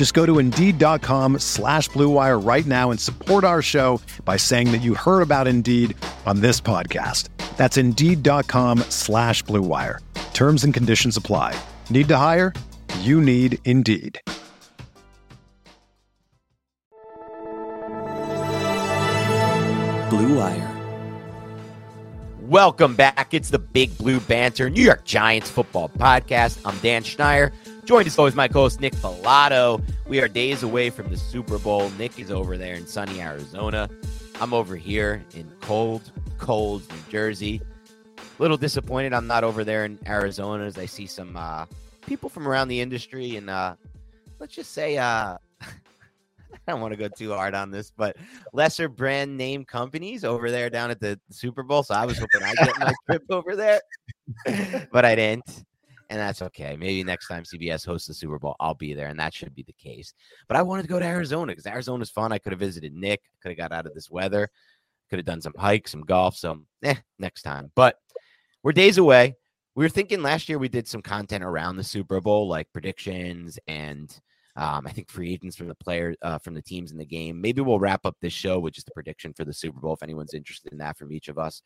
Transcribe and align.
Just 0.00 0.14
go 0.14 0.24
to 0.24 0.38
Indeed.com 0.38 1.40
slash 1.40 1.90
BlueWire 1.90 2.42
right 2.42 2.64
now 2.64 2.90
and 2.90 2.98
support 2.98 3.44
our 3.44 3.60
show 3.60 4.00
by 4.24 4.38
saying 4.38 4.72
that 4.72 4.78
you 4.78 4.94
heard 4.94 5.20
about 5.20 5.46
Indeed 5.46 5.94
on 6.24 6.40
this 6.40 6.58
podcast. 6.58 7.28
That's 7.58 7.76
Indeed.com 7.76 8.78
slash 8.88 9.44
BlueWire. 9.44 9.98
Terms 10.32 10.64
and 10.64 10.72
conditions 10.72 11.18
apply. 11.18 11.54
Need 11.90 12.08
to 12.08 12.16
hire? 12.16 12.54
You 13.00 13.20
need 13.20 13.58
Indeed. 13.66 14.18
Blue 20.08 20.34
Wire. 20.38 20.76
Welcome 22.40 22.96
back. 22.96 23.28
It's 23.32 23.50
the 23.50 23.58
Big 23.58 23.96
Blue 23.98 24.18
Banter 24.20 24.70
New 24.70 24.82
York 24.82 25.04
Giants 25.04 25.50
football 25.50 25.90
podcast. 25.90 26.58
I'm 26.64 26.76
Dan 26.78 27.04
Schneider, 27.04 27.52
joined 27.90 28.06
as 28.06 28.16
always 28.20 28.36
my 28.36 28.46
co-host 28.46 28.80
Nick 28.80 28.94
Falato. 28.94 29.82
We 30.06 30.20
are 30.20 30.28
days 30.28 30.62
away 30.62 30.90
from 30.90 31.10
the 31.10 31.16
Super 31.16 31.58
Bowl. 31.58 31.90
Nick 31.98 32.20
is 32.20 32.30
over 32.30 32.56
there 32.56 32.76
in 32.76 32.86
sunny 32.86 33.20
Arizona. 33.20 33.90
I'm 34.40 34.54
over 34.54 34.76
here 34.76 35.24
in 35.34 35.50
cold, 35.60 36.12
cold 36.38 36.88
New 36.88 37.10
Jersey. 37.10 37.60
A 38.16 38.22
little 38.40 38.56
disappointed 38.56 39.12
I'm 39.12 39.26
not 39.26 39.42
over 39.42 39.64
there 39.64 39.84
in 39.84 39.98
Arizona 40.06 40.66
as 40.66 40.78
I 40.78 40.86
see 40.86 41.08
some 41.08 41.36
uh, 41.36 41.66
people 42.06 42.28
from 42.28 42.46
around 42.46 42.68
the 42.68 42.80
industry 42.80 43.34
and 43.34 43.50
uh, 43.50 43.74
let's 44.38 44.54
just 44.54 44.70
say 44.70 44.96
uh, 44.96 45.36
I 45.60 45.70
don't 46.68 46.80
want 46.80 46.92
to 46.92 46.96
go 46.96 47.08
too 47.08 47.32
hard 47.32 47.56
on 47.56 47.72
this, 47.72 47.90
but 47.90 48.16
lesser 48.52 48.88
brand 48.88 49.36
name 49.36 49.64
companies 49.64 50.22
over 50.22 50.48
there 50.52 50.70
down 50.70 50.92
at 50.92 51.00
the 51.00 51.18
Super 51.30 51.64
Bowl. 51.64 51.82
So 51.82 51.94
I 51.94 52.06
was 52.06 52.20
hoping 52.20 52.40
I'd 52.40 52.56
get 52.56 52.78
my 52.78 52.92
trip 53.10 53.24
over 53.30 53.56
there, 53.56 53.80
but 54.92 55.04
I 55.04 55.16
didn't. 55.16 55.64
And 56.10 56.18
that's 56.18 56.42
okay. 56.42 56.76
Maybe 56.76 57.04
next 57.04 57.28
time 57.28 57.44
CBS 57.44 57.86
hosts 57.86 58.08
the 58.08 58.14
Super 58.14 58.38
Bowl, 58.38 58.56
I'll 58.58 58.74
be 58.74 58.94
there, 58.94 59.06
and 59.06 59.18
that 59.20 59.32
should 59.32 59.54
be 59.54 59.62
the 59.62 59.72
case. 59.72 60.12
But 60.48 60.56
I 60.56 60.62
wanted 60.62 60.82
to 60.82 60.88
go 60.88 60.98
to 60.98 61.04
Arizona 61.04 61.52
because 61.52 61.66
Arizona's 61.66 62.10
fun. 62.10 62.32
I 62.32 62.38
could 62.38 62.52
have 62.52 62.58
visited 62.58 62.92
Nick, 62.92 63.22
could 63.40 63.50
have 63.50 63.58
got 63.58 63.72
out 63.72 63.86
of 63.86 63.94
this 63.94 64.10
weather, 64.10 64.50
could 65.08 65.20
have 65.20 65.26
done 65.26 65.40
some 65.40 65.54
hikes, 65.56 65.92
some 65.92 66.02
golf. 66.02 66.36
some 66.36 66.66
eh, 66.82 66.96
next 67.20 67.42
time. 67.42 67.70
But 67.76 67.94
we're 68.64 68.72
days 68.72 68.98
away. 68.98 69.36
We 69.76 69.84
were 69.84 69.88
thinking 69.88 70.20
last 70.20 70.48
year 70.48 70.58
we 70.58 70.68
did 70.68 70.88
some 70.88 71.00
content 71.00 71.44
around 71.44 71.76
the 71.76 71.84
Super 71.84 72.20
Bowl, 72.20 72.48
like 72.48 72.66
predictions 72.72 73.56
and 73.68 74.12
um, 74.56 74.86
I 74.86 74.90
think 74.90 75.08
free 75.08 75.32
agents 75.32 75.56
from 75.56 75.68
the 75.68 75.76
players, 75.76 76.16
uh, 76.22 76.38
from 76.38 76.54
the 76.54 76.62
teams 76.62 76.90
in 76.90 76.98
the 76.98 77.06
game. 77.06 77.40
Maybe 77.40 77.60
we'll 77.60 77.78
wrap 77.78 78.04
up 78.04 78.16
this 78.20 78.32
show 78.32 78.58
with 78.58 78.74
just 78.74 78.86
the 78.86 78.92
prediction 78.92 79.32
for 79.32 79.44
the 79.44 79.54
Super 79.54 79.78
Bowl 79.78 79.94
if 79.94 80.02
anyone's 80.02 80.34
interested 80.34 80.72
in 80.72 80.78
that 80.78 80.98
from 80.98 81.12
each 81.12 81.28
of 81.28 81.38
us 81.38 81.62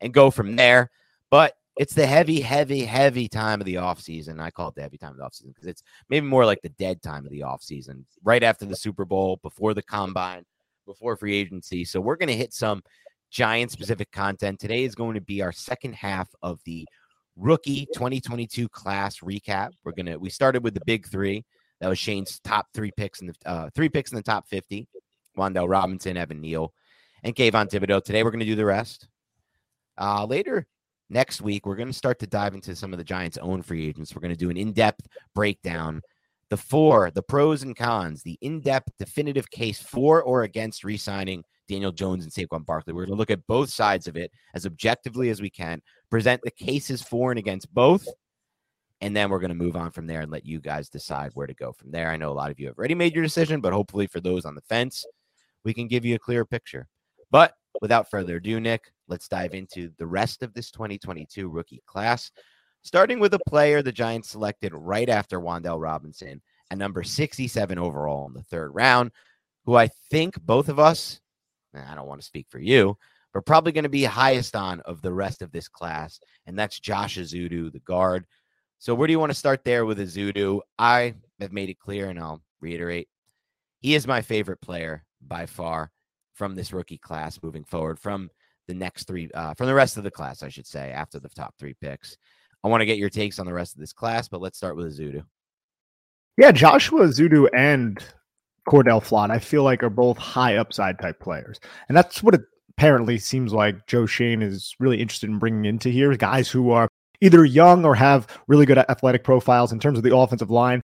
and 0.00 0.12
go 0.12 0.32
from 0.32 0.56
there. 0.56 0.90
But 1.30 1.54
it's 1.76 1.94
the 1.94 2.06
heavy, 2.06 2.40
heavy, 2.40 2.84
heavy 2.84 3.28
time 3.28 3.60
of 3.60 3.64
the 3.64 3.74
offseason. 3.74 4.40
I 4.40 4.50
call 4.50 4.68
it 4.68 4.76
the 4.76 4.82
heavy 4.82 4.98
time 4.98 5.10
of 5.10 5.16
the 5.16 5.24
offseason 5.24 5.48
because 5.48 5.66
it's 5.66 5.82
maybe 6.08 6.26
more 6.26 6.46
like 6.46 6.62
the 6.62 6.68
dead 6.70 7.02
time 7.02 7.24
of 7.24 7.32
the 7.32 7.40
offseason, 7.40 8.04
right 8.22 8.42
after 8.42 8.64
the 8.64 8.76
Super 8.76 9.04
Bowl, 9.04 9.38
before 9.42 9.74
the 9.74 9.82
combine, 9.82 10.44
before 10.86 11.16
free 11.16 11.36
agency. 11.36 11.84
So 11.84 12.00
we're 12.00 12.16
going 12.16 12.28
to 12.28 12.36
hit 12.36 12.52
some 12.52 12.82
giant 13.30 13.72
specific 13.72 14.12
content. 14.12 14.60
Today 14.60 14.84
is 14.84 14.94
going 14.94 15.14
to 15.14 15.20
be 15.20 15.42
our 15.42 15.50
second 15.50 15.94
half 15.94 16.28
of 16.42 16.60
the 16.64 16.86
rookie 17.36 17.86
2022 17.86 18.68
class 18.68 19.18
recap. 19.18 19.70
We're 19.82 19.92
going 19.92 20.06
to, 20.06 20.16
we 20.16 20.30
started 20.30 20.62
with 20.62 20.74
the 20.74 20.82
big 20.86 21.08
three. 21.08 21.44
That 21.80 21.88
was 21.88 21.98
Schoen's 21.98 22.38
top 22.44 22.68
three 22.72 22.92
picks 22.96 23.20
in 23.20 23.26
the 23.26 23.34
uh, 23.44 23.70
three 23.74 23.88
picks 23.88 24.12
in 24.12 24.16
the 24.16 24.22
top 24.22 24.48
50. 24.48 24.86
Wan'Dale 25.36 25.68
Robinson, 25.68 26.16
Evan 26.16 26.40
Neal, 26.40 26.72
and 27.24 27.34
Kayvon 27.34 27.68
Thibodeaux. 27.68 28.04
Today 28.04 28.22
we're 28.22 28.30
going 28.30 28.38
to 28.38 28.46
do 28.46 28.54
the 28.54 28.64
rest. 28.64 29.08
Uh, 29.98 30.24
later 30.24 30.68
next 31.10 31.40
week, 31.42 31.66
we're 31.66 31.76
going 31.76 31.88
to 31.88 31.94
start 31.94 32.18
to 32.20 32.26
dive 32.26 32.54
into 32.54 32.74
some 32.74 32.92
of 32.92 32.98
the 32.98 33.04
Giants' 33.04 33.38
own 33.38 33.62
free 33.62 33.86
agents. 33.86 34.14
We're 34.14 34.22
going 34.22 34.34
to 34.34 34.38
do 34.38 34.50
an 34.50 34.56
in-depth 34.56 35.06
breakdown, 35.34 36.02
the 36.50 36.56
four, 36.56 37.10
the 37.10 37.22
pros 37.22 37.62
and 37.62 37.76
cons, 37.76 38.22
the 38.22 38.38
in-depth 38.40 38.90
definitive 38.98 39.50
case 39.50 39.80
for 39.80 40.22
or 40.22 40.42
against 40.42 40.84
re-signing 40.84 41.44
Daniel 41.68 41.92
Jones 41.92 42.24
and 42.24 42.32
Saquon 42.32 42.66
Barkley. 42.66 42.92
We're 42.92 43.06
going 43.06 43.16
to 43.16 43.18
look 43.18 43.30
at 43.30 43.46
both 43.46 43.70
sides 43.70 44.06
of 44.06 44.16
it 44.16 44.30
as 44.54 44.66
objectively 44.66 45.30
as 45.30 45.40
we 45.40 45.50
can, 45.50 45.80
present 46.10 46.40
the 46.44 46.50
cases 46.50 47.02
for 47.02 47.30
and 47.30 47.38
against 47.38 47.72
both, 47.72 48.06
and 49.00 49.16
then 49.16 49.30
we're 49.30 49.40
going 49.40 49.48
to 49.50 49.54
move 49.54 49.76
on 49.76 49.90
from 49.90 50.06
there 50.06 50.20
and 50.20 50.30
let 50.30 50.46
you 50.46 50.60
guys 50.60 50.88
decide 50.88 51.30
where 51.34 51.46
to 51.46 51.54
go 51.54 51.72
from 51.72 51.90
there. 51.90 52.10
I 52.10 52.16
know 52.16 52.30
a 52.30 52.34
lot 52.34 52.50
of 52.50 52.60
you 52.60 52.66
have 52.68 52.78
already 52.78 52.94
made 52.94 53.14
your 53.14 53.24
decision, 53.24 53.60
but 53.60 53.72
hopefully 53.72 54.06
for 54.06 54.20
those 54.20 54.44
on 54.44 54.54
the 54.54 54.60
fence, 54.62 55.04
we 55.64 55.74
can 55.74 55.88
give 55.88 56.04
you 56.04 56.14
a 56.14 56.18
clear 56.18 56.44
picture. 56.44 56.86
But 57.30 57.54
without 57.80 58.10
further 58.10 58.36
ado, 58.36 58.60
Nick, 58.60 58.92
let's 59.08 59.28
dive 59.28 59.54
into 59.54 59.90
the 59.98 60.06
rest 60.06 60.42
of 60.42 60.54
this 60.54 60.70
2022 60.70 61.48
rookie 61.48 61.82
class, 61.86 62.30
starting 62.82 63.20
with 63.20 63.34
a 63.34 63.40
player 63.48 63.82
the 63.82 63.92
Giants 63.92 64.30
selected 64.30 64.72
right 64.74 65.08
after 65.08 65.40
Wan'Dale 65.40 65.80
Robinson 65.80 66.42
at 66.70 66.78
number 66.78 67.02
67 67.02 67.78
overall 67.78 68.26
in 68.28 68.34
the 68.34 68.42
third 68.42 68.74
round, 68.74 69.10
who 69.64 69.74
I 69.74 69.88
think 70.10 70.40
both 70.40 70.68
of 70.68 70.78
us, 70.78 71.20
I 71.74 71.94
don't 71.94 72.06
want 72.06 72.20
to 72.20 72.26
speak 72.26 72.46
for 72.48 72.58
you, 72.58 72.96
but 73.32 73.46
probably 73.46 73.72
going 73.72 73.84
to 73.84 73.88
be 73.88 74.04
highest 74.04 74.56
on 74.56 74.80
of 74.80 75.02
the 75.02 75.12
rest 75.12 75.42
of 75.42 75.52
this 75.52 75.68
class, 75.68 76.20
and 76.46 76.58
that's 76.58 76.78
Josh 76.78 77.18
Ezeudu, 77.18 77.72
the 77.72 77.80
guard 77.80 78.26
so 78.84 78.94
where 78.94 79.06
do 79.06 79.12
you 79.12 79.18
want 79.18 79.32
to 79.32 79.38
start 79.38 79.64
there 79.64 79.86
with 79.86 79.98
Ezeudu? 79.98 80.60
I 80.78 81.14
have 81.40 81.52
made 81.52 81.70
it 81.70 81.78
clear, 81.78 82.10
and 82.10 82.18
I'll 82.18 82.42
reiterate, 82.60 83.08
he 83.80 83.94
is 83.94 84.06
my 84.06 84.20
favorite 84.20 84.60
player 84.60 85.04
by 85.26 85.46
far 85.46 85.90
from 86.34 86.54
this 86.54 86.70
rookie 86.70 86.98
class 86.98 87.42
moving 87.42 87.64
forward. 87.64 87.98
From 87.98 88.28
the 88.66 88.74
next 88.74 89.06
three, 89.06 89.30
uh, 89.34 89.54
from 89.54 89.66
the 89.66 89.74
rest 89.74 89.96
of 89.96 90.04
the 90.04 90.10
class, 90.10 90.42
I 90.42 90.48
should 90.48 90.66
say, 90.66 90.90
after 90.90 91.18
the 91.18 91.28
top 91.28 91.54
three 91.58 91.74
picks. 91.80 92.16
I 92.62 92.68
want 92.68 92.80
to 92.80 92.86
get 92.86 92.98
your 92.98 93.10
takes 93.10 93.38
on 93.38 93.46
the 93.46 93.52
rest 93.52 93.74
of 93.74 93.80
this 93.80 93.92
class, 93.92 94.28
but 94.28 94.40
let's 94.40 94.56
start 94.56 94.76
with 94.76 94.86
Ezeudu. 94.86 95.22
Yeah, 96.36 96.50
Joshua 96.50 97.06
Ezeudu 97.06 97.48
and 97.54 98.02
Cordale 98.66 99.04
Flott, 99.04 99.30
I 99.30 99.38
feel 99.38 99.62
like 99.62 99.82
are 99.82 99.90
both 99.90 100.16
high 100.16 100.56
upside 100.56 100.98
type 100.98 101.20
players, 101.20 101.60
and 101.88 101.96
that's 101.96 102.22
what 102.22 102.34
it 102.34 102.40
apparently 102.76 103.18
seems 103.18 103.52
like 103.52 103.86
Joe 103.86 104.06
Schoen 104.06 104.42
is 104.42 104.74
really 104.80 105.00
interested 105.00 105.30
in 105.30 105.38
bringing 105.38 105.64
into 105.64 105.90
here. 105.90 106.16
Guys 106.16 106.50
who 106.50 106.70
are 106.70 106.88
either 107.20 107.44
young 107.44 107.84
or 107.84 107.94
have 107.94 108.26
really 108.48 108.66
good 108.66 108.78
athletic 108.78 109.24
profiles 109.24 109.72
in 109.72 109.78
terms 109.78 109.98
of 109.98 110.04
the 110.04 110.14
offensive 110.14 110.50
line. 110.50 110.80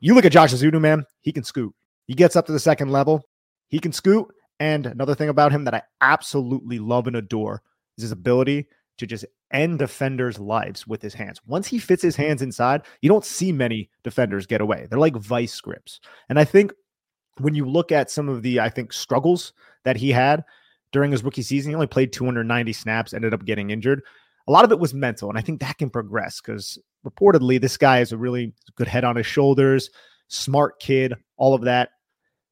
You 0.00 0.14
look 0.14 0.24
at 0.24 0.32
Josh 0.32 0.52
Ezeudu, 0.52 0.80
man, 0.80 1.04
he 1.20 1.32
can 1.32 1.42
scoot. 1.42 1.74
He 2.06 2.14
gets 2.14 2.36
up 2.36 2.46
to 2.46 2.52
the 2.52 2.60
second 2.60 2.90
level. 2.90 3.24
He 3.68 3.78
can 3.78 3.92
scoot. 3.92 4.26
And 4.60 4.86
another 4.86 5.14
thing 5.14 5.28
about 5.28 5.52
him 5.52 5.64
that 5.64 5.74
I 5.74 5.82
absolutely 6.00 6.78
love 6.78 7.06
and 7.06 7.16
adore 7.16 7.62
is 7.96 8.02
his 8.02 8.12
ability 8.12 8.66
to 8.98 9.06
just 9.06 9.24
end 9.52 9.78
defenders' 9.78 10.38
lives 10.38 10.86
with 10.86 11.00
his 11.00 11.14
hands. 11.14 11.40
Once 11.46 11.66
he 11.68 11.78
fits 11.78 12.02
his 12.02 12.14
mm-hmm. 12.14 12.24
hands 12.24 12.42
inside, 12.42 12.82
you 13.00 13.08
don't 13.08 13.24
see 13.24 13.52
many 13.52 13.88
defenders 14.02 14.46
get 14.46 14.60
away. 14.60 14.86
They're 14.88 14.98
like 14.98 15.16
vice 15.16 15.60
grips. 15.60 16.00
And 16.28 16.38
I 16.38 16.44
think 16.44 16.72
when 17.38 17.54
you 17.54 17.64
look 17.64 17.92
at 17.92 18.10
some 18.10 18.28
of 18.28 18.42
the, 18.42 18.60
I 18.60 18.68
think, 18.68 18.92
struggles 18.92 19.52
that 19.84 19.96
he 19.96 20.10
had 20.10 20.44
during 20.90 21.12
his 21.12 21.22
rookie 21.22 21.42
season, 21.42 21.70
he 21.70 21.74
only 21.74 21.86
played 21.86 22.12
290 22.12 22.72
snaps, 22.72 23.14
ended 23.14 23.32
up 23.32 23.44
getting 23.44 23.70
injured 23.70 24.02
a 24.48 24.52
lot 24.52 24.64
of 24.64 24.72
it 24.72 24.80
was 24.80 24.94
mental. 24.94 25.28
And 25.28 25.38
I 25.38 25.42
think 25.42 25.60
that 25.60 25.78
can 25.78 25.90
progress 25.90 26.40
because 26.40 26.78
reportedly 27.06 27.60
this 27.60 27.76
guy 27.76 28.00
is 28.00 28.12
a 28.12 28.16
really 28.16 28.54
good 28.74 28.88
head 28.88 29.04
on 29.04 29.14
his 29.14 29.26
shoulders, 29.26 29.90
smart 30.28 30.80
kid, 30.80 31.14
all 31.36 31.54
of 31.54 31.62
that. 31.62 31.90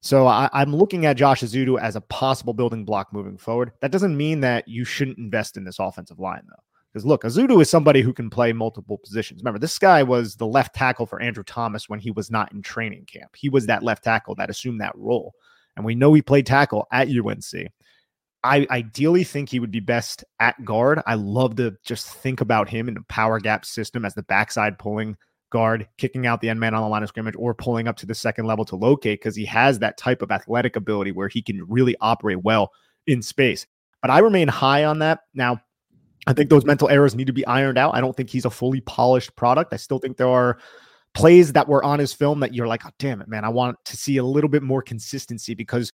So 0.06 0.29
I, 0.29 0.49
am 0.53 0.73
looking 0.73 1.05
at 1.05 1.17
Josh 1.17 1.43
Ezeudu 1.43 1.81
as 1.81 1.97
a 1.97 2.00
possible 2.00 2.55
building 2.55 2.85
block 2.85 3.12
moving 3.12 3.37
forward. 3.37 3.73
That 3.81 3.91
doesn't 3.91 4.17
mean 4.17 4.38
that 4.43 4.69
you 4.69 4.85
shouldn't 4.85 5.19
invest 5.19 5.56
in 5.56 5.64
this 5.64 5.81
offensive 5.81 6.20
line, 6.20 6.43
though. 6.49 6.62
Because 6.93 7.05
look, 7.05 7.25
Ezeudu 7.25 7.61
is 7.61 7.69
somebody 7.69 8.03
who 8.03 8.12
can 8.12 8.31
play 8.31 8.53
multiple 8.53 8.99
positions. 8.99 9.41
Remember, 9.43 9.58
this 9.58 9.81
guy 9.81 10.05
was 10.05 10.37
the 10.37 10.47
left 10.47 10.76
tackle 10.76 11.06
for 11.06 11.20
Andrew 11.20 11.43
Thomas 11.43 11.88
when 11.88 11.99
he 11.99 12.12
was 12.12 12.31
not 12.31 12.53
in 12.53 12.62
training 12.62 13.06
camp. 13.06 13.35
He 13.35 13.49
was 13.49 13.67
that 13.67 13.82
left 13.82 14.05
tackle 14.05 14.37
that 14.37 14.49
assumed 14.49 14.81
that 14.81 14.97
role. 14.97 15.35
And 15.76 15.85
we 15.85 15.97
know 15.97 16.14
he 16.14 16.23
played 16.23 16.47
tackle 16.47 16.87
at 16.93 17.08
UNC. 17.08 17.73
I 18.44 18.64
ideally 18.70 19.25
think 19.25 19.49
he 19.49 19.58
would 19.58 19.73
be 19.73 19.81
best 19.81 20.23
at 20.38 20.64
guard. 20.64 21.03
I 21.05 21.14
love 21.14 21.56
to 21.56 21.76
just 21.85 22.06
think 22.06 22.41
about 22.41 22.69
him 22.69 22.87
in 22.88 22.97
a 22.97 23.03
power 23.08 23.41
gap 23.41 23.64
system 23.64 24.05
as 24.05 24.14
the 24.14 24.23
backside 24.23 24.79
pulling 24.79 25.17
guard, 25.50 25.88
kicking 25.98 26.26
out 26.26 26.40
the 26.40 26.48
end 26.48 26.60
man 26.60 26.75
on 26.75 26.82
the 26.82 26.88
line 26.88 27.02
of 27.02 27.08
scrimmage, 27.08 27.37
or 27.38 27.54
pulling 27.54 27.88
up 27.88 27.96
to 27.98 28.06
the 28.06 28.14
second 28.14 28.46
level 28.46 28.64
to 28.64 28.76
locate 28.76 29.20
because 29.20 29.37
he 29.37 29.44
has 29.44 29.78
that 29.78 29.96
type 29.96 30.22
of 30.22 30.31
athletic 30.31 30.76
ability 30.76 31.12
where 31.12 31.28
he 31.28 31.43
can 31.43 31.64
really 31.69 31.96
operate 32.00 32.43
well 32.43 32.70
in 33.06 33.22
space. 33.22 33.66
But 34.02 34.10
I 34.10 34.19
remain 34.19 34.48
high 34.48 34.84
on 34.84 34.98
that. 35.00 35.20
Now, 35.34 35.60
I 36.26 36.32
think 36.32 36.50
those 36.50 36.64
mental 36.64 36.88
errors 36.88 37.14
need 37.14 37.28
to 37.28 37.32
be 37.32 37.46
ironed 37.46 37.78
out. 37.78 37.94
I 37.94 38.00
don't 38.00 38.16
think 38.16 38.31
he's 38.31 38.44
a 38.44 38.50
fully 38.50 38.81
polished 38.81 39.34
product. 39.37 39.72
I 39.72 39.76
still 39.76 39.98
think 39.98 40.16
there 40.16 40.28
are 40.28 40.58
plays 41.14 41.52
that 41.52 41.69
were 41.69 41.84
on 41.84 41.98
his 41.98 42.12
film 42.12 42.40
that 42.40 42.52
you're 42.52 42.66
like, 42.66 42.84
oh, 42.84 42.90
damn 42.98 43.20
it, 43.20 43.28
man. 43.28 43.44
I 43.44 43.48
want 43.48 43.76
to 43.87 43.96
see 43.96 44.16
a 44.16 44.25
little 44.25 44.50
bit 44.50 44.62
more 44.62 44.82
consistency 44.82 45.54
because 45.54 45.90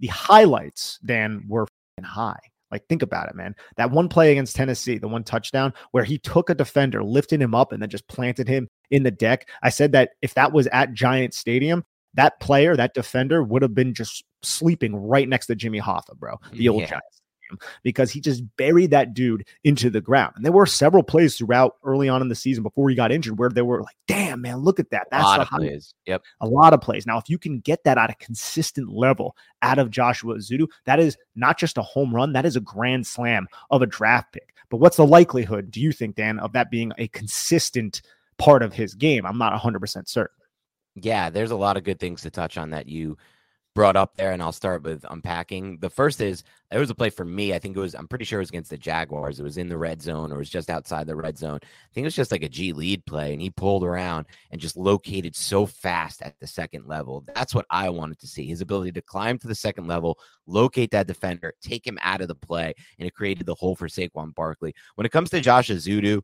the 0.00 0.06
highlights, 0.08 0.98
Dan, 1.04 1.44
were 1.48 1.66
high. 2.02 2.38
Like, 2.70 2.86
think 2.88 3.02
about 3.02 3.28
it, 3.28 3.36
man. 3.36 3.54
That 3.76 3.90
one 3.90 4.08
play 4.08 4.32
against 4.32 4.56
Tennessee, 4.56 4.98
the 4.98 5.08
one 5.08 5.24
touchdown 5.24 5.72
where 5.92 6.04
he 6.04 6.18
took 6.18 6.50
a 6.50 6.54
defender, 6.54 7.02
lifted 7.02 7.40
him 7.40 7.54
up, 7.54 7.72
and 7.72 7.80
then 7.80 7.88
just 7.88 8.06
planted 8.08 8.48
him 8.48 8.68
in 8.90 9.02
the 9.02 9.10
deck. 9.10 9.48
I 9.62 9.70
said 9.70 9.92
that 9.92 10.10
if 10.22 10.34
that 10.34 10.52
was 10.52 10.66
at 10.68 10.92
Giant 10.92 11.34
Stadium, 11.34 11.84
that 12.14 12.38
player, 12.40 12.76
that 12.76 12.94
defender 12.94 13.42
would 13.42 13.62
have 13.62 13.74
been 13.74 13.94
just 13.94 14.24
sleeping 14.42 14.94
right 14.94 15.28
next 15.28 15.46
to 15.46 15.54
Jimmy 15.54 15.80
Hoffa, 15.80 16.16
bro, 16.16 16.38
the 16.52 16.68
old 16.68 16.82
yeah. 16.82 16.90
Giants 16.90 17.20
because 17.82 18.10
he 18.10 18.20
just 18.20 18.42
buried 18.56 18.90
that 18.90 19.14
dude 19.14 19.46
into 19.64 19.90
the 19.90 20.00
ground. 20.00 20.32
And 20.36 20.44
there 20.44 20.52
were 20.52 20.66
several 20.66 21.02
plays 21.02 21.36
throughout 21.36 21.76
early 21.84 22.08
on 22.08 22.22
in 22.22 22.28
the 22.28 22.34
season 22.34 22.62
before 22.62 22.88
he 22.88 22.96
got 22.96 23.12
injured 23.12 23.38
where 23.38 23.50
they 23.50 23.62
were 23.62 23.82
like, 23.82 23.96
damn, 24.06 24.40
man, 24.40 24.58
look 24.58 24.80
at 24.80 24.90
that. 24.90 25.08
That's 25.10 25.24
a 25.24 25.26
lot 25.26 25.40
of 25.40 25.48
plays. 25.48 25.94
Yep. 26.06 26.22
A 26.40 26.46
lot 26.46 26.72
of 26.72 26.80
plays. 26.80 27.06
Now, 27.06 27.18
if 27.18 27.28
you 27.28 27.38
can 27.38 27.60
get 27.60 27.84
that 27.84 27.98
at 27.98 28.10
a 28.10 28.14
consistent 28.14 28.90
level 28.90 29.36
out 29.62 29.78
of 29.78 29.90
Joshua 29.90 30.36
Ezeudu, 30.36 30.66
that 30.86 31.00
is 31.00 31.16
not 31.34 31.58
just 31.58 31.78
a 31.78 31.82
home 31.82 32.14
run, 32.14 32.32
that 32.32 32.46
is 32.46 32.56
a 32.56 32.60
grand 32.60 33.06
slam 33.06 33.46
of 33.70 33.82
a 33.82 33.86
draft 33.86 34.32
pick. 34.32 34.54
But 34.70 34.78
what's 34.78 34.96
the 34.96 35.06
likelihood, 35.06 35.70
do 35.70 35.80
you 35.80 35.92
think, 35.92 36.16
Dan, 36.16 36.38
of 36.38 36.52
that 36.52 36.70
being 36.70 36.92
a 36.98 37.08
consistent 37.08 38.02
part 38.38 38.62
of 38.62 38.72
his 38.72 38.94
game? 38.94 39.26
I'm 39.26 39.38
not 39.38 39.60
100% 39.60 40.08
certain. 40.08 40.36
Yeah, 40.96 41.30
there's 41.30 41.50
a 41.50 41.56
lot 41.56 41.76
of 41.76 41.84
good 41.84 41.98
things 41.98 42.22
to 42.22 42.30
touch 42.30 42.56
on 42.56 42.70
that 42.70 42.88
you 42.88 43.16
brought 43.74 43.96
up 43.96 44.16
there, 44.16 44.30
and 44.30 44.40
I'll 44.40 44.52
start 44.52 44.84
with 44.84 45.04
unpacking. 45.10 45.78
The 45.80 45.90
first 45.90 46.20
is 46.20 46.44
there 46.70 46.78
was 46.78 46.90
a 46.90 46.94
play 46.94 47.10
for 47.10 47.24
me. 47.24 47.52
I 47.52 47.58
think 47.58 47.76
it 47.76 47.80
was, 47.80 47.94
I'm 47.94 48.06
pretty 48.06 48.24
sure 48.24 48.38
it 48.38 48.42
was 48.42 48.50
against 48.50 48.70
the 48.70 48.78
Jaguars. 48.78 49.40
It 49.40 49.42
was 49.42 49.58
in 49.58 49.68
the 49.68 49.76
red 49.76 50.00
zone 50.00 50.30
or 50.30 50.36
it 50.36 50.38
was 50.38 50.50
just 50.50 50.70
outside 50.70 51.06
the 51.06 51.16
red 51.16 51.36
zone. 51.36 51.58
I 51.62 51.92
think 51.92 52.04
it 52.04 52.06
was 52.06 52.14
just 52.14 52.30
like 52.30 52.44
a 52.44 52.48
G 52.48 52.72
lead 52.72 53.04
play, 53.04 53.32
and 53.32 53.42
he 53.42 53.50
pulled 53.50 53.84
around 53.84 54.26
and 54.50 54.60
just 54.60 54.76
located 54.76 55.34
so 55.34 55.66
fast 55.66 56.22
at 56.22 56.38
the 56.38 56.46
second 56.46 56.86
level. 56.86 57.24
That's 57.34 57.54
what 57.54 57.66
I 57.68 57.88
wanted 57.88 58.20
to 58.20 58.28
see 58.28 58.46
his 58.46 58.60
ability 58.60 58.92
to 58.92 59.02
climb 59.02 59.38
to 59.38 59.48
the 59.48 59.54
second 59.54 59.88
level, 59.88 60.18
locate 60.46 60.92
that 60.92 61.08
defender, 61.08 61.52
take 61.60 61.84
him 61.84 61.98
out 62.00 62.20
of 62.20 62.28
the 62.28 62.34
play, 62.36 62.74
and 62.98 63.08
it 63.08 63.14
created 63.14 63.46
the 63.46 63.54
hole 63.54 63.74
for 63.74 63.88
Saquon 63.88 64.34
Barkley. 64.34 64.74
When 64.94 65.04
it 65.04 65.12
comes 65.12 65.30
to 65.30 65.40
Josh 65.40 65.68
Ezeudu, 65.68 66.22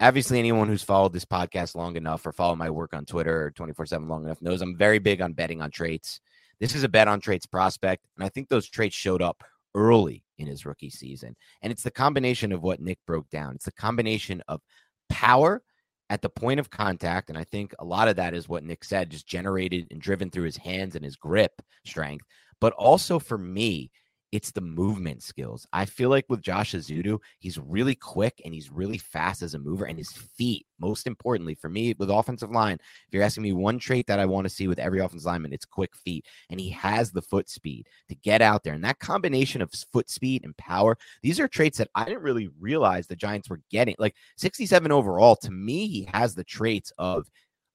obviously 0.00 0.38
anyone 0.38 0.68
who's 0.68 0.82
followed 0.82 1.12
this 1.12 1.24
podcast 1.24 1.74
long 1.74 1.96
enough 1.96 2.26
or 2.26 2.32
followed 2.32 2.56
my 2.56 2.70
work 2.70 2.94
on 2.94 3.04
Twitter 3.04 3.52
24 3.56 3.86
7 3.86 4.08
long 4.08 4.24
enough 4.24 4.42
knows 4.42 4.62
I'm 4.62 4.76
very 4.76 4.98
big 4.98 5.20
on 5.20 5.32
betting 5.32 5.62
on 5.62 5.70
traits. 5.70 6.20
This 6.60 6.74
is 6.74 6.84
a 6.84 6.88
bet 6.88 7.08
on 7.08 7.20
traits 7.20 7.46
prospect. 7.46 8.06
And 8.16 8.24
I 8.24 8.28
think 8.28 8.48
those 8.48 8.68
traits 8.68 8.94
showed 8.94 9.22
up 9.22 9.44
early 9.74 10.24
in 10.38 10.46
his 10.46 10.66
rookie 10.66 10.90
season. 10.90 11.36
And 11.62 11.70
it's 11.70 11.82
the 11.82 11.90
combination 11.90 12.52
of 12.52 12.62
what 12.62 12.80
Nick 12.80 12.98
broke 13.06 13.28
down. 13.30 13.54
It's 13.54 13.66
the 13.66 13.72
combination 13.72 14.42
of 14.48 14.60
power 15.08 15.62
at 16.08 16.22
the 16.22 16.28
point 16.28 16.60
of 16.60 16.70
contact. 16.70 17.28
And 17.28 17.38
I 17.38 17.44
think 17.44 17.74
a 17.78 17.84
lot 17.84 18.08
of 18.08 18.16
that 18.16 18.34
is 18.34 18.48
what 18.48 18.64
Nick 18.64 18.84
said, 18.84 19.10
just 19.10 19.26
generated 19.26 19.88
and 19.90 20.00
driven 20.00 20.30
through 20.30 20.44
his 20.44 20.56
hands 20.56 20.96
and 20.96 21.04
his 21.04 21.16
grip 21.16 21.60
strength. 21.84 22.24
But 22.60 22.72
also 22.74 23.18
for 23.18 23.36
me, 23.36 23.90
it's 24.36 24.50
the 24.50 24.60
movement 24.60 25.22
skills. 25.22 25.66
I 25.72 25.86
feel 25.86 26.10
like 26.10 26.26
with 26.28 26.42
Josh 26.42 26.72
Ezeudu, 26.74 27.18
he's 27.38 27.56
really 27.56 27.94
quick 27.94 28.42
and 28.44 28.52
he's 28.52 28.70
really 28.70 28.98
fast 28.98 29.40
as 29.40 29.54
a 29.54 29.58
mover, 29.58 29.86
and 29.86 29.96
his 29.96 30.12
feet, 30.12 30.66
most 30.78 31.06
importantly 31.06 31.54
for 31.54 31.70
me 31.70 31.94
with 31.98 32.10
offensive 32.10 32.50
line. 32.50 32.74
If 32.74 33.14
you're 33.14 33.22
asking 33.22 33.44
me 33.44 33.54
one 33.54 33.78
trait 33.78 34.06
that 34.08 34.18
I 34.18 34.26
want 34.26 34.44
to 34.44 34.52
see 34.52 34.68
with 34.68 34.78
every 34.78 35.00
offensive 35.00 35.24
lineman, 35.24 35.54
it's 35.54 35.64
quick 35.64 35.96
feet, 35.96 36.26
and 36.50 36.60
he 36.60 36.68
has 36.68 37.10
the 37.10 37.22
foot 37.22 37.48
speed 37.48 37.86
to 38.10 38.14
get 38.14 38.42
out 38.42 38.62
there. 38.62 38.74
And 38.74 38.84
that 38.84 38.98
combination 38.98 39.62
of 39.62 39.72
foot 39.90 40.10
speed 40.10 40.44
and 40.44 40.54
power, 40.58 40.98
these 41.22 41.40
are 41.40 41.48
traits 41.48 41.78
that 41.78 41.88
I 41.94 42.04
didn't 42.04 42.22
really 42.22 42.50
realize 42.60 43.06
the 43.06 43.16
Giants 43.16 43.48
were 43.48 43.62
getting. 43.70 43.96
Like 43.98 44.16
67 44.36 44.92
overall, 44.92 45.36
to 45.36 45.50
me, 45.50 45.88
he 45.88 46.08
has 46.12 46.34
the 46.34 46.44
traits 46.44 46.92
of. 46.98 47.26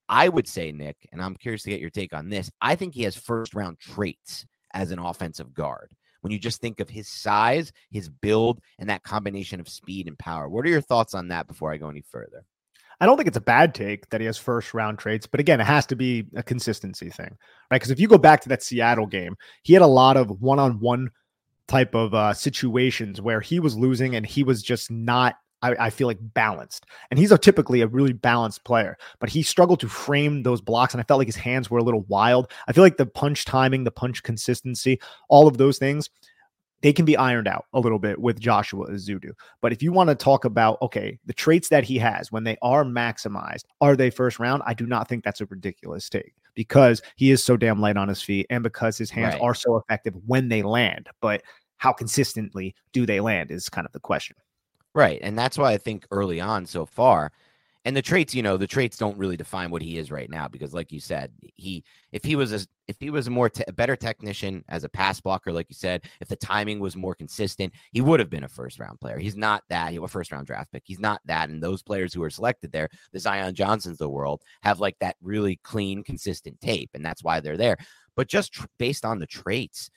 I 0.08 0.28
would 0.28 0.46
say, 0.46 0.72
Nick, 0.72 0.96
and 1.10 1.22
I'm 1.22 1.36
curious 1.36 1.62
to 1.62 1.70
get 1.70 1.80
your 1.80 1.88
take 1.88 2.12
on 2.12 2.28
this. 2.28 2.50
I 2.60 2.74
think 2.74 2.92
he 2.92 3.04
has 3.04 3.16
first 3.16 3.54
round 3.54 3.78
traits 3.78 4.44
as 4.74 4.90
an 4.90 4.98
offensive 4.98 5.54
guard 5.54 5.90
when 6.22 6.32
you 6.32 6.38
just 6.38 6.60
think 6.60 6.80
of 6.80 6.88
his 6.88 7.08
size, 7.08 7.72
his 7.90 8.08
build, 8.08 8.60
and 8.78 8.88
that 8.88 9.02
combination 9.02 9.60
of 9.60 9.68
speed 9.68 10.08
and 10.08 10.18
power. 10.18 10.48
What 10.48 10.64
are 10.64 10.70
your 10.70 10.80
thoughts 10.80 11.14
on 11.14 11.28
that 11.28 11.46
before 11.46 11.72
I 11.72 11.76
go 11.76 11.90
any 11.90 12.02
further? 12.10 12.44
I 13.00 13.06
don't 13.06 13.16
think 13.16 13.26
it's 13.26 13.36
a 13.36 13.40
bad 13.40 13.74
take 13.74 14.08
that 14.10 14.20
he 14.20 14.26
has 14.26 14.38
first 14.38 14.74
round 14.74 14.98
traits, 14.98 15.26
but 15.26 15.40
again, 15.40 15.60
it 15.60 15.64
has 15.66 15.86
to 15.86 15.96
be 15.96 16.26
a 16.36 16.42
consistency 16.42 17.10
thing, 17.10 17.36
right? 17.70 17.76
Because 17.76 17.90
if 17.90 17.98
you 17.98 18.06
go 18.06 18.18
back 18.18 18.40
to 18.42 18.48
that 18.50 18.62
Seattle 18.62 19.06
game, 19.06 19.36
he 19.64 19.72
had 19.72 19.82
a 19.82 19.86
lot 19.86 20.16
of 20.16 20.40
one 20.40 20.60
on 20.60 20.78
one 20.78 21.10
type 21.66 21.94
of 21.94 22.14
uh, 22.14 22.32
situations 22.32 23.20
where 23.20 23.40
he 23.40 23.58
was 23.58 23.76
losing 23.76 24.14
and 24.14 24.24
he 24.24 24.44
was 24.44 24.62
just 24.62 24.90
not 24.90 25.34
I, 25.62 25.86
I, 25.86 25.90
feel 25.90 26.06
like 26.06 26.18
balanced. 26.20 26.86
And 27.10 27.18
he's 27.18 27.32
a 27.32 27.38
typically 27.38 27.80
a 27.80 27.86
really 27.86 28.12
balanced 28.12 28.64
player, 28.64 28.96
but 29.20 29.30
he 29.30 29.42
struggled 29.42 29.80
to 29.80 29.88
frame 29.88 30.42
those 30.42 30.60
blocks. 30.60 30.94
And 30.94 31.00
I 31.00 31.04
felt 31.04 31.18
like 31.18 31.28
his 31.28 31.36
hands 31.36 31.70
were 31.70 31.78
a 31.78 31.84
little 31.84 32.02
wild. 32.08 32.50
I 32.66 32.72
feel 32.72 32.84
like 32.84 32.96
the 32.96 33.06
punch 33.06 33.44
timing, 33.44 33.84
the 33.84 33.90
punch 33.90 34.22
consistency, 34.22 35.00
all 35.28 35.46
of 35.46 35.58
those 35.58 35.78
things, 35.78 36.10
they 36.82 36.92
can 36.92 37.04
be 37.04 37.16
ironed 37.16 37.48
out 37.48 37.66
a 37.72 37.80
little 37.80 37.98
bit 37.98 38.18
with 38.18 38.40
Joshua 38.40 38.88
Ezeudu. 38.88 39.30
But 39.60 39.72
if 39.72 39.82
you 39.82 39.92
want 39.92 40.08
to 40.10 40.16
talk 40.16 40.44
about, 40.44 40.82
okay, 40.82 41.18
the 41.26 41.32
traits 41.32 41.68
that 41.68 41.84
he 41.84 41.96
has 41.98 42.32
when 42.32 42.44
they 42.44 42.56
are 42.60 42.84
maximized, 42.84 43.64
are 43.80 43.96
they 43.96 44.10
first 44.10 44.40
round? 44.40 44.62
I 44.66 44.74
do 44.74 44.86
not 44.86 45.08
think 45.08 45.22
that's 45.22 45.40
a 45.40 45.46
ridiculous 45.46 46.08
take 46.08 46.34
because 46.54 47.00
he 47.16 47.30
is 47.30 47.42
so 47.42 47.56
damn 47.56 47.80
light 47.80 47.96
on 47.96 48.08
his 48.08 48.20
feet 48.20 48.46
and 48.50 48.62
because 48.62 48.98
his 48.98 49.10
hands 49.10 49.34
right. 49.34 49.42
are 49.42 49.54
so 49.54 49.76
effective 49.76 50.14
when 50.26 50.48
they 50.48 50.62
land. 50.62 51.08
But 51.20 51.42
how 51.78 51.92
consistently 51.92 52.74
do 52.92 53.06
they 53.06 53.20
land 53.20 53.50
is 53.50 53.68
kind 53.68 53.86
of 53.86 53.92
the 53.92 54.00
question. 54.00 54.36
Right. 54.94 55.20
And 55.22 55.38
that's 55.38 55.56
why 55.56 55.72
I 55.72 55.78
think 55.78 56.06
early 56.10 56.40
on 56.40 56.66
so 56.66 56.84
far, 56.84 57.32
and 57.84 57.96
the 57.96 58.02
traits, 58.02 58.34
you 58.34 58.42
know, 58.42 58.56
the 58.56 58.66
traits 58.66 58.96
don't 58.96 59.16
really 59.18 59.36
define 59.36 59.70
what 59.70 59.82
he 59.82 59.98
is 59.98 60.10
right 60.12 60.30
now 60.30 60.46
because, 60.46 60.72
like 60.72 60.92
you 60.92 61.00
said, 61.00 61.32
he 61.56 61.82
if 62.12 62.22
he 62.24 62.36
was 62.36 62.52
a 62.52 62.60
if 62.86 62.96
he 63.00 63.10
was 63.10 63.26
a 63.26 63.30
more 63.30 63.48
te- 63.50 63.64
a 63.66 63.72
better 63.72 63.96
technician 63.96 64.64
as 64.68 64.84
a 64.84 64.88
pass 64.88 65.20
blocker, 65.20 65.50
like 65.52 65.66
you 65.68 65.74
said, 65.74 66.04
if 66.20 66.28
the 66.28 66.36
timing 66.36 66.78
was 66.78 66.94
more 66.94 67.14
consistent, 67.14 67.72
he 67.90 68.00
would 68.00 68.20
have 68.20 68.30
been 68.30 68.44
a 68.44 68.48
first 68.48 68.78
round 68.78 69.00
player. 69.00 69.18
He's 69.18 69.34
not 69.36 69.64
that. 69.68 69.90
He 69.90 69.96
a 69.96 70.06
first 70.06 70.30
round 70.30 70.46
draft 70.46 70.70
pick. 70.72 70.82
He's 70.86 71.00
not 71.00 71.20
that. 71.24 71.48
And 71.48 71.60
those 71.62 71.82
players 71.82 72.14
who 72.14 72.22
are 72.22 72.30
selected 72.30 72.70
there, 72.70 72.88
the 73.12 73.18
Zion 73.18 73.54
Johnsons 73.54 73.94
of 73.94 73.98
the 73.98 74.08
world, 74.10 74.42
have 74.62 74.78
like 74.78 74.96
that 75.00 75.16
really 75.22 75.58
clean, 75.64 76.04
consistent 76.04 76.60
tape, 76.60 76.90
and 76.94 77.04
that's 77.04 77.24
why 77.24 77.40
they're 77.40 77.56
there. 77.56 77.78
But 78.14 78.28
just 78.28 78.52
tr- 78.52 78.66
based 78.78 79.04
on 79.04 79.18
the 79.18 79.26
traits, 79.26 79.90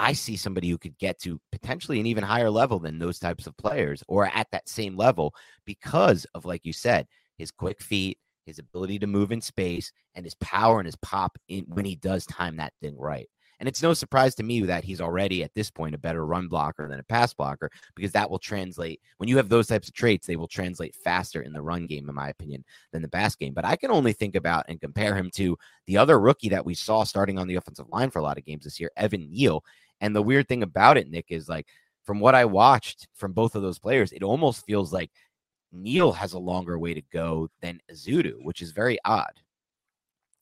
I 0.00 0.14
see 0.14 0.38
somebody 0.38 0.70
who 0.70 0.78
could 0.78 0.96
get 0.96 1.18
to 1.20 1.38
potentially 1.52 2.00
an 2.00 2.06
even 2.06 2.24
higher 2.24 2.50
level 2.50 2.78
than 2.78 2.98
those 2.98 3.18
types 3.18 3.46
of 3.46 3.54
players 3.58 4.02
or 4.08 4.30
at 4.34 4.46
that 4.50 4.66
same 4.66 4.96
level 4.96 5.34
because 5.66 6.24
of, 6.34 6.46
like 6.46 6.64
you 6.64 6.72
said, 6.72 7.06
his 7.36 7.50
quick 7.50 7.82
feet, 7.82 8.16
his 8.46 8.58
ability 8.58 8.98
to 9.00 9.06
move 9.06 9.30
in 9.30 9.42
space, 9.42 9.92
and 10.14 10.24
his 10.24 10.34
power 10.36 10.80
and 10.80 10.86
his 10.86 10.96
pop 10.96 11.36
in 11.48 11.66
when 11.68 11.84
he 11.84 11.96
does 11.96 12.24
time 12.24 12.56
that 12.56 12.72
thing 12.80 12.96
right. 12.98 13.28
And 13.60 13.68
it's 13.68 13.82
no 13.82 13.92
surprise 13.92 14.34
to 14.36 14.42
me 14.42 14.62
that 14.62 14.84
he's 14.84 15.02
already 15.02 15.44
at 15.44 15.52
this 15.54 15.70
point 15.70 15.94
a 15.94 15.98
better 15.98 16.24
run 16.24 16.48
blocker 16.48 16.88
than 16.88 16.98
a 16.98 17.04
pass 17.04 17.34
blocker 17.34 17.70
because 17.94 18.12
that 18.12 18.30
will 18.30 18.38
translate 18.38 19.02
when 19.18 19.28
you 19.28 19.36
have 19.36 19.50
those 19.50 19.66
types 19.66 19.86
of 19.86 19.94
traits, 19.94 20.26
they 20.26 20.36
will 20.36 20.48
translate 20.48 20.96
faster 21.04 21.42
in 21.42 21.52
the 21.52 21.60
run 21.60 21.86
game, 21.86 22.08
in 22.08 22.14
my 22.14 22.30
opinion, 22.30 22.64
than 22.92 23.02
the 23.02 23.08
pass 23.08 23.36
game. 23.36 23.52
But 23.52 23.66
I 23.66 23.76
can 23.76 23.90
only 23.90 24.14
think 24.14 24.34
about 24.34 24.64
and 24.68 24.80
compare 24.80 25.14
him 25.14 25.30
to 25.34 25.58
the 25.86 25.98
other 25.98 26.18
rookie 26.18 26.48
that 26.48 26.64
we 26.64 26.74
saw 26.74 27.04
starting 27.04 27.38
on 27.38 27.48
the 27.48 27.56
offensive 27.56 27.90
line 27.90 28.08
for 28.08 28.18
a 28.18 28.22
lot 28.22 28.38
of 28.38 28.46
games 28.46 28.64
this 28.64 28.80
year, 28.80 28.90
Evan 28.96 29.30
Neal. 29.30 29.62
And 30.00 30.14
the 30.14 30.22
weird 30.22 30.48
thing 30.48 30.62
about 30.62 30.96
it, 30.96 31.10
Nick, 31.10 31.26
is 31.28 31.48
like 31.48 31.66
from 32.04 32.20
what 32.20 32.34
I 32.34 32.44
watched 32.44 33.08
from 33.14 33.32
both 33.32 33.54
of 33.54 33.62
those 33.62 33.78
players, 33.78 34.12
it 34.12 34.22
almost 34.22 34.64
feels 34.64 34.92
like 34.92 35.10
Neal 35.72 36.12
has 36.12 36.32
a 36.32 36.38
longer 36.38 36.78
way 36.78 36.94
to 36.94 37.02
go 37.12 37.48
than 37.60 37.80
Ezeudu, 37.92 38.42
which 38.42 38.62
is 38.62 38.72
very 38.72 38.98
odd. 39.04 39.32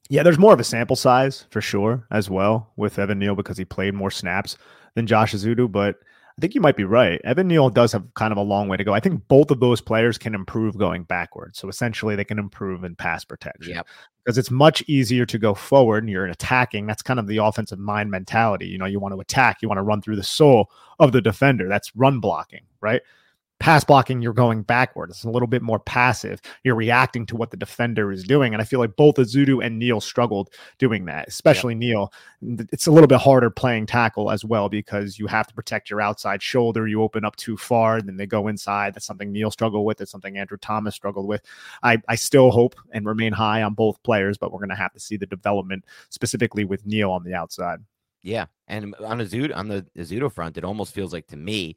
Yeah, 0.09 0.23
there's 0.23 0.38
more 0.38 0.55
of 0.55 0.61
a 0.61 0.65
sample 0.65 0.97
size 0.97 1.45
for 1.50 1.61
sure 1.61 2.07
as 2.11 2.31
well 2.31 2.73
with 2.77 2.99
Evan 2.99 3.19
Neal 3.19 3.35
because 3.35 3.59
he 3.59 3.65
played 3.65 3.93
more 3.93 4.11
snaps 4.11 4.57
than 4.95 5.07
Josh 5.07 5.35
Ezeudu. 5.35 5.71
But 5.71 5.97
I 6.38 6.40
think 6.40 6.54
you 6.54 6.61
might 6.61 6.76
be 6.76 6.85
right. 6.85 7.21
Evan 7.25 7.49
Neal 7.49 7.68
does 7.68 7.90
have 7.90 8.14
kind 8.14 8.30
of 8.30 8.38
a 8.38 8.42
long 8.42 8.68
way 8.68 8.76
to 8.76 8.85
go. 8.85 8.95
I 8.95 9.00
think 9.00 9.26
both 9.26 9.50
of 9.50 9.59
those 9.59 9.80
players 9.80 10.16
can 10.16 10.37
improve 10.37 10.78
going 10.78 11.02
backwards. 11.02 11.59
So 11.59 11.68
essentially, 11.68 12.14
they 12.14 12.23
can 12.23 12.38
improve 12.38 12.85
in 12.85 12.95
pass 12.95 13.25
protection. 13.25 13.75
Yep. 13.75 13.88
Because 14.25 14.38
it's 14.38 14.50
much 14.50 14.85
easier 14.87 15.26
to 15.26 15.37
go 15.37 15.52
forward 15.52 16.04
and 16.04 16.12
you're 16.12 16.26
attacking. 16.26 16.87
That's 16.87 17.02
kind 17.02 17.18
of 17.18 17.26
the 17.26 17.38
offensive 17.38 17.80
mind 17.80 18.12
mentality. 18.12 18.66
You 18.66 18.78
know, 18.78 18.85
you 18.85 19.00
want 19.00 19.14
to 19.14 19.21
attack, 19.21 19.62
you 19.62 19.68
want 19.68 19.78
to 19.78 19.83
run 19.83 20.00
through 20.00 20.14
the 20.14 20.23
soul 20.23 20.71
of 21.00 21.11
the 21.11 21.21
defender. 21.21 21.68
That's 21.68 21.90
run 21.97 22.21
blocking, 22.21 22.62
right? 22.80 23.02
Pass 23.61 23.83
blocking, 23.83 24.23
you're 24.23 24.33
going 24.33 24.62
backward. 24.62 25.11
It's 25.11 25.25
a 25.25 25.31
little 25.31 25.49
bit 25.49 25.62
more 25.62 25.81
passive. 25.81 26.41
You're 26.62 26.77
reacting 26.77 27.27
to 27.27 27.37
what 27.37 27.50
the 27.50 27.57
defender 27.57 28.12
is 28.12 28.23
doing. 28.23 28.55
And 28.55 28.62
I 28.62 28.65
feel 28.65 28.79
like 28.79 28.95
both 28.97 29.17
Ezeudu 29.17 29.65
and 29.65 29.79
Neal 29.79 30.00
struggled 30.00 30.50
doing 30.79 31.07
that, 31.07 31.29
especially 31.29 31.75
yeah. 31.75 31.79
Neal. 31.79 32.12
It's 32.73 32.87
a 32.87 32.93
little 32.93 33.09
bit 33.09 33.19
harder 33.19 33.50
playing 33.50 33.87
tackle 33.87 34.31
as 34.31 34.45
well 34.45 34.69
because 34.69 35.19
you 35.19 35.27
have 35.27 35.47
to 35.49 35.55
protect 35.55 35.91
your 35.91 36.00
outside 36.00 36.41
shoulder. 36.41 36.87
You 36.87 37.03
open 37.03 37.25
up 37.25 37.35
too 37.37 37.57
far, 37.57 38.00
then 38.00 38.17
they 38.17 38.27
go 38.27 38.47
inside. 38.47 38.95
That's 38.95 39.07
something 39.07 39.33
Neal 39.33 39.50
struggled 39.50 39.85
with. 39.85 40.00
It's 40.00 40.12
something 40.12 40.38
Andrew 40.38 40.59
Thomas 40.59 40.95
struggled 40.95 41.27
with. 41.27 41.43
I, 41.83 42.00
I 42.09 42.15
still 42.15 42.50
hope 42.50 42.77
and 42.93 43.07
remain 43.07 43.33
high 43.33 43.62
on 43.62 43.75
both 43.75 44.03
players, 44.05 44.38
but 44.38 44.53
we're 44.53 44.61
going 44.61 44.69
to 44.69 44.77
have 44.77 44.93
to 44.93 45.00
see 45.00 45.17
the 45.17 45.27
development 45.27 45.85
specifically 46.11 46.65
with 46.65 46.87
Neal 46.87 47.11
on 47.11 47.25
the 47.25 47.35
outside. 47.35 47.81
Yeah. 48.23 48.47
And 48.69 48.95
on 48.97 49.21
on 49.21 49.69
the 49.69 49.87
Ezeudu 49.97 50.33
front, 50.33 50.59
it 50.59 50.65
almost 50.65 50.95
feels 50.95 51.12
like 51.12 51.27
to 51.29 51.37
me, 51.37 51.77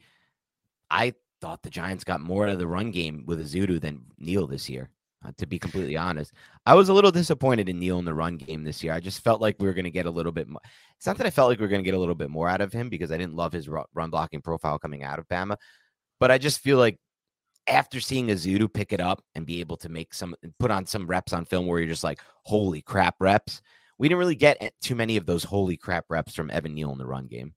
I 0.90 1.14
thought 1.42 1.62
the 1.64 1.70
Giants 1.70 2.04
got 2.04 2.22
more 2.22 2.46
out 2.46 2.54
of 2.54 2.60
the 2.60 2.68
run 2.68 2.92
game 2.92 3.24
with 3.26 3.40
Ezeudu 3.42 3.82
than 3.82 4.04
Neal 4.18 4.48
this 4.48 4.70
year. 4.70 4.90
Uh, 5.24 5.32
to 5.38 5.46
be 5.46 5.60
completely 5.60 5.96
honest, 5.96 6.34
I 6.66 6.74
was 6.74 6.90
a 6.90 6.94
little 6.94 7.12
disappointed 7.12 7.70
in 7.70 7.78
Neal 7.78 8.00
in 8.00 8.06
the 8.06 8.14
run 8.14 8.38
game 8.38 8.64
this 8.64 8.84
year. 8.84 8.94
I 8.94 9.00
just 9.00 9.24
felt 9.24 9.40
like 9.40 9.56
we 9.60 9.68
were 9.68 9.74
going 9.74 9.86
to 9.86 9.92
get 9.92 10.08
a 10.08 10.12
little 10.12 10.32
bit 10.32 10.48
more. 10.48 10.62
It's 10.98 11.06
not 11.06 11.18
that 11.18 11.28
I 11.28 11.32
felt 11.32 11.50
like 11.50 11.60
we 11.60 11.66
were 11.66 11.70
going 11.70 11.84
to 11.84 11.86
get 11.86 11.94
a 11.94 12.00
little 12.00 12.16
bit 12.16 12.32
more 12.32 12.50
out 12.50 12.62
of 12.62 12.74
him 12.74 12.90
because 12.90 13.12
I 13.12 13.18
didn't 13.18 13.36
love 13.36 13.54
his 13.54 13.70
run 13.70 14.10
blocking 14.10 14.42
profile 14.42 14.80
coming 14.80 15.04
out 15.04 15.20
of 15.20 15.28
Bama, 15.28 15.58
but 16.20 16.32
I 16.32 16.40
just 16.40 16.62
feel 16.62 16.78
like 16.78 16.98
after 17.68 18.00
seeing 18.00 18.28
Ezeudu 18.28 18.74
pick 18.74 18.94
it 18.94 19.00
up 19.00 19.24
and 19.36 19.46
be 19.46 19.60
able 19.60 19.78
to 19.78 19.90
make 19.90 20.14
some 20.14 20.36
put 20.60 20.72
on 20.72 20.88
some 20.88 21.06
reps 21.06 21.34
on 21.34 21.46
film 21.46 21.68
where 21.68 21.80
you're 21.80 21.88
just 21.88 22.04
like, 22.04 22.20
holy 22.44 22.82
crap, 22.82 23.16
reps. 23.20 23.62
We 24.00 24.08
didn't 24.08 24.20
really 24.20 24.36
get 24.36 24.74
too 24.82 24.96
many 24.96 25.18
of 25.18 25.28
those 25.28 25.44
holy 25.44 25.78
crap 25.78 26.06
reps 26.10 26.34
from 26.34 26.50
Evan 26.50 26.74
Neal 26.74 26.92
in 26.92 26.98
the 26.98 27.06
run 27.06 27.28
game. 27.28 27.54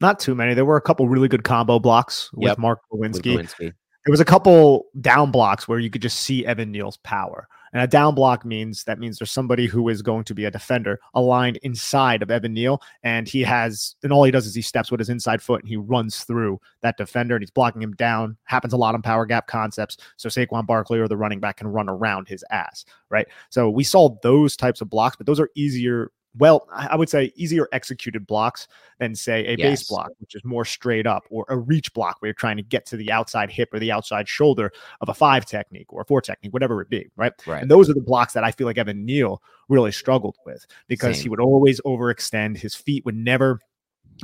Not 0.00 0.18
too 0.18 0.34
many. 0.34 0.54
There 0.54 0.64
were 0.64 0.76
a 0.76 0.82
couple 0.82 1.08
really 1.08 1.28
good 1.28 1.44
combo 1.44 1.78
blocks 1.78 2.30
with 2.32 2.48
yep. 2.48 2.58
Mark 2.58 2.80
Glowinski. 2.92 3.48
There 3.58 4.12
was 4.12 4.20
a 4.20 4.24
couple 4.24 4.86
down 5.00 5.32
blocks 5.32 5.66
where 5.66 5.80
you 5.80 5.90
could 5.90 6.02
just 6.02 6.20
see 6.20 6.46
Evan 6.46 6.70
Neal's 6.70 6.98
power. 6.98 7.48
And 7.72 7.82
a 7.82 7.86
down 7.86 8.14
block 8.14 8.44
means 8.44 8.84
that 8.84 8.98
means 8.98 9.18
there's 9.18 9.30
somebody 9.30 9.66
who 9.66 9.88
is 9.88 10.00
going 10.00 10.24
to 10.24 10.34
be 10.34 10.44
a 10.44 10.50
defender 10.50 11.00
aligned 11.14 11.58
inside 11.58 12.22
of 12.22 12.30
Evan 12.30 12.54
Neal. 12.54 12.80
And 13.02 13.28
he 13.28 13.42
has, 13.42 13.96
and 14.02 14.12
all 14.12 14.24
he 14.24 14.30
does 14.30 14.46
is 14.46 14.54
he 14.54 14.62
steps 14.62 14.90
with 14.90 15.00
his 15.00 15.08
inside 15.08 15.42
foot 15.42 15.60
and 15.60 15.68
he 15.68 15.76
runs 15.76 16.24
through 16.24 16.60
that 16.82 16.96
defender 16.96 17.34
and 17.34 17.42
he's 17.42 17.50
blocking 17.50 17.82
him 17.82 17.92
down. 17.94 18.36
Happens 18.44 18.72
a 18.72 18.76
lot 18.78 18.94
on 18.94 19.02
power 19.02 19.26
gap 19.26 19.46
concepts. 19.46 19.96
So 20.16 20.28
Saquon 20.28 20.66
Barkley 20.66 21.00
or 21.00 21.08
the 21.08 21.16
running 21.16 21.40
back 21.40 21.58
can 21.58 21.68
run 21.68 21.88
around 21.88 22.28
his 22.28 22.44
ass, 22.50 22.84
right? 23.10 23.26
So 23.50 23.68
we 23.68 23.84
saw 23.84 24.16
those 24.22 24.56
types 24.56 24.80
of 24.80 24.88
blocks, 24.88 25.16
but 25.16 25.26
those 25.26 25.40
are 25.40 25.50
easier 25.54 26.12
well, 26.38 26.68
I 26.72 26.96
would 26.96 27.08
say 27.08 27.32
easier 27.36 27.68
executed 27.72 28.26
blocks 28.26 28.68
than 28.98 29.14
say 29.14 29.46
a 29.46 29.56
yes. 29.56 29.58
base 29.58 29.88
block, 29.88 30.10
which 30.18 30.34
is 30.34 30.44
more 30.44 30.64
straight 30.64 31.06
up, 31.06 31.24
or 31.30 31.44
a 31.48 31.56
reach 31.56 31.92
block 31.92 32.16
where 32.20 32.28
you're 32.28 32.34
trying 32.34 32.56
to 32.56 32.62
get 32.62 32.86
to 32.86 32.96
the 32.96 33.10
outside 33.10 33.50
hip 33.50 33.72
or 33.72 33.78
the 33.78 33.92
outside 33.92 34.28
shoulder 34.28 34.72
of 35.00 35.08
a 35.08 35.14
five 35.14 35.46
technique 35.46 35.92
or 35.92 36.02
a 36.02 36.04
four 36.04 36.20
technique, 36.20 36.52
whatever 36.52 36.80
it 36.80 36.88
be, 36.88 37.08
right? 37.16 37.32
Right. 37.46 37.62
And 37.62 37.70
those 37.70 37.88
are 37.88 37.94
the 37.94 38.00
blocks 38.00 38.32
that 38.34 38.44
I 38.44 38.50
feel 38.50 38.66
like 38.66 38.78
Evan 38.78 39.04
Neal 39.04 39.42
really 39.68 39.92
struggled 39.92 40.36
with 40.44 40.66
because 40.88 41.16
Same. 41.16 41.24
he 41.24 41.28
would 41.28 41.40
always 41.40 41.80
overextend. 41.82 42.58
His 42.58 42.74
feet 42.74 43.04
would 43.04 43.16
never 43.16 43.60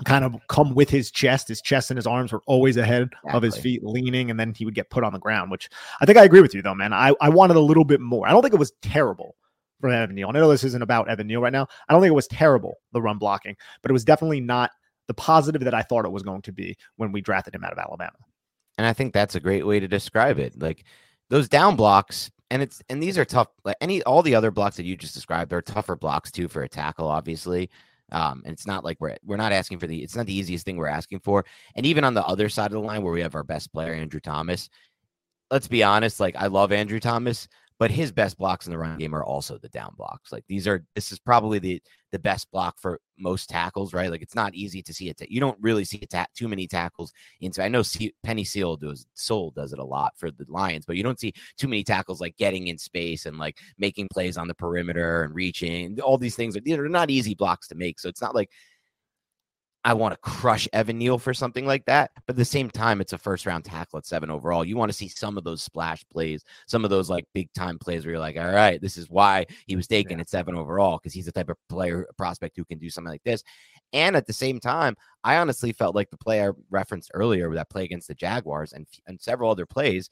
kind 0.05 0.25
of 0.25 0.35
come 0.49 0.75
with 0.75 0.91
his 0.91 1.11
chest. 1.11 1.49
His 1.49 1.61
chest 1.61 1.91
and 1.91 1.99
his 1.99 2.07
arms 2.07 2.33
were 2.33 2.43
always 2.47 2.77
ahead 2.77 3.03
exactly. 3.03 3.33
of 3.33 3.43
his 3.43 3.57
feet, 3.57 3.85
leaning, 3.85 4.31
and 4.31 4.39
then 4.39 4.55
he 4.55 4.65
would 4.65 4.75
get 4.75 4.91
put 4.91 5.05
on 5.05 5.13
the 5.13 5.19
ground, 5.19 5.51
which 5.51 5.69
I 6.01 6.07
think 6.07 6.19
I 6.19 6.25
agree 6.25 6.41
with 6.41 6.55
you 6.55 6.63
though, 6.63 6.75
man. 6.75 6.93
I, 6.93 7.15
I 7.21 7.29
wanted 7.29 7.57
a 7.57 7.61
little 7.61 7.85
bit 7.85 8.01
more. 8.01 8.27
I 8.27 8.31
don't 8.31 8.43
think 8.43 8.55
it 8.55 8.61
was 8.61 8.73
terrible 8.83 9.37
from 9.83 9.93
Evan 9.93 10.15
Neal. 10.15 10.29
I 10.29 10.33
know 10.33 10.49
this 10.49 10.65
isn't 10.65 10.83
about 10.83 11.11
Evan 11.11 11.27
Neal 11.27 11.43
right 11.43 11.53
now. 11.53 11.67
I 11.89 11.93
don't 11.93 12.01
think 12.01 12.13
it 12.13 12.15
was 12.15 12.29
terrible, 12.29 12.79
the 12.93 13.03
run 13.03 13.19
blocking, 13.19 13.57
but 13.83 13.91
it 13.91 13.93
was 13.93 14.05
definitely 14.05 14.41
not 14.41 14.71
the 15.09 15.15
positive 15.15 15.65
that 15.65 15.75
I 15.75 15.83
thought 15.83 16.07
it 16.07 16.13
was 16.13 16.23
going 16.23 16.43
to 16.43 16.53
be 16.53 16.77
when 16.97 17.13
we 17.13 17.21
drafted 17.21 17.55
him 17.55 17.65
out 17.65 17.73
of 17.73 17.79
Alabama. 17.79 18.17
And 18.79 18.87
I 18.87 18.95
think 18.95 19.13
that's 19.13 19.35
a 19.35 19.41
great 19.41 19.67
way 19.67 19.81
to 19.81 19.89
describe 19.89 20.39
it. 20.39 20.61
Like 20.61 20.85
those 21.29 21.49
down 21.49 21.77
blocks, 21.77 22.31
and 22.51 22.63
it's 22.63 22.81
and 22.89 23.03
these 23.03 23.19
are 23.19 23.25
tough. 23.25 23.49
Like 23.65 23.77
any 23.81 24.03
all 24.05 24.23
the 24.23 24.35
other 24.35 24.51
blocks 24.51 24.77
that 24.77 24.87
you 24.87 24.97
just 24.97 25.15
described, 25.15 25.51
they're 25.51 25.61
tougher 25.61 25.97
blocks 25.97 26.31
too 26.31 26.49
for 26.49 26.63
a 26.63 26.69
tackle, 26.69 27.09
obviously. 27.09 27.69
Um, 28.13 28.43
and 28.45 28.53
it's 28.53 28.67
not 28.67 28.85
like 28.85 28.99
we're 29.01 29.17
we're 29.25 29.37
not 29.37 29.53
asking 29.53 29.79
for 29.79 29.87
the 29.87 30.03
it's 30.03 30.17
not 30.17 30.27
the 30.27 30.35
easiest 30.35 30.65
thing 30.65 30.77
we're 30.77 30.87
asking 30.87 31.21
for. 31.21 31.45
And 31.75 31.85
even 31.85 32.05
on 32.05 32.15
the 32.15 32.25
other 32.25 32.49
side 32.49 32.67
of 32.67 32.73
the 32.73 32.81
line 32.81 33.03
where 33.03 33.13
we 33.13 33.23
have 33.23 33.35
our 33.35 33.45
best 33.45 33.73
player, 33.73 33.93
Andrew 33.95 34.21
Thomas, 34.21 34.71
let's 35.51 35.69
be 35.69 35.83
honest, 35.83 36.21
like 36.21 36.37
I 36.37 36.47
love 36.47 36.73
Andrew 36.73 37.01
Thomas, 37.01 37.49
but 37.79 37.91
his 37.91 38.13
best 38.13 38.39
blocks 38.39 38.67
in 38.67 38.73
the 38.73 38.79
run 38.79 38.99
game 38.99 39.15
are 39.15 39.25
also 39.25 39.59
the 39.59 39.69
down 39.69 39.95
blocks. 39.97 40.33
Like 40.33 40.45
these 40.49 40.67
are 40.67 40.85
this 40.95 41.13
is 41.13 41.19
probably 41.19 41.59
the 41.59 41.83
the 42.13 42.19
best 42.19 42.51
block 42.51 42.77
for 42.79 43.01
most 43.19 43.49
tackles, 43.49 43.95
right? 43.95 44.11
Like 44.11 44.23
it's 44.23 44.35
not 44.35 44.55
easy 44.55 44.83
to 44.83 44.93
see 44.93 45.09
it. 45.09 45.17
Ta- 45.19 45.25
you 45.29 45.41
don't 45.41 45.59
really 45.61 45.85
see 45.85 45.99
ta- 45.99 46.27
too 46.37 46.49
many 46.49 46.67
tackles 46.67 47.13
into. 47.41 47.63
I 47.63 47.69
know 47.69 47.83
C- 47.83 48.15
Penei 48.25 48.47
Sewell 48.47 48.77
does 48.77 49.07
Sewell 49.15 49.51
does 49.51 49.73
it 49.73 49.79
a 49.79 49.85
lot 49.85 50.13
for 50.17 50.31
the 50.31 50.45
Lions, 50.49 50.85
but 50.85 50.97
you 50.97 51.03
don't 51.03 51.19
see 51.19 51.33
too 51.57 51.69
many 51.69 51.83
tackles 51.83 52.21
like 52.21 52.37
getting 52.37 52.69
in 52.69 52.79
space 52.79 53.27
and 53.27 53.39
like 53.39 53.59
making 53.79 54.09
plays 54.13 54.37
on 54.37 54.49
the 54.49 54.55
perimeter 54.55 55.25
and 55.25 55.35
reaching. 55.35 56.01
All 56.01 56.19
these 56.19 56.37
things 56.37 56.57
are 56.57 56.61
these 56.61 56.77
are 56.77 56.89
not 56.89 57.11
easy 57.11 57.35
blocks 57.35 57.69
to 57.69 57.75
make. 57.75 57.99
So 57.99 58.09
it's 58.09 58.23
not 58.23 58.35
like 58.35 58.51
I 59.85 59.95
want 59.95 60.15
to 60.15 60.21
crush 60.21 60.69
Evan 60.73 60.99
Neal 60.99 61.19
for 61.19 61.35
something 61.35 61.67
like 61.67 61.85
that. 61.87 62.13
But 62.27 62.35
at 62.35 62.37
the 62.37 62.45
same 62.45 62.71
time, 62.71 63.01
it's 63.01 63.13
a 63.13 63.19
first 63.19 63.47
round 63.47 63.65
tackle 63.65 63.99
at 63.99 64.07
seven 64.07 64.31
overall. 64.31 64.65
You 64.65 64.77
want 64.77 64.93
to 64.93 64.97
see 64.97 65.09
some 65.09 65.37
of 65.37 65.43
those 65.43 65.63
splash 65.63 66.05
plays, 66.13 66.45
some 66.67 66.85
of 66.85 66.91
those 66.91 67.11
like 67.11 67.27
big 67.35 67.53
time 67.53 67.79
plays 67.79 68.05
where 68.05 68.13
you're 68.13 68.21
like, 68.21 68.37
all 68.37 68.53
right, 68.53 68.81
this 68.81 68.97
is 68.97 69.11
why 69.11 69.47
he 69.67 69.75
was 69.75 69.89
taken 69.89 70.19
yeah. 70.19 70.23
at 70.23 70.29
seven 70.29 70.55
overall 70.55 70.99
because 70.99 71.13
he's 71.13 71.27
the 71.27 71.33
type 71.33 71.51
of 71.51 71.57
player 71.69 72.07
prospect 72.17 72.57
who 72.57 72.65
can 72.65 72.79
do 72.79 72.91
something 72.91 73.11
like 73.11 73.25
this. 73.25 73.43
And 73.93 74.15
at 74.15 74.27
the 74.27 74.33
same 74.33 74.61
time, 74.61 74.97
I 75.25 75.37
honestly 75.37 75.73
felt 75.73 75.97
like 75.97 76.11
the 76.11 76.17
play 76.17 76.47
I 76.47 76.51
referenced 76.71 77.11
earlier, 77.13 77.49
with 77.49 77.59
that 77.59 77.71
play 77.71 77.85
against 77.85 78.09
the 78.09 78.15
Jaguars 78.15 78.73
and, 78.73 78.87
and 79.07 79.21
several 79.21 79.51
other 79.51 79.67
plays, 79.67 80.09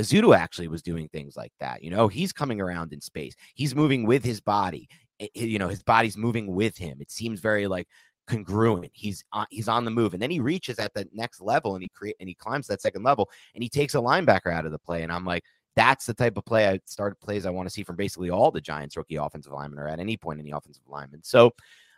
Ezeudu 0.00 0.36
actually 0.36 0.68
was 0.68 0.82
doing 0.82 1.08
things 1.08 1.36
like 1.36 1.52
that. 1.60 1.82
You 1.82 1.90
know, 1.90 2.08
he's 2.08 2.32
coming 2.32 2.60
around 2.60 2.92
in 2.92 3.00
space, 3.00 3.34
he's 3.54 3.74
moving 3.74 4.06
with 4.06 4.24
his 4.24 4.40
body. 4.40 4.88
It, 5.18 5.30
you 5.34 5.58
know, 5.60 5.68
his 5.68 5.82
body's 5.82 6.16
moving 6.16 6.52
with 6.52 6.76
him. 6.76 6.98
It 7.00 7.10
seems 7.10 7.40
very 7.40 7.68
like 7.68 7.88
congruent. 8.26 8.90
He's 8.94 9.24
on, 9.32 9.46
he's 9.50 9.68
on 9.68 9.84
the 9.84 9.90
move, 9.90 10.14
and 10.14 10.22
then 10.22 10.30
he 10.30 10.40
reaches 10.40 10.78
at 10.78 10.94
the 10.94 11.08
next 11.12 11.40
level, 11.40 11.74
and 11.74 11.82
he 11.82 11.88
create 11.88 12.16
and 12.20 12.28
he 12.28 12.34
climbs 12.34 12.66
that 12.68 12.80
second 12.80 13.02
level, 13.02 13.30
and 13.54 13.62
he 13.62 13.68
takes 13.68 13.94
a 13.94 13.98
linebacker 13.98 14.52
out 14.52 14.66
of 14.66 14.72
the 14.72 14.78
play. 14.78 15.02
And 15.02 15.12
I'm 15.12 15.24
like, 15.24 15.44
that's 15.76 16.06
the 16.06 16.14
type 16.14 16.36
of 16.36 16.44
play 16.44 16.68
I 16.68 16.80
started 16.84 17.20
plays 17.20 17.46
I 17.46 17.50
want 17.50 17.68
to 17.68 17.72
see 17.72 17.82
from 17.82 17.96
basically 17.96 18.30
all 18.30 18.50
the 18.50 18.60
Giants 18.60 18.96
rookie 18.96 19.16
offensive 19.16 19.52
linemen 19.52 19.78
or 19.78 19.88
at 19.88 19.98
any 19.98 20.16
point 20.16 20.38
in 20.40 20.46
the 20.46 20.56
offensive 20.56 20.84
lineman. 20.88 21.22
So. 21.22 21.52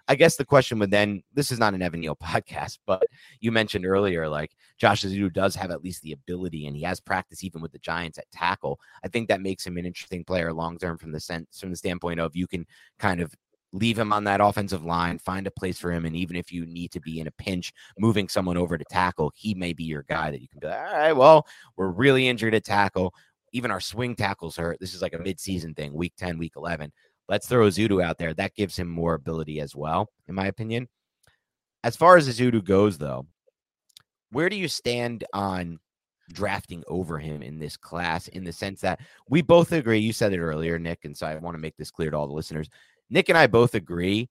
I 0.08 0.14
guess 0.14 0.36
the 0.36 0.44
question 0.44 0.78
would 0.78 0.92
then 0.92 1.22
this 1.34 1.50
is 1.50 1.58
not 1.58 1.74
an 1.74 1.82
Evan 1.82 2.00
Neal 2.00 2.14
podcast, 2.22 2.78
but 2.86 3.02
you 3.40 3.50
mentioned 3.50 3.84
earlier 3.84 4.28
like 4.28 4.52
Josh 4.78 5.04
Ezeudu 5.04 5.32
does 5.32 5.56
have 5.56 5.70
at 5.70 5.82
least 5.82 6.02
the 6.02 6.12
ability 6.12 6.66
and 6.66 6.76
he 6.76 6.82
has 6.82 7.00
practice 7.00 7.42
even 7.42 7.60
with 7.60 7.72
the 7.72 7.80
Giants 7.80 8.16
at 8.16 8.30
tackle. 8.30 8.78
I 9.02 9.08
think 9.08 9.28
that 9.28 9.40
makes 9.40 9.66
him 9.66 9.76
an 9.78 9.86
interesting 9.86 10.22
player 10.24 10.52
long 10.52 10.78
term 10.78 10.96
from 10.96 11.10
the 11.10 11.18
sense 11.18 11.58
from 11.58 11.70
the 11.70 11.76
standpoint 11.76 12.20
of 12.20 12.36
you 12.36 12.46
can 12.46 12.66
kind 12.98 13.20
of 13.20 13.34
leave 13.72 13.98
him 13.98 14.12
on 14.12 14.24
that 14.24 14.40
offensive 14.40 14.84
line, 14.84 15.18
find 15.18 15.46
a 15.46 15.50
place 15.50 15.78
for 15.78 15.92
him. 15.92 16.04
And 16.04 16.16
even 16.16 16.36
if 16.36 16.52
you 16.52 16.64
need 16.66 16.90
to 16.92 17.00
be 17.00 17.20
in 17.20 17.26
a 17.26 17.32
pinch, 17.32 17.72
moving 17.98 18.28
someone 18.28 18.56
over 18.56 18.78
to 18.78 18.84
tackle, 18.84 19.32
he 19.34 19.54
may 19.54 19.72
be 19.72 19.84
your 19.84 20.04
guy 20.04 20.30
that 20.30 20.40
you 20.40 20.48
can 20.48 20.60
be 20.60 20.68
like, 20.68 20.78
all 20.78 20.96
right, 20.96 21.12
well, 21.12 21.46
we're 21.76 21.90
really 21.90 22.28
injured 22.28 22.54
at 22.54 22.64
tackle. 22.64 23.14
Even 23.52 23.70
our 23.70 23.80
swing 23.80 24.14
tackles 24.14 24.56
hurt. 24.56 24.78
This 24.80 24.94
is 24.94 25.02
like 25.02 25.14
a 25.14 25.18
midseason 25.18 25.76
thing, 25.76 25.92
week 25.92 26.14
10, 26.16 26.38
week 26.38 26.54
11. 26.56 26.92
Let's 27.28 27.48
throw 27.48 27.66
Ezeudu 27.66 28.02
out 28.02 28.18
there. 28.18 28.34
That 28.34 28.54
gives 28.54 28.78
him 28.78 28.88
more 28.88 29.14
ability 29.14 29.60
as 29.60 29.74
well, 29.74 30.10
in 30.28 30.34
my 30.34 30.46
opinion. 30.46 30.88
As 31.82 31.96
far 31.96 32.16
as 32.16 32.28
Ezeudu 32.28 32.64
goes, 32.64 32.98
though, 32.98 33.26
where 34.30 34.48
do 34.48 34.56
you 34.56 34.68
stand 34.68 35.24
on 35.32 35.78
drafting 36.32 36.82
over 36.88 37.18
him 37.18 37.42
in 37.42 37.58
this 37.58 37.76
class 37.76 38.26
in 38.28 38.42
the 38.42 38.52
sense 38.52 38.80
that 38.80 39.00
we 39.28 39.42
both 39.42 39.72
agree? 39.72 39.98
You 39.98 40.12
said 40.12 40.32
it 40.32 40.40
earlier, 40.40 40.78
Nick, 40.78 41.04
and 41.04 41.16
so 41.16 41.26
I 41.26 41.36
want 41.36 41.54
to 41.54 41.60
make 41.60 41.76
this 41.76 41.90
clear 41.90 42.10
to 42.10 42.16
all 42.16 42.26
the 42.26 42.34
listeners. 42.34 42.68
Nick 43.10 43.28
and 43.28 43.38
I 43.38 43.46
both 43.46 43.74
agree 43.74 44.28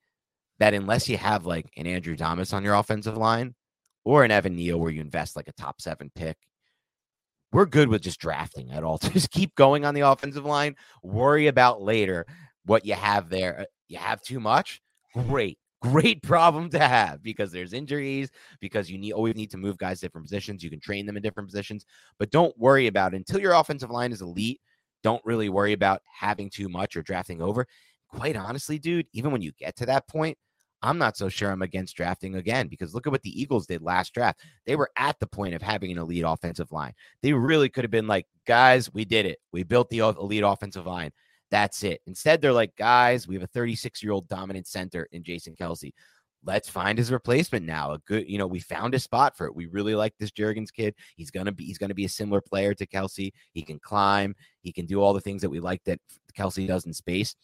that 0.59 0.73
unless 0.73 1.09
you 1.09 1.17
have 1.17 1.45
like 1.45 1.71
an 1.77 1.87
Andrew 1.87 2.15
Thomas 2.15 2.53
on 2.53 2.63
your 2.63 2.75
offensive 2.75 3.17
line 3.17 3.55
or 4.03 4.23
an 4.23 4.31
Evan 4.31 4.55
Neal 4.55 4.79
where 4.79 4.91
you 4.91 5.01
invest 5.01 5.35
like 5.35 5.47
a 5.47 5.53
top 5.53 5.81
seven 5.81 6.11
pick, 6.15 6.37
we're 7.51 7.65
good 7.65 7.87
with 7.87 8.01
just 8.01 8.19
drafting 8.19 8.71
at 8.71 8.83
all. 8.83 8.97
Just 9.13 9.31
keep 9.31 9.55
going 9.55 9.85
on 9.85 9.93
the 9.93 10.01
offensive 10.01 10.43
line. 10.45 10.75
Worry 11.03 11.47
about 11.47 11.81
later 11.81 12.25
what 12.65 12.85
you 12.85 12.95
have 12.95 13.29
there. 13.29 13.61
Uh, 13.61 13.65
you 13.87 13.97
have 13.97 14.21
too 14.21 14.41
much? 14.41 14.81
Great. 15.13 15.57
Great 15.81 16.21
problem 16.23 16.69
to 16.71 16.79
have 16.79 17.23
because 17.23 17.53
there's 17.53 17.71
injuries, 17.71 18.29
because 18.59 18.89
you 18.89 18.97
need 18.97 19.13
always 19.13 19.35
need 19.35 19.51
to 19.51 19.57
move 19.57 19.77
guys 19.77 20.01
different 20.01 20.27
positions. 20.27 20.63
You 20.63 20.69
can 20.69 20.81
train 20.81 21.05
them 21.05 21.15
in 21.15 21.23
different 21.23 21.47
positions, 21.47 21.85
but 22.19 22.29
don't 22.29 22.57
worry 22.57 22.87
about 22.87 23.13
it. 23.13 23.17
until 23.17 23.39
your 23.39 23.53
offensive 23.53 23.91
line 23.91 24.11
is 24.11 24.21
elite. 24.21 24.59
Don't 25.01 25.23
really 25.23 25.49
worry 25.49 25.73
about 25.73 26.01
having 26.11 26.49
too 26.49 26.67
much 26.67 26.97
or 26.97 27.03
drafting 27.03 27.41
over 27.41 27.67
quite 28.15 28.35
honestly, 28.35 28.79
dude, 28.79 29.07
even 29.13 29.31
when 29.31 29.41
you 29.41 29.51
get 29.53 29.75
to 29.77 29.85
that 29.85 30.07
point, 30.07 30.37
I'm 30.81 30.97
not 30.97 31.17
so 31.17 31.29
sure 31.29 31.51
I'm 31.51 31.61
against 31.61 31.95
drafting 31.95 32.35
again 32.35 32.67
because 32.67 32.93
look 32.93 33.07
at 33.07 33.11
what 33.11 33.23
the 33.23 33.41
Eagles 33.41 33.65
did 33.65 33.81
last 33.81 34.13
draft. 34.13 34.41
They 34.65 34.75
were 34.75 34.91
at 34.97 35.19
the 35.19 35.27
point 35.27 35.55
of 35.55 35.61
having 35.61 35.91
an 35.91 35.97
elite 35.97 36.23
offensive 36.25 36.71
line. 36.71 36.93
They 37.21 37.33
really 37.33 37.69
could 37.69 37.83
have 37.83 37.91
been 37.91 38.07
like, 38.07 38.27
guys, 38.45 38.93
we 38.93 39.03
did 39.05 39.25
it. 39.25 39.39
We 39.51 39.63
built 39.63 39.89
the 39.89 39.99
elite 39.99 40.43
offensive 40.43 40.85
line. 40.85 41.11
That's 41.51 41.83
it. 41.83 42.01
Instead, 42.05 42.41
they're 42.41 42.53
like, 42.53 42.75
guys, 42.75 43.27
we 43.27 43.35
have 43.35 43.43
a 43.43 43.47
36 43.47 44.03
year 44.03 44.11
old 44.11 44.27
dominant 44.27 44.67
center 44.67 45.07
in 45.11 45.23
Jason 45.23 45.55
Kelce. 45.55 45.91
let's 46.43 46.69
find 46.69 46.97
his 46.97 47.11
replacement 47.11 47.65
now. 47.65 47.93
A 47.93 47.99
good, 47.99 48.29
you 48.29 48.37
know, 48.37 48.47
we 48.47 48.59
found 48.59 48.93
a 48.93 48.99
spot 48.99 49.35
for 49.35 49.47
it. 49.47 49.55
We 49.55 49.65
really 49.65 49.95
like 49.95 50.13
this 50.19 50.31
Jurgens 50.31 50.71
kid. 50.71 50.93
He's 51.15 51.31
gonna 51.31 51.51
be 51.51 51.65
he's 51.65 51.79
gonna 51.79 51.95
be 51.95 52.05
a 52.05 52.09
similar 52.09 52.41
player 52.41 52.73
to 52.75 52.85
Kelce. 52.85 53.31
He 53.53 53.61
can 53.63 53.79
climb, 53.79 54.35
he 54.61 54.71
can 54.71 54.85
do 54.85 55.01
all 55.01 55.13
the 55.13 55.21
things 55.21 55.41
that 55.41 55.49
we 55.49 55.59
like 55.59 55.83
that 55.85 55.99
Kelce 56.37 56.67
does 56.67 56.85
in 56.85 56.93
space. 56.93 57.35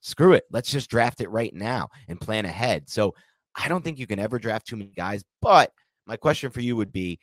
Screw 0.00 0.32
it. 0.32 0.44
Let's 0.50 0.70
just 0.70 0.90
draft 0.90 1.20
it 1.20 1.30
right 1.30 1.52
now 1.52 1.88
and 2.08 2.20
plan 2.20 2.44
ahead. 2.44 2.88
So 2.88 3.14
I 3.54 3.68
don't 3.68 3.82
think 3.82 3.98
you 3.98 4.06
can 4.06 4.18
ever 4.18 4.38
draft 4.38 4.66
too 4.66 4.76
many 4.76 4.92
guys. 4.96 5.24
But 5.42 5.72
my 6.06 6.16
question 6.16 6.50
for 6.50 6.60
you 6.60 6.76
would 6.76 6.92
be 6.92 7.18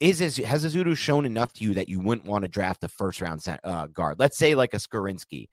is 0.00 0.18
this, 0.18 0.36
has 0.36 0.64
Ezeudu 0.64 0.96
shown 0.96 1.24
enough 1.24 1.52
to 1.54 1.64
you 1.64 1.74
that 1.74 1.88
you 1.88 2.00
wouldn't 2.00 2.26
want 2.26 2.42
to 2.42 2.48
draft 2.48 2.84
a 2.84 2.88
first 2.88 3.20
round 3.20 3.44
uh, 3.64 3.86
guard? 3.88 4.18
Let's 4.18 4.38
say 4.38 4.54
like 4.54 4.74
a 4.74 4.78
Skoronski 4.78 5.48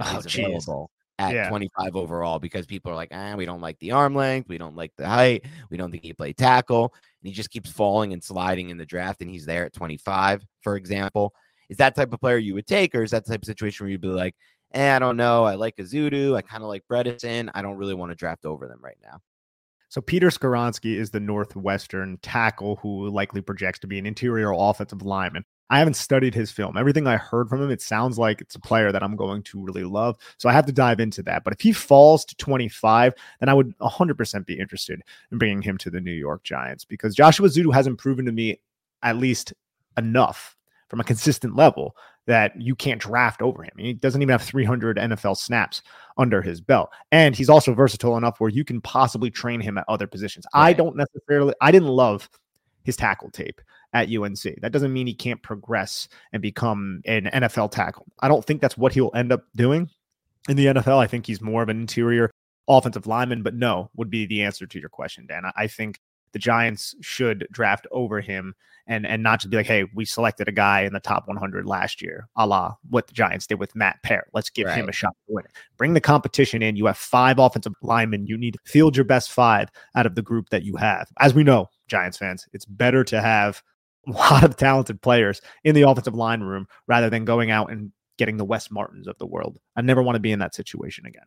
oh, 0.00 0.18
is 0.18 0.26
available 0.26 0.90
at 1.18 1.34
yeah. 1.34 1.48
25 1.50 1.96
overall 1.96 2.38
because 2.38 2.64
people 2.64 2.90
are 2.90 2.94
like, 2.94 3.10
ah, 3.12 3.34
we 3.36 3.44
don't 3.44 3.60
like 3.60 3.78
the 3.78 3.90
arm 3.92 4.14
length, 4.14 4.48
we 4.48 4.56
don't 4.56 4.74
like 4.74 4.92
the 4.96 5.06
height, 5.06 5.44
we 5.70 5.76
don't 5.76 5.90
think 5.90 6.02
he 6.02 6.14
play 6.14 6.32
tackle, 6.32 6.94
and 6.94 7.28
he 7.28 7.32
just 7.32 7.50
keeps 7.50 7.70
falling 7.70 8.14
and 8.14 8.24
sliding 8.24 8.70
in 8.70 8.78
the 8.78 8.86
draft, 8.86 9.20
and 9.20 9.30
he's 9.30 9.44
there 9.44 9.66
at 9.66 9.74
25, 9.74 10.42
for 10.62 10.76
example. 10.76 11.34
Is 11.68 11.76
that 11.76 11.94
type 11.94 12.12
of 12.12 12.20
player 12.20 12.38
you 12.38 12.54
would 12.54 12.66
take, 12.66 12.94
or 12.94 13.02
is 13.02 13.10
that 13.10 13.26
type 13.26 13.42
of 13.42 13.46
situation 13.46 13.84
where 13.84 13.90
you'd 13.90 14.00
be 14.00 14.08
like, 14.08 14.34
eh, 14.72 14.94
I 14.94 14.98
don't 14.98 15.16
know, 15.16 15.44
I 15.44 15.54
like 15.54 15.76
Ezeudu, 15.76 16.36
I 16.36 16.42
kind 16.42 16.62
of 16.62 16.68
like 16.68 16.84
Bredeson, 16.88 17.50
I 17.54 17.62
don't 17.62 17.76
really 17.76 17.94
want 17.94 18.10
to 18.10 18.16
draft 18.16 18.44
over 18.44 18.66
them 18.66 18.80
right 18.82 18.98
now. 19.02 19.20
So 19.90 20.00
Peter 20.00 20.28
Skoronski 20.28 20.94
is 20.94 21.10
the 21.10 21.18
Northwestern 21.18 22.18
tackle 22.18 22.76
who 22.76 23.08
likely 23.08 23.40
projects 23.40 23.80
to 23.80 23.88
be 23.88 23.98
an 23.98 24.06
interior 24.06 24.52
offensive 24.52 25.02
lineman. 25.02 25.44
I 25.68 25.80
haven't 25.80 25.94
studied 25.94 26.32
his 26.32 26.52
film. 26.52 26.76
Everything 26.76 27.08
I 27.08 27.16
heard 27.16 27.48
from 27.48 27.60
him, 27.60 27.70
it 27.70 27.82
sounds 27.82 28.16
like 28.16 28.40
it's 28.40 28.54
a 28.54 28.60
player 28.60 28.92
that 28.92 29.02
I'm 29.02 29.16
going 29.16 29.42
to 29.44 29.60
really 29.60 29.82
love. 29.82 30.16
So 30.38 30.48
I 30.48 30.52
have 30.52 30.66
to 30.66 30.72
dive 30.72 31.00
into 31.00 31.24
that. 31.24 31.42
But 31.42 31.52
if 31.52 31.60
he 31.60 31.72
falls 31.72 32.24
to 32.26 32.36
25, 32.36 33.14
then 33.40 33.48
I 33.48 33.54
would 33.54 33.76
100% 33.78 34.46
be 34.46 34.58
interested 34.58 35.00
in 35.32 35.38
bringing 35.38 35.62
him 35.62 35.76
to 35.78 35.90
the 35.90 36.00
New 36.00 36.12
York 36.12 36.44
Giants 36.44 36.84
because 36.84 37.14
Joshua 37.14 37.48
Ezeudu 37.48 37.72
hasn't 37.72 37.98
proven 37.98 38.26
to 38.26 38.32
me 38.32 38.60
at 39.02 39.16
least 39.16 39.52
enough 39.96 40.56
from 40.88 41.00
a 41.00 41.04
consistent 41.04 41.56
level 41.56 41.96
that 42.26 42.60
you 42.60 42.74
can't 42.74 43.00
draft 43.00 43.42
over 43.42 43.62
him. 43.62 43.72
He 43.76 43.92
doesn't 43.92 44.22
even 44.22 44.32
have 44.32 44.42
300 44.42 44.98
NFL 44.98 45.36
snaps 45.36 45.82
under 46.16 46.42
his 46.42 46.60
belt. 46.60 46.90
And 47.12 47.34
he's 47.34 47.48
also 47.48 47.74
versatile 47.74 48.16
enough 48.16 48.40
where 48.40 48.50
you 48.50 48.64
can 48.64 48.80
possibly 48.80 49.30
train 49.30 49.60
him 49.60 49.78
at 49.78 49.84
other 49.88 50.06
positions. 50.06 50.46
Right. 50.54 50.68
I 50.68 50.72
don't 50.72 50.96
necessarily, 50.96 51.54
I 51.60 51.72
didn't 51.72 51.88
love 51.88 52.28
his 52.84 52.96
tackle 52.96 53.30
tape 53.30 53.60
at 53.92 54.08
UNC. 54.08 54.60
That 54.60 54.72
doesn't 54.72 54.92
mean 54.92 55.06
he 55.06 55.14
can't 55.14 55.42
progress 55.42 56.08
and 56.32 56.40
become 56.40 57.02
an 57.06 57.24
NFL 57.32 57.72
tackle. 57.72 58.06
I 58.20 58.28
don't 58.28 58.44
think 58.44 58.60
that's 58.60 58.78
what 58.78 58.92
he'll 58.92 59.10
end 59.14 59.32
up 59.32 59.44
doing 59.56 59.90
in 60.48 60.56
the 60.56 60.66
NFL. 60.66 60.98
I 60.98 61.06
think 61.06 61.26
he's 61.26 61.40
more 61.40 61.62
of 61.62 61.68
an 61.68 61.80
interior 61.80 62.30
offensive 62.68 63.06
lineman, 63.06 63.42
but 63.42 63.54
no 63.54 63.90
would 63.96 64.10
be 64.10 64.26
the 64.26 64.42
answer 64.42 64.66
to 64.66 64.78
your 64.78 64.88
question, 64.88 65.26
Dan. 65.26 65.42
I 65.56 65.66
think 65.66 65.98
the 66.32 66.38
Giants 66.38 66.94
should 67.00 67.46
draft 67.50 67.86
over 67.90 68.20
him 68.20 68.54
and 68.86 69.06
and 69.06 69.22
not 69.22 69.40
just 69.40 69.50
be 69.50 69.56
like, 69.56 69.66
hey, 69.66 69.84
we 69.94 70.04
selected 70.04 70.48
a 70.48 70.52
guy 70.52 70.82
in 70.82 70.92
the 70.92 71.00
top 71.00 71.28
100 71.28 71.66
last 71.66 72.02
year, 72.02 72.28
a 72.36 72.46
la 72.46 72.74
what 72.88 73.06
the 73.06 73.12
Giants 73.12 73.46
did 73.46 73.60
with 73.60 73.76
Matt 73.76 74.02
Peart. 74.02 74.28
Let's 74.34 74.50
give 74.50 74.66
right. 74.66 74.76
him 74.76 74.88
a 74.88 74.92
shot 74.92 75.14
to 75.26 75.34
win 75.34 75.44
it. 75.44 75.52
Bring 75.76 75.94
the 75.94 76.00
competition 76.00 76.62
in. 76.62 76.76
You 76.76 76.86
have 76.86 76.98
five 76.98 77.38
offensive 77.38 77.74
linemen. 77.82 78.26
You 78.26 78.36
need 78.36 78.54
to 78.54 78.60
field 78.64 78.96
your 78.96 79.04
best 79.04 79.30
five 79.30 79.68
out 79.94 80.06
of 80.06 80.14
the 80.14 80.22
group 80.22 80.48
that 80.50 80.64
you 80.64 80.76
have. 80.76 81.08
As 81.18 81.34
we 81.34 81.44
know, 81.44 81.68
Giants 81.88 82.18
fans, 82.18 82.46
it's 82.52 82.64
better 82.64 83.04
to 83.04 83.20
have 83.20 83.62
a 84.06 84.10
lot 84.10 84.44
of 84.44 84.56
talented 84.56 85.00
players 85.02 85.40
in 85.64 85.74
the 85.74 85.82
offensive 85.82 86.14
line 86.14 86.40
room 86.40 86.66
rather 86.86 87.10
than 87.10 87.24
going 87.24 87.50
out 87.50 87.70
and 87.70 87.92
getting 88.18 88.36
the 88.36 88.44
Wes 88.44 88.70
Martins 88.70 89.06
of 89.06 89.16
the 89.18 89.26
world. 89.26 89.58
I 89.76 89.82
never 89.82 90.02
want 90.02 90.16
to 90.16 90.20
be 90.20 90.32
in 90.32 90.40
that 90.40 90.54
situation 90.54 91.06
again. 91.06 91.26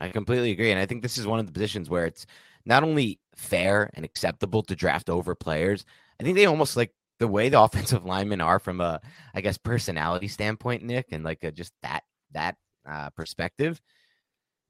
I 0.00 0.08
completely 0.08 0.50
agree. 0.50 0.70
And 0.70 0.80
I 0.80 0.86
think 0.86 1.02
this 1.02 1.18
is 1.18 1.26
one 1.26 1.38
of 1.38 1.46
the 1.46 1.52
positions 1.52 1.88
where 1.88 2.06
it's 2.06 2.26
not 2.66 2.82
only 2.82 3.20
fair 3.36 3.90
and 3.94 4.04
acceptable 4.04 4.62
to 4.62 4.76
draft 4.76 5.10
over 5.10 5.34
players, 5.34 5.84
I 6.20 6.24
think 6.24 6.36
they 6.36 6.46
almost 6.46 6.76
like 6.76 6.92
the 7.18 7.28
way 7.28 7.48
the 7.48 7.60
offensive 7.62 8.04
linemen 8.04 8.40
are 8.40 8.58
from 8.58 8.80
a, 8.80 9.00
I 9.34 9.40
guess, 9.40 9.58
personality 9.58 10.28
standpoint, 10.28 10.82
Nick, 10.82 11.06
and 11.12 11.24
like 11.24 11.42
a, 11.42 11.52
just 11.52 11.72
that 11.82 12.02
that 12.32 12.56
uh, 12.88 13.10
perspective. 13.10 13.80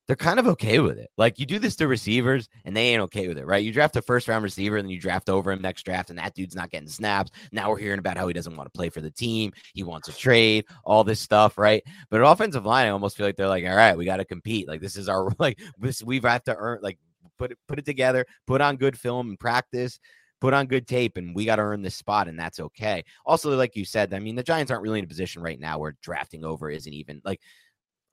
They're 0.06 0.16
kind 0.16 0.38
of 0.38 0.46
okay 0.48 0.80
with 0.80 0.98
it. 0.98 1.08
Like 1.16 1.38
you 1.38 1.46
do 1.46 1.58
this 1.58 1.76
to 1.76 1.88
receivers, 1.88 2.46
and 2.66 2.76
they 2.76 2.88
ain't 2.88 3.00
okay 3.04 3.26
with 3.26 3.38
it, 3.38 3.46
right? 3.46 3.64
You 3.64 3.72
draft 3.72 3.96
a 3.96 4.02
first 4.02 4.28
round 4.28 4.44
receiver, 4.44 4.76
and 4.76 4.84
then 4.84 4.90
you 4.90 5.00
draft 5.00 5.30
over 5.30 5.50
him 5.50 5.62
next 5.62 5.84
draft, 5.84 6.10
and 6.10 6.18
that 6.18 6.34
dude's 6.34 6.54
not 6.54 6.70
getting 6.70 6.90
snaps. 6.90 7.30
Now 7.52 7.70
we're 7.70 7.78
hearing 7.78 8.00
about 8.00 8.18
how 8.18 8.28
he 8.28 8.34
doesn't 8.34 8.54
want 8.54 8.70
to 8.70 8.76
play 8.76 8.90
for 8.90 9.00
the 9.00 9.10
team. 9.10 9.52
He 9.72 9.82
wants 9.82 10.08
a 10.08 10.12
trade, 10.12 10.66
all 10.84 11.04
this 11.04 11.20
stuff, 11.20 11.56
right? 11.56 11.82
But 12.10 12.20
offensive 12.20 12.66
line, 12.66 12.86
I 12.86 12.90
almost 12.90 13.16
feel 13.16 13.24
like 13.24 13.36
they're 13.36 13.48
like, 13.48 13.64
all 13.64 13.74
right, 13.74 13.96
we 13.96 14.04
got 14.04 14.18
to 14.18 14.26
compete. 14.26 14.68
Like 14.68 14.82
this 14.82 14.96
is 14.96 15.08
our 15.08 15.30
like 15.38 15.58
this. 15.78 16.02
We've 16.02 16.22
had 16.22 16.44
to 16.44 16.54
earn 16.54 16.80
like 16.82 16.98
put 17.38 17.52
it 17.52 17.58
put 17.68 17.78
it 17.78 17.84
together, 17.84 18.26
put 18.46 18.60
on 18.60 18.76
good 18.76 18.98
film 18.98 19.30
and 19.30 19.38
practice, 19.38 19.98
put 20.40 20.54
on 20.54 20.66
good 20.66 20.86
tape, 20.86 21.16
and 21.16 21.34
we 21.34 21.44
got 21.44 21.56
to 21.56 21.62
earn 21.62 21.82
this 21.82 21.94
spot, 21.94 22.28
and 22.28 22.38
that's 22.38 22.60
okay. 22.60 23.04
Also, 23.24 23.56
like 23.56 23.76
you 23.76 23.84
said, 23.84 24.12
I 24.12 24.18
mean, 24.18 24.36
the 24.36 24.42
Giants 24.42 24.70
aren't 24.70 24.82
really 24.82 24.98
in 24.98 25.04
a 25.04 25.08
position 25.08 25.42
right 25.42 25.58
now 25.58 25.78
where 25.78 25.96
drafting 26.02 26.44
over 26.44 26.70
isn't 26.70 26.92
even 26.92 27.20
like 27.24 27.40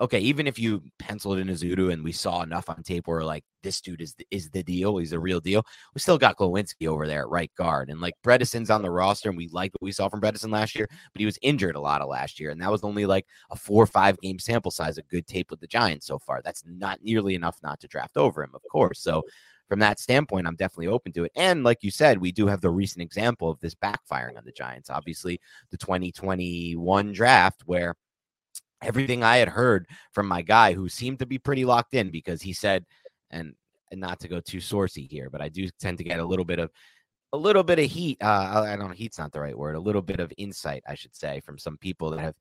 okay, 0.02 0.20
even 0.20 0.48
if 0.48 0.58
you 0.58 0.82
penciled 0.98 1.38
in 1.38 1.48
Ezeudu 1.48 1.94
and 1.94 2.04
we 2.04 2.12
saw 2.12 2.42
enough 2.42 2.70
on 2.70 2.82
tape 2.82 3.08
where 3.08 3.24
like 3.24 3.44
this 3.62 3.80
dude 3.80 4.02
is 4.02 4.16
the, 4.16 4.26
is 4.32 4.50
the 4.50 4.64
deal, 4.64 4.98
he's 4.98 5.12
the 5.12 5.20
real 5.20 5.40
deal. 5.40 5.64
We 5.94 6.02
still 6.02 6.18
got 6.18 6.38
Glowinski 6.38 6.88
over 6.88 7.06
there 7.06 7.22
at 7.22 7.30
right 7.30 7.52
guard, 7.56 7.90
and 7.90 8.02
like 8.02 8.16
Bredeson's 8.26 8.72
on 8.72 8.82
the 8.82 8.90
roster, 8.90 9.30
and 9.30 9.38
we 9.38 9.48
like 9.50 9.72
what 9.74 9.86
we 9.86 9.92
saw 9.92 10.10
from 10.10 10.20
Bredeson 10.20 10.52
last 10.52 10.76
year, 10.76 10.88
but 10.90 11.20
he 11.20 11.26
was 11.26 11.38
injured 11.44 11.76
a 11.76 11.80
lot 11.80 12.02
of 12.02 12.10
last 12.10 12.40
year, 12.40 12.50
and 12.50 12.60
that 12.62 12.72
was 12.72 12.84
only 12.84 13.06
like 13.06 13.28
a 13.52 13.56
four 13.56 13.84
or 13.84 13.88
five 13.88 14.20
game 14.22 14.40
sample 14.40 14.72
size 14.72 14.98
of 14.98 15.08
good 15.08 15.28
tape 15.28 15.52
with 15.52 15.60
the 15.60 15.68
Giants 15.68 16.08
so 16.08 16.18
far. 16.18 16.42
That's 16.44 16.64
not 16.66 17.04
nearly 17.04 17.36
enough 17.36 17.60
not 17.62 17.80
to 17.82 17.88
draft 17.88 18.18
over 18.18 18.44
him, 18.44 18.52
of 18.56 18.62
course. 18.72 19.00
So 19.00 19.22
from 19.70 19.80
that 19.80 20.00
standpoint, 20.00 20.48
I'm 20.48 20.56
definitely 20.56 20.88
open 20.88 21.14
to 21.14 21.26
it. 21.26 21.32
And 21.36 21.64
like 21.64 21.78
you 21.82 21.92
said, 21.92 22.18
we 22.18 22.32
do 22.32 22.48
have 22.48 22.60
the 22.60 22.72
recent 22.72 23.04
example 23.04 23.50
of 23.50 23.60
this 23.60 23.76
backfiring 23.76 24.38
on 24.38 24.44
the 24.44 24.52
Giants. 24.52 24.90
Obviously, 24.90 25.40
the 25.70 25.78
2021 25.78 27.14
draft 27.14 27.62
where 27.68 27.96
everything 28.82 29.24
I 29.24 29.38
had 29.38 29.50
heard 29.50 29.88
from 30.12 30.28
my 30.28 30.42
guy 30.42 30.74
who 30.74 30.90
seemed 30.90 31.20
to 31.20 31.26
be 31.26 31.38
pretty 31.38 31.66
locked 31.66 31.94
in 31.94 32.10
because 32.10 32.42
he 32.42 32.54
said, 32.54 32.86
and, 33.30 33.54
and 33.92 34.00
not 34.00 34.20
to 34.22 34.28
go 34.28 34.40
too 34.40 34.58
sourcey 34.58 35.10
here, 35.10 35.30
but 35.30 35.42
I 35.42 35.50
do 35.50 35.68
tend 35.80 35.98
to 36.00 36.04
get 36.04 36.20
a 36.20 36.26
little 36.26 36.46
bit 36.46 36.60
of 36.60 36.72
a 37.34 37.38
little 37.38 37.64
bit 37.64 37.80
of 37.80 37.86
heat. 37.86 38.18
Uh, 38.22 38.64
I 38.66 38.76
don't 38.76 38.90
know, 38.90 38.94
heat's 38.94 39.18
not 39.18 39.32
the 39.32 39.40
right 39.40 39.58
word. 39.58 39.76
A 39.76 39.80
little 39.80 40.02
bit 40.02 40.20
of 40.20 40.34
insight, 40.38 40.84
I 40.88 40.96
should 40.96 41.16
say, 41.16 41.40
from 41.40 41.58
some 41.58 41.78
people 41.78 42.10
that 42.12 42.20
have 42.20 42.36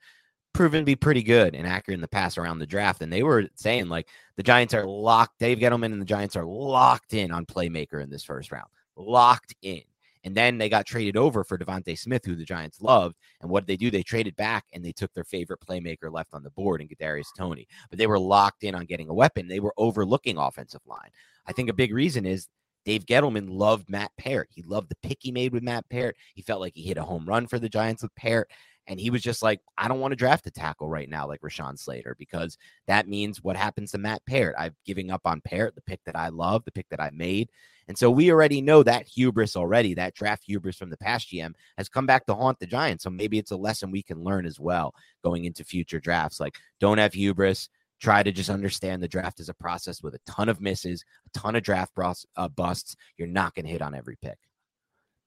proven 0.52 0.80
to 0.80 0.84
be 0.84 0.96
pretty 0.96 1.22
good 1.22 1.54
and 1.54 1.66
accurate 1.66 1.96
in 1.96 2.00
the 2.00 2.08
past 2.08 2.38
around 2.38 2.58
the 2.58 2.66
draft. 2.66 3.02
And 3.02 3.12
they 3.12 3.22
were 3.22 3.48
saying 3.54 3.88
like 3.88 4.08
the 4.36 4.42
Giants 4.42 4.74
are 4.74 4.86
locked. 4.86 5.38
Dave 5.38 5.58
Gettleman 5.58 5.92
and 5.92 6.00
the 6.00 6.06
Giants 6.06 6.36
are 6.36 6.44
locked 6.44 7.14
in 7.14 7.30
on 7.30 7.46
playmaker 7.46 8.02
in 8.02 8.10
this 8.10 8.24
first 8.24 8.50
round. 8.50 8.68
Locked 8.96 9.54
in. 9.62 9.82
And 10.24 10.34
then 10.34 10.58
they 10.58 10.68
got 10.68 10.86
traded 10.86 11.16
over 11.16 11.44
for 11.44 11.56
DeVonta 11.56 11.98
Smith, 11.98 12.24
who 12.24 12.36
the 12.36 12.44
Giants 12.44 12.80
loved. 12.80 13.16
And 13.40 13.50
what 13.50 13.66
did 13.66 13.72
they 13.72 13.76
do? 13.76 13.90
They 13.90 14.02
traded 14.02 14.36
back 14.36 14.64
and 14.72 14.84
they 14.84 14.92
took 14.92 15.12
their 15.14 15.24
favorite 15.24 15.60
playmaker 15.66 16.12
left 16.12 16.34
on 16.34 16.42
the 16.42 16.50
board 16.50 16.80
and 16.80 16.90
Kadarius 16.90 17.28
Toney. 17.36 17.66
But 17.88 17.98
they 17.98 18.06
were 18.06 18.18
locked 18.18 18.64
in 18.64 18.74
on 18.74 18.84
getting 18.84 19.08
a 19.08 19.14
weapon. 19.14 19.48
They 19.48 19.60
were 19.60 19.74
overlooking 19.78 20.36
offensive 20.36 20.82
line. 20.86 21.10
I 21.46 21.52
think 21.52 21.70
a 21.70 21.74
big 21.74 21.94
reason 21.94 22.26
is 22.26 22.48
Dave 22.84 23.06
Gettleman 23.06 23.48
loved 23.48 23.88
Matt 23.88 24.10
Peart. 24.18 24.48
He 24.52 24.62
loved 24.62 24.90
the 24.90 25.08
pick 25.08 25.18
he 25.20 25.32
made 25.32 25.52
with 25.52 25.62
Matt 25.62 25.88
Peart. 25.90 26.16
He 26.34 26.42
felt 26.42 26.60
like 26.60 26.74
he 26.74 26.82
hit 26.82 26.96
a 26.96 27.02
home 27.02 27.26
run 27.26 27.46
for 27.46 27.58
the 27.58 27.68
Giants 27.68 28.02
with 28.02 28.14
Peart. 28.14 28.50
And 28.90 28.98
he 28.98 29.08
was 29.08 29.22
just 29.22 29.40
like, 29.40 29.60
I 29.78 29.86
don't 29.86 30.00
want 30.00 30.10
to 30.10 30.16
draft 30.16 30.48
a 30.48 30.50
tackle 30.50 30.88
right 30.88 31.08
now, 31.08 31.26
like 31.26 31.42
Rashawn 31.42 31.78
Slater, 31.78 32.16
because 32.18 32.58
that 32.88 33.06
means 33.06 33.40
what 33.40 33.56
happens 33.56 33.92
to 33.92 33.98
Matt 33.98 34.20
Peart. 34.26 34.56
I'm 34.58 34.74
giving 34.84 35.12
up 35.12 35.20
on 35.24 35.40
Peart, 35.42 35.76
the 35.76 35.80
pick 35.80 36.00
that 36.06 36.16
I 36.16 36.28
love, 36.28 36.64
the 36.64 36.72
pick 36.72 36.88
that 36.90 37.00
I 37.00 37.10
made. 37.14 37.50
And 37.86 37.96
so 37.96 38.10
we 38.10 38.32
already 38.32 38.60
know 38.60 38.82
that 38.82 39.06
hubris 39.06 39.54
already, 39.54 39.94
that 39.94 40.14
draft 40.14 40.42
hubris 40.44 40.76
from 40.76 40.90
the 40.90 40.96
past 40.96 41.28
GM 41.30 41.54
has 41.78 41.88
come 41.88 42.04
back 42.04 42.26
to 42.26 42.34
haunt 42.34 42.58
the 42.58 42.66
Giants. 42.66 43.04
So 43.04 43.10
maybe 43.10 43.38
it's 43.38 43.52
a 43.52 43.56
lesson 43.56 43.92
we 43.92 44.02
can 44.02 44.24
learn 44.24 44.44
as 44.44 44.58
well 44.58 44.92
going 45.22 45.44
into 45.44 45.62
future 45.62 46.00
drafts. 46.00 46.40
Like, 46.40 46.58
don't 46.80 46.98
have 46.98 47.12
hubris. 47.12 47.68
Try 48.00 48.24
to 48.24 48.32
just 48.32 48.50
understand 48.50 49.02
the 49.02 49.08
draft 49.08 49.38
as 49.38 49.48
a 49.48 49.54
process 49.54 50.02
with 50.02 50.16
a 50.16 50.20
ton 50.26 50.48
of 50.48 50.60
misses, 50.60 51.04
a 51.26 51.38
ton 51.38 51.54
of 51.54 51.62
draft 51.62 51.92
uh, 52.36 52.48
busts. 52.48 52.96
You're 53.18 53.28
not 53.28 53.54
going 53.54 53.66
to 53.66 53.72
hit 53.72 53.82
on 53.82 53.94
every 53.94 54.16
pick. 54.20 54.38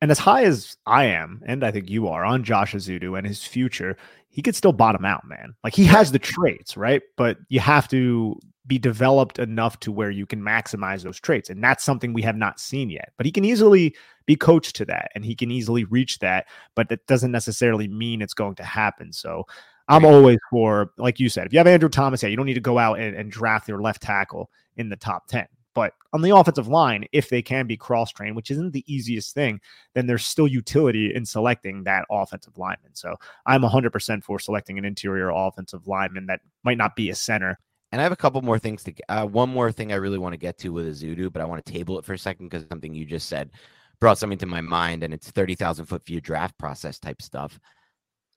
And 0.04 0.12
as 0.12 0.20
high 0.20 0.44
as 0.44 0.76
I 0.86 1.06
am, 1.06 1.42
and 1.46 1.64
I 1.64 1.72
think 1.72 1.90
you 1.90 2.10
are 2.10 2.26
on 2.26 2.44
Josh 2.44 2.74
Ezeudu 2.74 3.18
and 3.18 3.26
his 3.26 3.46
future, 3.46 3.96
he 4.28 4.42
could 4.42 4.54
still 4.54 4.74
bottom 4.74 5.06
out, 5.06 5.26
man. 5.26 5.56
Like 5.64 5.74
he 5.74 5.86
has 5.86 6.12
the 6.12 6.20
traits, 6.20 6.76
right? 6.76 7.02
But 7.16 7.38
you 7.48 7.62
have 7.62 7.88
to 7.88 8.38
be 8.68 8.78
developed 8.78 9.40
enough 9.40 9.80
to 9.80 9.94
where 9.94 10.12
you 10.12 10.26
can 10.26 10.42
maximize 10.42 11.04
those 11.04 11.22
traits. 11.22 11.50
And 11.50 11.64
that's 11.64 11.86
something 11.86 12.12
we 12.12 12.22
have 12.24 12.36
not 12.36 12.60
seen 12.60 12.90
yet. 12.90 13.14
But 13.16 13.26
he 13.26 13.32
can 13.32 13.46
easily 13.46 13.96
be 14.26 14.36
coached 14.36 14.76
to 14.76 14.86
that 14.88 15.10
and 15.16 15.24
he 15.24 15.36
can 15.36 15.52
easily 15.52 15.86
reach 15.86 16.20
that. 16.20 16.48
But 16.76 16.90
that 16.90 17.08
doesn't 17.08 17.32
necessarily 17.32 17.88
mean 17.88 18.22
it's 18.22 18.34
going 18.34 18.56
to 18.56 18.64
happen. 18.64 19.14
So 19.14 19.46
I'm 19.88 20.04
always 20.04 20.40
for, 20.50 20.92
like 20.98 21.18
you 21.22 21.30
said, 21.30 21.48
if 21.48 21.54
you 21.54 21.60
have 21.60 21.68
Andrew 21.68 21.88
Thomas, 21.88 22.22
yeah, 22.22 22.28
you 22.28 22.36
don't 22.36 22.46
need 22.46 22.56
to 22.56 22.60
go 22.60 22.78
out 22.78 23.00
and, 23.00 23.16
and 23.16 23.32
draft 23.32 23.70
your 23.70 23.82
left 23.82 24.02
tackle 24.02 24.50
in 24.76 24.90
the 24.90 24.98
top 24.98 25.28
10. 25.28 25.48
But 25.76 25.94
on 26.14 26.22
the 26.22 26.36
offensive 26.36 26.68
line, 26.68 27.06
if 27.12 27.30
they 27.30 27.42
can 27.42 27.66
be 27.66 27.76
cross 27.78 28.12
trained, 28.12 28.36
which 28.36 28.52
isn't 28.52 28.74
the 28.74 28.84
easiest 28.94 29.34
thing, 29.34 29.60
then 29.96 30.06
there's 30.06 30.26
still 30.26 30.48
utility 30.48 31.14
in 31.14 31.26
selecting 31.26 31.84
that 31.84 32.06
offensive 32.12 32.58
lineman. 32.58 32.94
So 32.94 33.16
I'm 33.46 33.64
100% 33.64 34.24
for 34.24 34.40
selecting 34.40 34.78
an 34.78 34.86
interior 34.86 35.30
offensive 35.30 35.88
lineman 35.88 36.28
that 36.28 36.42
might 36.64 36.78
not 36.78 36.96
be 36.96 37.10
a 37.10 37.16
center 37.16 37.58
And 37.92 38.02
I 38.02 38.04
have 38.04 38.12
a 38.12 38.16
couple 38.16 38.42
more 38.42 38.58
things 38.58 38.84
to 38.86 38.94
uh, 39.08 39.26
one 39.28 39.50
more 39.50 39.72
thing 39.72 39.92
I 39.92 39.98
really 39.98 40.18
want 40.18 40.34
to 40.34 40.38
get 40.38 40.58
to 40.60 40.70
with 40.70 40.88
Ezeudu, 40.88 41.32
but 41.32 41.42
I 41.44 41.46
want 41.46 41.64
to 41.64 41.72
table 41.72 42.00
it 42.00 42.06
for 42.06 42.14
a 42.14 42.18
second 42.18 42.50
because 42.50 42.68
something 42.68 42.94
you 42.94 43.06
just 43.06 43.30
said 43.30 43.52
brought 44.00 44.18
something 44.18 44.40
to 44.40 44.48
my 44.48 44.62
mind, 44.62 45.04
and 45.04 45.14
it's 45.14 45.30
thirty 45.30 45.54
thousand 45.54 45.86
foot 45.86 46.04
view 46.06 46.20
draft 46.20 46.58
process 46.58 46.98
type 46.98 47.22
stuff. 47.22 47.60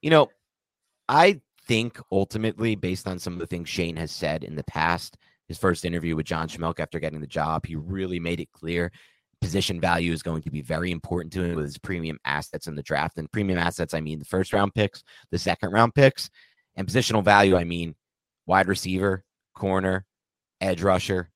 You 0.02 0.10
know, 0.10 0.28
I 1.08 1.40
think 1.66 1.98
ultimately, 2.12 2.74
based 2.74 3.08
on 3.08 3.18
some 3.18 3.32
of 3.32 3.38
the 3.38 3.46
things 3.46 3.68
Schoen 3.70 3.96
has 3.96 4.12
said 4.12 4.44
in 4.44 4.56
the 4.56 4.64
past, 4.64 5.16
his 5.48 5.58
first 5.58 5.84
interview 5.84 6.16
with 6.16 6.26
John 6.26 6.48
Schmeelk 6.48 6.80
after 6.80 6.98
getting 6.98 7.20
the 7.20 7.26
job, 7.26 7.66
he 7.66 7.76
really 7.76 8.20
made 8.20 8.40
it 8.40 8.52
clear 8.52 8.92
position 9.40 9.80
value 9.80 10.12
is 10.12 10.22
going 10.22 10.42
to 10.42 10.50
be 10.50 10.62
very 10.62 10.90
important 10.90 11.32
to 11.34 11.42
him 11.42 11.56
with 11.56 11.66
his 11.66 11.78
premium 11.78 12.18
assets 12.24 12.66
in 12.66 12.74
the 12.74 12.82
draft. 12.82 13.18
And 13.18 13.30
premium 13.30 13.58
assets, 13.58 13.94
I 13.94 14.00
mean 14.00 14.18
the 14.18 14.24
first 14.24 14.52
round 14.52 14.74
picks, 14.74 15.02
the 15.30 15.38
second 15.38 15.72
round 15.72 15.94
picks, 15.94 16.30
and 16.74 16.86
positional 16.86 17.22
value, 17.22 17.56
I 17.56 17.64
mean 17.64 17.94
wide 18.46 18.68
receiver, 18.68 19.24
corner, 19.54 20.04
edge 20.60 20.82
rusher, 20.82 21.30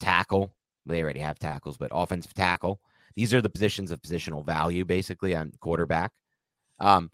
tackle. 0.00 0.54
They 0.86 1.02
already 1.02 1.20
have 1.20 1.38
tackles, 1.38 1.76
but 1.76 1.90
offensive 1.92 2.34
tackle. 2.34 2.80
These 3.16 3.34
are 3.34 3.42
the 3.42 3.50
positions 3.50 3.90
of 3.90 4.00
positional 4.00 4.44
value, 4.44 4.84
basically, 4.84 5.34
on 5.34 5.52
quarterback. 5.60 6.12
Um, 6.78 7.10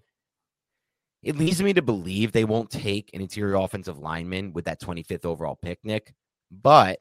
it 1.27 1.37
leads 1.37 1.61
me 1.61 1.73
to 1.73 1.83
believe 1.83 2.31
they 2.31 2.45
won't 2.45 2.71
take 2.71 3.11
an 3.13 3.21
interior 3.21 3.57
offensive 3.57 3.99
lineman 3.99 4.53
with 4.53 4.65
that 4.67 4.81
25th 4.81 5.25
overall 5.25 5.59
pick, 5.61 5.81
Nick. 5.83 6.15
But 6.53 7.01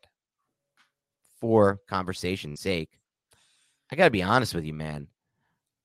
for 1.39 1.79
conversation's 1.87 2.59
sake, 2.59 2.89
I 3.91 3.95
got 3.95 4.05
to 4.05 4.09
be 4.09 4.23
honest 4.23 4.55
with 4.55 4.65
you, 4.65 4.73
man. 4.73 5.09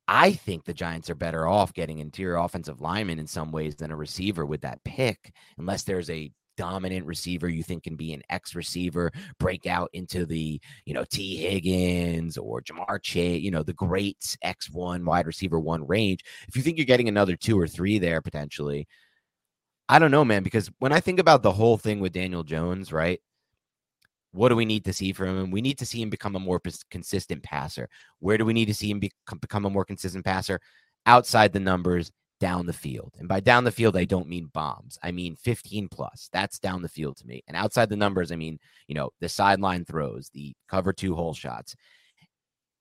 I 0.09 0.33
think 0.33 0.65
the 0.65 0.73
Giants 0.73 1.11
are 1.11 1.15
better 1.15 1.47
off 1.47 1.75
getting 1.75 1.99
interior 1.99 2.37
offensive 2.37 2.81
lineman 2.81 3.19
in 3.19 3.27
some 3.27 3.53
ways 3.53 3.77
than 3.77 3.91
a 3.91 3.97
receiver 3.97 4.47
with 4.47 4.63
that 4.63 4.83
pick, 4.85 5.35
unless 5.59 5.83
there's 5.83 6.09
a 6.09 6.33
dominant 6.57 7.07
receiver 7.07 7.49
you 7.49 7.63
think 7.63 7.85
can 7.85 7.97
be 7.97 8.13
an 8.13 8.23
X 8.31 8.55
receiver, 8.55 9.11
break 9.39 9.67
out 9.67 9.91
into 9.93 10.27
the, 10.27 10.61
you 10.85 10.95
know, 10.95 11.05
Tee 11.05 11.37
Higgins 11.37 12.37
or 12.37 12.61
Ja'Marr 12.61 13.03
Chase, 13.03 13.43
you 13.43 13.51
know, 13.51 13.63
the 13.63 13.73
great 13.73 14.37
X1 14.45 15.05
wide 15.05 15.27
receiver 15.27 15.59
one 15.59 15.87
range. 15.87 16.25
If 16.49 16.57
you 16.57 16.63
think 16.63 16.77
you're 16.77 16.85
getting 16.85 17.09
another 17.09 17.37
two 17.37 17.59
or 17.59 17.67
three 17.67 17.99
there 17.99 18.21
potentially, 18.21 18.87
I 19.89 19.99
don't 19.99 20.11
know, 20.13 20.25
man, 20.25 20.43
because 20.43 20.71
when 20.79 20.93
I 20.93 21.01
think 21.01 21.19
about 21.19 21.43
the 21.43 21.53
whole 21.53 21.77
thing 21.77 21.99
with 21.99 22.13
Daniel 22.13 22.45
Jones, 22.45 22.93
right? 22.93 23.21
What 24.33 24.51
do 24.51 24.57
we 24.57 24.65
need 24.65 24.85
to 24.85 24.93
see 24.93 25.13
from 25.13 25.37
him? 25.37 25.51
We 25.51 25.61
need 25.61 25.79
to 25.79 25.87
see 25.87 26.01
him 26.01 26.11
become 26.11 26.37
a 26.37 26.39
more 26.39 26.61
consistent 26.91 27.43
passer. 27.43 27.89
Where 28.21 28.39
do 28.39 28.45
we 28.45 28.53
need 28.53 28.67
to 28.67 28.75
see 28.75 28.89
him 28.89 29.01
become 29.01 29.65
a 29.65 29.71
more 29.71 29.85
consistent 29.85 30.25
passer? 30.25 30.61
Outside 31.07 31.53
the 31.53 31.59
numbers, 31.59 32.13
down 32.41 32.67
the 32.67 32.73
field. 32.73 33.15
And 33.19 33.29
by 33.29 33.41
down 33.41 33.65
the 33.65 33.71
field, 33.71 33.97
I 33.97 34.05
don't 34.05 34.29
mean 34.29 34.51
bombs. 34.53 34.99
I 35.03 35.13
mean 35.13 35.37
15 35.37 35.89
plus. 35.89 36.29
That's 36.33 36.59
down 36.59 36.83
the 36.83 36.89
field 36.89 37.19
to 37.19 37.27
me. 37.27 37.45
And 37.47 37.57
outside 37.57 37.89
the 37.89 37.97
numbers, 37.97 38.33
I 38.33 38.37
mean, 38.37 38.59
you 38.89 38.95
know, 38.95 39.11
the 39.21 39.29
sideline 39.29 39.85
throws, 39.85 40.31
the 40.31 40.55
cover 40.69 40.93
two 40.93 41.15
hole 41.15 41.35
shots. 41.35 41.77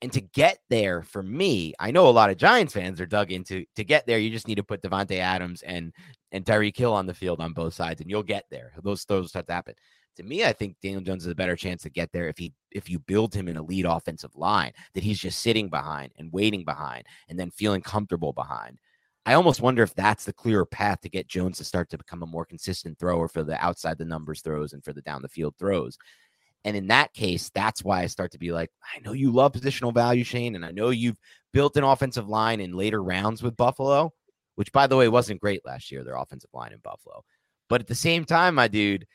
And 0.01 0.11
to 0.13 0.21
get 0.21 0.59
there 0.69 1.03
for 1.03 1.21
me, 1.21 1.73
I 1.77 1.91
know 1.91 2.07
a 2.07 2.09
lot 2.09 2.29
of 2.29 2.37
Giants 2.37 2.73
fans 2.73 3.01
are 3.01 3.05
dug 3.05 3.31
into 3.31 3.65
to 3.75 3.83
get 3.83 4.07
there. 4.07 4.17
You 4.17 4.29
just 4.29 4.47
need 4.47 4.55
to 4.55 4.63
put 4.63 4.81
Davante 4.81 5.17
Adams 5.17 5.61
and 5.61 5.93
and 6.31 6.45
Tyreek 6.45 6.77
Hill 6.77 6.93
on 6.93 7.05
the 7.05 7.13
field 7.13 7.41
on 7.41 7.51
both 7.51 7.73
sides, 7.73 7.99
and 7.99 8.09
you'll 8.09 8.23
get 8.23 8.45
there. 8.49 8.71
Those 8.81 9.03
throws 9.03 9.29
start 9.29 9.47
to 9.47 9.53
happen 9.53 9.75
to 10.19 10.25
me, 10.25 10.43
I 10.43 10.51
think 10.51 10.75
Daniel 10.81 11.01
Jones 11.01 11.23
has 11.23 11.31
a 11.31 11.35
better 11.35 11.55
chance 11.55 11.83
to 11.83 11.89
get 11.89 12.11
there 12.11 12.27
if 12.27 12.37
he 12.37 12.53
if 12.71 12.89
you 12.89 12.99
build 12.99 13.33
him 13.33 13.47
in 13.47 13.55
a 13.55 13.63
lead 13.63 13.85
offensive 13.85 14.35
line 14.35 14.73
that 14.93 15.03
he's 15.03 15.17
just 15.17 15.39
sitting 15.39 15.69
behind 15.69 16.11
and 16.17 16.31
waiting 16.33 16.65
behind 16.65 17.05
and 17.29 17.39
then 17.39 17.51
feeling 17.51 17.81
comfortable 17.81 18.33
behind. 18.33 18.79
I 19.29 19.35
almost 19.35 19.61
wonder 19.61 19.83
if 19.83 19.93
that's 19.93 20.25
the 20.25 20.33
clearer 20.33 20.65
path 20.65 21.01
to 21.01 21.09
get 21.09 21.27
Jones 21.27 21.59
to 21.59 21.63
start 21.63 21.91
to 21.91 21.99
become 21.99 22.23
a 22.23 22.25
more 22.25 22.45
consistent 22.45 22.97
thrower 22.97 23.27
for 23.27 23.43
the 23.43 23.63
outside 23.63 23.99
the 23.99 24.03
numbers 24.05 24.41
throws 24.41 24.73
and 24.73 24.83
for 24.83 24.91
the 24.91 25.03
down 25.03 25.21
the 25.21 25.29
field 25.29 25.53
throws. 25.59 25.99
And 26.65 26.75
in 26.75 26.87
that 26.87 27.13
case, 27.13 27.51
that's 27.53 27.83
why 27.83 28.01
I 28.01 28.07
start 28.07 28.31
to 28.31 28.39
be 28.39 28.51
like, 28.51 28.71
I 28.83 29.01
know 29.01 29.11
you 29.11 29.31
love 29.31 29.51
positional 29.51 29.93
value, 29.93 30.23
Schoen, 30.23 30.55
and 30.55 30.65
I 30.65 30.71
know 30.71 30.89
you've 30.89 31.19
built 31.53 31.77
an 31.77 31.83
offensive 31.83 32.27
line 32.27 32.59
in 32.59 32.73
later 32.73 33.03
rounds 33.03 33.43
with 33.43 33.55
Buffalo, 33.55 34.13
which 34.55 34.71
by 34.71 34.87
the 34.87 34.97
way 34.97 35.07
wasn't 35.07 35.41
great 35.41 35.63
last 35.63 35.91
year, 35.91 36.03
their 36.03 36.15
offensive 36.15 36.49
line 36.51 36.73
in 36.73 36.79
Buffalo. 36.79 37.21
But 37.69 37.81
at 37.81 37.87
the 37.87 37.93
same 37.93 38.25
time, 38.25 38.55
my 38.55 38.67
dude, 38.67 39.05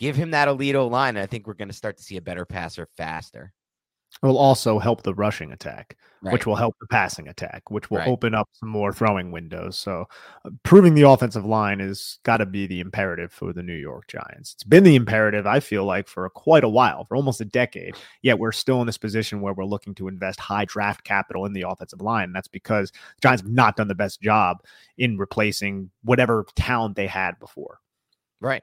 give 0.00 0.16
him 0.16 0.32
that 0.32 0.48
elite 0.48 0.74
line. 0.74 1.14
And 1.14 1.22
I 1.22 1.26
think 1.26 1.46
we're 1.46 1.54
going 1.54 1.68
to 1.68 1.74
start 1.74 1.96
to 1.98 2.02
see 2.02 2.16
a 2.16 2.22
better 2.22 2.44
passer 2.44 2.88
faster. 2.96 3.52
It 4.22 4.26
will 4.26 4.38
also 4.38 4.78
help 4.78 5.02
the 5.02 5.14
rushing 5.14 5.52
attack, 5.52 5.96
right. 6.20 6.32
which 6.32 6.44
will 6.44 6.56
help 6.56 6.76
the 6.80 6.86
passing 6.88 7.28
attack, 7.28 7.70
which 7.70 7.90
will 7.90 7.98
right. 7.98 8.08
open 8.08 8.34
up 8.34 8.48
some 8.52 8.68
more 8.68 8.92
throwing 8.92 9.30
windows. 9.30 9.78
So, 9.78 10.06
uh, 10.44 10.50
proving 10.62 10.94
the 10.94 11.08
offensive 11.08 11.46
line 11.46 11.80
is 11.80 12.18
got 12.24 12.38
to 12.38 12.46
be 12.46 12.66
the 12.66 12.80
imperative 12.80 13.32
for 13.32 13.52
the 13.52 13.62
New 13.62 13.74
York 13.74 14.08
Giants. 14.08 14.54
It's 14.54 14.64
been 14.64 14.84
the 14.84 14.96
imperative, 14.96 15.46
I 15.46 15.60
feel 15.60 15.84
like, 15.84 16.08
for 16.08 16.28
quite 16.28 16.64
a 16.64 16.68
while, 16.68 17.04
for 17.04 17.16
almost 17.16 17.40
a 17.40 17.46
decade. 17.46 17.94
Yet 18.20 18.38
we're 18.38 18.52
still 18.52 18.80
in 18.80 18.86
this 18.86 18.98
position 18.98 19.40
where 19.40 19.54
we're 19.54 19.64
looking 19.64 19.94
to 19.96 20.08
invest 20.08 20.40
high 20.40 20.64
draft 20.66 21.04
capital 21.04 21.46
in 21.46 21.52
the 21.52 21.62
offensive 21.62 22.02
line. 22.02 22.24
And 22.24 22.34
that's 22.34 22.48
because 22.48 22.90
the 22.90 23.20
Giants 23.22 23.42
have 23.42 23.50
not 23.50 23.76
done 23.76 23.88
the 23.88 23.94
best 23.94 24.20
job 24.20 24.58
in 24.98 25.16
replacing 25.16 25.90
whatever 26.02 26.44
talent 26.56 26.96
they 26.96 27.06
had 27.06 27.38
before. 27.38 27.80
Right 28.40 28.62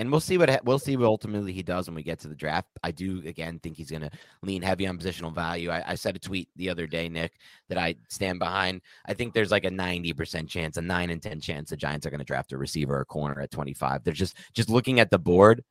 and 0.00 0.10
we'll 0.10 0.18
see 0.18 0.38
what 0.38 0.64
we'll 0.64 0.78
see 0.78 0.96
what 0.96 1.04
ultimately 1.04 1.52
he 1.52 1.62
does 1.62 1.86
when 1.86 1.94
we 1.94 2.02
get 2.02 2.18
to 2.20 2.28
the 2.28 2.34
draft. 2.34 2.70
I 2.82 2.90
do 2.90 3.22
again 3.26 3.58
think 3.58 3.76
he's 3.76 3.90
going 3.90 4.00
to 4.00 4.10
lean 4.42 4.62
heavy 4.62 4.86
on 4.86 4.96
positional 4.96 5.34
value. 5.34 5.68
I, 5.68 5.90
I, 5.90 5.94
said 5.94 6.16
a 6.16 6.18
tweet 6.18 6.48
the 6.56 6.70
other 6.70 6.86
day, 6.86 7.10
Nick, 7.10 7.34
that 7.68 7.76
I 7.76 7.96
stand 8.08 8.38
behind. 8.38 8.80
I 9.04 9.12
think 9.12 9.34
there's 9.34 9.50
like 9.50 9.66
a 9.66 9.70
90% 9.70 10.48
chance, 10.48 10.78
a 10.78 10.80
nine 10.80 11.10
and 11.10 11.22
10 11.22 11.42
chance 11.42 11.68
the 11.68 11.76
Giants 11.76 12.06
are 12.06 12.10
going 12.10 12.20
to 12.20 12.24
draft 12.24 12.52
a 12.52 12.56
receiver 12.56 12.98
or 12.98 13.04
corner 13.04 13.42
at 13.42 13.50
25. 13.50 14.02
They're 14.02 14.14
just 14.14 14.38
just 14.54 14.70
looking 14.70 15.00
at 15.00 15.10
the 15.10 15.18
board. 15.18 15.62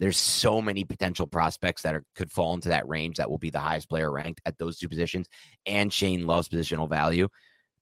There's 0.00 0.18
so 0.18 0.60
many 0.60 0.82
potential 0.82 1.28
prospects 1.28 1.82
that 1.82 1.94
are, 1.94 2.04
could 2.16 2.32
fall 2.32 2.54
into 2.54 2.70
that 2.70 2.88
range 2.88 3.18
that 3.18 3.30
will 3.30 3.38
be 3.38 3.50
the 3.50 3.60
highest 3.60 3.88
player 3.88 4.10
ranked 4.10 4.40
at 4.44 4.58
those 4.58 4.78
two 4.78 4.88
positions. 4.88 5.28
And 5.64 5.92
Schoen 5.92 6.26
loves 6.26 6.48
positional 6.48 6.90
value. 6.90 7.28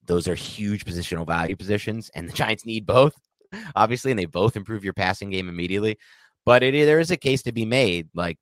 Those 0.05 0.27
are 0.27 0.35
huge 0.35 0.85
positional 0.85 1.25
value 1.25 1.55
positions, 1.55 2.11
and 2.13 2.29
the 2.29 2.33
Giants 2.33 2.63
need 2.63 2.85
both 2.85 3.15
obviously, 3.75 4.11
and 4.11 4.19
they 4.19 4.25
both 4.25 4.55
improve 4.55 4.83
your 4.83 4.93
passing 4.93 5.29
game 5.29 5.49
immediately. 5.49 5.97
But 6.45 6.63
it 6.63 6.73
there 6.85 6.99
is 6.99 7.11
a 7.11 7.17
case 7.17 7.43
to 7.43 7.51
be 7.51 7.65
made. 7.65 8.09
Like, 8.13 8.37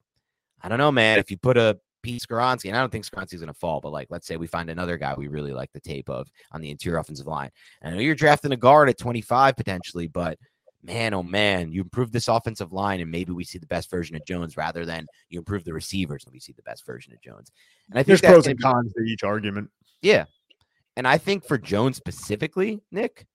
I 0.61 0.69
don't 0.69 0.77
know, 0.77 0.91
man. 0.91 1.19
If 1.19 1.31
you 1.31 1.37
put 1.37 1.57
a 1.57 1.79
Pete 2.03 2.21
Skoronski, 2.21 2.65
and 2.65 2.77
I 2.77 2.81
don't 2.81 2.91
think 2.91 3.05
Skoronski's 3.05 3.39
going 3.39 3.47
to 3.47 3.53
fall, 3.53 3.79
but 3.79 3.91
like, 3.91 4.07
let's 4.11 4.27
say 4.27 4.35
we 4.37 4.45
find 4.45 4.69
another 4.69 4.97
guy 4.97 5.15
we 5.15 5.29
really 5.29 5.53
like 5.53 5.71
the 5.71 5.79
tape 5.79 6.09
of 6.09 6.27
on 6.51 6.61
the 6.61 6.69
interior 6.69 6.99
offensive 6.99 7.27
line. 7.27 7.49
And 7.81 7.93
I 7.93 7.95
know 7.95 8.03
you're 8.03 8.13
drafting 8.13 8.51
a 8.51 8.57
guard 8.57 8.89
at 8.89 8.97
25 8.97 9.55
potentially, 9.55 10.07
but 10.07 10.37
man, 10.83 11.13
oh 11.13 11.23
man, 11.23 11.71
you 11.71 11.81
improve 11.81 12.11
this 12.11 12.27
offensive 12.27 12.73
line, 12.73 12.99
and 12.99 13.09
maybe 13.09 13.31
we 13.31 13.45
see 13.45 13.57
the 13.57 13.65
best 13.67 13.89
version 13.89 14.15
of 14.15 14.25
Jones 14.25 14.57
rather 14.57 14.85
than 14.85 15.07
you 15.29 15.39
improve 15.39 15.63
the 15.63 15.73
receivers 15.73 16.25
and 16.25 16.33
we 16.33 16.39
see 16.39 16.51
the 16.51 16.61
best 16.63 16.85
version 16.85 17.13
of 17.13 17.21
Jones. 17.21 17.51
And 17.89 17.97
I 17.97 18.03
think 18.03 18.19
there's 18.19 18.33
pros 18.33 18.47
and 18.47 18.61
cons 18.61 18.93
to 18.93 19.03
each 19.03 19.23
argument. 19.23 19.69
Yeah. 20.01 20.25
And 20.97 21.07
I 21.07 21.17
think 21.17 21.47
for 21.47 21.57
Jones 21.57 21.97
specifically, 21.97 22.81
Nick, 22.91 23.25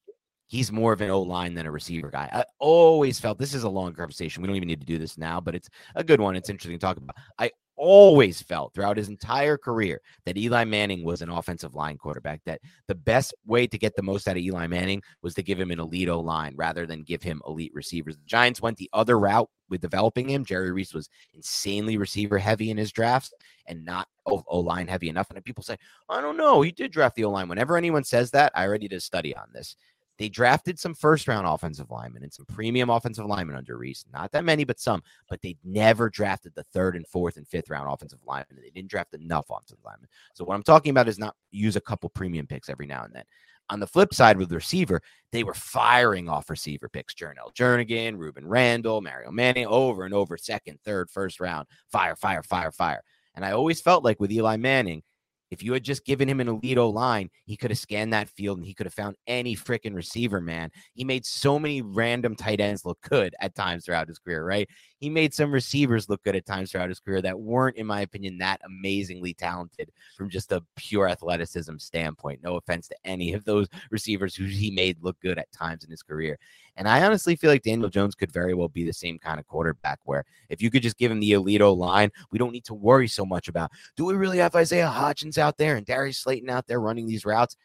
he's 0.48 0.72
more 0.72 0.92
of 0.92 1.00
an 1.00 1.10
O 1.10 1.22
line 1.22 1.54
than 1.54 1.66
a 1.66 1.70
receiver 1.70 2.10
guy. 2.10 2.28
I 2.32 2.44
always 2.58 3.20
felt 3.20 3.38
this 3.38 3.54
is 3.54 3.62
a 3.62 3.68
long 3.68 3.94
conversation. 3.94 4.42
We 4.42 4.48
don't 4.48 4.56
even 4.56 4.68
need 4.68 4.80
to 4.80 4.86
do 4.86 4.98
this 4.98 5.16
now, 5.16 5.40
but 5.40 5.54
it's 5.54 5.68
a 5.94 6.02
good 6.02 6.20
one. 6.20 6.34
It's 6.34 6.50
interesting 6.50 6.78
to 6.78 6.84
talk 6.84 6.96
about. 6.96 7.16
I 7.38 7.50
always 7.76 8.42
felt 8.42 8.74
throughout 8.74 8.96
his 8.96 9.08
entire 9.08 9.56
career 9.56 10.00
that 10.26 10.36
Eli 10.36 10.64
Manning 10.64 11.04
was 11.04 11.22
an 11.22 11.30
offensive 11.30 11.76
line 11.76 11.96
quarterback, 11.96 12.40
that 12.44 12.60
the 12.88 12.94
best 12.94 13.32
way 13.46 13.68
to 13.68 13.78
get 13.78 13.94
the 13.94 14.02
most 14.02 14.26
out 14.26 14.36
of 14.36 14.42
Eli 14.42 14.66
Manning 14.66 15.00
was 15.22 15.34
to 15.34 15.44
give 15.44 15.60
him 15.60 15.70
an 15.70 15.78
elite 15.78 16.08
O 16.08 16.18
line 16.18 16.54
rather 16.56 16.86
than 16.86 17.04
give 17.04 17.22
him 17.22 17.40
elite 17.46 17.72
receivers. 17.74 18.16
The 18.16 18.24
Giants 18.26 18.60
went 18.60 18.78
the 18.78 18.90
other 18.92 19.18
route 19.18 19.48
with 19.68 19.80
developing 19.80 20.28
him. 20.28 20.44
Jerry 20.44 20.72
Reese 20.72 20.92
was 20.92 21.08
insanely 21.34 21.98
receiver 21.98 22.38
heavy 22.38 22.70
in 22.70 22.76
his 22.76 22.90
drafts 22.90 23.32
and 23.66 23.84
not 23.84 24.08
O 24.26 24.58
line 24.58 24.88
heavy 24.88 25.08
enough. 25.08 25.30
And 25.30 25.44
people 25.44 25.62
say, 25.62 25.76
I 26.08 26.20
don't 26.20 26.36
know. 26.36 26.62
He 26.62 26.72
did 26.72 26.90
draft 26.90 27.14
the 27.14 27.24
O 27.24 27.30
line. 27.30 27.48
Whenever 27.48 27.76
anyone 27.76 28.02
says 28.02 28.32
that, 28.32 28.50
I 28.56 28.66
already 28.66 28.88
did 28.88 28.96
a 28.96 29.00
study 29.00 29.36
on 29.36 29.50
this. 29.52 29.76
They 30.18 30.28
drafted 30.28 30.78
some 30.78 30.94
first 30.94 31.28
round 31.28 31.46
offensive 31.46 31.90
linemen 31.90 32.24
and 32.24 32.32
some 32.32 32.46
premium 32.46 32.90
offensive 32.90 33.26
linemen 33.26 33.56
under 33.56 33.76
Reese. 33.78 34.04
Not 34.12 34.32
that 34.32 34.44
many, 34.44 34.64
but 34.64 34.80
some. 34.80 35.02
But 35.28 35.40
they 35.40 35.56
never 35.64 36.10
drafted 36.10 36.54
the 36.54 36.64
third 36.64 36.96
and 36.96 37.06
fourth 37.06 37.36
and 37.36 37.46
fifth 37.46 37.70
round 37.70 37.90
offensive 37.90 38.18
linemen. 38.26 38.58
They 38.60 38.70
didn't 38.70 38.90
draft 38.90 39.14
enough 39.14 39.46
offensive 39.48 39.78
linemen. 39.84 40.08
So 40.34 40.44
what 40.44 40.56
I'm 40.56 40.64
talking 40.64 40.90
about 40.90 41.08
is 41.08 41.18
not 41.18 41.36
use 41.50 41.76
a 41.76 41.80
couple 41.80 42.08
premium 42.10 42.46
picks 42.46 42.68
every 42.68 42.86
now 42.86 43.04
and 43.04 43.14
then. 43.14 43.24
On 43.70 43.80
the 43.80 43.86
flip 43.86 44.14
side, 44.14 44.38
with 44.38 44.48
the 44.48 44.54
receiver, 44.56 45.02
they 45.30 45.44
were 45.44 45.54
firing 45.54 46.28
off 46.28 46.48
receiver 46.48 46.88
picks. 46.88 47.14
Jerrel 47.14 47.54
Jernigan, 47.54 48.16
Rueben 48.16 48.44
Randle, 48.44 49.02
Mario 49.02 49.30
Manning, 49.30 49.66
over 49.66 50.04
and 50.04 50.14
over, 50.14 50.38
second, 50.38 50.78
third, 50.84 51.10
first 51.10 51.38
round, 51.38 51.68
fire, 51.92 52.16
fire, 52.16 52.42
fire, 52.42 52.72
fire. 52.72 53.02
And 53.34 53.44
I 53.44 53.52
always 53.52 53.80
felt 53.80 54.04
like 54.04 54.18
with 54.20 54.32
Eli 54.32 54.56
Manning, 54.56 55.02
If 55.50 55.62
you 55.62 55.72
had 55.72 55.82
just 55.82 56.04
given 56.04 56.28
him 56.28 56.40
an 56.40 56.48
elite 56.48 56.78
O 56.78 56.90
line, 56.90 57.30
he 57.44 57.56
could 57.56 57.70
have 57.70 57.78
scanned 57.78 58.12
that 58.12 58.28
field 58.28 58.58
and 58.58 58.66
he 58.66 58.74
could 58.74 58.86
have 58.86 58.94
found 58.94 59.16
any 59.26 59.56
freaking 59.56 59.94
receiver, 59.94 60.40
man. 60.40 60.70
He 60.94 61.04
made 61.04 61.24
so 61.24 61.58
many 61.58 61.82
random 61.82 62.36
tight 62.36 62.60
ends 62.60 62.84
look 62.84 63.00
good 63.02 63.34
at 63.40 63.54
times 63.54 63.84
throughout 63.84 64.08
his 64.08 64.18
career, 64.18 64.44
right? 64.44 64.68
He 64.98 65.08
made 65.08 65.32
some 65.32 65.52
receivers 65.52 66.08
look 66.08 66.22
good 66.24 66.36
at 66.36 66.46
times 66.46 66.70
throughout 66.70 66.88
his 66.88 67.00
career 67.00 67.22
that 67.22 67.38
weren't, 67.38 67.76
in 67.76 67.86
my 67.86 68.00
opinion, 68.00 68.38
that 68.38 68.60
amazingly 68.64 69.32
talented 69.32 69.90
from 70.16 70.28
just 70.28 70.52
a 70.52 70.62
pure 70.76 71.08
athleticism 71.08 71.76
standpoint. 71.78 72.42
No 72.42 72.56
offense 72.56 72.88
to 72.88 72.96
any 73.04 73.32
of 73.32 73.44
those 73.44 73.68
receivers 73.90 74.34
who 74.34 74.44
he 74.44 74.70
made 74.70 75.02
look 75.02 75.18
good 75.20 75.38
at 75.38 75.52
times 75.52 75.84
in 75.84 75.90
his 75.90 76.02
career. 76.02 76.38
And 76.78 76.88
I 76.88 77.04
honestly 77.04 77.34
feel 77.34 77.50
like 77.50 77.62
Daniel 77.62 77.88
Jones 77.88 78.14
could 78.14 78.30
very 78.30 78.54
well 78.54 78.68
be 78.68 78.84
the 78.84 78.92
same 78.92 79.18
kind 79.18 79.40
of 79.40 79.46
quarterback 79.48 79.98
where 80.04 80.24
if 80.48 80.62
you 80.62 80.70
could 80.70 80.82
just 80.82 80.96
give 80.96 81.10
him 81.10 81.18
the 81.18 81.32
elite 81.32 81.60
O 81.60 81.72
line, 81.72 82.10
we 82.30 82.38
don't 82.38 82.52
need 82.52 82.64
to 82.66 82.74
worry 82.74 83.08
so 83.08 83.26
much 83.26 83.48
about 83.48 83.72
do 83.96 84.04
we 84.04 84.14
really 84.14 84.38
have 84.38 84.54
Isaiah 84.54 84.86
Hodgins 84.86 85.38
out 85.38 85.58
there 85.58 85.74
and 85.74 85.84
Darius 85.84 86.18
Slayton 86.18 86.48
out 86.48 86.68
there 86.68 86.80
running 86.80 87.08
these 87.08 87.26
routes? 87.26 87.56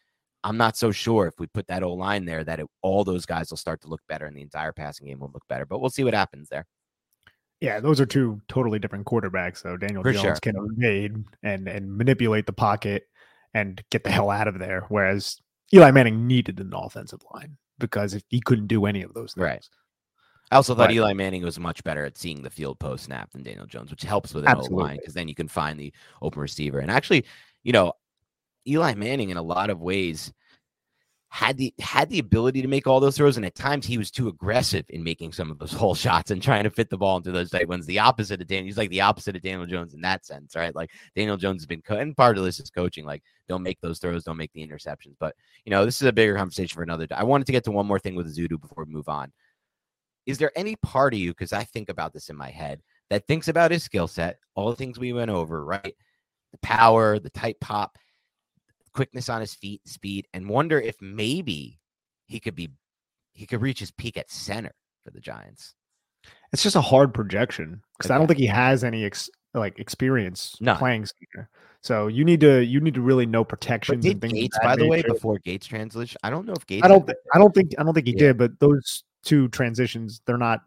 I'm 0.43 0.58
not 0.58 0.76
so 0.76 0.91
sure 0.91 1.28
if 1.28 1.36
we 1.39 1.45
put 1.45 1.67
that 1.67 1.84
O 1.84 1.93
line 1.93 2.26
there 2.26 2.43
that 2.43 2.60
it, 2.60 2.65
all 2.82 3.04
those 3.04 3.28
guys 3.28 3.52
will 3.52 3.58
start 3.58 3.82
to 3.82 3.88
look 3.88 4.02
better 4.10 4.26
and 4.26 4.36
the 4.36 4.41
entire 4.41 4.73
passing 4.73 5.08
game 5.08 5.19
will 5.19 5.32
look 5.32 5.47
better. 5.47 5.67
But 5.67 5.80
we'll 5.80 5.91
see 5.91 6.04
what 6.04 6.15
happens 6.15 6.49
there. 6.49 6.65
Yeah, 7.62 7.80
those 7.80 8.02
are 8.02 8.08
two 8.08 8.41
totally 8.47 8.80
different 8.80 9.06
quarterbacks. 9.06 9.58
So 9.58 9.78
Daniel 9.78 10.02
For 10.02 10.12
Jones 10.12 10.23
sure. 10.23 10.36
can 10.41 10.56
evade 10.76 11.23
and 11.43 11.69
and 11.69 11.95
manipulate 11.95 12.47
the 12.47 12.52
pocket 12.52 13.04
and 13.54 13.80
get 13.91 14.04
the 14.04 14.12
hell 14.12 14.32
out 14.32 14.47
of 14.47 14.58
there, 14.58 14.86
whereas 14.89 15.39
Eli 15.71 15.91
Manning 15.91 16.26
needed 16.26 16.60
an 16.60 16.73
offensive 16.73 17.21
line 17.32 17.58
because 17.84 18.13
if 18.13 18.24
he 18.30 18.39
couldn't 18.39 18.67
do 18.67 18.86
any 18.86 19.04
of 19.04 19.13
those 19.13 19.34
things. 19.34 19.43
Right. 19.43 19.69
I 20.52 20.56
also 20.56 20.76
thought 20.76 20.91
Eli 20.91 21.13
Manning 21.13 21.43
was 21.43 21.60
much 21.60 21.84
better 21.84 22.06
at 22.06 22.17
seeing 22.17 22.43
the 22.43 22.50
field 22.50 22.80
post 22.80 23.06
snap 23.06 23.32
than 23.32 23.43
Daniel 23.43 23.65
Jones, 23.65 23.89
which 23.89 24.04
helps 24.04 24.34
with 24.34 24.46
an 24.46 24.58
O 24.58 24.63
line 24.65 24.98
because 24.98 25.15
then 25.15 25.28
you 25.28 25.34
can 25.34 25.48
find 25.48 25.80
the 25.80 25.91
open 26.22 26.41
receiver. 26.41 26.80
And 26.80 26.91
actually, 26.91 27.26
you 27.63 27.74
know, 27.74 27.93
Eli 28.67 28.93
Manning 28.93 29.30
in 29.30 29.38
a 29.38 29.41
lot 29.41 29.69
of 29.69 29.82
ways 29.82 30.32
had 31.34 31.58
the 31.58 31.74
had 31.80 32.12
the 32.12 32.19
ability 32.19 32.62
to 32.62 32.67
make 32.67 32.86
all 32.86 33.00
those 33.00 33.17
throws, 33.17 33.38
and 33.38 33.46
at 33.46 33.56
times 33.56 33.88
he 33.88 33.98
was 33.98 34.12
too 34.12 34.28
aggressive 34.28 34.86
in 34.89 35.04
making 35.04 35.34
some 35.34 35.50
of 35.50 35.58
those 35.58 35.74
hole 35.74 35.96
shots 35.96 36.30
and 36.30 36.43
trying 36.43 36.63
to 36.63 36.69
fit 36.69 36.91
the 36.91 36.98
ball 36.98 37.17
into 37.17 37.32
those 37.32 37.50
tight 37.50 37.67
ones. 37.67 37.88
The 37.88 37.98
opposite 37.98 38.39
of 38.39 38.46
Daniel, 38.46 38.65
he's 38.65 38.78
like 38.78 38.91
the 38.91 39.02
opposite 39.02 39.36
of 39.36 39.41
Daniel 39.41 39.65
Jones 39.65 39.96
in 39.96 40.02
that 40.02 40.28
sense, 40.28 40.56
right? 40.56 40.76
Like 40.76 40.91
Daniel 41.15 41.36
Jones 41.36 41.63
has 41.63 41.65
been, 41.65 41.82
cut, 41.82 42.02
and 42.02 42.15
part 42.15 42.38
of 42.38 42.43
this 42.43 42.60
is 42.60 42.69
coaching. 42.69 43.04
Like, 43.04 43.24
don't 43.50 43.63
make 43.63 43.82
those 43.82 43.98
throws, 43.98 44.24
don't 44.24 44.38
make 44.38 44.54
the 44.54 44.65
interceptions. 44.65 45.15
But 45.19 45.36
you 45.65 45.72
know, 45.72 45.86
this 45.86 46.04
is 46.04 46.08
a 46.08 46.13
bigger 46.13 46.38
conversation 46.38 46.76
for 46.76 46.84
another. 46.84 47.08
I 47.10 47.24
wanted 47.24 47.48
to 47.48 47.52
get 47.52 47.63
to 47.63 47.72
one 47.72 47.88
more 47.88 47.98
thing 47.98 48.13
with 48.13 48.38
Zudu 48.38 48.62
before 48.62 48.84
we 48.86 48.93
move 48.93 49.10
on. 49.10 49.32
Is 50.28 50.38
there 50.38 50.52
any 50.56 50.76
part 50.76 51.15
of 51.15 51.19
you, 51.19 51.32
because 51.32 51.52
I 51.52 51.63
think 51.63 51.89
about 51.89 52.13
this 52.13 52.30
in 52.30 52.36
my 52.36 52.52
head, 52.52 52.80
that 53.10 53.26
thinks 53.26 53.48
about 53.48 53.72
his 53.72 53.82
skill 53.82 54.08
set, 54.08 54.38
all 54.54 54.69
the 54.69 54.76
things 54.76 55.00
we 55.00 55.13
went 55.13 55.32
over, 55.32 55.65
right? 55.65 55.96
The 56.52 56.58
power, 56.60 57.17
the 57.17 57.32
tight 57.32 57.60
pop, 57.60 57.98
quickness 58.93 59.29
on 59.29 59.41
his 59.41 59.53
feet, 59.53 59.82
speed, 59.88 60.27
and 60.34 60.47
wonder 60.47 60.79
if 60.79 60.95
maybe 61.01 61.79
he 62.27 62.39
could 62.39 62.56
be 62.56 62.71
he 63.34 63.45
could 63.45 63.62
reach 63.62 63.79
his 63.79 63.91
peak 63.91 64.17
at 64.17 64.32
center 64.32 64.73
for 65.03 65.12
the 65.12 65.19
Giants. 65.19 65.73
It's 66.51 66.63
just 66.63 66.75
a 66.75 66.82
hard 66.82 67.13
projection 67.13 67.82
because 67.97 68.12
okay. 68.12 68.15
I 68.15 68.17
don't 68.17 68.27
think 68.27 68.39
he 68.39 68.45
has 68.45 68.84
any 68.84 69.06
ex, 69.06 69.29
like 69.53 69.79
experience 69.79 70.56
playing 70.77 71.06
center. 71.06 71.49
So 71.82 72.08
you 72.08 72.23
need 72.23 72.39
to 72.41 72.63
you 72.63 72.79
need 72.79 72.93
to 72.93 73.01
really 73.01 73.25
know 73.25 73.43
protections 73.43 74.06
and 74.06 74.21
things. 74.21 74.34
Gates, 74.34 74.58
by 74.62 74.75
the 74.75 74.88
way, 74.88 75.01
before 75.01 75.39
Gates 75.39 75.67
transition, 75.67 76.17
I 76.23 76.29
don't 76.29 76.45
know 76.45 76.53
if 76.53 76.65
Gates. 76.65 76.86
I 76.86 76.88
don't. 76.88 77.06
Th- 77.06 77.17
I 77.34 77.39
don't 77.39 77.53
think. 77.53 77.73
I 77.77 77.84
don't 77.84 77.93
think 77.93 78.08
he 78.08 78.13
yeah. 78.13 78.27
did. 78.27 78.38
But 78.38 78.60
those 78.60 79.03
two 79.23 79.49
transitions, 79.49 80.21
they're 80.25 80.38
not 80.38 80.62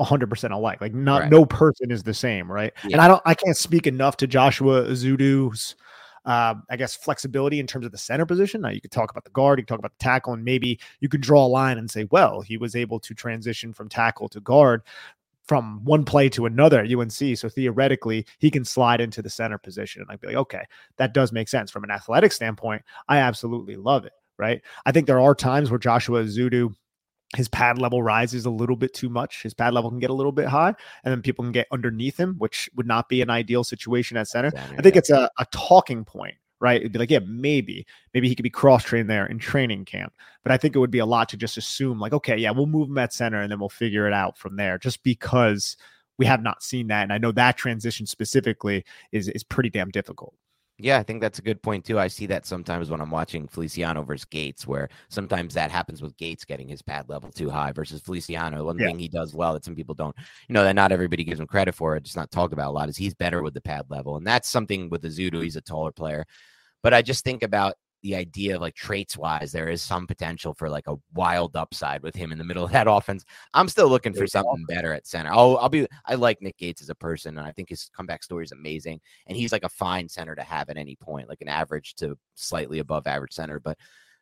100% 0.00 0.50
alike. 0.50 0.80
Like 0.80 0.94
not 0.94 1.22
right. 1.22 1.30
no 1.30 1.44
person 1.44 1.90
is 1.90 2.02
the 2.02 2.14
same, 2.14 2.50
right? 2.50 2.72
Yeah. 2.84 2.94
And 2.94 3.00
I 3.00 3.08
don't 3.08 3.22
I 3.24 3.34
can't 3.34 3.56
speak 3.56 3.86
enough 3.86 4.16
to 4.18 4.26
Joshua 4.26 4.82
Ezeudu's 4.84 5.76
uh, 6.24 6.54
I 6.68 6.76
guess 6.76 6.94
flexibility 6.94 7.60
in 7.60 7.66
terms 7.66 7.86
of 7.86 7.92
the 7.92 7.98
center 7.98 8.26
position. 8.26 8.60
Now 8.60 8.70
you 8.70 8.80
could 8.80 8.90
talk 8.90 9.10
about 9.10 9.24
the 9.24 9.30
guard, 9.30 9.58
you 9.58 9.64
could 9.64 9.68
talk 9.68 9.78
about 9.78 9.92
the 9.98 10.04
tackle, 10.04 10.32
and 10.32 10.44
maybe 10.44 10.78
you 11.00 11.08
could 11.08 11.20
draw 11.20 11.44
a 11.44 11.48
line 11.48 11.78
and 11.78 11.90
say, 11.90 12.06
well, 12.10 12.40
he 12.40 12.56
was 12.56 12.76
able 12.76 13.00
to 13.00 13.14
transition 13.14 13.72
from 13.72 13.88
tackle 13.88 14.28
to 14.30 14.40
guard 14.40 14.82
from 15.50 15.82
one 15.84 16.04
play 16.04 16.28
to 16.28 16.46
another 16.46 16.80
at 16.80 16.92
UNC. 16.92 17.36
So 17.36 17.48
theoretically, 17.48 18.24
he 18.38 18.52
can 18.52 18.64
slide 18.64 19.00
into 19.00 19.20
the 19.20 19.28
center 19.28 19.58
position. 19.58 20.00
And 20.02 20.10
I'd 20.10 20.20
be 20.20 20.28
like, 20.28 20.36
okay, 20.36 20.62
that 20.96 21.12
does 21.12 21.32
make 21.32 21.48
sense 21.48 21.72
from 21.72 21.82
an 21.82 21.90
athletic 21.90 22.30
standpoint. 22.30 22.82
I 23.08 23.18
absolutely 23.18 23.74
love 23.74 24.04
it. 24.04 24.12
Right. 24.38 24.62
I 24.86 24.92
think 24.92 25.06
there 25.06 25.20
are 25.20 25.34
times 25.34 25.70
where 25.70 25.78
Joshua 25.78 26.22
Ezeudu 26.22 26.72
his 27.36 27.48
pad 27.48 27.78
level 27.78 28.02
rises 28.02 28.44
a 28.44 28.50
little 28.50 28.76
bit 28.76 28.92
too 28.92 29.08
much. 29.08 29.42
His 29.42 29.54
pad 29.54 29.72
level 29.72 29.90
can 29.90 30.00
get 30.00 30.10
a 30.10 30.14
little 30.14 30.32
bit 30.32 30.46
high, 30.46 30.74
and 31.04 31.12
then 31.12 31.22
people 31.22 31.44
can 31.44 31.52
get 31.52 31.68
underneath 31.70 32.18
him, 32.18 32.34
which 32.38 32.68
would 32.74 32.86
not 32.86 33.08
be 33.08 33.22
an 33.22 33.30
ideal 33.30 33.62
situation 33.62 34.16
at 34.16 34.26
center. 34.26 34.50
center 34.50 34.74
I 34.78 34.82
think 34.82 34.96
yeah. 34.96 34.98
it's 34.98 35.10
a, 35.10 35.30
a 35.38 35.46
talking 35.52 36.04
point, 36.04 36.34
right? 36.60 36.80
It'd 36.80 36.92
be 36.92 36.98
like, 36.98 37.10
yeah, 37.10 37.20
maybe, 37.24 37.86
maybe 38.14 38.28
he 38.28 38.34
could 38.34 38.42
be 38.42 38.50
cross 38.50 38.82
trained 38.82 39.08
there 39.08 39.26
in 39.26 39.38
training 39.38 39.84
camp. 39.84 40.12
But 40.42 40.50
I 40.52 40.56
think 40.56 40.74
it 40.74 40.80
would 40.80 40.90
be 40.90 40.98
a 40.98 41.06
lot 41.06 41.28
to 41.28 41.36
just 41.36 41.56
assume, 41.56 42.00
like, 42.00 42.12
okay, 42.12 42.36
yeah, 42.36 42.50
we'll 42.50 42.66
move 42.66 42.88
him 42.88 42.98
at 42.98 43.12
center 43.12 43.40
and 43.40 43.50
then 43.50 43.60
we'll 43.60 43.68
figure 43.68 44.08
it 44.08 44.12
out 44.12 44.36
from 44.36 44.56
there, 44.56 44.76
just 44.76 45.02
because 45.04 45.76
we 46.18 46.26
have 46.26 46.42
not 46.42 46.62
seen 46.62 46.88
that. 46.88 47.04
And 47.04 47.12
I 47.12 47.18
know 47.18 47.32
that 47.32 47.56
transition 47.56 48.06
specifically 48.06 48.84
is 49.12 49.28
is 49.28 49.44
pretty 49.44 49.70
damn 49.70 49.90
difficult. 49.90 50.34
Yeah, 50.82 50.98
I 50.98 51.02
think 51.02 51.20
that's 51.20 51.38
a 51.38 51.42
good 51.42 51.62
point 51.62 51.84
too. 51.84 51.98
I 51.98 52.08
see 52.08 52.26
that 52.26 52.46
sometimes 52.46 52.90
when 52.90 53.00
I'm 53.00 53.10
watching 53.10 53.46
Feliciano 53.46 54.02
versus 54.02 54.24
Gates, 54.24 54.66
where 54.66 54.88
sometimes 55.08 55.54
that 55.54 55.70
happens 55.70 56.00
with 56.00 56.16
Gates 56.16 56.44
getting 56.44 56.68
his 56.68 56.82
pad 56.82 57.08
level 57.08 57.30
too 57.30 57.50
high 57.50 57.72
versus 57.72 58.00
Feliciano. 58.00 58.64
One 58.64 58.78
yeah. 58.78 58.86
thing 58.86 58.98
he 58.98 59.08
does 59.08 59.34
well 59.34 59.54
that 59.54 59.64
some 59.64 59.74
people 59.74 59.94
don't, 59.94 60.16
you 60.48 60.52
know, 60.54 60.64
that 60.64 60.74
not 60.74 60.92
everybody 60.92 61.24
gives 61.24 61.40
him 61.40 61.46
credit 61.46 61.74
for, 61.74 61.96
it's 61.96 62.16
not 62.16 62.30
talked 62.30 62.52
about 62.52 62.68
a 62.68 62.72
lot, 62.72 62.88
is 62.88 62.96
he's 62.96 63.14
better 63.14 63.42
with 63.42 63.54
the 63.54 63.60
pad 63.60 63.86
level. 63.88 64.16
And 64.16 64.26
that's 64.26 64.48
something 64.48 64.88
with 64.88 65.02
Ezeudu, 65.02 65.42
he's 65.42 65.56
a 65.56 65.60
taller 65.60 65.92
player. 65.92 66.24
But 66.82 66.94
I 66.94 67.02
just 67.02 67.24
think 67.24 67.42
about 67.42 67.74
the 68.02 68.16
idea 68.16 68.54
of 68.54 68.60
like 68.60 68.74
traits 68.74 69.16
wise, 69.16 69.52
there 69.52 69.68
is 69.68 69.82
some 69.82 70.06
potential 70.06 70.54
for 70.54 70.68
like 70.68 70.86
a 70.86 70.96
wild 71.14 71.56
upside 71.56 72.02
with 72.02 72.14
him 72.14 72.32
in 72.32 72.38
the 72.38 72.44
middle 72.44 72.64
of 72.64 72.72
that 72.72 72.86
offense. 72.88 73.24
I'm 73.54 73.68
still 73.68 73.88
looking 73.88 74.14
for 74.14 74.26
something 74.26 74.64
better 74.68 74.92
at 74.92 75.06
center. 75.06 75.30
I'll, 75.30 75.58
I'll 75.58 75.68
be, 75.68 75.86
I 76.06 76.14
like 76.14 76.40
Nick 76.40 76.56
Gates 76.56 76.82
as 76.82 76.88
a 76.88 76.94
person, 76.94 77.38
and 77.38 77.46
I 77.46 77.52
think 77.52 77.68
his 77.68 77.90
comeback 77.94 78.22
story 78.22 78.44
is 78.44 78.52
amazing. 78.52 79.00
And 79.26 79.36
he's 79.36 79.52
like 79.52 79.64
a 79.64 79.68
fine 79.68 80.08
center 80.08 80.34
to 80.34 80.42
have 80.42 80.70
at 80.70 80.76
any 80.76 80.96
point, 80.96 81.28
like 81.28 81.42
an 81.42 81.48
average 81.48 81.94
to 81.96 82.16
slightly 82.34 82.78
above 82.78 83.06
average 83.06 83.32
center. 83.32 83.60
But 83.60 83.78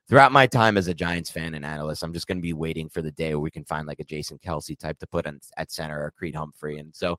throughout 0.09 0.33
my 0.33 0.47
time 0.47 0.77
as 0.77 0.89
a 0.89 0.95
Giants 0.95 1.31
fan 1.31 1.55
and 1.55 1.65
analyst, 1.65 2.03
I'm 2.03 2.13
just 2.13 2.27
going 2.27 2.39
to 2.39 2.43
be 2.43 2.55
waiting 2.55 2.89
for 2.89 3.03
the 3.03 3.13
day 3.13 3.35
where 3.35 3.41
we 3.41 3.51
can 3.51 3.65
find 3.65 3.87
like 3.87 4.01
a 4.01 4.05
Jason 4.05 4.39
Kelce 4.39 4.79
type 4.79 4.99
to 4.99 5.07
put 5.07 5.27
on, 5.27 5.41
at 5.57 5.71
center 5.71 6.03
or 6.03 6.13
Creed 6.13 6.35
Humphrey. 6.35 6.79
And 6.79 6.95
so 6.95 7.19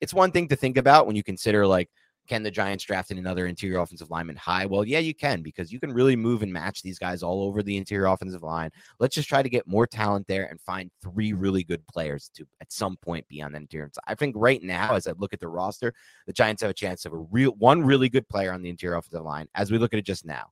it's 0.00 0.14
one 0.14 0.32
thing 0.32 0.48
to 0.48 0.56
think 0.56 0.76
about 0.76 1.06
when 1.06 1.16
you 1.16 1.22
consider 1.22 1.66
like, 1.66 1.90
can 2.28 2.42
the 2.42 2.50
Giants 2.50 2.84
draft 2.84 3.10
in 3.10 3.18
another 3.18 3.46
interior 3.46 3.80
offensive 3.80 4.10
lineman 4.10 4.36
high? 4.36 4.66
Well, 4.66 4.84
yeah, 4.84 5.00
you 5.00 5.14
can 5.14 5.42
because 5.42 5.72
you 5.72 5.80
can 5.80 5.92
really 5.92 6.16
move 6.16 6.42
and 6.42 6.52
match 6.52 6.82
these 6.82 6.98
guys 6.98 7.22
all 7.22 7.42
over 7.42 7.62
the 7.62 7.76
interior 7.76 8.06
offensive 8.06 8.42
line. 8.42 8.70
Let's 8.98 9.14
just 9.14 9.28
try 9.28 9.42
to 9.42 9.48
get 9.48 9.66
more 9.66 9.86
talent 9.86 10.26
there 10.28 10.46
and 10.46 10.60
find 10.60 10.90
three 11.02 11.32
really 11.32 11.64
good 11.64 11.86
players 11.88 12.30
to 12.34 12.46
at 12.60 12.72
some 12.72 12.96
point 12.98 13.26
be 13.28 13.42
on 13.42 13.52
the 13.52 13.58
interior. 13.58 13.90
I 14.06 14.14
think 14.14 14.34
right 14.38 14.62
now, 14.62 14.94
as 14.94 15.06
I 15.06 15.12
look 15.18 15.32
at 15.32 15.40
the 15.40 15.48
roster, 15.48 15.92
the 16.26 16.32
Giants 16.32 16.62
have 16.62 16.70
a 16.70 16.74
chance 16.74 17.04
of 17.04 17.12
a 17.12 17.18
real 17.18 17.52
one 17.58 17.82
really 17.82 18.08
good 18.08 18.28
player 18.28 18.52
on 18.52 18.62
the 18.62 18.70
interior 18.70 18.96
offensive 18.96 19.24
line. 19.24 19.48
As 19.54 19.70
we 19.70 19.78
look 19.78 19.92
at 19.92 19.98
it 19.98 20.06
just 20.06 20.24
now, 20.24 20.46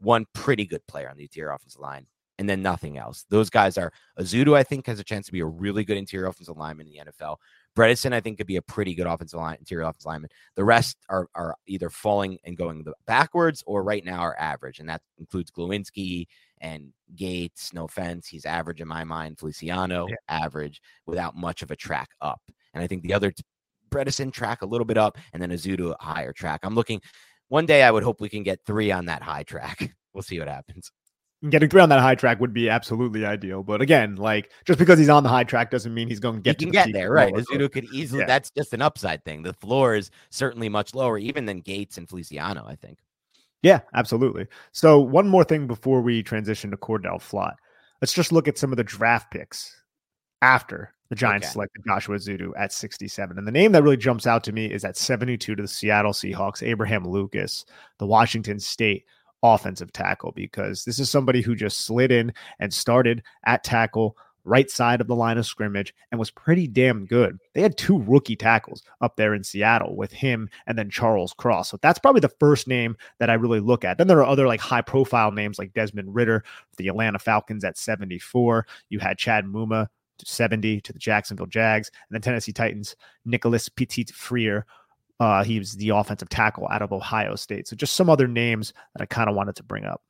one 0.00 0.26
pretty 0.34 0.66
good 0.66 0.86
player 0.86 1.08
on 1.08 1.16
the 1.16 1.24
interior 1.24 1.52
offensive 1.52 1.80
line, 1.80 2.06
and 2.38 2.48
then 2.48 2.62
nothing 2.62 2.98
else. 2.98 3.24
Those 3.30 3.50
guys 3.50 3.78
are 3.78 3.92
Ezeudu, 4.18 4.56
I 4.56 4.64
think, 4.64 4.86
has 4.86 4.98
a 4.98 5.04
chance 5.04 5.26
to 5.26 5.32
be 5.32 5.40
a 5.40 5.46
really 5.46 5.84
good 5.84 5.96
interior 5.96 6.26
offensive 6.26 6.56
lineman 6.56 6.88
in 6.88 6.92
the 6.92 7.12
NFL. 7.12 7.36
Bredeson, 7.76 8.12
I 8.12 8.20
think, 8.20 8.38
could 8.38 8.46
be 8.46 8.56
a 8.56 8.62
pretty 8.62 8.94
good 8.94 9.06
offensive 9.06 9.38
line, 9.38 9.56
interior 9.58 9.84
offensive 9.84 10.06
lineman. 10.06 10.30
The 10.56 10.64
rest 10.64 10.98
are 11.08 11.28
are 11.34 11.56
either 11.66 11.88
falling 11.88 12.38
and 12.44 12.56
going 12.56 12.84
backwards 13.06 13.62
or 13.66 13.82
right 13.82 14.04
now 14.04 14.20
are 14.20 14.38
average, 14.38 14.78
and 14.78 14.88
that 14.88 15.02
includes 15.18 15.50
Glowinski 15.50 16.26
and 16.60 16.92
Gates. 17.16 17.72
No 17.72 17.84
offense, 17.84 18.28
he's 18.28 18.44
average 18.44 18.80
in 18.80 18.88
my 18.88 19.04
mind. 19.04 19.38
Feliciano, 19.38 20.06
yeah. 20.08 20.16
average 20.28 20.82
without 21.06 21.34
much 21.34 21.62
of 21.62 21.70
a 21.70 21.76
track 21.76 22.10
up. 22.20 22.42
And 22.74 22.82
I 22.82 22.86
think 22.86 23.02
the 23.02 23.14
other 23.14 23.30
t- 23.30 23.42
Bredeson 23.90 24.32
track 24.32 24.62
a 24.62 24.66
little 24.66 24.86
bit 24.86 24.98
up, 24.98 25.16
and 25.32 25.42
then 25.42 25.50
Ezeudu 25.50 25.94
a 25.98 26.04
higher 26.04 26.32
track. 26.32 26.60
I'm 26.62 26.74
looking. 26.74 27.00
One 27.48 27.66
day, 27.66 27.82
I 27.82 27.90
would 27.90 28.02
hope 28.02 28.20
we 28.20 28.30
can 28.30 28.42
get 28.42 28.64
three 28.66 28.90
on 28.90 29.06
that 29.06 29.22
high 29.22 29.44
track. 29.44 29.94
We'll 30.14 30.20
see 30.20 30.38
what 30.38 30.48
happens 30.48 30.92
getting 31.50 31.68
three 31.68 31.80
on 31.80 31.88
that 31.88 32.00
high 32.00 32.14
track 32.14 32.40
would 32.40 32.52
be 32.52 32.68
absolutely 32.68 33.24
ideal. 33.24 33.62
But 33.62 33.80
again, 33.80 34.16
like 34.16 34.50
just 34.64 34.78
because 34.78 34.98
he's 34.98 35.08
on 35.08 35.22
the 35.22 35.28
high 35.28 35.44
track 35.44 35.70
doesn't 35.70 35.92
mean 35.92 36.08
he's 36.08 36.20
going 36.20 36.36
to 36.36 36.40
get. 36.40 36.60
He 36.60 36.66
can 36.66 36.72
get 36.72 36.92
there, 36.92 37.10
right? 37.10 37.32
Ezeudu 37.32 37.70
could 37.70 37.84
easily. 37.92 38.20
Yeah. 38.20 38.26
That's 38.26 38.50
just 38.50 38.72
an 38.72 38.82
upside 38.82 39.24
thing. 39.24 39.42
The 39.42 39.54
floor 39.54 39.94
is 39.94 40.10
certainly 40.30 40.68
much 40.68 40.94
lower, 40.94 41.18
even 41.18 41.46
than 41.46 41.60
Gates 41.60 41.98
and 41.98 42.08
Feliciano. 42.08 42.64
I 42.66 42.76
think. 42.76 42.98
Yeah, 43.62 43.80
absolutely. 43.94 44.46
So 44.72 45.00
one 45.00 45.28
more 45.28 45.44
thing 45.44 45.66
before 45.66 46.00
we 46.00 46.22
transition 46.22 46.70
to 46.72 46.76
Cordale 46.76 47.20
Flott, 47.20 47.54
let's 48.00 48.12
just 48.12 48.32
look 48.32 48.48
at 48.48 48.58
some 48.58 48.72
of 48.72 48.76
the 48.76 48.84
draft 48.84 49.30
picks 49.30 49.82
after 50.42 50.92
the 51.08 51.14
Giants 51.14 51.46
okay. 51.46 51.52
selected 51.52 51.82
Joshua 51.86 52.16
Ezeudu 52.16 52.52
at 52.56 52.72
67. 52.72 53.38
And 53.38 53.46
the 53.46 53.52
name 53.52 53.72
that 53.72 53.82
really 53.82 53.96
jumps 53.96 54.26
out 54.26 54.42
to 54.44 54.52
me 54.52 54.66
is 54.66 54.84
at 54.84 54.96
72 54.96 55.54
to 55.54 55.62
the 55.62 55.68
Seattle 55.68 56.12
Seahawks, 56.12 56.66
Abraham 56.66 57.06
Lucas, 57.06 57.64
the 57.98 58.06
Washington 58.06 58.58
State 58.58 59.04
offensive 59.42 59.92
tackle 59.92 60.32
because 60.32 60.84
this 60.84 60.98
is 60.98 61.10
somebody 61.10 61.42
who 61.42 61.54
just 61.54 61.80
slid 61.80 62.12
in 62.12 62.32
and 62.58 62.72
started 62.72 63.22
at 63.44 63.64
tackle 63.64 64.16
right 64.44 64.70
side 64.70 65.00
of 65.00 65.06
the 65.06 65.14
line 65.14 65.38
of 65.38 65.46
scrimmage, 65.46 65.94
and 66.10 66.18
was 66.18 66.30
pretty 66.30 66.66
damn 66.66 67.06
good. 67.06 67.38
They 67.54 67.62
had 67.62 67.76
two 67.76 68.02
rookie 68.02 68.36
tackles 68.36 68.82
up 69.00 69.16
there 69.16 69.34
in 69.34 69.44
Seattle 69.44 69.96
with 69.96 70.12
him 70.12 70.48
and 70.66 70.76
then 70.76 70.90
Charles 70.90 71.32
Cross. 71.32 71.70
So 71.70 71.78
that's 71.80 71.98
probably 71.98 72.20
the 72.20 72.28
first 72.40 72.66
name 72.66 72.96
that 73.18 73.30
I 73.30 73.34
really 73.34 73.60
look 73.60 73.84
at. 73.84 73.98
Then 73.98 74.08
there 74.08 74.18
are 74.18 74.26
other 74.26 74.46
like 74.46 74.60
high 74.60 74.82
profile 74.82 75.30
names 75.30 75.58
like 75.58 75.72
Desmond 75.74 76.14
Ridder, 76.14 76.44
the 76.76 76.88
Atlanta 76.88 77.18
Falcons 77.18 77.64
at 77.64 77.78
74. 77.78 78.66
You 78.88 78.98
had 78.98 79.18
Chad 79.18 79.44
Muma 79.44 79.88
70 80.24 80.80
to 80.82 80.92
the 80.92 80.98
Jacksonville 80.98 81.46
Jags, 81.46 81.90
and 82.08 82.14
then 82.14 82.22
Tennessee 82.22 82.52
Titans, 82.52 82.96
Nicholas 83.24 83.68
Petit 83.68 84.06
Frere. 84.12 84.66
Uh, 85.20 85.44
he 85.44 85.58
was 85.58 85.74
the 85.76 85.90
offensive 85.90 86.28
tackle 86.28 86.66
out 86.70 86.82
of 86.82 86.92
Ohio 86.92 87.36
State. 87.36 87.68
So 87.68 87.76
just 87.76 87.94
some 87.94 88.10
other 88.10 88.26
names 88.26 88.72
that 88.94 89.02
I 89.02 89.06
kind 89.06 89.28
of 89.28 89.36
wanted 89.36 89.56
to 89.56 89.62
bring 89.62 89.84
up. 89.84 90.02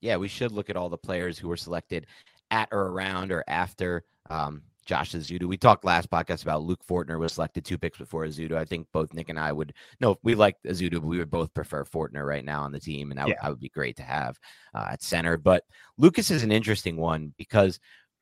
Yeah, 0.00 0.16
we 0.16 0.28
should 0.28 0.52
look 0.52 0.70
at 0.70 0.76
all 0.76 0.88
the 0.88 0.98
players 0.98 1.38
who 1.38 1.48
were 1.48 1.56
selected 1.56 2.06
at 2.50 2.68
or 2.70 2.88
around 2.88 3.32
or 3.32 3.44
after 3.48 4.04
um, 4.30 4.62
Josh 4.88 5.12
Ezeudu. 5.12 5.44
We 5.44 5.58
talked 5.58 5.84
last 5.84 6.10
podcast 6.10 6.42
about 6.42 6.62
Luke 6.62 6.80
Fortner 6.88 7.18
was 7.18 7.34
selected 7.34 7.64
two 7.64 7.76
picks 7.76 7.98
before 7.98 8.24
Ezeudu. 8.24 8.56
I 8.56 8.64
think 8.64 8.86
both 8.92 9.12
Nick 9.12 9.28
and 9.28 9.38
I 9.38 9.52
would 9.52 9.74
no, 10.00 10.16
we 10.22 10.34
like 10.34 10.56
Ezeudu, 10.66 10.94
but 10.94 11.04
we 11.04 11.18
would 11.18 11.30
both 11.30 11.52
prefer 11.52 11.84
Fortner 11.84 12.26
right 12.26 12.44
now 12.44 12.62
on 12.62 12.72
the 12.72 12.80
team, 12.80 13.10
and 13.10 13.18
that, 13.18 13.28
yeah. 13.28 13.34
would, 13.34 13.38
that 13.42 13.50
would 13.50 13.60
be 13.60 13.68
great 13.68 13.96
to 13.96 14.02
have 14.02 14.38
uh, 14.74 14.88
at 14.92 15.02
center. 15.02 15.36
But 15.36 15.64
Lucas 15.98 16.30
is 16.30 16.42
an 16.42 16.50
interesting 16.50 16.96
one 16.96 17.34
because 17.36 17.78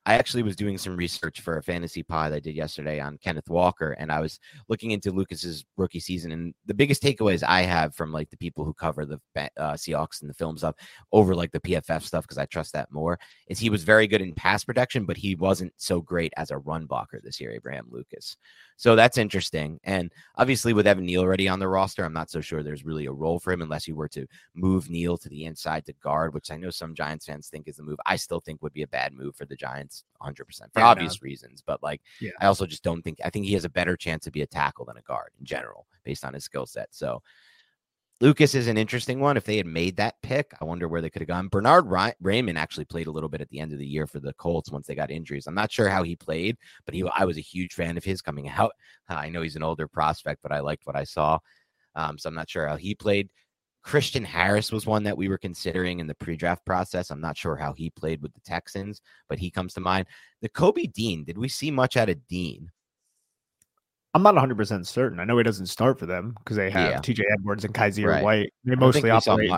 I 0.07 0.15
actually 0.15 0.45
was 0.45 0.55
doing 0.55 0.79
some 0.79 0.97
research 0.97 1.41
for 1.41 1.59
a 1.59 1.63
fantasy 1.63 2.05
pod 2.05 2.33
I 2.33 2.39
did 2.39 2.55
yesterday 2.55 3.01
on 3.01 3.19
Kenneth 3.19 3.51
Walker, 3.51 3.91
and 3.99 4.13
I 4.13 4.21
was 4.21 4.39
looking 4.69 4.93
into 4.93 5.11
Lucas's 5.11 5.65
rookie 5.77 5.99
season. 5.99 6.31
And 6.31 6.55
the 6.65 6.75
biggest 6.75 7.03
takeaways 7.03 7.43
I 7.43 7.63
have 7.63 7.93
from 7.93 8.13
like 8.13 8.31
the 8.31 8.37
people 8.37 8.65
who 8.65 8.73
cover 8.73 9.05
the 9.05 9.19
uh, 9.37 9.73
Seahawks 9.73 10.21
and 10.21 10.31
the 10.31 10.35
film 10.35 10.57
stuff 10.59 10.77
over 11.11 11.35
like 11.35 11.51
the 11.51 11.59
PFF 11.59 12.05
stuff, 12.05 12.23
because 12.23 12.39
I 12.39 12.47
trust 12.47 12.73
that 12.75 12.93
more, 12.93 13.19
is 13.49 13.59
he 13.59 13.69
was 13.69 13.83
very 13.83 14.07
good 14.07 14.21
in 14.21 14.33
pass 14.33 14.63
protection, 14.63 15.07
but 15.07 15.17
he 15.17 15.35
wasn't 15.35 15.73
so 15.77 16.01
great 16.01 16.33
as 16.37 16.53
a 16.53 16.59
run 16.59 16.87
blocker 16.87 17.21
this 17.21 17.41
year, 17.41 17.51
Abraham 17.51 17.89
Lucas. 17.91 18.37
So 18.77 18.95
that's 18.95 19.19
interesting. 19.19 19.81
And 19.83 20.13
obviously, 20.37 20.73
with 20.73 20.87
Evan 20.87 21.07
Neal 21.07 21.23
already 21.23 21.49
on 21.49 21.59
the 21.59 21.67
roster, 21.67 22.05
I'm 22.05 22.13
not 22.13 22.31
so 22.31 22.41
sure 22.41 22.63
there's 22.63 22.85
really 22.85 23.07
a 23.07 23.13
role 23.13 23.41
for 23.41 23.53
him 23.53 23.63
unless 23.63 23.89
you 23.89 23.97
were 23.97 24.09
to 24.09 24.27
move 24.55 24.89
Neal 24.89 25.17
to 25.19 25.29
the 25.29 25.47
inside 25.47 25.85
to 25.87 25.95
guard, 25.95 26.33
which 26.33 26.53
I 26.53 26.57
know 26.57 26.71
some 26.71 26.95
Giants 26.95 27.27
fans 27.27 27.49
think 27.49 27.67
is 27.67 27.77
the 27.77 27.83
move. 27.83 27.99
I 28.07 28.15
still 28.15 28.39
think 28.39 28.63
would 28.63 28.75
be 28.75 28.83
a 28.83 28.89
bad 28.89 29.13
move 29.15 29.35
for 29.35 29.47
the 29.47 29.57
Giants 29.57 29.96
100% 30.23 30.39
for 30.73 30.81
yeah, 30.81 30.87
obvious 30.87 31.21
no. 31.21 31.27
reasons. 31.27 31.63
But 31.65 31.83
like, 31.83 32.01
yeah. 32.21 32.33
I 32.41 32.47
also 32.47 32.67
just 32.67 32.83
don't 32.83 33.03
think, 33.03 33.19
I 33.25 33.31
think 33.31 33.47
he 33.47 33.55
has 33.55 33.65
a 33.65 33.71
better 33.71 33.97
chance 33.97 34.25
to 34.25 34.31
be 34.31 34.43
a 34.43 34.47
tackle 34.47 34.85
than 34.85 34.97
a 34.97 35.03
guard 35.03 35.31
in 35.39 35.45
general 35.45 35.87
based 36.05 36.25
on 36.25 36.35
his 36.35 36.45
skill 36.45 36.67
set. 36.67 36.89
So, 36.91 37.23
Lucas 38.23 38.55
is 38.55 38.67
an 38.67 38.79
interesting 38.79 39.21
one. 39.21 39.37
If 39.37 39.45
they 39.45 39.59
had 39.59 39.67
made 39.67 39.97
that 39.97 40.15
pick, 40.23 40.51
I 40.59 40.65
wonder 40.65 40.89
where 40.89 41.03
they 41.03 41.11
could 41.11 41.21
have 41.21 41.29
gone. 41.29 41.49
Bernhard 41.49 41.85
Raimann 41.85 42.57
actually 42.57 42.87
played 42.87 43.09
a 43.09 43.11
little 43.11 43.29
bit 43.29 43.43
at 43.43 43.51
the 43.51 43.61
end 43.61 43.75
of 43.75 43.79
the 43.79 43.87
year 43.87 44.07
for 44.07 44.21
the 44.21 44.33
Colts 44.35 44.73
once 44.73 44.87
they 44.87 44.95
got 44.95 45.11
injuries. 45.11 45.47
I'm 45.47 45.55
not 45.55 45.71
sure 45.71 45.91
how 45.91 46.03
he 46.03 46.17
played, 46.17 46.57
but 46.87 46.95
he 46.95 47.05
I 47.15 47.27
was 47.27 47.37
a 47.37 47.43
huge 47.43 47.75
fan 47.75 47.99
of 47.99 48.05
his 48.05 48.23
coming 48.23 48.49
out. 48.57 48.73
I 49.09 49.29
know 49.29 49.43
he's 49.43 49.57
an 49.57 49.63
older 49.63 49.87
prospect, 49.87 50.41
but 50.43 50.51
I 50.51 50.61
liked 50.61 50.87
what 50.87 50.97
I 50.97 51.05
saw. 51.05 51.39
Um, 51.95 52.19
so 52.19 52.29
I'm 52.29 52.35
not 52.35 52.49
sure 52.49 52.67
how 52.67 52.77
he 52.77 52.95
played. 52.95 53.29
Christian 53.87 54.25
Harris 54.25 54.73
was 54.73 54.85
one 54.85 55.05
that 55.05 55.17
we 55.17 55.29
were 55.29 55.39
considering 55.39 56.01
in 56.01 56.09
the 56.09 56.15
pre-draft 56.17 56.65
process. 56.67 57.13
I'm 57.13 57.21
not 57.21 57.39
sure 57.39 57.55
how 57.55 57.73
he 57.73 57.89
played 57.91 58.21
with 58.21 58.35
the 58.35 58.41
Texans, 58.41 59.01
but 59.29 59.39
he 59.39 59.49
comes 59.49 59.75
to 59.75 59.81
mind. 59.81 60.09
Nakobe 60.45 60.93
Dean, 60.93 61.23
did 61.23 61.39
we 61.39 61.49
see 61.49 61.71
much 61.71 61.97
out 61.97 62.09
of 62.09 62.27
Dean? 62.27 62.73
I'm 64.13 64.25
not 64.25 64.35
100 64.35 64.57
percent 64.57 64.89
certain. 64.89 65.21
I 65.21 65.25
know 65.25 65.39
he 65.39 65.45
doesn't 65.45 65.67
start 65.67 66.01
for 66.01 66.07
them 66.07 66.35
because 66.39 66.57
they 66.57 66.69
have 66.69 66.91
yeah. 66.91 67.01
T.J. 67.01 67.23
Edwards 67.33 67.65
and 67.65 67.73
Kyzir 67.73 68.09
right. 68.09 68.25
White. 68.25 68.53
They 68.65 68.75
mostly 68.75 69.09
operate. 69.09 69.53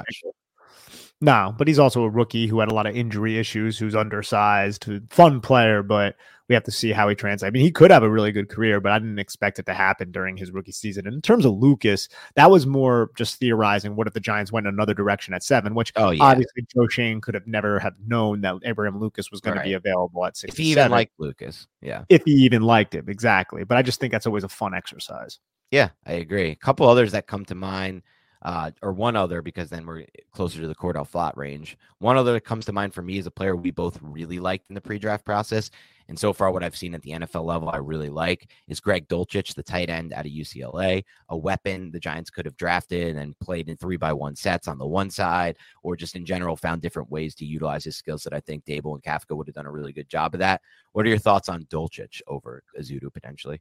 No, 1.22 1.54
but 1.56 1.66
he's 1.66 1.78
also 1.78 2.02
a 2.02 2.10
rookie 2.10 2.48
who 2.48 2.60
had 2.60 2.70
a 2.70 2.74
lot 2.74 2.86
of 2.86 2.94
injury 2.94 3.38
issues, 3.38 3.78
who's 3.78 3.94
undersized, 3.94 4.86
fun 5.08 5.40
player, 5.40 5.82
but 5.82 6.16
we 6.48 6.54
have 6.54 6.64
to 6.64 6.70
see 6.70 6.92
how 6.92 7.08
he 7.08 7.14
translates. 7.14 7.46
I 7.46 7.50
mean, 7.50 7.62
he 7.62 7.70
could 7.70 7.90
have 7.90 8.02
a 8.02 8.10
really 8.10 8.32
good 8.32 8.48
career, 8.48 8.80
but 8.80 8.92
I 8.92 8.98
didn't 8.98 9.18
expect 9.18 9.58
it 9.58 9.66
to 9.66 9.74
happen 9.74 10.10
during 10.10 10.36
his 10.36 10.50
rookie 10.50 10.72
season. 10.72 11.06
And 11.06 11.14
in 11.14 11.20
terms 11.20 11.44
of 11.44 11.52
Lucas, 11.52 12.08
that 12.36 12.50
was 12.50 12.66
more 12.66 13.10
just 13.16 13.36
theorizing. 13.36 13.96
What 13.96 14.06
if 14.06 14.14
the 14.14 14.20
Giants 14.20 14.50
went 14.50 14.66
another 14.66 14.94
direction 14.94 15.34
at 15.34 15.42
seven? 15.42 15.74
Which 15.74 15.92
oh, 15.96 16.10
yeah. 16.10 16.22
obviously 16.22 16.66
Joe 16.74 16.88
Schoen 16.88 17.20
could 17.20 17.34
have 17.34 17.46
never 17.46 17.78
have 17.78 17.94
known 18.06 18.40
that 18.42 18.56
Abraham 18.64 18.98
Lucas 18.98 19.30
was 19.30 19.40
going 19.40 19.56
right. 19.56 19.64
to 19.64 19.68
be 19.68 19.74
available 19.74 20.24
at 20.24 20.36
six. 20.36 20.54
If 20.54 20.58
he 20.58 20.70
even 20.70 20.90
liked 20.90 21.12
Lucas, 21.18 21.66
yeah. 21.82 22.04
If 22.08 22.22
he 22.24 22.32
even 22.32 22.62
liked 22.62 22.94
him, 22.94 23.08
exactly. 23.08 23.64
But 23.64 23.76
I 23.76 23.82
just 23.82 24.00
think 24.00 24.12
that's 24.12 24.26
always 24.26 24.44
a 24.44 24.48
fun 24.48 24.74
exercise. 24.74 25.38
Yeah, 25.70 25.90
I 26.06 26.14
agree. 26.14 26.50
A 26.50 26.56
couple 26.56 26.88
others 26.88 27.12
that 27.12 27.26
come 27.26 27.44
to 27.46 27.54
mind 27.54 28.02
uh, 28.42 28.70
or 28.82 28.92
one 28.92 29.16
other 29.16 29.42
because 29.42 29.68
then 29.68 29.86
we're 29.86 30.04
closer 30.32 30.60
to 30.60 30.68
the 30.68 30.74
Cordale 30.74 31.08
Flott 31.08 31.36
range. 31.36 31.76
One 31.98 32.16
other 32.16 32.32
that 32.34 32.44
comes 32.44 32.64
to 32.66 32.72
mind 32.72 32.94
for 32.94 33.02
me 33.02 33.18
is 33.18 33.26
a 33.26 33.30
player 33.30 33.56
we 33.56 33.70
both 33.70 33.98
really 34.02 34.38
liked 34.38 34.66
in 34.68 34.74
the 34.74 34.80
pre-draft 34.80 35.24
process, 35.24 35.70
and 36.08 36.18
so 36.18 36.32
far 36.32 36.50
what 36.50 36.64
I've 36.64 36.76
seen 36.76 36.94
at 36.94 37.02
the 37.02 37.10
NFL 37.10 37.44
level 37.44 37.68
I 37.68 37.76
really 37.76 38.08
like 38.08 38.50
is 38.66 38.80
Greg 38.80 39.08
Dulcich, 39.08 39.54
the 39.54 39.62
tight 39.62 39.90
end 39.90 40.12
out 40.12 40.24
of 40.24 40.32
UCLA, 40.32 41.04
a 41.28 41.36
weapon 41.36 41.90
the 41.90 42.00
Giants 42.00 42.30
could 42.30 42.46
have 42.46 42.56
drafted 42.56 43.16
and 43.16 43.38
played 43.40 43.68
in 43.68 43.76
three 43.76 43.96
by 43.96 44.12
one 44.12 44.34
sets 44.34 44.68
on 44.68 44.78
the 44.78 44.86
one 44.86 45.10
side, 45.10 45.56
or 45.82 45.96
just 45.96 46.16
in 46.16 46.24
general 46.24 46.56
found 46.56 46.80
different 46.80 47.10
ways 47.10 47.34
to 47.36 47.44
utilize 47.44 47.84
his 47.84 47.96
skills 47.96 48.22
that 48.24 48.32
I 48.32 48.40
think 48.40 48.64
Daboll 48.64 48.94
and 48.94 49.02
Kafka 49.02 49.36
would 49.36 49.48
have 49.48 49.54
done 49.54 49.66
a 49.66 49.70
really 49.70 49.92
good 49.92 50.08
job 50.08 50.34
of 50.34 50.40
that. 50.40 50.62
What 50.92 51.04
are 51.04 51.10
your 51.10 51.18
thoughts 51.18 51.48
on 51.48 51.64
Dulcich 51.64 52.22
over 52.26 52.62
Ezeudu 52.78 53.12
potentially? 53.12 53.60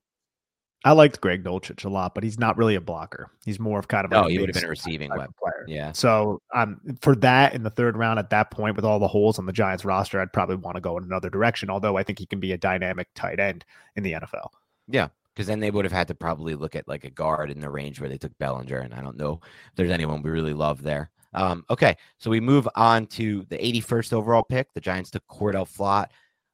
I 0.86 0.92
liked 0.92 1.20
Greg 1.22 1.44
Dulcich 1.44 1.86
a 1.86 1.90
lot, 1.90 2.13
but 2.13 2.24
he's 2.24 2.38
not 2.38 2.56
really 2.58 2.76
a 2.76 2.82
blocker. 2.82 3.32
He's 3.46 3.60
more 3.60 3.80
of 3.80 3.88
kind 3.88 4.06
of 4.06 4.13
oh, 4.13 4.28
he 4.28 4.38
would 4.38 4.50
have 4.50 4.54
been 4.54 4.66
a 4.66 4.70
receiving 4.70 5.10
player. 5.10 5.66
Yeah. 5.68 5.92
So 5.92 6.42
um, 6.54 6.80
for 7.02 7.16
that 7.18 7.54
in 7.54 7.63
the 7.63 7.70
third 7.70 7.98
round 7.98 8.20
at 8.20 8.30
that 8.30 8.52
point 8.52 8.76
with 8.76 8.86
all 8.86 9.00
the 9.00 9.08
holes 9.08 9.40
on 9.40 9.46
the 9.46 9.54
Giants 9.54 9.84
roster, 9.84 10.22
I'd 10.22 10.32
probably 10.32 10.56
want 10.56 10.76
to 10.76 10.82
go 10.82 10.98
in 10.98 11.04
another 11.04 11.30
direction. 11.30 11.70
Although 11.70 11.98
I 11.98 12.04
think 12.04 12.20
he 12.20 12.26
can 12.26 12.40
be 12.40 12.52
a 12.52 12.58
dynamic 12.58 13.08
tight 13.16 13.40
end 13.40 13.66
in 13.96 14.04
the 14.04 14.13
NFL. 14.13 14.50
Yeah, 14.88 15.08
because 15.34 15.48
then 15.48 15.60
they 15.60 15.72
would 15.72 15.84
have 15.84 15.92
had 15.92 16.08
to 16.10 16.16
probably 16.16 16.56
look 16.56 16.76
at 16.76 16.88
like 16.88 17.04
a 17.04 17.10
guard 17.10 17.50
in 17.50 17.60
the 17.60 17.70
range 17.70 18.00
where 18.00 18.10
they 18.10 18.18
took 18.18 18.38
Bellinger, 18.38 18.80
and 18.80 18.94
I 18.94 19.02
don't 19.02 19.18
know 19.18 19.40
if 19.44 19.76
there's 19.76 19.92
anyone 19.92 20.22
we 20.22 20.30
really 20.30 20.54
love 20.54 20.84
there. 20.84 21.10
Um, 21.34 21.66
okay, 21.70 21.96
so 22.18 22.30
we 22.30 22.40
move 22.40 22.68
on 22.76 23.06
to 23.08 23.46
the 23.50 23.58
81st 23.58 24.13
overall 24.13 24.44
pick. 24.44 24.74
The 24.74 24.82
Giants 24.82 25.12
took 25.12 25.28
Cordale 25.28 25.68
Flott, 25.68 26.08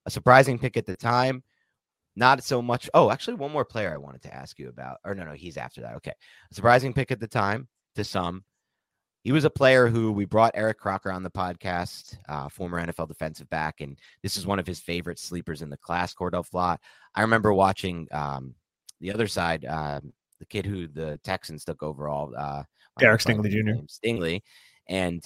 a 0.06 0.12
surprising 0.12 0.58
pick 0.58 0.78
at 0.78 0.86
the 0.86 0.96
time. 0.96 1.44
Not 2.16 2.44
so 2.44 2.62
much. 2.62 2.90
Oh, 2.94 3.10
actually, 3.10 3.36
one 3.36 3.52
more 3.52 3.66
player 3.66 3.94
I 3.94 3.98
wanted 3.98 4.22
to 4.24 4.34
ask 4.34 4.60
you 4.60 4.70
about. 4.70 4.98
Or 5.04 5.16
no, 5.16 5.24
no, 5.24 5.34
he's 5.34 5.58
after 5.58 5.82
that. 5.82 5.96
Okay. 5.96 6.12
A 6.52 6.54
surprising 6.54 6.94
pick 6.94 7.12
at 7.12 7.20
the 7.20 7.28
time 7.28 7.68
to 7.96 8.04
some. 8.04 8.44
He 9.24 9.32
was 9.32 9.46
a 9.46 9.50
player 9.50 9.88
who 9.88 10.12
we 10.12 10.26
brought 10.26 10.52
Eric 10.54 10.78
Crocker 10.78 11.10
on 11.10 11.24
the 11.24 11.32
podcast, 11.32 12.18
uh, 12.28 12.50
former 12.50 12.86
NFL 12.86 13.08
defensive 13.08 13.50
back, 13.50 13.80
and 13.80 13.98
this 14.22 14.36
is 14.36 14.46
one 14.46 14.60
of 14.60 14.68
his 14.68 14.82
favorite 14.82 15.18
sleepers 15.18 15.62
in 15.62 15.70
the 15.70 15.78
class, 15.78 16.14
Cordale 16.14 16.46
Flott. 16.48 16.78
I 17.16 17.22
remember 17.22 17.54
watching 17.54 18.06
um, 18.12 18.54
the 19.00 19.14
other 19.14 19.28
side, 19.28 19.64
uh, 19.64 20.02
the 20.40 20.46
kid 20.46 20.66
who 20.66 20.88
the 20.88 21.22
Texans 21.24 21.64
took 21.64 21.82
overall, 21.82 22.34
uh, 22.38 22.64
Derek 23.00 23.22
Stingley 23.22 23.50
Jr. 23.50 23.86
Stingley, 23.88 24.42
and 24.90 25.24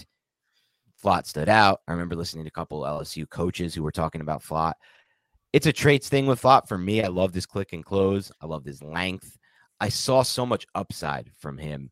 Flott 1.04 1.26
stood 1.26 1.50
out. 1.50 1.82
I 1.88 1.92
remember 1.92 2.16
listening 2.16 2.46
to 2.46 2.50
a 2.50 2.52
couple 2.52 2.82
LSU 2.82 3.28
coaches 3.28 3.74
who 3.74 3.82
were 3.82 3.92
talking 3.92 4.22
about 4.22 4.44
Flott 4.44 4.74
it's 5.54 5.66
a 5.66 5.74
traits 5.74 6.10
thing 6.10 6.26
with 6.26 6.42
Flott 6.42 6.68
for 6.68 6.78
me. 6.78 7.04
I 7.04 7.08
love 7.08 7.34
his 7.34 7.46
click 7.46 7.74
and 7.74 7.84
close. 7.84 8.32
I 8.42 8.46
love 8.46 8.66
his 8.66 8.84
length. 8.84 9.38
I 9.80 9.90
saw 9.90 10.24
so 10.24 10.46
much 10.46 10.66
upside 10.76 11.32
from 11.38 11.58
him. 11.58 11.92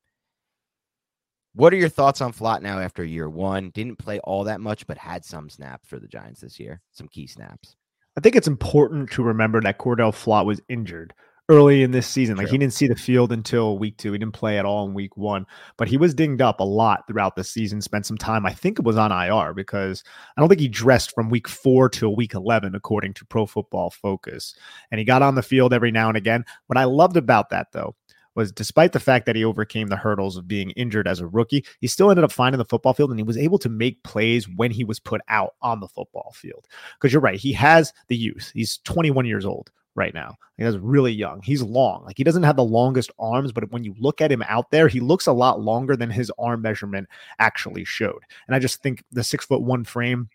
What 1.54 1.72
are 1.72 1.78
your 1.78 1.89
thoughts 1.89 2.20
on 2.20 2.34
Flott 2.34 2.62
now 2.62 2.80
after 2.80 3.04
year 3.04 3.30
one? 3.30 3.70
Didn't 3.70 3.98
play 3.98 4.20
all 4.20 4.44
that 4.44 4.60
much, 4.60 4.86
but 4.88 4.98
had 4.98 5.24
some 5.24 5.50
snaps 5.50 5.88
for 5.88 6.00
the 6.00 6.08
Giants 6.08 6.41
this 6.41 6.60
year, 6.60 6.82
some 6.91 7.08
key 7.08 7.28
snaps. 7.28 7.78
I 8.18 8.22
think 8.22 8.36
it's 8.36 8.48
important 8.48 9.12
to 9.12 9.24
remember 9.24 9.62
that 9.62 9.80
Cordale 9.80 10.12
Flott 10.12 10.46
was 10.46 10.62
injured 10.68 11.13
early 11.47 11.84
in 11.84 11.91
this 11.91 12.08
season. 12.08 12.38
Like 12.38 12.47
he 12.47 12.58
didn't 12.58 12.73
see 12.73 12.88
the 12.88 12.95
field 12.95 13.31
until 13.31 13.77
week 13.77 13.97
two. 13.97 14.12
He 14.12 14.17
didn't 14.17 14.34
play 14.34 14.58
at 14.58 14.65
all 14.65 14.88
in 14.88 14.93
week 14.93 15.15
one, 15.15 15.45
but 15.77 15.88
he 15.88 15.97
was 15.97 16.13
dinged 16.13 16.41
up 16.41 16.60
a 16.60 16.63
lot 16.63 17.05
throughout 17.08 17.36
the 17.36 17.43
season. 17.43 17.81
Spent 17.81 18.05
some 18.05 18.17
time, 18.17 18.45
I 18.45 18.53
think 18.53 18.79
it 18.79 18.86
was 18.86 18.97
on 18.97 19.12
IR 19.12 19.53
because 19.53 20.03
I 20.36 20.41
don't 20.41 20.49
think 20.49 20.62
he 20.62 20.67
dressed 20.67 21.13
from 21.13 21.29
week 21.29 21.47
four 21.47 21.88
till 21.88 22.15
week 22.15 22.34
11, 22.34 22.73
according 22.73 23.13
to 23.15 23.25
Pro 23.25 23.45
Football 23.45 23.91
Focus. 23.91 24.55
And 24.89 24.97
he 24.97 25.05
got 25.05 25.21
on 25.21 25.36
the 25.36 25.43
field 25.43 25.73
every 25.73 25.91
now 25.91 26.08
and 26.08 26.17
again. 26.17 26.45
What 26.67 26.77
I 26.77 26.86
loved 26.86 27.17
about 27.17 27.51
that, 27.51 27.67
though, 27.73 27.95
was 28.34 28.51
despite 28.51 28.91
the 28.91 28.99
fact 28.99 29.25
that 29.25 29.36
he 29.36 29.45
overcame 29.45 29.88
the 29.88 29.95
hurdles 29.95 30.38
of 30.38 30.47
being 30.47 30.71
injured 30.71 31.08
as 31.08 31.19
a 31.19 31.27
rookie, 31.27 31.63
he 31.79 31.88
still 31.88 32.10
ended 32.10 32.23
up 32.23 32.31
finding 32.31 32.58
the 32.58 32.65
football 32.65 32.93
field 32.93 33.10
and 33.10 33.19
he 33.19 33.23
was 33.23 33.38
able 33.38 33.58
to 33.60 33.69
make 33.69 34.03
plays 34.03 34.47
when 34.47 34.71
he 34.71 34.84
was 34.84 34.99
put 34.99 35.21
out 35.29 35.53
on 35.62 35.79
the 35.79 35.88
football 35.88 36.34
field. 36.36 36.67
Because 36.99 37.13
you're 37.13 37.21
right, 37.21 37.39
he 37.39 37.53
has 37.53 37.93
the 38.08 38.17
youth. 38.17 38.51
He's 38.53 38.79
21 38.79 39.25
years 39.25 39.45
old, 39.45 39.71
right 39.95 40.13
now. 40.13 40.36
He's 40.58 40.77
really 40.77 41.12
young. 41.12 41.41
He's 41.41 41.62
long. 41.62 42.03
Like 42.05 42.17
he 42.17 42.23
doesn't 42.23 42.43
have 42.43 42.55
the 42.55 42.63
longest 42.63 43.12
arms, 43.19 43.51
but 43.51 43.71
when 43.71 43.84
you 43.84 43.95
look 43.99 44.21
at 44.21 44.31
him 44.31 44.43
out 44.47 44.71
there, 44.71 44.88
he 44.88 44.99
looks 44.99 45.27
a 45.27 45.34
lot 45.34 45.62
longer 45.62 45.95
than 45.95 46.10
his 46.10 46.31
arm 46.38 46.62
measurement 46.62 47.08
actually 47.39 47.86
showed. 47.86 48.21
And 48.47 48.55
I 48.55 48.60
just 48.60 48.81
think 48.81 49.03
the 49.12 49.23
six 49.23 49.45
foot 49.45 49.62
one 49.62 49.84
frame 49.84 50.29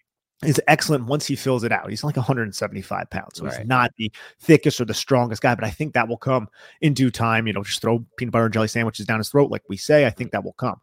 is 0.45 0.61
excellent 0.69 1.05
once 1.05 1.27
he 1.27 1.37
fills 1.37 1.65
it 1.65 1.73
out. 1.73 1.91
He's 1.91 2.03
like 2.03 2.17
175 2.17 3.11
pounds, 3.11 3.33
so 3.35 3.45
Right. 3.45 3.59
he's 3.59 3.67
not 3.67 3.91
the 3.99 4.11
thickest 4.41 4.81
or 4.81 4.87
the 4.87 4.95
strongest 4.95 5.43
guy, 5.43 5.55
but 5.55 5.65
I 5.65 5.71
think 5.71 5.93
that 5.93 6.09
will 6.09 6.17
come 6.17 6.49
in 6.81 6.95
due 6.95 7.11
time. 7.11 7.47
You 7.47 7.53
know, 7.53 7.63
just 7.63 7.83
throw 7.83 8.05
peanut 8.17 8.33
butter 8.33 8.47
and 8.47 8.55
jelly 8.55 8.69
sandwiches 8.69 9.05
down 9.05 9.19
his 9.19 9.29
throat, 9.29 9.51
like 9.51 9.63
we 9.69 9.77
say. 9.77 10.07
I 10.07 10.11
think 10.11 10.33
that 10.33 10.43
will 10.43 10.55
come. 10.55 10.81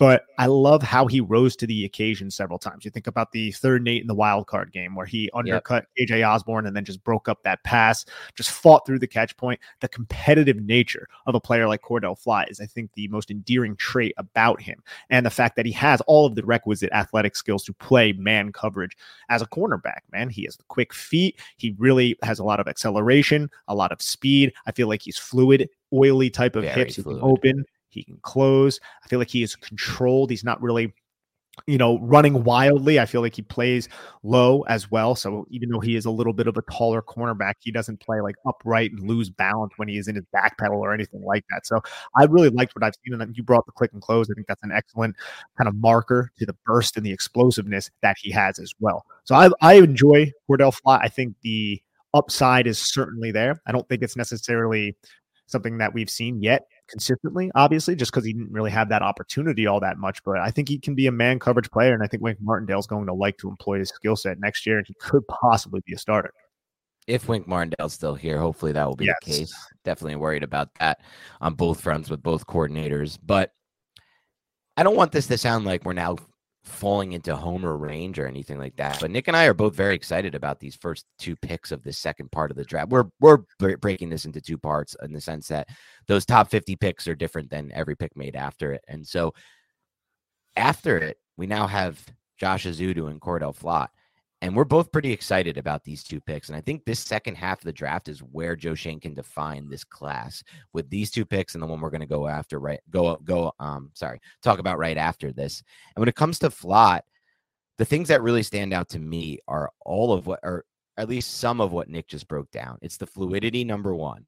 But 0.00 0.24
I 0.38 0.46
love 0.46 0.82
how 0.82 1.06
he 1.06 1.20
rose 1.20 1.54
to 1.56 1.66
the 1.66 1.84
occasion 1.84 2.30
several 2.30 2.58
times. 2.58 2.86
You 2.86 2.90
think 2.90 3.06
about 3.06 3.32
the 3.32 3.52
third 3.52 3.84
Nate 3.84 4.00
in 4.00 4.08
the 4.08 4.14
wild 4.14 4.46
card 4.46 4.72
game 4.72 4.94
where 4.94 5.04
he 5.04 5.28
undercut 5.34 5.84
KJ 5.98 6.26
Osborn 6.26 6.64
and 6.64 6.74
then 6.74 6.86
just 6.86 7.04
broke 7.04 7.28
up 7.28 7.42
that 7.42 7.62
pass, 7.64 8.06
just 8.34 8.50
fought 8.50 8.86
through 8.86 9.00
the 9.00 9.06
catch 9.06 9.36
point. 9.36 9.60
The 9.80 9.88
competitive 9.88 10.56
nature 10.56 11.06
of 11.26 11.34
a 11.34 11.40
player 11.40 11.68
like 11.68 11.82
Cordale 11.82 12.18
Flott 12.18 12.50
is, 12.50 12.62
I 12.62 12.64
think, 12.64 12.90
the 12.94 13.08
most 13.08 13.30
endearing 13.30 13.76
trait 13.76 14.14
about 14.16 14.62
him. 14.62 14.82
And 15.10 15.26
the 15.26 15.30
fact 15.30 15.54
that 15.56 15.66
he 15.66 15.72
has 15.72 16.00
all 16.06 16.24
of 16.24 16.34
the 16.34 16.46
requisite 16.46 16.90
athletic 16.92 17.36
skills 17.36 17.62
to 17.64 17.74
play 17.74 18.14
man 18.14 18.52
coverage 18.52 18.96
as 19.28 19.42
a 19.42 19.46
cornerback, 19.46 20.00
man. 20.10 20.30
He 20.30 20.44
has 20.44 20.56
the 20.56 20.64
quick 20.68 20.94
feet. 20.94 21.38
He 21.58 21.76
really 21.76 22.16
has 22.22 22.38
a 22.38 22.44
lot 22.44 22.58
of 22.58 22.68
acceleration, 22.68 23.50
a 23.68 23.74
lot 23.74 23.92
of 23.92 24.00
speed. 24.00 24.54
I 24.64 24.72
feel 24.72 24.88
like 24.88 25.02
he's 25.02 25.18
fluid, 25.18 25.68
oily 25.92 26.30
type 26.30 26.56
of 26.56 26.64
Very 26.64 26.74
hips. 26.74 26.96
Fluid. 26.96 27.22
open, 27.22 27.66
he 27.90 28.04
can 28.04 28.18
close. 28.22 28.80
I 29.04 29.08
feel 29.08 29.18
like 29.18 29.30
he 29.30 29.42
is 29.42 29.56
controlled. 29.56 30.30
He's 30.30 30.44
not 30.44 30.60
really 30.62 30.92
you 31.66 31.78
know, 31.78 31.98
running 32.00 32.44
wildly. 32.44 32.98
I 32.98 33.06
feel 33.06 33.20
like 33.20 33.34
he 33.34 33.42
plays 33.42 33.88
low 34.22 34.62
as 34.62 34.90
well. 34.90 35.14
So 35.14 35.46
even 35.50 35.68
though 35.68 35.80
he 35.80 35.96
is 35.96 36.04
a 36.04 36.10
little 36.10 36.32
bit 36.32 36.46
of 36.46 36.56
a 36.56 36.62
taller 36.62 37.02
cornerback, 37.02 37.54
he 37.60 37.70
doesn't 37.70 38.00
play 38.00 38.20
like 38.20 38.36
upright 38.46 38.92
and 38.92 39.06
lose 39.06 39.30
balance 39.30 39.72
when 39.76 39.88
he 39.88 39.98
is 39.98 40.08
in 40.08 40.14
his 40.14 40.24
back 40.32 40.58
pedal 40.58 40.78
or 40.78 40.94
anything 40.94 41.22
like 41.22 41.44
that. 41.50 41.66
So 41.66 41.80
I 42.16 42.24
really 42.24 42.50
liked 42.50 42.74
what 42.74 42.84
I've 42.84 42.94
seen. 43.04 43.20
And 43.20 43.36
you 43.36 43.42
brought 43.42 43.66
the 43.66 43.72
click 43.72 43.92
and 43.92 44.02
close. 44.02 44.30
I 44.30 44.34
think 44.34 44.46
that's 44.46 44.62
an 44.62 44.72
excellent 44.72 45.16
kind 45.58 45.68
of 45.68 45.74
marker 45.76 46.30
to 46.38 46.46
the 46.46 46.56
burst 46.64 46.96
and 46.96 47.04
the 47.04 47.12
explosiveness 47.12 47.90
that 48.02 48.16
he 48.18 48.30
has 48.30 48.58
as 48.58 48.72
well. 48.80 49.04
So 49.24 49.34
I, 49.34 49.50
I 49.60 49.74
enjoy 49.74 50.32
Cordale 50.48 50.74
Flott. 50.74 51.00
I 51.02 51.08
think 51.08 51.34
the 51.42 51.82
upside 52.14 52.66
is 52.66 52.78
certainly 52.78 53.30
there. 53.32 53.60
I 53.66 53.72
don't 53.72 53.88
think 53.88 54.02
it's 54.02 54.16
necessarily 54.16 54.96
something 55.46 55.78
that 55.78 55.92
we've 55.92 56.10
seen 56.10 56.40
yet 56.42 56.62
consistently, 56.90 57.50
obviously, 57.54 57.94
just 57.94 58.10
because 58.12 58.24
he 58.24 58.32
didn't 58.32 58.52
really 58.52 58.70
have 58.70 58.88
that 58.88 59.02
opportunity 59.02 59.66
all 59.66 59.80
that 59.80 59.98
much. 59.98 60.22
But 60.24 60.38
I 60.38 60.50
think 60.50 60.68
he 60.68 60.78
can 60.78 60.94
be 60.94 61.06
a 61.06 61.12
man 61.12 61.38
coverage 61.38 61.70
player, 61.70 61.94
and 61.94 62.02
I 62.02 62.06
think 62.06 62.22
Wink 62.22 62.38
Martindale's 62.40 62.86
going 62.86 63.06
to 63.06 63.14
like 63.14 63.38
to 63.38 63.48
employ 63.48 63.78
his 63.78 63.90
skill 63.90 64.16
set 64.16 64.40
next 64.40 64.66
year, 64.66 64.78
and 64.78 64.86
he 64.86 64.94
could 65.00 65.26
possibly 65.28 65.80
be 65.86 65.94
a 65.94 65.98
starter. 65.98 66.32
If 67.06 67.28
Wink 67.28 67.46
Martindale's 67.46 67.94
still 67.94 68.14
here, 68.14 68.38
hopefully 68.38 68.72
that 68.72 68.86
will 68.86 68.96
be 68.96 69.06
the 69.06 69.16
case. 69.22 69.52
Definitely 69.84 70.16
worried 70.16 70.42
about 70.42 70.68
that 70.78 71.00
on 71.40 71.54
both 71.54 71.80
fronts 71.80 72.10
with 72.10 72.22
both 72.22 72.46
coordinators. 72.46 73.18
But 73.24 73.52
I 74.76 74.82
don't 74.82 74.96
want 74.96 75.12
this 75.12 75.26
to 75.28 75.38
sound 75.38 75.64
like 75.64 75.84
we're 75.84 75.92
now 75.92 76.16
falling 76.70 77.12
into 77.12 77.36
homer 77.36 77.76
range 77.76 78.18
or 78.18 78.26
anything 78.26 78.58
like 78.58 78.76
that. 78.76 78.98
But 79.00 79.10
Nick 79.10 79.28
and 79.28 79.36
I 79.36 79.44
are 79.44 79.54
both 79.54 79.74
very 79.74 79.94
excited 79.94 80.34
about 80.34 80.60
these 80.60 80.76
first 80.76 81.04
two 81.18 81.36
picks 81.36 81.72
of 81.72 81.82
the 81.82 81.92
second 81.92 82.30
part 82.32 82.50
of 82.50 82.56
the 82.56 82.64
draft. 82.64 82.90
We're 82.90 83.06
we're 83.20 83.38
breaking 83.76 84.10
this 84.10 84.24
into 84.24 84.40
two 84.40 84.58
parts 84.58 84.96
in 85.02 85.12
the 85.12 85.20
sense 85.20 85.48
that 85.48 85.68
those 86.06 86.24
top 86.24 86.50
50 86.50 86.76
picks 86.76 87.06
are 87.08 87.14
different 87.14 87.50
than 87.50 87.72
every 87.72 87.96
pick 87.96 88.16
made 88.16 88.36
after 88.36 88.72
it. 88.72 88.84
And 88.88 89.06
so 89.06 89.34
after 90.56 90.96
it, 90.98 91.18
we 91.36 91.46
now 91.46 91.66
have 91.66 92.04
Josh 92.38 92.64
Ezeudu 92.64 93.10
and 93.10 93.20
Cordale 93.20 93.56
Flott. 93.56 93.88
And 94.42 94.56
we're 94.56 94.64
both 94.64 94.90
pretty 94.90 95.12
excited 95.12 95.58
about 95.58 95.84
these 95.84 96.02
two 96.02 96.20
picks. 96.20 96.48
And 96.48 96.56
I 96.56 96.62
think 96.62 96.84
this 96.84 96.98
second 96.98 97.36
half 97.36 97.58
of 97.58 97.64
the 97.64 97.72
draft 97.72 98.08
is 98.08 98.20
where 98.20 98.56
Joe 98.56 98.74
Schoen 98.74 98.98
can 98.98 99.12
define 99.12 99.68
this 99.68 99.84
class 99.84 100.42
with 100.72 100.88
these 100.88 101.10
two 101.10 101.26
picks 101.26 101.54
and 101.54 101.62
the 101.62 101.66
one 101.66 101.80
we're 101.80 101.90
going 101.90 102.00
to 102.00 102.06
go 102.06 102.26
after, 102.26 102.58
right? 102.58 102.80
Go, 102.90 103.16
go, 103.24 103.52
um, 103.60 103.90
sorry, 103.92 104.18
talk 104.42 104.58
about 104.58 104.78
right 104.78 104.96
after 104.96 105.30
this. 105.30 105.62
And 105.94 106.00
when 106.00 106.08
it 106.08 106.16
comes 106.16 106.38
to 106.38 106.48
Flott, 106.48 107.02
the 107.76 107.84
things 107.84 108.08
that 108.08 108.22
really 108.22 108.42
stand 108.42 108.72
out 108.72 108.88
to 108.90 108.98
me 108.98 109.40
are 109.46 109.70
all 109.84 110.12
of 110.12 110.26
what, 110.26 110.40
or 110.42 110.64
at 110.96 111.08
least 111.08 111.38
some 111.38 111.60
of 111.60 111.72
what 111.72 111.88
Nick 111.88 112.08
just 112.08 112.28
broke 112.28 112.50
down. 112.50 112.78
It's 112.80 112.96
the 112.96 113.06
fluidity, 113.06 113.62
number 113.62 113.94
one. 113.94 114.26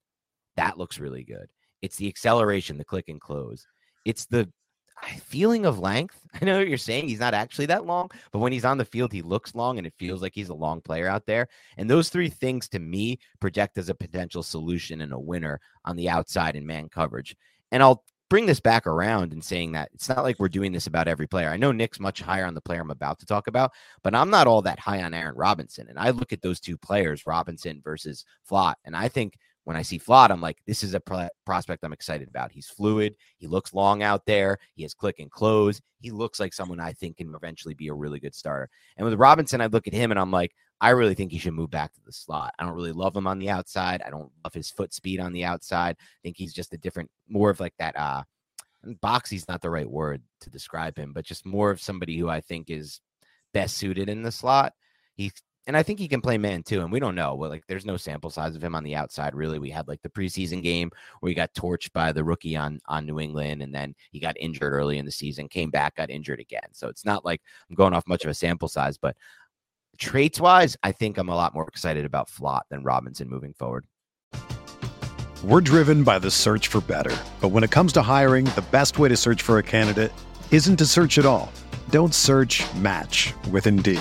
That 0.57 0.79
looks 0.79 0.99
really 0.99 1.25
good. 1.25 1.49
It's 1.81 1.97
the 1.97 2.09
acceleration, 2.09 2.77
the 2.77 2.85
click 2.85 3.09
and 3.09 3.21
close. 3.21 3.67
It's 4.05 4.27
the 4.27 4.51
feeling 5.21 5.67
of 5.67 5.79
length. 5.79 6.19
I 6.41 6.45
know 6.45 6.59
what 6.59 6.69
you're 6.69 6.79
saying 6.79 7.09
he's 7.09 7.21
not 7.21 7.35
actually 7.35 7.67
that 7.67 7.87
long, 7.87 8.11
but 8.31 8.39
when 8.39 8.53
he's 8.53 8.65
on 8.65 8.79
the 8.79 8.85
field, 8.85 9.13
he 9.13 9.23
looks 9.23 9.55
long 9.55 9.79
and 9.79 9.87
it 9.87 9.95
feels 9.99 10.23
like 10.23 10.33
he's 10.35 10.49
a 10.49 10.55
long 10.55 10.81
player 10.81 11.09
out 11.09 11.27
there. 11.27 11.49
And 11.77 11.91
those 11.91 12.09
three 12.09 12.31
things 12.31 12.69
to 12.69 12.79
me 12.79 13.19
project 13.41 13.79
as 13.79 13.89
a 13.89 13.95
potential 13.95 14.43
solution 14.43 15.01
and 15.01 15.13
a 15.13 15.19
winner 15.19 15.61
on 15.85 15.97
the 15.97 16.09
outside 16.09 16.57
in 16.57 16.67
man 16.67 16.89
coverage. 16.89 17.37
And 17.71 17.83
I'll 17.83 18.05
bring 18.33 18.47
this 18.47 18.61
back 18.61 18.87
around 18.87 19.35
and 19.35 19.45
saying 19.45 19.73
that 19.73 19.91
it's 19.93 20.09
not 20.09 20.23
like 20.23 20.39
we're 20.39 20.49
doing 20.49 20.73
this 20.73 20.87
about 20.87 21.07
every 21.07 21.27
player. 21.27 21.51
I 21.51 21.59
know 21.59 21.71
Nick's 21.71 22.01
much 22.01 22.23
higher 22.23 22.47
on 22.47 22.55
the 22.55 22.63
player 22.63 22.81
I'm 22.81 22.91
about 22.91 23.19
to 23.19 23.27
talk 23.27 23.47
about, 23.47 23.73
but 24.03 24.15
I'm 24.15 24.31
not 24.31 24.47
all 24.47 24.63
that 24.63 24.79
high 24.79 25.03
on 25.03 25.13
Aaron 25.13 25.37
Robinson. 25.37 25.87
And 25.89 25.99
I 25.99 26.11
look 26.11 26.33
at 26.33 26.41
those 26.41 26.59
two 26.59 26.79
players, 26.79 27.27
Robinson 27.27 27.83
versus 27.85 28.25
Flott, 28.51 28.77
and 28.87 28.97
I 28.97 29.09
think 29.09 29.35
when 29.65 29.77
I 29.77 29.83
see 29.83 29.99
Flott, 29.99 30.31
I'm 30.31 30.41
like, 30.41 30.59
this 30.67 30.83
is 30.83 30.95
a 30.95 31.01
pro- 31.01 31.29
prospect 31.45 31.85
I'm 31.85 31.93
excited 31.93 32.29
about. 32.29 32.53
He's 32.53 32.69
fluid. 32.69 33.15
He 33.39 33.47
looks 33.47 33.73
long 33.73 34.03
out 34.03 34.27
there. 34.27 34.59
He 34.75 34.83
has 34.83 34.95
click 34.95 35.17
and 35.19 35.31
close. 35.31 35.81
He 36.01 36.11
looks 36.11 36.41
like 36.41 36.53
someone 36.53 36.81
I 36.81 36.93
think 36.93 37.19
can 37.19 37.35
eventually 37.35 37.75
be 37.75 37.89
a 37.89 37.95
really 37.95 38.19
good 38.19 38.35
starter. 38.35 38.69
And 38.97 39.05
with 39.05 39.19
Robinson, 39.19 39.61
I 39.61 39.67
look 39.67 39.87
at 39.87 39.93
him 39.93 40.11
and 40.11 40.19
I'm 40.19 40.33
like, 40.33 40.53
I 40.81 40.91
really 40.91 41.15
think 41.15 41.31
he 41.31 41.39
should 41.39 41.55
move 41.55 41.71
back 41.71 41.95
to 41.95 42.01
the 42.05 42.13
slot. 42.13 42.55
I 42.59 42.65
don't 42.65 42.75
really 42.75 42.93
love 42.93 43.15
him 43.15 43.29
on 43.29 43.39
the 43.39 43.51
outside. 43.51 44.03
I 44.05 44.11
don't 44.11 44.33
love 44.43 44.53
his 44.53 44.69
foot 44.69 44.93
speed 44.93 45.21
on 45.21 45.33
the 45.33 45.45
outside. 45.45 45.97
I 46.01 46.19
think 46.25 46.37
he's 46.37 46.53
just 46.53 46.75
a 46.75 46.79
different, 46.79 47.09
more 47.29 47.51
of 47.51 47.61
like 47.61 47.75
that. 47.79 47.97
Uh, 47.97 48.25
boxy's 49.01 49.47
not 49.47 49.61
the 49.61 49.71
right 49.71 49.89
word 49.89 50.23
to 50.41 50.51
describe 50.51 50.97
him, 50.99 51.13
but 51.13 51.25
just 51.25 51.47
more 51.47 51.71
of 51.71 51.81
somebody 51.81 52.19
who 52.19 52.29
I 52.29 52.41
think 52.41 52.69
is 52.69 53.01
best 53.55 53.77
suited 53.77 54.09
in 54.09 54.23
the 54.23 54.33
slot. 54.33 54.73
He's 55.15 55.35
and 55.67 55.77
I 55.77 55.83
think 55.83 55.99
he 55.99 56.09
can 56.09 56.21
play 56.21 56.39
man 56.39 56.63
too. 56.63 56.81
And 56.81 56.91
we 56.91 57.01
don't 57.01 57.15
know. 57.15 57.35
Well, 57.35 57.51
like 57.51 57.65
there's 57.69 57.87
no 57.87 57.97
sample 57.97 58.31
size 58.31 58.57
of 58.57 58.65
him 58.65 58.75
on 58.75 58.83
the 58.83 58.97
outside. 58.97 59.35
Really, 59.35 59.59
we 59.59 59.71
had 59.71 59.89
like 59.89 60.03
the 60.03 60.09
preseason 60.09 60.63
game 60.63 60.91
where 61.21 61.29
he 61.31 61.35
got 61.35 61.55
torched 61.55 61.93
by 61.93 62.13
the 62.13 62.25
rookie 62.25 62.57
on 62.57 62.81
on 62.87 63.07
New 63.07 63.21
England, 63.21 63.63
and 63.63 63.75
then 63.75 63.95
he 64.11 64.19
got 64.19 64.37
injured 64.41 64.73
early 64.73 64.99
in 64.99 65.05
the 65.05 65.13
season, 65.13 65.49
came 65.49 65.71
back, 65.71 65.97
got 65.97 66.11
injured 66.11 66.41
again. 66.41 66.69
So 66.73 66.89
it's 66.89 67.05
not 67.05 67.25
like 67.25 67.41
I'm 67.69 67.77
going 67.77 67.95
off 67.95 68.07
much 68.07 68.25
of 68.25 68.31
a 68.31 68.35
sample 68.35 68.69
size, 68.69 68.99
but 68.99 69.17
traits 69.99 70.41
wise, 70.41 70.77
I 70.83 70.93
think 70.93 71.19
I'm 71.19 71.29
a 71.29 71.37
lot 71.37 71.55
more 71.55 71.69
excited 71.69 72.05
about 72.05 72.29
Flott 72.29 72.63
than 72.71 72.83
Robinson 72.83 73.29
moving 73.29 73.55
forward. 73.55 73.87
We're 75.45 75.61
driven 75.61 76.05
by 76.05 76.21
the 76.21 76.31
search 76.31 76.69
for 76.69 76.81
better. 76.81 77.17
But 77.41 77.49
when 77.49 77.65
it 77.65 77.71
comes 77.73 77.93
to 77.95 78.03
hiring, 78.03 78.45
the 78.47 78.65
best 78.71 78.99
way 78.99 79.09
to 79.09 79.17
search 79.17 79.43
for 79.43 79.59
a 79.59 79.63
candidate 79.63 80.13
isn't 80.53 80.77
to 80.77 80.87
search 80.87 81.19
at 81.19 81.27
all. 81.27 81.53
Don't 81.91 82.15
search 82.15 82.63
match 82.77 83.35
with 83.51 83.67
Indeed. 83.67 84.01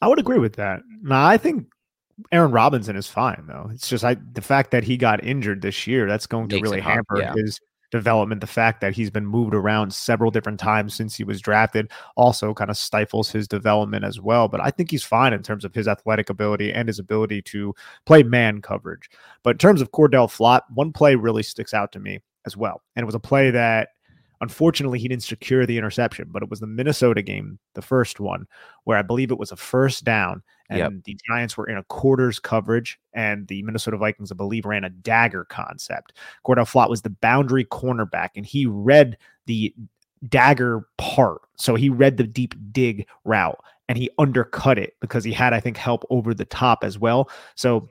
I 0.00 0.08
would 0.08 0.18
agree 0.18 0.38
with 0.38 0.56
that. 0.56 0.80
No, 1.02 1.16
I 1.16 1.36
think 1.36 1.66
Aaron 2.32 2.52
Robinson 2.52 2.96
is 2.96 3.06
fine 3.06 3.44
though. 3.46 3.68
It's 3.72 3.88
just 3.88 4.04
I 4.04 4.16
the 4.32 4.42
fact 4.42 4.70
that 4.70 4.84
he 4.84 4.96
got 4.96 5.24
injured 5.24 5.62
this 5.62 5.86
year 5.86 6.06
that's 6.06 6.26
going 6.26 6.48
to 6.48 6.60
really 6.60 6.80
hamper 6.80 7.18
yeah. 7.18 7.34
his 7.34 7.60
development. 7.90 8.40
The 8.40 8.46
fact 8.46 8.80
that 8.80 8.94
he's 8.94 9.10
been 9.10 9.26
moved 9.26 9.54
around 9.54 9.92
several 9.92 10.30
different 10.30 10.60
times 10.60 10.94
since 10.94 11.16
he 11.16 11.24
was 11.24 11.40
drafted 11.40 11.90
also 12.16 12.54
kind 12.54 12.70
of 12.70 12.76
stifles 12.76 13.30
his 13.30 13.48
development 13.48 14.04
as 14.04 14.20
well. 14.20 14.48
But 14.48 14.60
I 14.60 14.70
think 14.70 14.90
he's 14.90 15.04
fine 15.04 15.32
in 15.32 15.42
terms 15.42 15.64
of 15.64 15.74
his 15.74 15.88
athletic 15.88 16.30
ability 16.30 16.72
and 16.72 16.88
his 16.88 16.98
ability 16.98 17.42
to 17.42 17.74
play 18.06 18.22
man 18.22 18.62
coverage. 18.62 19.10
But 19.42 19.50
in 19.50 19.58
terms 19.58 19.80
of 19.80 19.92
Cordale 19.92 20.28
Flott, 20.28 20.62
one 20.74 20.92
play 20.92 21.14
really 21.14 21.42
sticks 21.42 21.74
out 21.74 21.92
to 21.92 22.00
me 22.00 22.20
as 22.46 22.56
well. 22.56 22.82
And 22.96 23.02
it 23.02 23.06
was 23.06 23.14
a 23.14 23.20
play 23.20 23.50
that 23.50 23.90
Unfortunately, 24.40 24.98
he 24.98 25.08
didn't 25.08 25.22
secure 25.22 25.66
the 25.66 25.76
interception, 25.76 26.28
but 26.30 26.42
it 26.42 26.48
was 26.48 26.60
the 26.60 26.66
Minnesota 26.66 27.22
game, 27.22 27.58
the 27.74 27.82
first 27.82 28.20
one, 28.20 28.46
where 28.84 28.96
I 28.96 29.02
believe 29.02 29.30
it 29.30 29.38
was 29.38 29.52
a 29.52 29.56
first 29.56 30.04
down 30.04 30.42
and 30.70 30.78
yep. 30.78 30.92
the 31.04 31.18
Giants 31.26 31.56
were 31.56 31.68
in 31.68 31.76
a 31.76 31.82
quarters 31.84 32.38
coverage, 32.38 32.98
and 33.12 33.46
the 33.48 33.62
Minnesota 33.64 33.96
Vikings, 33.96 34.30
I 34.30 34.36
believe, 34.36 34.64
ran 34.64 34.84
a 34.84 34.88
dagger 34.88 35.44
concept. 35.44 36.16
Cordale 36.46 36.64
Flott 36.64 36.88
was 36.88 37.02
the 37.02 37.10
boundary 37.10 37.64
cornerback, 37.64 38.30
and 38.36 38.46
he 38.46 38.66
read 38.66 39.18
the 39.46 39.74
dagger 40.28 40.86
part. 40.96 41.42
So 41.56 41.74
he 41.74 41.88
read 41.88 42.16
the 42.16 42.24
deep 42.24 42.54
dig 42.72 43.06
route 43.24 43.58
and 43.88 43.98
he 43.98 44.10
undercut 44.18 44.78
it 44.78 44.94
because 45.00 45.24
he 45.24 45.32
had, 45.32 45.52
I 45.52 45.60
think, 45.60 45.76
help 45.76 46.04
over 46.10 46.34
the 46.34 46.44
top 46.44 46.84
as 46.84 46.98
well. 46.98 47.30
So 47.56 47.88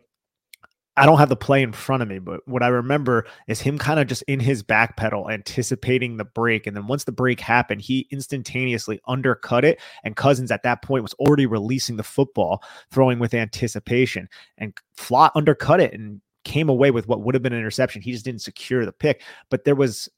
I 1.00 1.06
don't 1.06 1.18
have 1.18 1.30
the 1.30 1.38
play 1.38 1.64
in 1.64 1.72
front 1.72 2.04
of 2.04 2.10
me, 2.10 2.20
but 2.20 2.46
what 2.46 2.62
I 2.62 2.68
remember 2.68 3.26
is 3.48 3.62
him 3.62 3.78
kind 3.78 4.02
of 4.02 4.08
just 4.08 4.22
in 4.24 4.42
his 4.42 4.62
back 4.62 4.98
pedal, 4.98 5.30
anticipating 5.30 6.18
the 6.18 6.26
break. 6.26 6.68
And 6.68 6.76
then 6.76 6.88
once 6.88 7.06
the 7.06 7.14
break 7.14 7.40
happened, 7.40 7.80
he 7.80 8.06
instantaneously 8.12 9.00
undercut 9.08 9.64
it. 9.64 9.80
And 10.04 10.18
Cousins 10.18 10.52
at 10.52 10.64
that 10.64 10.82
point 10.82 11.04
was 11.04 11.14
already 11.14 11.46
releasing 11.46 11.96
the 11.96 12.04
football, 12.04 12.62
throwing 12.92 13.18
with 13.18 13.34
anticipation. 13.34 14.28
And 14.58 14.74
Flott 14.98 15.32
undercut 15.36 15.80
it 15.80 15.94
and 15.94 16.20
came 16.44 16.68
away 16.68 16.92
with 16.92 17.08
what 17.08 17.22
would 17.22 17.34
have 17.34 17.42
been 17.42 17.54
an 17.54 17.60
interception. 17.60 18.02
He 18.02 18.12
just 18.12 18.26
didn't 18.26 18.42
secure 18.42 18.86
the 18.86 18.92
pick. 18.92 19.22
But 19.50 19.64
there 19.64 19.76
was 19.76 20.10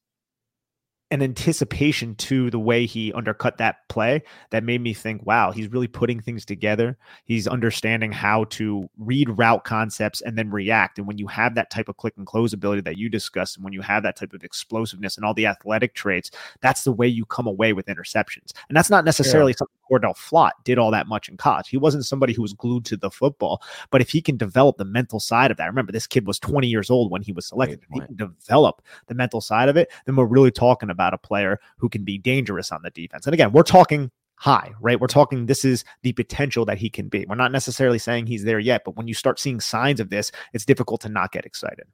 an 1.12 1.22
anticipation 1.22 2.16
to 2.16 2.50
the 2.50 2.60
way 2.60 2.86
he 2.86 3.12
undercut 3.14 3.58
that 3.58 3.88
play 3.90 4.24
that 4.50 4.64
made 4.64 4.82
me 4.82 4.94
think, 4.94 5.26
wow, 5.26 5.52
he's 5.52 5.68
really 5.68 5.88
putting 5.88 6.22
things 6.22 6.46
together. 6.46 6.98
He's 7.26 7.48
understanding 7.48 8.14
how 8.14 8.46
to 8.46 8.90
read 8.98 9.30
route 9.38 9.66
concepts 9.66 10.22
and 10.22 10.38
then 10.38 10.50
react. 10.50 10.98
And 10.98 11.06
when 11.06 11.18
you 11.18 11.28
have 11.28 11.56
that 11.56 11.70
type 11.70 11.90
of 11.90 11.98
click 11.98 12.14
and 12.18 12.26
close 12.26 12.54
ability 12.54 12.82
that 12.82 12.98
you 12.98 13.10
discussed, 13.10 13.58
and 13.58 13.64
when 13.64 13.74
you 13.74 13.82
have 13.82 14.04
that 14.04 14.16
type 14.16 14.34
of 14.34 14.44
explosiveness 14.44 15.18
and 15.18 15.26
all 15.26 15.34
the 15.34 15.46
athletic 15.46 15.94
traits, 15.94 16.32
that's 16.62 16.86
the 16.86 16.94
way 16.94 17.08
you 17.08 17.26
come 17.26 17.46
away 17.46 17.74
with 17.74 17.88
interceptions. 17.88 18.54
And 18.70 18.78
that's 18.78 18.90
not 18.90 19.04
necessarily 19.04 19.52
yeah. 19.52 19.58
something 19.58 19.81
Cordale 19.92 20.18
Flott 20.18 20.52
did 20.64 20.78
all 20.78 20.92
that 20.92 21.08
much 21.08 21.28
in 21.28 21.38
college. 21.38 21.70
He 21.70 21.78
wasn't 21.78 22.06
somebody 22.06 22.34
who 22.34 22.42
was 22.42 22.54
glued 22.54 22.86
to 22.86 22.98
the 22.98 23.12
football, 23.12 23.62
but 23.90 24.02
if 24.02 24.10
he 24.10 24.22
can 24.22 24.38
develop 24.38 24.78
the 24.78 24.86
mental 24.86 25.20
side 25.20 25.52
of 25.52 25.58
that, 25.58 25.68
remember 25.68 25.92
this 25.92 26.08
kid 26.08 26.26
was 26.26 26.40
20 26.40 26.68
years 26.68 26.90
old 26.90 27.12
when 27.12 27.22
he 27.22 27.32
was 27.32 27.46
selected. 27.48 27.82
If 27.82 27.90
he 27.94 28.00
can 28.00 28.16
develop 28.16 28.82
the 29.08 29.14
mental 29.14 29.42
side 29.42 29.68
of 29.68 29.76
it, 29.76 29.92
then 30.06 30.16
we're 30.16 30.26
really 30.26 30.52
talking 30.52 30.90
about 30.90 31.02
about 31.02 31.14
a 31.14 31.18
player 31.18 31.60
who 31.78 31.90
can 31.90 32.04
be 32.04 32.18
dangerous 32.18 32.72
on 32.72 32.82
the 32.84 32.92
defense. 32.92 33.26
And 33.26 33.34
again, 33.34 33.52
we're 33.52 33.64
talking 33.64 34.12
high, 34.36 34.72
right? 34.80 35.00
We're 35.00 35.08
talking 35.08 35.46
this 35.46 35.66
is 35.66 35.84
the 36.04 36.14
potential 36.14 36.66
that 36.66 36.78
he 36.78 36.90
can 36.90 37.10
be. 37.10 37.26
We're 37.28 37.36
not 37.36 37.52
necessarily 37.52 38.00
saying 38.00 38.28
he's 38.28 38.44
there 38.44 38.60
yet, 38.60 38.84
but 38.86 38.96
when 38.96 39.08
you 39.08 39.14
start 39.14 39.40
seeing 39.40 39.60
signs 39.60 40.00
of 40.00 40.10
this, 40.10 40.32
it's 40.54 40.66
difficult 40.66 41.02
to 41.02 41.10
not 41.10 41.32
get 41.32 41.46
excited. 41.46 41.86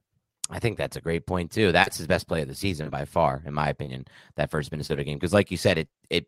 I 0.50 0.60
think 0.60 0.78
that's 0.78 0.96
a 0.96 1.02
great 1.02 1.26
point 1.26 1.52
too. 1.52 1.72
That's 1.72 1.98
his 1.98 2.08
best 2.08 2.28
play 2.28 2.42
of 2.42 2.48
the 2.48 2.56
season 2.56 2.90
by 2.90 3.06
far, 3.06 3.44
in 3.46 3.54
my 3.54 3.68
opinion. 3.70 4.06
That 4.36 4.52
first 4.52 4.72
Minnesota 4.72 5.04
game, 5.04 5.18
because 5.18 5.34
like 5.34 5.52
you 5.52 5.58
said, 5.58 5.78
it 5.78 5.90
it 6.10 6.26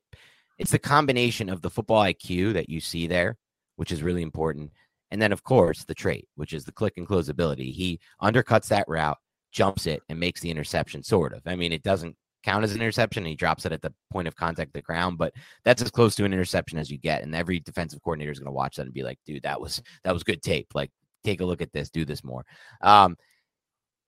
it's 0.60 0.72
the 0.72 0.80
combination 0.80 1.50
of 1.50 1.62
the 1.62 1.70
football 1.70 2.04
IQ 2.04 2.54
that 2.54 2.70
you 2.70 2.80
see 2.82 3.08
there, 3.08 3.38
which 3.78 3.92
is 3.92 4.04
really 4.04 4.22
important, 4.22 4.72
and 5.10 5.22
then 5.22 5.32
of 5.32 5.44
course 5.44 5.86
the 5.86 5.96
trait, 5.96 6.28
which 6.36 6.54
is 6.54 6.66
the 6.66 6.72
click 6.72 6.98
and 6.98 7.08
close 7.08 7.30
ability. 7.30 7.72
He 7.72 8.00
undercuts 8.22 8.68
that 8.68 8.88
route, 8.88 9.18
jumps 9.52 9.88
it, 9.88 10.04
and 10.10 10.20
makes 10.20 10.42
the 10.42 10.52
interception. 10.52 11.02
Sort 11.02 11.34
of. 11.34 11.42
I 11.46 11.56
mean, 11.56 11.72
it 11.72 11.82
doesn't 11.82 12.16
count 12.44 12.64
as 12.64 12.74
an 12.74 12.82
interception. 12.82 13.26
he 13.26 13.36
drops 13.36 13.66
it 13.66 13.72
at 13.72 13.82
the 13.82 13.94
point 14.12 14.28
of 14.28 14.36
contact 14.36 14.74
the 14.74 14.82
ground, 14.82 15.18
but 15.18 15.34
that's 15.64 15.82
as 15.82 15.92
close 15.92 16.16
to 16.16 16.26
an 16.26 16.34
interception 16.34 16.78
as 16.78 16.92
you 16.92 16.98
get. 16.98 17.24
And 17.24 17.34
every 17.34 17.60
defensive 17.60 18.02
coordinator 18.04 18.32
is 18.32 18.40
going 18.40 18.48
to 18.48 18.52
watch 18.52 18.76
that 18.76 18.84
and 18.84 18.94
be 18.94 19.04
like, 19.04 19.20
dude, 19.26 19.44
that 19.44 19.60
was 19.60 19.82
that 20.04 20.14
was 20.14 20.24
good 20.24 20.44
tape. 20.44 20.68
Like, 20.74 20.92
take 21.24 21.42
a 21.42 21.46
look 21.46 21.62
at 21.62 21.74
this, 21.74 21.90
do 21.90 22.06
this 22.06 22.24
more. 22.24 22.46
Um, 22.82 23.18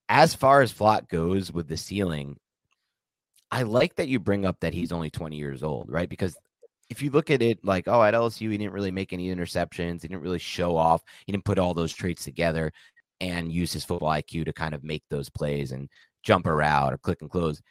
as 0.10 0.36
far 0.36 0.62
as 0.62 0.74
Flott 0.74 1.08
goes 1.08 1.52
with 1.52 1.70
the 1.70 1.78
ceiling, 1.78 2.38
I 3.52 3.64
like 3.64 3.96
that 3.96 4.08
you 4.08 4.20
bring 4.20 4.46
up 4.46 4.60
that 4.62 4.74
he's 4.74 4.92
only 4.92 5.10
20 5.10 5.36
years 5.36 5.64
old, 5.64 5.90
right? 5.90 6.10
Because 6.10 6.36
if 6.90 7.02
you 7.02 7.10
look 7.10 7.30
at 7.30 7.42
it 7.42 7.64
like, 7.64 7.88
oh, 7.88 8.02
at 8.04 8.14
LSU, 8.14 8.52
he 8.52 8.58
didn't 8.58 8.74
really 8.74 8.92
make 8.92 9.14
any 9.14 9.34
interceptions, 9.34 10.02
he 10.02 10.08
didn't 10.08 10.22
really 10.22 10.40
show 10.40 10.76
off, 10.76 11.02
he 11.26 11.32
didn't 11.32 11.46
put 11.46 11.60
all 11.60 11.74
those 11.74 11.94
traits 11.94 12.24
together 12.24 12.72
and 13.20 13.52
use 13.52 13.72
his 13.72 13.86
football 13.86 14.10
IQ 14.10 14.46
to 14.46 14.54
kind 14.54 14.74
of 14.74 14.84
make 14.84 15.04
those 15.10 15.30
plays 15.30 15.72
and 15.72 15.90
jump 16.24 16.48
around 16.48 16.94
or 16.94 16.98
click 16.98 17.22
and 17.22 17.30
close 17.30 17.62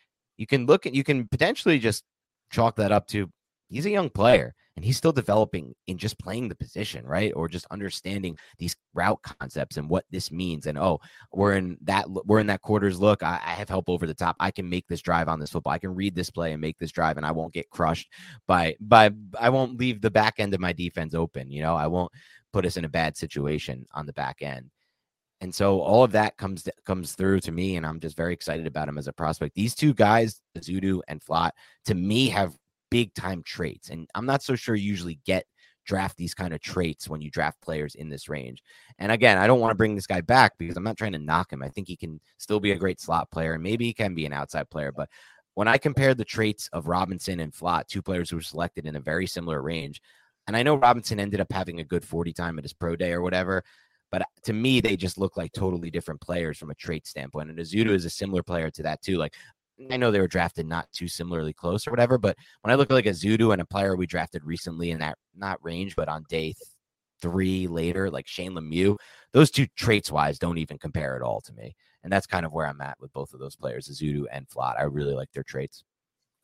you 0.41 0.47
can 0.47 0.65
look 0.65 0.87
at 0.87 0.95
you 0.95 1.05
can 1.05 1.29
potentially 1.29 1.79
just 1.79 2.03
chalk 2.51 2.75
that 2.77 2.91
up 2.91 3.07
to 3.07 3.31
he's 3.69 3.85
a 3.85 3.91
young 3.91 4.09
player 4.09 4.55
and 4.81 4.85
he's 4.87 4.97
still 4.97 5.13
developing 5.13 5.75
in 5.89 5.99
just 5.99 6.19
playing 6.19 6.49
the 6.49 6.55
position, 6.55 7.07
right? 7.07 7.35
Or 7.37 7.49
just 7.49 7.67
understanding 7.71 8.39
these 8.57 8.75
route 8.95 9.21
concepts 9.21 9.77
and 9.77 9.91
what 9.91 10.07
this 10.11 10.33
means. 10.33 10.65
And 10.65 10.79
oh, 10.79 11.01
we're 11.35 11.53
in 11.57 11.77
that 11.83 12.09
we're 12.09 12.39
in 12.39 12.47
that 12.47 12.63
quarters 12.63 12.99
look. 12.99 13.23
I, 13.23 13.39
I, 13.45 13.51
have 13.51 13.69
help 13.69 13.91
over 13.91 14.07
the 14.07 14.15
top. 14.15 14.37
I 14.41 14.51
can 14.51 14.71
make 14.71 14.89
this 14.89 15.03
drive 15.03 15.29
on 15.29 15.39
this 15.39 15.51
football. 15.51 15.75
I 15.75 15.79
can 15.79 15.95
read 15.95 16.15
this 16.15 16.31
play 16.31 16.53
and 16.53 16.63
make 16.63 16.79
this 16.79 16.93
drive, 16.93 17.19
and 17.19 17.27
I 17.27 17.31
won't 17.31 17.53
get 17.53 17.69
crushed 17.69 18.09
by 18.47 18.75
by 18.81 19.11
I 19.39 19.51
won't 19.51 19.79
leave 19.79 20.01
the 20.01 20.11
back 20.11 20.37
end 20.39 20.55
of 20.55 20.61
my 20.61 20.73
defense 20.73 21.13
open. 21.13 21.51
You 21.51 21.61
know, 21.61 21.77
I 21.77 21.87
won't 21.87 22.11
put 22.51 22.65
us 22.65 22.79
in 22.79 22.87
a 22.87 22.89
bad 22.89 23.19
situation 23.19 23.85
on 23.93 24.07
the 24.07 24.15
back 24.15 24.41
end. 24.41 24.71
And 25.43 25.55
so 25.55 25.81
all 25.81 26.05
of 26.05 26.13
that 26.13 26.39
comes 26.39 26.67
comes 26.87 27.13
through 27.13 27.41
to 27.41 27.53
me, 27.53 27.77
and 27.77 27.85
I'm 27.85 28.01
just 28.01 28.17
very 28.17 28.33
excited 28.33 28.67
about 28.67 28.89
him 28.89 28.97
as 28.97 29.09
a 29.09 29.13
prospect. 29.13 29.55
These 29.57 29.75
two 29.75 29.93
guys, 29.93 30.41
Zudu 30.57 31.03
and 31.07 31.21
Flott, 31.21 31.51
to 31.85 31.95
me 31.95 32.31
have 32.31 32.55
big 32.91 33.15
time 33.15 33.43
traits, 33.43 33.91
and 33.91 34.09
I'm 34.15 34.27
not 34.27 34.43
so 34.43 34.55
sure 34.57 34.75
you 34.75 34.89
usually 34.89 35.21
get 35.25 35.47
draft 35.87 36.17
these 36.17 36.35
kind 36.35 36.55
of 36.55 36.61
traits 36.61 37.09
when 37.09 37.21
you 37.21 37.31
draft 37.31 37.61
players 37.63 37.95
in 37.95 38.09
this 38.09 38.29
range. 38.29 38.63
And 38.99 39.11
again, 39.11 39.39
I 39.39 39.47
don't 39.47 39.61
want 39.61 39.73
to 39.73 39.77
bring 39.77 39.95
this 39.95 40.07
guy 40.07 40.21
back 40.21 40.53
because 40.59 40.77
I'm 40.77 40.85
not 40.85 40.97
trying 40.97 41.13
to 41.13 41.19
knock 41.19 41.53
him. 41.53 41.63
I 41.63 41.69
think 41.69 41.89
he 41.89 41.97
can 41.97 42.21
still 42.39 42.61
be 42.61 42.73
a 42.73 42.79
great 42.79 43.01
slot 43.01 43.31
player, 43.31 43.55
and 43.55 43.63
maybe 43.63 43.87
he 43.87 43.95
can 43.95 44.15
be 44.15 44.27
an 44.27 44.33
outside 44.33 44.71
player. 44.71 44.93
But 44.93 45.09
when 45.55 45.69
I 45.69 45.79
compare 45.79 46.15
the 46.15 46.25
traits 46.25 46.69
of 46.73 46.87
Robinson 46.87 47.41
and 47.41 47.53
Flott, 47.53 47.87
two 47.87 48.03
players 48.03 48.31
who 48.31 48.37
were 48.37 48.43
selected 48.43 48.87
in 48.87 48.97
a 48.97 49.01
very 49.01 49.27
similar 49.27 49.63
range, 49.63 50.01
and 50.47 50.57
I 50.57 50.63
know 50.63 50.75
Robinson 50.75 51.21
ended 51.21 51.41
up 51.41 51.53
having 51.53 51.81
a 51.81 51.85
good 51.85 52.05
40 52.05 52.33
time 52.33 52.59
at 52.59 52.65
his 52.65 52.73
pro 52.73 52.97
day 52.97 53.13
or 53.13 53.23
whatever. 53.23 53.63
But 54.11 54.23
to 54.45 54.53
me, 54.53 54.81
they 54.81 54.97
just 54.97 55.19
look 55.19 55.37
like 55.37 55.53
totally 55.53 55.91
different 55.91 56.21
players 56.21 56.59
from 56.59 56.71
a 56.71 56.75
trait 56.75 57.07
standpoint. 57.07 57.51
And 57.51 57.59
Ezeudu 57.59 57.91
is 57.91 58.05
a 58.05 58.11
similar 58.11 58.43
player 58.43 58.71
to 58.71 58.83
that 58.83 59.03
too. 59.03 59.17
Like 59.19 59.35
I 59.91 59.97
know 59.97 60.11
they 60.11 60.21
were 60.21 60.29
drafted 60.29 60.67
not 60.67 60.91
too 60.93 61.09
similarly 61.09 61.53
close 61.53 61.87
or 61.87 61.91
whatever, 61.91 62.19
but 62.19 62.37
when 62.63 62.73
I 62.73 62.75
look 62.75 62.91
at 62.91 62.95
like 62.95 63.07
a 63.07 63.11
Zudu 63.11 63.53
and 63.53 63.63
a 63.63 63.67
player 63.67 63.97
we 63.97 64.07
drafted 64.07 64.45
recently 64.45 64.91
in 64.91 64.99
that 64.99 65.17
not 65.35 65.59
range, 65.63 65.97
but 65.97 66.09
on 66.09 66.25
day 66.29 66.55
three 67.23 67.67
later, 67.67 68.11
like 68.11 68.27
Shane 68.27 68.53
Lemieux, 68.53 68.97
those 69.33 69.51
two 69.51 69.67
traits 69.77 70.11
wise 70.11 70.39
don't 70.39 70.59
even 70.59 70.79
compare 70.79 71.17
at 71.17 71.23
all 71.23 71.41
to 71.43 71.53
me. 71.53 71.75
And 72.03 72.13
that's 72.13 72.27
kind 72.27 72.47
of 72.47 72.53
where 72.53 72.67
I'm 72.67 72.81
at 72.81 72.99
with 73.01 73.13
both 73.13 73.33
of 73.33 73.41
those 73.41 73.57
players, 73.57 73.89
Zudu 73.89 74.25
and 74.33 74.49
Flott. 74.49 74.79
I 74.79 74.85
really 74.85 75.15
like 75.15 75.31
their 75.33 75.43
traits. 75.43 75.85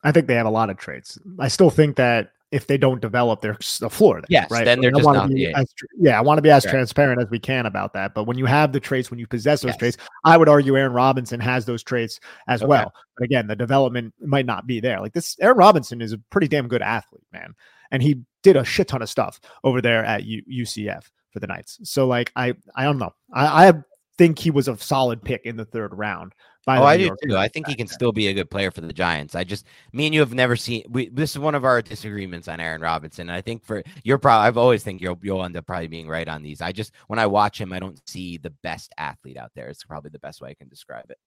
I 0.03 0.11
think 0.11 0.27
they 0.27 0.35
have 0.35 0.45
a 0.45 0.51
lot 0.51 0.69
of 0.69 0.77
traits. 0.77 1.17
I 1.39 1.47
still 1.47 1.71
think 1.71 1.95
that 1.97 2.29
if 2.51 2.67
they 2.67 2.77
don't 2.77 3.01
develop 3.01 3.41
their 3.41 3.57
the 3.79 3.89
floor. 3.89 4.21
Yes, 4.29 4.49
right. 4.49 4.65
Then 4.65 4.79
they're 4.79 4.91
just 4.91 5.05
not. 5.05 5.29
Be 5.29 5.47
as, 5.47 5.73
yeah, 5.99 6.17
I 6.17 6.21
want 6.21 6.37
to 6.37 6.41
be 6.41 6.49
as 6.49 6.65
right. 6.65 6.71
transparent 6.71 7.21
as 7.21 7.29
we 7.29 7.39
can 7.39 7.65
about 7.65 7.93
that. 7.93 8.13
But 8.13 8.23
when 8.23 8.37
you 8.37 8.45
have 8.45 8.71
the 8.71 8.79
traits, 8.79 9.11
when 9.11 9.19
you 9.19 9.27
possess 9.27 9.61
those 9.61 9.71
yes. 9.71 9.77
traits, 9.77 9.97
I 10.23 10.37
would 10.37 10.47
argue 10.47 10.77
Aaron 10.77 10.93
Robinson 10.93 11.39
has 11.39 11.65
those 11.65 11.83
traits 11.83 12.19
as 12.47 12.61
okay. 12.61 12.69
well. 12.69 12.93
But 13.17 13.25
again, 13.25 13.47
the 13.47 13.55
development 13.55 14.13
might 14.21 14.45
not 14.45 14.65
be 14.65 14.79
there. 14.79 15.01
Like 15.01 15.13
this, 15.13 15.35
Aaron 15.41 15.57
Robinson 15.57 16.01
is 16.01 16.13
a 16.13 16.17
pretty 16.29 16.47
damn 16.47 16.67
good 16.67 16.81
athlete, 16.81 17.25
man, 17.33 17.53
and 17.91 18.01
he 18.01 18.21
did 18.43 18.55
a 18.55 18.63
shit 18.63 18.87
ton 18.87 19.01
of 19.01 19.09
stuff 19.09 19.41
over 19.63 19.81
there 19.81 20.05
at 20.05 20.23
U- 20.23 20.43
UCF 20.49 21.09
for 21.31 21.39
the 21.39 21.47
Knights. 21.47 21.79
So 21.83 22.07
like, 22.07 22.31
I 22.35 22.55
I 22.75 22.83
don't 22.83 22.97
know. 22.97 23.13
I, 23.33 23.67
I 23.67 23.73
think 24.17 24.39
he 24.39 24.51
was 24.51 24.67
a 24.67 24.77
solid 24.77 25.21
pick 25.21 25.45
in 25.45 25.57
the 25.57 25.65
third 25.65 25.93
round 25.93 26.33
oh, 26.67 26.83
I 26.83 26.97
do 26.97 27.15
too. 27.23 27.37
I 27.37 27.47
think 27.47 27.67
he 27.67 27.75
can 27.75 27.87
still 27.87 28.11
be 28.11 28.27
a 28.27 28.33
good 28.33 28.49
player 28.49 28.71
for 28.71 28.81
the 28.81 28.91
Giants. 28.91 29.35
I 29.35 29.43
just, 29.43 29.65
me 29.93 30.05
and 30.05 30.13
you 30.13 30.19
have 30.19 30.33
never 30.33 30.55
seen. 30.55 30.83
We, 30.89 31.09
this 31.09 31.31
is 31.31 31.39
one 31.39 31.55
of 31.55 31.63
our 31.63 31.81
disagreements 31.81 32.47
on 32.47 32.59
Aaron 32.59 32.81
Robinson. 32.81 33.29
I 33.29 33.41
think 33.41 33.63
for 33.63 33.83
you're 34.03 34.17
probably, 34.17 34.47
I've 34.47 34.57
always 34.57 34.83
think 34.83 35.01
you'll 35.01 35.19
you'll 35.21 35.43
end 35.43 35.55
up 35.55 35.65
probably 35.65 35.87
being 35.87 36.07
right 36.07 36.27
on 36.27 36.43
these. 36.43 36.61
I 36.61 36.71
just 36.71 36.93
when 37.07 37.19
I 37.19 37.27
watch 37.27 37.59
him, 37.59 37.71
I 37.71 37.79
don't 37.79 38.01
see 38.07 38.37
the 38.37 38.49
best 38.63 38.93
athlete 38.97 39.37
out 39.37 39.51
there. 39.55 39.69
It's 39.69 39.83
probably 39.83 40.09
the 40.09 40.19
best 40.19 40.41
way 40.41 40.49
I 40.49 40.55
can 40.55 40.67
describe 40.67 41.09
it. 41.09 41.17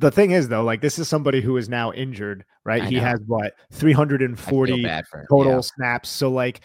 The 0.00 0.10
thing 0.10 0.32
is, 0.32 0.48
though, 0.48 0.64
like 0.64 0.80
this 0.80 0.98
is 0.98 1.08
somebody 1.08 1.40
who 1.40 1.56
is 1.56 1.68
now 1.68 1.92
injured, 1.92 2.44
right? 2.64 2.82
I 2.82 2.86
he 2.86 2.96
know. 2.96 3.02
has 3.02 3.20
what 3.26 3.52
340 3.72 4.84
total 5.30 5.52
yeah. 5.52 5.60
snaps. 5.60 6.08
So 6.08 6.30
like 6.30 6.62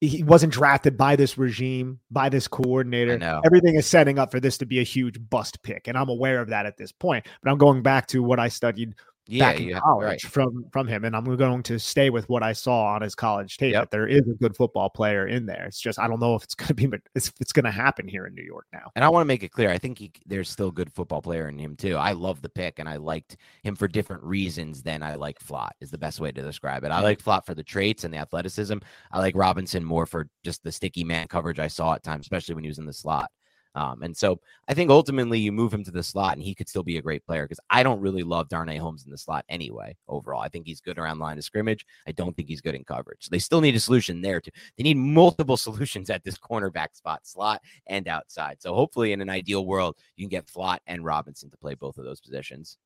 he 0.00 0.22
wasn't 0.22 0.52
drafted 0.52 0.96
by 0.96 1.14
this 1.14 1.36
regime, 1.36 2.00
by 2.10 2.30
this 2.30 2.48
coordinator. 2.48 3.18
Everything 3.44 3.74
is 3.74 3.86
setting 3.86 4.18
up 4.18 4.30
for 4.30 4.40
this 4.40 4.56
to 4.58 4.66
be 4.66 4.80
a 4.80 4.82
huge 4.82 5.18
bust 5.28 5.62
pick. 5.62 5.88
And 5.88 5.98
I'm 5.98 6.08
aware 6.08 6.40
of 6.40 6.48
that 6.48 6.64
at 6.64 6.78
this 6.78 6.90
point. 6.90 7.26
But 7.42 7.50
I'm 7.50 7.58
going 7.58 7.82
back 7.82 8.06
to 8.08 8.22
what 8.22 8.40
I 8.40 8.48
studied 8.48 8.94
yeah, 9.30 9.52
back 9.52 9.60
in 9.60 9.68
yeah, 9.68 9.80
college 9.80 10.06
right. 10.06 10.20
from 10.22 10.64
from 10.72 10.86
him, 10.86 11.04
and 11.04 11.14
I'm 11.14 11.24
going 11.36 11.62
to 11.62 11.78
stay 11.78 12.10
with 12.10 12.28
what 12.28 12.42
I 12.42 12.52
saw 12.52 12.84
on 12.86 13.02
his 13.02 13.14
college 13.14 13.56
tape. 13.56 13.72
Yep. 13.72 13.82
That 13.82 13.90
there 13.90 14.06
is 14.06 14.22
a 14.28 14.34
good 14.34 14.56
football 14.56 14.90
player 14.90 15.26
in 15.26 15.46
there. 15.46 15.66
It's 15.66 15.80
just 15.80 15.98
I 15.98 16.08
don't 16.08 16.20
know 16.20 16.34
if 16.34 16.42
it's 16.42 16.54
going 16.54 16.68
to 16.68 16.74
be, 16.74 16.86
but 16.86 17.00
it's 17.14 17.32
it's 17.40 17.52
going 17.52 17.64
to 17.64 17.70
happen 17.70 18.08
here 18.08 18.26
in 18.26 18.34
New 18.34 18.44
York 18.44 18.66
now. 18.72 18.90
And 18.96 19.04
I 19.04 19.08
want 19.08 19.22
to 19.22 19.26
make 19.26 19.42
it 19.42 19.50
clear, 19.50 19.70
I 19.70 19.78
think 19.78 19.98
he, 19.98 20.12
there's 20.26 20.50
still 20.50 20.68
a 20.68 20.72
good 20.72 20.92
football 20.92 21.22
player 21.22 21.48
in 21.48 21.58
him 21.58 21.76
too. 21.76 21.96
I 21.96 22.12
love 22.12 22.42
the 22.42 22.48
pick, 22.48 22.78
and 22.78 22.88
I 22.88 22.96
liked 22.96 23.36
him 23.62 23.76
for 23.76 23.88
different 23.88 24.22
reasons 24.22 24.82
than 24.82 25.02
I 25.02 25.14
like 25.14 25.38
Flott. 25.38 25.70
Is 25.80 25.90
the 25.90 25.98
best 25.98 26.20
way 26.20 26.32
to 26.32 26.42
describe 26.42 26.84
it. 26.84 26.88
I 26.88 26.96
mm-hmm. 26.96 27.04
like 27.04 27.22
Flott 27.22 27.46
for 27.46 27.54
the 27.54 27.62
traits 27.62 28.04
and 28.04 28.12
the 28.12 28.18
athleticism. 28.18 28.78
I 29.12 29.18
like 29.18 29.36
Robinson 29.36 29.84
more 29.84 30.06
for 30.06 30.28
just 30.44 30.62
the 30.64 30.72
sticky 30.72 31.04
man 31.04 31.28
coverage 31.28 31.58
I 31.58 31.68
saw 31.68 31.94
at 31.94 32.02
times, 32.02 32.24
especially 32.24 32.54
when 32.54 32.64
he 32.64 32.68
was 32.68 32.78
in 32.78 32.86
the 32.86 32.92
slot. 32.92 33.30
Um, 33.74 34.02
and 34.02 34.16
so 34.16 34.40
I 34.68 34.74
think 34.74 34.90
ultimately 34.90 35.38
you 35.38 35.52
move 35.52 35.72
him 35.72 35.84
to 35.84 35.90
the 35.90 36.02
slot 36.02 36.34
and 36.34 36.42
he 36.42 36.54
could 36.54 36.68
still 36.68 36.82
be 36.82 36.98
a 36.98 37.02
great 37.02 37.24
player 37.24 37.44
because 37.44 37.60
I 37.70 37.82
don't 37.82 38.00
really 38.00 38.22
love 38.22 38.48
Darnay 38.48 38.78
Holmes 38.78 39.04
in 39.04 39.10
the 39.10 39.18
slot 39.18 39.44
anyway. 39.48 39.96
Overall, 40.08 40.42
I 40.42 40.48
think 40.48 40.66
he's 40.66 40.80
good 40.80 40.98
around 40.98 41.20
line 41.20 41.38
of 41.38 41.44
scrimmage. 41.44 41.86
I 42.06 42.12
don't 42.12 42.36
think 42.36 42.48
he's 42.48 42.60
good 42.60 42.74
in 42.74 42.84
coverage. 42.84 43.24
So 43.24 43.28
they 43.30 43.38
still 43.38 43.60
need 43.60 43.76
a 43.76 43.80
solution 43.80 44.22
there 44.22 44.40
too. 44.40 44.50
They 44.76 44.82
need 44.82 44.96
multiple 44.96 45.56
solutions 45.56 46.10
at 46.10 46.24
this 46.24 46.36
cornerback 46.36 46.94
spot, 46.96 47.26
slot 47.26 47.62
and 47.86 48.08
outside. 48.08 48.60
So 48.60 48.74
hopefully, 48.74 49.12
in 49.12 49.20
an 49.20 49.30
ideal 49.30 49.64
world, 49.64 49.96
you 50.16 50.24
can 50.24 50.30
get 50.30 50.46
Flott 50.46 50.78
and 50.86 51.04
Robinson 51.04 51.50
to 51.50 51.56
play 51.56 51.74
both 51.74 51.98
of 51.98 52.04
those 52.04 52.20
positions. 52.20 52.76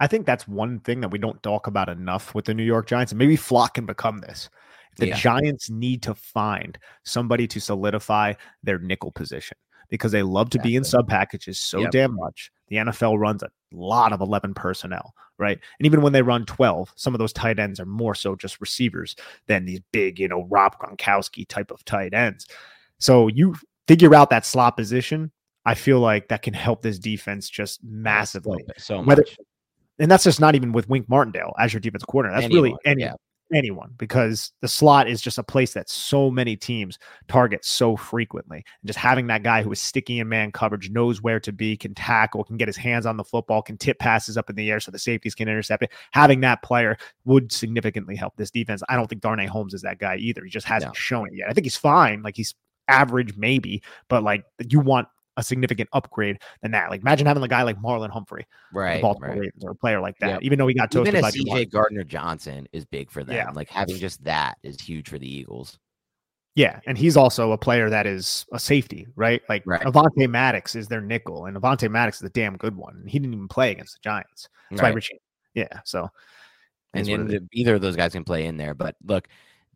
I 0.00 0.06
think 0.06 0.24
that's 0.24 0.48
one 0.48 0.80
thing 0.80 1.00
that 1.00 1.10
we 1.10 1.18
don't 1.18 1.42
talk 1.42 1.66
about 1.66 1.88
enough 1.88 2.34
with 2.34 2.46
the 2.46 2.54
New 2.54 2.64
York 2.64 2.86
Giants, 2.86 3.12
and 3.12 3.18
maybe 3.18 3.36
Flott 3.36 3.74
can 3.74 3.86
become 3.86 4.18
this. 4.18 4.48
The 4.96 5.08
yeah. 5.08 5.16
Giants 5.16 5.70
need 5.70 6.02
to 6.02 6.14
find 6.14 6.78
somebody 7.04 7.46
to 7.48 7.60
solidify 7.60 8.34
their 8.62 8.78
nickel 8.78 9.12
position 9.12 9.56
because 9.92 10.10
they 10.10 10.22
love 10.22 10.48
to 10.48 10.56
exactly. 10.56 10.70
be 10.70 10.76
in 10.76 10.84
sub 10.84 11.06
packages 11.06 11.58
so 11.58 11.80
yep. 11.80 11.90
damn 11.90 12.16
much. 12.16 12.50
The 12.68 12.76
NFL 12.76 13.18
runs 13.18 13.42
a 13.42 13.50
lot 13.72 14.14
of 14.14 14.22
11 14.22 14.54
personnel, 14.54 15.12
right? 15.38 15.58
And 15.78 15.84
even 15.84 16.00
when 16.00 16.14
they 16.14 16.22
run 16.22 16.46
12, 16.46 16.94
some 16.96 17.14
of 17.14 17.18
those 17.18 17.34
tight 17.34 17.58
ends 17.58 17.78
are 17.78 17.84
more 17.84 18.14
so 18.14 18.34
just 18.34 18.58
receivers 18.58 19.14
than 19.48 19.66
these 19.66 19.80
big, 19.92 20.18
you 20.18 20.28
know, 20.28 20.46
Rob 20.48 20.78
Gronkowski 20.78 21.46
type 21.46 21.70
of 21.70 21.84
tight 21.84 22.14
ends. 22.14 22.46
So 23.00 23.28
you 23.28 23.54
figure 23.86 24.14
out 24.14 24.30
that 24.30 24.46
slot 24.46 24.78
position. 24.78 25.30
I 25.66 25.74
feel 25.74 26.00
like 26.00 26.28
that 26.28 26.40
can 26.40 26.54
help 26.54 26.80
this 26.80 26.98
defense 26.98 27.50
just 27.50 27.84
massively. 27.84 28.64
So 28.78 29.02
much. 29.02 29.06
Whether, 29.06 29.24
and 29.98 30.10
that's 30.10 30.24
just 30.24 30.40
not 30.40 30.54
even 30.54 30.72
with 30.72 30.88
Wink 30.88 31.06
Martindale 31.06 31.52
as 31.60 31.74
your 31.74 31.80
defense 31.80 32.02
coordinator. 32.02 32.40
That's 32.40 32.46
Anyone, 32.46 32.62
really 32.62 32.76
any, 32.86 33.02
yeah 33.02 33.12
anyone 33.52 33.94
because 33.98 34.52
the 34.60 34.68
slot 34.68 35.08
is 35.08 35.20
just 35.20 35.38
a 35.38 35.42
place 35.42 35.74
that 35.74 35.88
so 35.88 36.30
many 36.30 36.56
teams 36.56 36.98
target 37.28 37.64
so 37.64 37.96
frequently. 37.96 38.58
And 38.58 38.86
just 38.86 38.98
having 38.98 39.26
that 39.28 39.42
guy 39.42 39.62
who 39.62 39.72
is 39.72 39.80
sticky 39.80 40.20
in 40.20 40.28
man 40.28 40.52
coverage, 40.52 40.90
knows 40.90 41.22
where 41.22 41.40
to 41.40 41.52
be, 41.52 41.76
can 41.76 41.94
tackle, 41.94 42.44
can 42.44 42.56
get 42.56 42.68
his 42.68 42.76
hands 42.76 43.06
on 43.06 43.16
the 43.16 43.24
football, 43.24 43.62
can 43.62 43.76
tip 43.76 43.98
passes 43.98 44.36
up 44.36 44.50
in 44.50 44.56
the 44.56 44.70
air 44.70 44.80
so 44.80 44.90
the 44.90 44.98
safeties 44.98 45.34
can 45.34 45.48
intercept 45.48 45.82
it. 45.82 45.92
Having 46.12 46.40
that 46.40 46.62
player 46.62 46.96
would 47.24 47.52
significantly 47.52 48.16
help 48.16 48.36
this 48.36 48.50
defense. 48.50 48.82
I 48.88 48.96
don't 48.96 49.08
think 49.08 49.22
Darnay 49.22 49.46
Holmes 49.46 49.74
is 49.74 49.82
that 49.82 49.98
guy 49.98 50.16
either. 50.16 50.44
He 50.44 50.50
just 50.50 50.66
hasn't 50.66 50.90
no. 50.90 50.94
shown 50.94 51.28
it 51.28 51.34
yet. 51.34 51.48
I 51.48 51.52
think 51.52 51.64
he's 51.64 51.76
fine. 51.76 52.22
Like 52.22 52.36
he's 52.36 52.54
average 52.88 53.36
maybe, 53.36 53.82
but 54.08 54.22
like 54.22 54.44
you 54.68 54.80
want 54.80 55.08
a 55.36 55.42
significant 55.42 55.88
upgrade 55.92 56.38
than 56.62 56.72
that. 56.72 56.90
Like 56.90 57.00
imagine 57.00 57.26
having 57.26 57.42
a 57.42 57.48
guy 57.48 57.62
like 57.62 57.80
Marlon 57.80 58.10
Humphrey, 58.10 58.46
right, 58.72 59.00
Baltimore 59.00 59.30
right. 59.30 59.38
Ravens, 59.40 59.64
or 59.64 59.70
a 59.70 59.74
player 59.74 60.00
like 60.00 60.18
that. 60.18 60.28
Yep. 60.28 60.42
Even 60.42 60.58
though 60.58 60.66
he 60.66 60.74
got 60.74 60.90
toasted 60.90 61.14
Even 61.14 61.22
by 61.22 61.30
CJ 61.30 61.70
Gardner 61.70 62.04
Johnson 62.04 62.68
is 62.72 62.84
big 62.84 63.10
for 63.10 63.24
them. 63.24 63.36
Yeah. 63.36 63.50
Like 63.50 63.68
having 63.68 63.96
just 63.96 64.22
that 64.24 64.58
is 64.62 64.80
huge 64.80 65.08
for 65.08 65.18
the 65.18 65.32
Eagles. 65.32 65.78
Yeah, 66.54 66.80
and 66.86 66.98
he's 66.98 67.16
also 67.16 67.52
a 67.52 67.58
player 67.58 67.88
that 67.88 68.06
is 68.06 68.44
a 68.52 68.58
safety, 68.58 69.06
right? 69.16 69.40
Like 69.48 69.62
right. 69.64 69.80
Avonte 69.82 70.28
Maddox 70.28 70.74
is 70.74 70.86
their 70.86 71.00
nickel, 71.00 71.46
and 71.46 71.56
Avonte 71.56 71.90
Maddox 71.90 72.18
is 72.18 72.26
a 72.26 72.30
damn 72.30 72.58
good 72.58 72.76
one. 72.76 73.04
He 73.06 73.18
didn't 73.18 73.32
even 73.32 73.48
play 73.48 73.70
against 73.70 73.94
the 73.94 74.00
Giants. 74.02 74.48
That's 74.70 74.82
right. 74.82 74.90
why 74.90 74.94
Richie. 74.94 75.20
Yeah, 75.54 75.80
so 75.84 76.10
and 76.94 77.06
the, 77.06 77.48
either 77.52 77.76
of 77.76 77.80
those 77.80 77.96
guys 77.96 78.12
can 78.12 78.24
play 78.24 78.46
in 78.46 78.56
there. 78.56 78.74
But 78.74 78.96
look, 79.04 79.28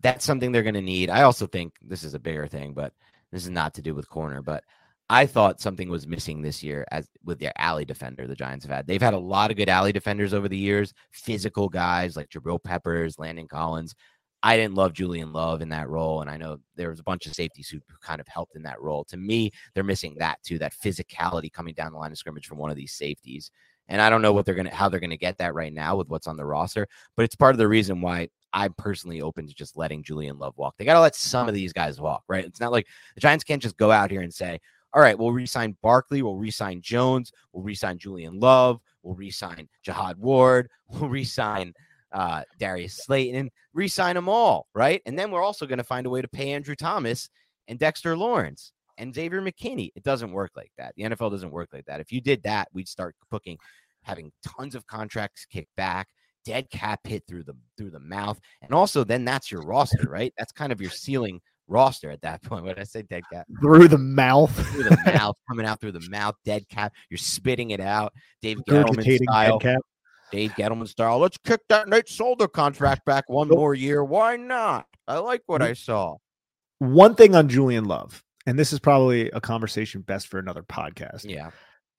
that's 0.03 0.25
something 0.25 0.53
they're 0.53 0.63
going 0.63 0.75
to 0.75 0.83
need. 0.83 1.11
I 1.11 1.23
also 1.23 1.47
think 1.47 1.75
this 1.81 2.05
is 2.05 2.15
a 2.15 2.19
bigger 2.19 2.47
thing, 2.47 2.75
but 2.75 2.93
this 3.33 3.45
is 3.45 3.51
not 3.51 3.75
to 3.75 3.83
do 3.83 3.95
with 3.95 4.09
corner. 4.09 4.43
But 4.43 4.65
I 5.09 5.27
thought 5.27 5.61
something 5.61 5.89
was 5.89 6.07
missing 6.07 6.43
this 6.43 6.63
year 6.63 6.85
as 6.91 7.09
with 7.25 7.39
their 7.39 7.53
alley 7.57 7.85
defender 7.85 8.27
the 8.27 8.35
Giants 8.35 8.65
have 8.65 8.75
had. 8.75 8.87
They've 8.87 9.01
had 9.01 9.15
a 9.15 9.19
lot 9.19 9.51
of 9.51 9.57
good 9.57 9.69
alley 9.69 9.93
defenders 9.93 10.35
over 10.35 10.49
the 10.49 10.57
years, 10.57 10.93
physical 11.13 11.69
guys 11.69 12.17
like 12.17 12.29
Jabril 12.29 12.63
Peppers, 12.63 13.19
Landon 13.19 13.47
Collins. 13.47 13.95
I 14.43 14.57
didn't 14.57 14.75
love 14.75 14.93
Julian 14.93 15.33
Love 15.33 15.63
in 15.63 15.71
that 15.71 15.89
role, 15.89 16.21
and 16.21 16.31
I 16.31 16.37
know 16.37 16.59
there 16.77 16.91
was 16.91 17.01
a 17.01 17.05
bunch 17.05 17.27
of 17.27 17.35
safeties 17.35 17.69
who 17.69 17.81
kind 18.01 18.21
of 18.21 18.29
helped 18.29 18.55
in 18.57 18.63
that 18.65 18.81
role. 18.81 19.05
To 19.05 19.17
me, 19.17 19.51
they're 19.75 19.83
missing 19.85 20.17
that 20.19 20.43
too, 20.43 20.59
that 20.59 20.75
physicality 20.75 21.53
coming 21.53 21.75
down 21.75 21.93
the 21.93 21.99
line 21.99 22.13
of 22.13 22.19
scrimmage 22.19 22.47
from 22.47 22.59
one 22.59 22.71
of 22.71 22.77
these 22.77 22.93
safeties. 22.93 23.51
And 23.89 24.03
I 24.03 24.11
don't 24.11 24.23
know 24.23 24.33
what 24.33 24.45
they're 24.45 24.55
gonna 24.55 24.75
how 24.75 24.89
they're 24.89 25.01
gonna 25.01 25.17
get 25.17 25.39
that 25.39 25.55
right 25.55 25.73
now 25.73 25.97
with 25.97 26.09
what's 26.09 26.27
on 26.27 26.37
the 26.37 26.45
roster, 26.45 26.89
but 27.17 27.25
it's 27.25 27.37
part 27.37 27.55
of 27.55 27.59
the 27.59 27.69
reason 27.69 28.01
why 28.01 28.29
I'm 28.53 28.75
personally 28.77 29.21
open 29.23 29.47
to 29.47 29.55
just 29.55 29.77
letting 29.77 30.03
Julian 30.03 30.39
Love 30.39 30.55
walk. 30.57 30.75
They 30.77 30.85
gotta 30.85 31.01
let 31.01 31.15
some 31.15 31.49
of 31.49 31.55
these 31.55 31.73
guys 31.73 32.01
walk, 32.01 32.25
right? 32.29 32.45
It's 32.45 32.61
not 32.61 32.73
like 32.73 32.87
the 33.15 33.21
Giants 33.21 33.45
can't 33.45 33.63
just 33.63 33.77
go 33.77 33.93
out 33.93 34.11
here 34.11 34.23
and 34.23 34.35
say, 34.35 34.61
all 34.97 35.03
right, 35.03 35.19
we'll 35.19 35.31
resign 35.31 35.77
Barkley, 35.83 36.23
we'll 36.23 36.37
resign 36.37 36.81
Jones, 36.81 37.31
we'll 37.53 37.63
resign 37.63 37.99
Julian 37.99 38.41
Love, 38.41 38.81
we'll 39.03 39.15
resign 39.15 39.69
Jihad 39.83 40.19
Ward, 40.19 40.71
we'll 40.89 41.11
resign 41.11 41.75
uh, 42.13 42.43
Darius 42.59 43.05
Slayton, 43.05 43.51
resign 43.75 44.15
them 44.15 44.27
all, 44.27 44.69
right? 44.75 45.03
And 45.05 45.19
then 45.19 45.31
we're 45.31 45.43
also 45.43 45.67
going 45.67 45.77
to 45.79 45.85
find 45.85 46.07
a 46.07 46.11
way 46.11 46.23
to 46.23 46.29
pay 46.29 46.53
Andrew 46.53 46.75
Thomas 46.75 47.29
and 47.69 47.79
Dexter 47.79 48.17
Lawrence 48.17 48.73
and 48.97 49.15
Xavier 49.15 49.43
McKinney. 49.43 49.91
It 49.95 50.03
doesn't 50.03 50.33
work 50.33 50.53
like 50.57 50.73
that. 50.79 50.95
The 50.97 51.03
NFL 51.03 51.31
doesn't 51.31 51.53
work 51.53 51.69
like 51.75 51.85
that. 51.85 52.01
If 52.01 52.11
you 52.11 52.23
did 52.23 52.43
that, 52.45 52.69
we'd 52.73 52.89
start 52.89 53.17
cooking, 53.31 53.59
having 54.03 54.33
tons 54.43 54.75
of 54.75 54.87
contracts 54.87 55.45
kicked 55.45 55.77
back, 55.77 56.09
dead 56.47 56.71
cap 56.71 57.01
hit 57.05 57.23
through 57.29 57.43
the 57.43 57.55
through 57.77 57.91
the 57.91 58.01
mouth, 58.01 58.41
and 58.63 58.73
also 58.73 59.05
then 59.05 59.27
that's 59.27 59.53
your 59.53 59.61
roster, 59.61 60.09
right? 60.09 60.33
That's 60.39 60.53
kind 60.53 60.73
of 60.73 60.81
your 60.81 60.91
ceiling 60.91 61.43
roster 61.69 62.11
at 62.11 62.23
that 62.23 62.43
point. 62.45 62.65
What 62.65 62.79
I 62.79 62.85
say, 62.85 63.03
dead 63.03 63.23
cat 63.33 63.47
through 63.61 63.89
the 63.89 63.99
mouth, 63.99 64.55
through 64.71 64.85
the 64.85 64.99
mouth, 65.15 65.37
coming 65.49 65.67
out 65.67 65.81
through 65.81 65.93
the 65.93 66.07
mouth, 66.09 66.35
dead 66.45 66.69
cat. 66.69 66.93
You're 67.11 67.19
spitting 67.19 67.71
it 67.71 67.81
out, 67.81 68.13
Dave 68.43 68.59
Gettleman 68.69 69.23
style. 69.23 69.61
Dave 70.33 70.51
Gettleman 70.53 70.89
style. 70.89 71.19
Let's 71.19 71.39
kick 71.39 71.61
that 71.69 71.89
Nate 71.89 72.09
Solder 72.09 72.49
contract 72.49 73.05
back 73.05 73.29
one 73.29 73.49
more 73.49 73.75
year. 73.75 74.03
Why 74.03 74.37
not? 74.37 74.87
I 75.07 75.19
like 75.19 75.43
what 75.47 75.63
I 75.63 75.73
saw. 75.73 76.17
One 76.79 77.15
thing 77.15 77.35
on 77.35 77.49
Julian 77.49 77.85
Love, 77.85 78.23
and 78.45 78.59
this 78.59 78.73
is 78.73 78.81
probably 78.81 79.31
a 79.31 79.41
conversation 79.41 80.03
best 80.03 80.27
for 80.27 80.39
another 80.39 80.63
podcast. 80.63 81.25
Yeah. 81.25 81.51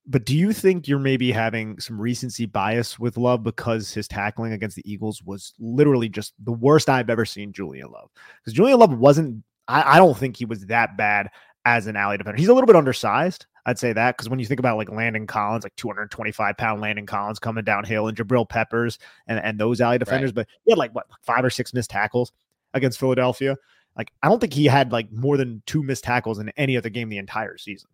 But 0.09 0.25
do 0.25 0.37
you 0.37 0.53
think 0.53 0.87
you're 0.87 0.99
maybe 0.99 1.31
having 1.33 1.79
some 1.79 1.99
recency 1.99 2.45
bias 2.45 2.97
with 2.97 3.17
Love 3.17 3.43
because 3.43 3.93
his 3.93 4.07
tackling 4.07 4.53
against 4.53 4.77
the 4.77 4.89
Eagles 4.89 5.21
was 5.21 5.53
literally 5.59 6.07
just 6.07 6.33
the 6.41 6.53
worst 6.53 6.89
I've 6.89 7.09
ever 7.09 7.25
seen 7.25 7.51
Julian 7.51 7.91
Love? 7.91 8.09
Because 8.39 8.53
Julian 8.53 8.79
Love 8.79 8.97
wasn't 8.97 9.43
I, 9.67 9.95
I 9.95 9.97
don't 9.97 10.17
think 10.17 10.37
he 10.37 10.45
was 10.45 10.65
that 10.67 10.97
bad 10.97 11.29
as 11.65 11.87
an 11.87 11.95
alley 11.95 12.17
defender. 12.17 12.37
He's 12.37 12.47
a 12.47 12.53
little 12.53 12.67
bit 12.67 12.75
undersized. 12.75 13.45
I'd 13.65 13.77
say 13.77 13.91
that 13.91 14.15
because 14.15 14.29
when 14.29 14.39
you 14.39 14.45
think 14.45 14.61
about 14.61 14.77
like 14.77 14.89
Landon 14.89 15.27
Collins, 15.27 15.65
like 15.65 15.75
225 15.75 16.55
pound 16.55 16.79
Landon 16.79 17.05
Collins 17.05 17.37
coming 17.37 17.65
downhill 17.65 18.07
and 18.07 18.17
Jabril 18.17 18.47
Peppers 18.47 18.97
and, 19.27 19.39
and 19.39 19.59
those 19.59 19.81
alley 19.81 19.97
defenders, 19.97 20.29
right. 20.29 20.35
but 20.35 20.47
he 20.63 20.71
had 20.71 20.77
like 20.77 20.95
what 20.95 21.07
five 21.21 21.43
or 21.43 21.49
six 21.49 21.73
missed 21.73 21.89
tackles 21.89 22.31
against 22.73 22.97
Philadelphia. 22.97 23.57
Like 23.97 24.13
I 24.23 24.29
don't 24.29 24.39
think 24.39 24.53
he 24.53 24.65
had 24.65 24.93
like 24.93 25.11
more 25.11 25.35
than 25.35 25.61
two 25.65 25.83
missed 25.83 26.05
tackles 26.05 26.39
in 26.39 26.49
any 26.55 26.77
other 26.77 26.89
game 26.89 27.09
the 27.09 27.17
entire 27.17 27.57
season. 27.57 27.89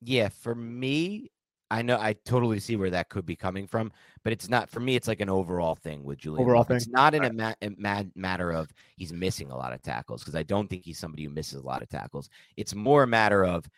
Yeah, 0.00 0.30
for 0.30 0.54
me, 0.54 1.30
I 1.70 1.82
know 1.82 1.96
I 1.98 2.14
totally 2.24 2.58
see 2.58 2.74
where 2.74 2.90
that 2.90 3.08
could 3.08 3.24
be 3.24 3.36
coming 3.36 3.66
from, 3.66 3.92
but 4.24 4.32
it's 4.32 4.48
not 4.48 4.68
for 4.68 4.80
me. 4.80 4.96
It's 4.96 5.06
like 5.06 5.20
an 5.20 5.30
overall 5.30 5.76
thing 5.76 6.02
with 6.02 6.18
Julian. 6.18 6.42
Overall 6.42 6.64
thing. 6.64 6.76
It's 6.76 6.88
not 6.88 7.14
in 7.14 7.24
a, 7.24 7.32
ma- 7.32 7.54
a 7.62 7.70
mad 7.78 8.10
matter 8.16 8.50
of 8.50 8.72
he's 8.96 9.12
missing 9.12 9.50
a 9.50 9.56
lot 9.56 9.72
of 9.72 9.80
tackles 9.80 10.22
because 10.22 10.34
I 10.34 10.42
don't 10.42 10.68
think 10.68 10.84
he's 10.84 10.98
somebody 10.98 11.24
who 11.24 11.30
misses 11.30 11.62
a 11.62 11.66
lot 11.66 11.82
of 11.82 11.88
tackles. 11.88 12.28
It's 12.56 12.74
more 12.74 13.04
a 13.04 13.06
matter 13.06 13.44
of 13.44 13.68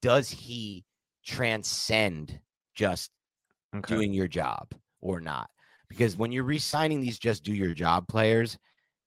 does 0.00 0.30
he 0.30 0.84
transcend 1.24 2.38
just 2.74 3.10
okay. 3.76 3.94
doing 3.94 4.14
your 4.14 4.28
job 4.28 4.74
or 5.02 5.20
not? 5.20 5.50
Because 5.88 6.16
when 6.16 6.32
you're 6.32 6.44
re-signing 6.44 7.00
these 7.00 7.18
just 7.18 7.44
do 7.44 7.52
your 7.52 7.74
job 7.74 8.08
players, 8.08 8.56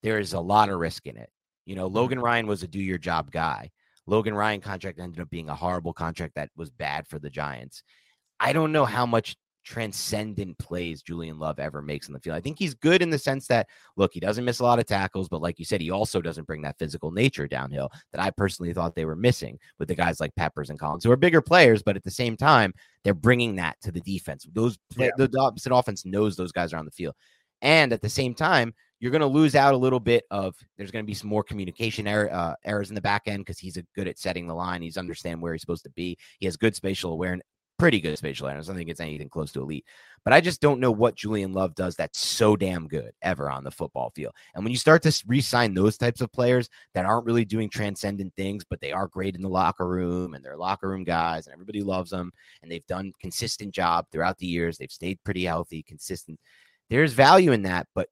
there 0.04 0.20
is 0.20 0.34
a 0.34 0.40
lot 0.40 0.70
of 0.70 0.80
risk 0.80 1.08
in 1.08 1.18
it. 1.18 1.32
You 1.66 1.76
know, 1.76 1.88
mm-hmm. 1.88 1.98
Logan 1.98 2.20
Ryan 2.20 2.46
was 2.46 2.62
a 2.62 2.68
do 2.68 2.80
your 2.80 3.00
job 3.00 3.32
guy. 3.32 3.72
Logan 4.06 4.36
Ryan 4.36 4.62
contract 4.62 5.00
ended 5.00 5.20
up 5.20 5.32
being 5.32 5.50
a 5.50 5.56
horrible 5.56 5.94
contract 5.94 6.36
that 6.36 6.52
was 6.56 6.70
bad 6.70 7.08
for 7.08 7.18
the 7.18 7.30
Giants. 7.30 7.82
I 8.46 8.54
don't 8.54 8.72
know 8.72 8.86
how 8.86 9.08
much 9.08 9.36
transcendent 9.64 10.56
plays 10.60 11.02
Julian 11.02 11.40
Love 11.40 11.58
ever 11.58 11.82
makes 11.82 12.08
in 12.08 12.14
the 12.14 12.20
field. 12.20 12.38
I 12.38 12.42
think 12.42 12.60
he's 12.60 12.76
good 12.76 13.02
in 13.02 13.10
the 13.10 13.18
sense 13.18 13.48
that, 13.48 13.68
look, 13.98 14.14
he 14.14 14.20
doesn't 14.20 14.46
miss 14.46 14.60
a 14.60 14.64
lot 14.64 14.78
of 14.78 14.86
tackles, 14.86 15.28
but 15.28 15.42
like 15.42 15.58
you 15.58 15.66
said, 15.66 15.82
he 15.82 15.90
also 15.90 16.22
doesn't 16.22 16.46
bring 16.46 16.62
that 16.62 16.78
physical 16.78 17.10
nature 17.10 17.48
downhill 17.48 17.90
that 18.14 18.22
I 18.22 18.30
personally 18.30 18.72
thought 18.72 18.94
they 18.94 19.06
were 19.06 19.16
missing 19.16 19.58
with 19.80 19.88
the 19.88 19.96
guys 19.96 20.20
like 20.20 20.36
Peppers 20.36 20.70
and 20.70 20.78
Collins, 20.78 21.04
who 21.04 21.12
are 21.12 21.18
bigger 21.18 21.42
players, 21.42 21.82
but 21.82 21.96
at 21.96 22.04
the 22.04 22.12
same 22.12 22.38
time, 22.38 22.72
they're 23.04 23.16
bringing 23.16 23.56
that 23.56 23.78
to 23.82 23.92
the 23.92 24.02
defense. 24.02 24.46
Those 24.54 24.78
yeah. 24.96 25.10
the 25.18 25.28
opposite 25.40 25.74
offense 25.74 26.06
knows 26.06 26.36
those 26.36 26.52
guys 26.52 26.72
are 26.72 26.78
on 26.78 26.86
the 26.86 26.92
field. 26.92 27.16
And 27.64 27.94
at 27.94 28.04
the 28.04 28.10
same 28.10 28.36
time, 28.36 28.76
you're 29.00 29.12
going 29.12 29.22
to 29.22 29.28
lose 29.28 29.56
out 29.56 29.74
a 29.74 29.78
little 29.78 30.00
bit 30.00 30.26
of 30.30 30.56
there's 30.78 30.92
going 30.92 31.04
to 31.04 31.08
be 31.08 31.16
some 31.16 31.30
more 31.30 31.44
communication 31.44 32.06
error, 32.06 32.32
uh, 32.32 32.54
errors 32.64 32.90
in 32.90 32.96
the 32.96 33.02
back 33.02 33.24
end 33.26 33.40
because 33.40 33.58
he's 33.58 33.78
a 33.78 33.84
good 33.96 34.08
at 34.08 34.20
setting 34.20 34.46
the 34.46 34.54
line. 34.54 34.84
He's 34.84 34.98
understand 34.98 35.42
where 35.42 35.54
he's 35.54 35.62
supposed 35.62 35.86
to 35.86 35.90
be. 35.90 36.18
He 36.40 36.46
has 36.46 36.58
good 36.58 36.76
spatial 36.76 37.12
awareness 37.12 37.48
pretty 37.78 38.00
good 38.00 38.18
spatial 38.18 38.46
awareness. 38.46 38.68
I 38.68 38.72
don't 38.72 38.78
think 38.78 38.90
it's 38.90 39.00
anything 39.00 39.30
close 39.30 39.52
to 39.54 39.62
elite. 39.62 39.86
But 40.24 40.34
I 40.34 40.42
just 40.42 40.60
don't 40.60 40.80
know 40.80 40.92
what 40.92 41.16
Julian 41.16 41.54
Love 41.54 41.76
does 41.76 41.96
that's 41.96 42.20
so 42.20 42.56
damn 42.56 42.88
good 42.88 43.12
ever 43.22 43.50
on 43.50 43.64
the 43.64 43.72
football 43.72 44.12
field. 44.16 44.34
And 44.56 44.64
when 44.64 44.72
you 44.72 44.78
start 44.78 45.04
to 45.04 45.24
re-sign 45.28 45.74
those 45.74 45.98
types 45.98 46.20
of 46.22 46.32
players 46.32 46.68
that 46.96 47.06
aren't 47.06 47.26
really 47.26 47.46
doing 47.46 47.70
transcendent 47.70 48.34
things, 48.36 48.64
but 48.68 48.82
they 48.82 48.92
are 48.92 49.08
great 49.08 49.36
in 49.36 49.42
the 49.42 49.50
locker 49.50 49.88
room 49.88 50.34
and 50.34 50.44
they're 50.44 50.58
locker 50.58 50.90
room 50.90 51.04
guys 51.04 51.46
and 51.46 51.54
everybody 51.54 51.84
loves 51.84 52.10
them 52.10 52.32
and 52.64 52.72
they've 52.72 52.88
done 52.88 53.14
consistent 53.22 53.74
job 53.74 54.08
throughout 54.12 54.38
the 54.40 54.48
years. 54.48 54.78
They've 54.78 54.92
stayed 54.92 55.24
pretty 55.24 55.44
healthy, 55.44 55.84
consistent. 55.84 56.40
There's 56.90 57.14
value 57.14 57.52
in 57.52 57.64
that, 57.64 57.88
but 57.94 58.10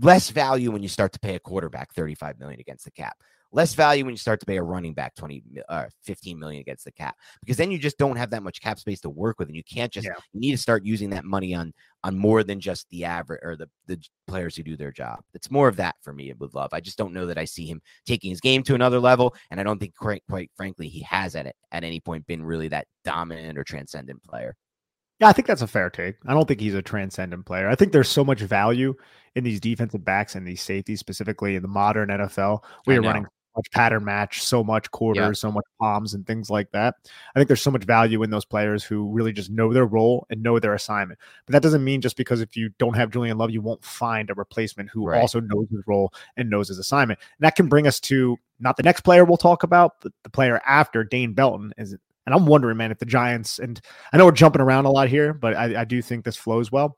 less 0.00 0.30
value 0.30 0.70
when 0.70 0.82
you 0.82 0.88
start 0.88 1.12
to 1.12 1.20
pay 1.20 1.34
a 1.34 1.40
quarterback 1.40 1.92
35 1.94 2.38
million 2.38 2.60
against 2.60 2.84
the 2.84 2.90
cap 2.90 3.16
less 3.52 3.74
value 3.74 4.04
when 4.04 4.12
you 4.12 4.18
start 4.18 4.40
to 4.40 4.46
pay 4.46 4.56
a 4.56 4.62
running 4.62 4.94
back 4.94 5.14
20 5.14 5.42
uh, 5.68 5.84
15 6.02 6.38
million 6.38 6.60
against 6.60 6.84
the 6.84 6.92
cap 6.92 7.16
because 7.40 7.56
then 7.56 7.70
you 7.70 7.78
just 7.78 7.98
don't 7.98 8.16
have 8.16 8.30
that 8.30 8.42
much 8.42 8.60
cap 8.60 8.78
space 8.78 9.00
to 9.00 9.10
work 9.10 9.38
with 9.38 9.48
and 9.48 9.56
you 9.56 9.62
can't 9.62 9.92
just 9.92 10.06
yeah. 10.06 10.14
you 10.32 10.40
need 10.40 10.52
to 10.52 10.58
start 10.58 10.84
using 10.84 11.10
that 11.10 11.24
money 11.24 11.54
on 11.54 11.72
on 12.04 12.16
more 12.16 12.42
than 12.42 12.58
just 12.58 12.88
the 12.90 13.04
average 13.04 13.40
or 13.42 13.56
the 13.56 13.68
the 13.86 14.00
players 14.26 14.56
who 14.56 14.62
do 14.62 14.76
their 14.76 14.92
job 14.92 15.20
it's 15.34 15.50
more 15.50 15.68
of 15.68 15.76
that 15.76 15.94
for 16.02 16.12
me 16.12 16.32
with 16.38 16.54
love 16.54 16.70
i 16.72 16.80
just 16.80 16.98
don't 16.98 17.12
know 17.12 17.26
that 17.26 17.38
i 17.38 17.44
see 17.44 17.66
him 17.66 17.80
taking 18.06 18.30
his 18.30 18.40
game 18.40 18.62
to 18.62 18.74
another 18.74 18.98
level 18.98 19.34
and 19.50 19.60
i 19.60 19.62
don't 19.62 19.78
think 19.78 19.94
quite, 19.94 20.22
quite 20.28 20.50
frankly 20.56 20.88
he 20.88 21.00
has 21.00 21.36
at 21.36 21.46
it 21.46 21.56
at 21.70 21.84
any 21.84 22.00
point 22.00 22.26
been 22.26 22.42
really 22.42 22.68
that 22.68 22.86
dominant 23.04 23.58
or 23.58 23.64
transcendent 23.64 24.22
player 24.22 24.56
yeah, 25.22 25.28
I 25.28 25.32
think 25.32 25.46
that's 25.46 25.62
a 25.62 25.68
fair 25.68 25.88
take. 25.88 26.16
I 26.26 26.34
don't 26.34 26.48
think 26.48 26.58
he's 26.58 26.74
a 26.74 26.82
transcendent 26.82 27.46
player. 27.46 27.68
I 27.68 27.76
think 27.76 27.92
there's 27.92 28.08
so 28.08 28.24
much 28.24 28.40
value 28.40 28.92
in 29.36 29.44
these 29.44 29.60
defensive 29.60 30.04
backs 30.04 30.34
and 30.34 30.44
these 30.44 30.60
safeties, 30.60 30.98
specifically 30.98 31.54
in 31.54 31.62
the 31.62 31.68
modern 31.68 32.08
NFL. 32.08 32.64
We 32.88 32.96
are 32.96 33.02
running 33.02 33.26
much 33.56 33.70
pattern 33.70 34.04
match, 34.04 34.42
so 34.42 34.62
much 34.64 34.90
quarters, 34.90 35.22
yeah. 35.22 35.32
so 35.32 35.52
much 35.52 35.64
palms, 35.80 36.14
and 36.14 36.26
things 36.26 36.50
like 36.50 36.70
that. 36.72 36.94
I 37.34 37.38
think 37.38 37.48
there's 37.48 37.62
so 37.62 37.70
much 37.70 37.84
value 37.84 38.22
in 38.22 38.30
those 38.30 38.44
players 38.44 38.84
who 38.84 39.10
really 39.10 39.32
just 39.32 39.50
know 39.50 39.72
their 39.72 39.86
role 39.86 40.26
and 40.30 40.42
know 40.42 40.58
their 40.58 40.74
assignment. 40.74 41.20
But 41.46 41.52
that 41.52 41.62
doesn't 41.62 41.84
mean 41.84 42.00
just 42.00 42.16
because 42.16 42.40
if 42.40 42.56
you 42.56 42.70
don't 42.78 42.96
have 42.96 43.10
Julian 43.10 43.38
Love, 43.38 43.50
you 43.50 43.60
won't 43.60 43.84
find 43.84 44.30
a 44.30 44.34
replacement 44.34 44.90
who 44.90 45.06
right. 45.06 45.20
also 45.20 45.40
knows 45.40 45.66
his 45.70 45.82
role 45.86 46.12
and 46.36 46.50
knows 46.50 46.68
his 46.68 46.78
assignment. 46.78 47.20
And 47.38 47.44
that 47.44 47.56
can 47.56 47.68
bring 47.68 47.86
us 47.86 48.00
to 48.00 48.36
not 48.60 48.76
the 48.76 48.82
next 48.82 49.02
player 49.02 49.24
we'll 49.24 49.36
talk 49.36 49.62
about, 49.62 50.00
but 50.00 50.12
the 50.22 50.30
player 50.30 50.60
after 50.66 51.04
Dane 51.04 51.34
Belton 51.34 51.72
is. 51.76 51.96
And 52.24 52.32
I'm 52.36 52.46
wondering, 52.46 52.76
man, 52.76 52.92
if 52.92 53.00
the 53.00 53.04
Giants 53.04 53.58
and 53.58 53.80
I 54.12 54.16
know 54.16 54.26
we're 54.26 54.32
jumping 54.32 54.62
around 54.62 54.84
a 54.84 54.92
lot 54.92 55.08
here, 55.08 55.34
but 55.34 55.56
I, 55.56 55.80
I 55.80 55.84
do 55.84 56.00
think 56.00 56.24
this 56.24 56.36
flows 56.36 56.70
well 56.70 56.96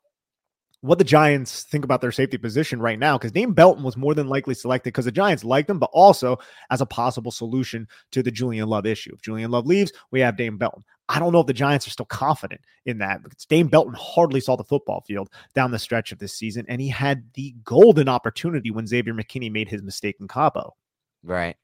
what 0.85 0.99
the 0.99 1.05
Giants 1.05 1.63
think 1.63 1.83
about 1.83 2.03
their 2.03 2.13
safety 2.13 2.37
position 2.37 2.79
right 2.79 2.99
now, 2.99 3.17
because 3.17 3.33
Dane 3.33 3.53
Belton 3.53 3.83
was 3.83 3.97
more 3.97 4.13
than 4.13 4.29
likely 4.29 4.53
selected 4.53 4.89
because 4.89 5.07
the 5.07 5.13
Giants 5.13 5.43
liked 5.43 5.71
him, 5.71 5.79
but 5.79 5.89
also 5.95 6.37
as 6.71 6.83
a 6.83 6.87
possible 6.87 7.31
solution 7.31 7.89
to 8.13 8.23
the 8.23 8.31
Julian 8.31 8.69
Love 8.69 8.85
issue. 8.85 9.13
If 9.15 9.23
Julian 9.23 9.51
Love 9.51 9.65
leaves, 9.65 9.93
we 10.11 10.21
have 10.21 10.37
Dane 10.37 10.59
Belton. 10.59 10.85
I 11.09 11.19
don't 11.19 11.33
know 11.33 11.41
if 11.41 11.47
the 11.47 11.55
Giants 11.55 11.87
are 11.87 11.91
still 11.91 12.05
confident 12.05 12.61
in 12.85 12.99
that 12.99 13.23
because 13.23 13.47
Dane 13.47 13.69
Belton 13.69 13.95
hardly 13.95 14.41
saw 14.41 14.57
the 14.57 14.65
football 14.65 15.03
field 15.07 15.31
down 15.55 15.71
the 15.71 15.79
stretch 15.79 16.13
of 16.13 16.19
this 16.19 16.37
season, 16.37 16.67
and 16.69 16.83
he 16.83 16.89
had 16.91 17.33
the 17.33 17.55
golden 17.65 18.07
opportunity 18.07 18.71
when 18.71 18.87
Xavier 18.87 19.15
McKinney 19.15 19.51
made 19.51 19.71
his 19.71 19.83
mistake 19.83 20.17
in 20.21 20.29
Cabo. 20.29 20.77
Right. 21.23 21.57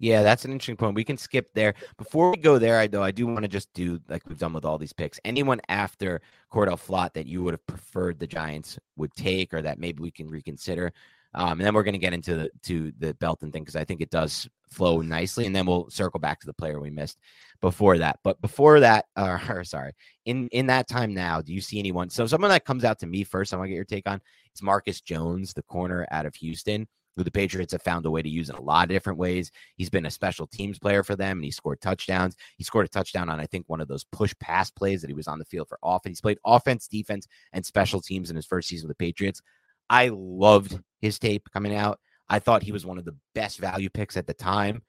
Yeah, 0.00 0.22
that's 0.22 0.44
an 0.44 0.52
interesting 0.52 0.76
point. 0.76 0.94
We 0.94 1.04
can 1.04 1.18
skip 1.18 1.52
there. 1.54 1.74
Before 1.96 2.30
we 2.30 2.36
go 2.36 2.58
there, 2.58 2.78
I 2.78 2.86
though 2.86 3.02
I 3.02 3.10
do 3.10 3.26
want 3.26 3.42
to 3.42 3.48
just 3.48 3.72
do 3.74 4.00
like 4.08 4.22
we've 4.28 4.38
done 4.38 4.52
with 4.52 4.64
all 4.64 4.78
these 4.78 4.92
picks. 4.92 5.18
Anyone 5.24 5.60
after 5.68 6.20
Cordale 6.52 6.78
Flott 6.78 7.14
that 7.14 7.26
you 7.26 7.42
would 7.42 7.54
have 7.54 7.66
preferred 7.66 8.18
the 8.18 8.26
Giants 8.26 8.78
would 8.96 9.12
take, 9.16 9.52
or 9.52 9.60
that 9.62 9.80
maybe 9.80 10.00
we 10.00 10.12
can 10.12 10.28
reconsider. 10.28 10.92
Um, 11.34 11.52
and 11.52 11.60
then 11.60 11.74
we're 11.74 11.82
going 11.82 11.94
to 11.94 11.98
get 11.98 12.14
into 12.14 12.36
the 12.36 12.50
to 12.64 12.92
the 12.98 13.12
Belton 13.14 13.50
thing 13.50 13.62
because 13.62 13.76
I 13.76 13.84
think 13.84 14.00
it 14.00 14.10
does 14.10 14.48
flow 14.70 15.00
nicely, 15.00 15.46
and 15.46 15.54
then 15.54 15.66
we'll 15.66 15.90
circle 15.90 16.20
back 16.20 16.38
to 16.40 16.46
the 16.46 16.54
player 16.54 16.78
we 16.78 16.90
missed 16.90 17.18
before 17.60 17.98
that. 17.98 18.20
But 18.22 18.40
before 18.40 18.78
that, 18.80 19.06
uh, 19.16 19.38
or 19.48 19.64
sorry, 19.64 19.92
in 20.26 20.48
in 20.52 20.68
that 20.68 20.88
time 20.88 21.12
now, 21.12 21.42
do 21.42 21.52
you 21.52 21.60
see 21.60 21.80
anyone? 21.80 22.08
So 22.08 22.24
someone 22.28 22.50
that 22.50 22.64
comes 22.64 22.84
out 22.84 23.00
to 23.00 23.06
me 23.06 23.24
first, 23.24 23.52
I 23.52 23.56
want 23.56 23.66
to 23.66 23.70
get 23.70 23.76
your 23.76 23.84
take 23.84 24.08
on. 24.08 24.20
It's 24.52 24.62
Marcus 24.62 25.00
Jones, 25.00 25.52
the 25.54 25.62
corner 25.62 26.06
out 26.12 26.24
of 26.24 26.36
Houston 26.36 26.86
who 27.18 27.24
the 27.24 27.30
Patriots 27.32 27.72
have 27.72 27.82
found 27.82 28.06
a 28.06 28.10
way 28.10 28.22
to 28.22 28.28
use 28.28 28.48
in 28.48 28.54
a 28.54 28.60
lot 28.60 28.84
of 28.84 28.90
different 28.90 29.18
ways. 29.18 29.50
He's 29.74 29.90
been 29.90 30.06
a 30.06 30.10
special 30.10 30.46
teams 30.46 30.78
player 30.78 31.02
for 31.02 31.16
them 31.16 31.38
and 31.38 31.44
he 31.44 31.50
scored 31.50 31.80
touchdowns. 31.80 32.36
He 32.56 32.62
scored 32.62 32.86
a 32.86 32.88
touchdown 32.88 33.28
on, 33.28 33.40
I 33.40 33.46
think, 33.46 33.64
one 33.66 33.80
of 33.80 33.88
those 33.88 34.04
push 34.04 34.32
pass 34.38 34.70
plays 34.70 35.00
that 35.00 35.10
he 35.10 35.14
was 35.14 35.26
on 35.26 35.40
the 35.40 35.44
field 35.44 35.68
for 35.68 35.80
offense. 35.82 36.18
He's 36.18 36.20
played 36.20 36.38
offense, 36.46 36.86
defense, 36.86 37.26
and 37.52 37.66
special 37.66 38.00
teams 38.00 38.30
in 38.30 38.36
his 38.36 38.46
first 38.46 38.68
season 38.68 38.86
with 38.86 38.96
the 38.96 39.04
Patriots. 39.04 39.42
I 39.90 40.10
loved 40.14 40.78
his 41.00 41.18
tape 41.18 41.48
coming 41.52 41.74
out. 41.74 41.98
I 42.28 42.38
thought 42.38 42.62
he 42.62 42.72
was 42.72 42.86
one 42.86 42.98
of 42.98 43.04
the 43.04 43.16
best 43.34 43.58
value 43.58 43.90
picks 43.90 44.16
at 44.16 44.28
the 44.28 44.34
time. 44.34 44.82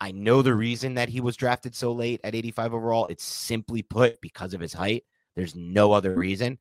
I 0.00 0.10
know 0.12 0.40
the 0.40 0.54
reason 0.54 0.94
that 0.94 1.10
he 1.10 1.20
was 1.20 1.36
drafted 1.36 1.74
so 1.74 1.92
late 1.92 2.20
at 2.24 2.34
85 2.34 2.72
overall. 2.72 3.06
It's 3.08 3.24
simply 3.24 3.82
put 3.82 4.20
because 4.22 4.54
of 4.54 4.60
his 4.60 4.72
height. 4.72 5.04
There's 5.36 5.54
no 5.54 5.92
other 5.92 6.14
reason. 6.14 6.58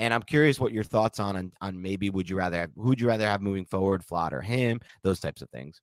And 0.00 0.14
I'm 0.14 0.22
curious 0.22 0.58
what 0.58 0.72
your 0.72 0.82
thoughts 0.82 1.20
on, 1.20 1.36
on 1.36 1.52
on 1.60 1.80
maybe 1.80 2.08
would 2.08 2.28
you 2.28 2.36
rather 2.36 2.56
have 2.56 2.70
who 2.74 2.88
would 2.88 3.00
you 3.00 3.06
rather 3.06 3.26
have 3.26 3.42
moving 3.42 3.66
forward, 3.66 4.02
Flott 4.02 4.32
or 4.32 4.40
him, 4.40 4.80
those 5.02 5.20
types 5.20 5.42
of 5.42 5.50
things. 5.50 5.82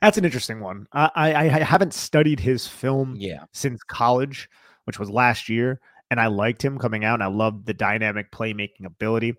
That's 0.00 0.16
an 0.16 0.24
interesting 0.24 0.60
one. 0.60 0.88
I, 0.92 1.10
I, 1.14 1.44
I 1.44 1.58
haven't 1.62 1.94
studied 1.94 2.40
his 2.40 2.66
film 2.66 3.14
yeah. 3.16 3.44
since 3.52 3.82
college, 3.84 4.48
which 4.84 4.98
was 4.98 5.10
last 5.10 5.48
year, 5.48 5.78
and 6.10 6.18
I 6.18 6.26
liked 6.26 6.64
him 6.64 6.78
coming 6.78 7.04
out, 7.04 7.14
and 7.14 7.22
I 7.22 7.26
loved 7.26 7.66
the 7.66 7.74
dynamic 7.74 8.32
playmaking 8.32 8.86
ability. 8.86 9.34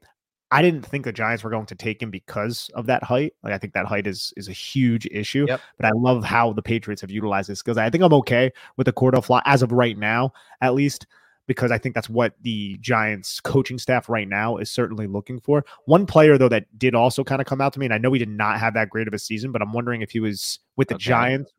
I 0.51 0.61
didn't 0.61 0.85
think 0.85 1.03
the 1.03 1.11
Giants 1.11 1.43
were 1.43 1.49
going 1.49 1.65
to 1.65 1.75
take 1.75 1.99
him 1.99 2.11
because 2.11 2.69
of 2.75 2.85
that 2.85 3.03
height. 3.03 3.33
Like 3.43 3.53
I 3.53 3.57
think 3.57 3.73
that 3.73 3.87
height 3.87 4.05
is 4.05 4.31
is 4.37 4.49
a 4.49 4.53
huge 4.53 5.07
issue. 5.07 5.47
Yep. 5.49 5.61
But 5.77 5.87
I 5.87 5.91
love 5.95 6.23
how 6.23 6.53
the 6.53 6.61
Patriots 6.61 7.01
have 7.01 7.09
utilized 7.09 7.49
this 7.49 7.63
because 7.63 7.79
I 7.79 7.89
think 7.89 8.03
I'm 8.03 8.13
okay 8.13 8.51
with 8.77 8.85
the 8.85 8.93
Cordale 8.93 9.25
Flott 9.25 9.41
as 9.45 9.63
of 9.63 9.71
right 9.71 9.97
now, 9.97 10.31
at 10.61 10.75
least 10.75 11.07
because 11.47 11.71
I 11.71 11.77
think 11.77 11.95
that's 11.95 12.09
what 12.09 12.33
the 12.41 12.77
Giants 12.79 13.39
coaching 13.39 13.77
staff 13.77 14.09
right 14.09 14.27
now 14.27 14.57
is 14.57 14.71
certainly 14.71 15.07
looking 15.07 15.39
for. 15.39 15.65
One 15.85 16.05
player 16.05 16.37
though 16.37 16.49
that 16.49 16.65
did 16.77 16.95
also 16.95 17.23
kind 17.23 17.41
of 17.41 17.47
come 17.47 17.61
out 17.61 17.73
to 17.73 17.79
me, 17.79 17.85
and 17.85 17.93
I 17.93 17.97
know 17.97 18.11
he 18.13 18.19
did 18.19 18.29
not 18.29 18.59
have 18.59 18.73
that 18.75 18.89
great 18.89 19.07
of 19.07 19.13
a 19.13 19.19
season, 19.19 19.51
but 19.51 19.61
I'm 19.61 19.73
wondering 19.73 20.01
if 20.01 20.11
he 20.11 20.19
was 20.19 20.59
with 20.75 20.87
the 20.87 20.95
okay. 20.95 21.03
Giants. 21.03 21.51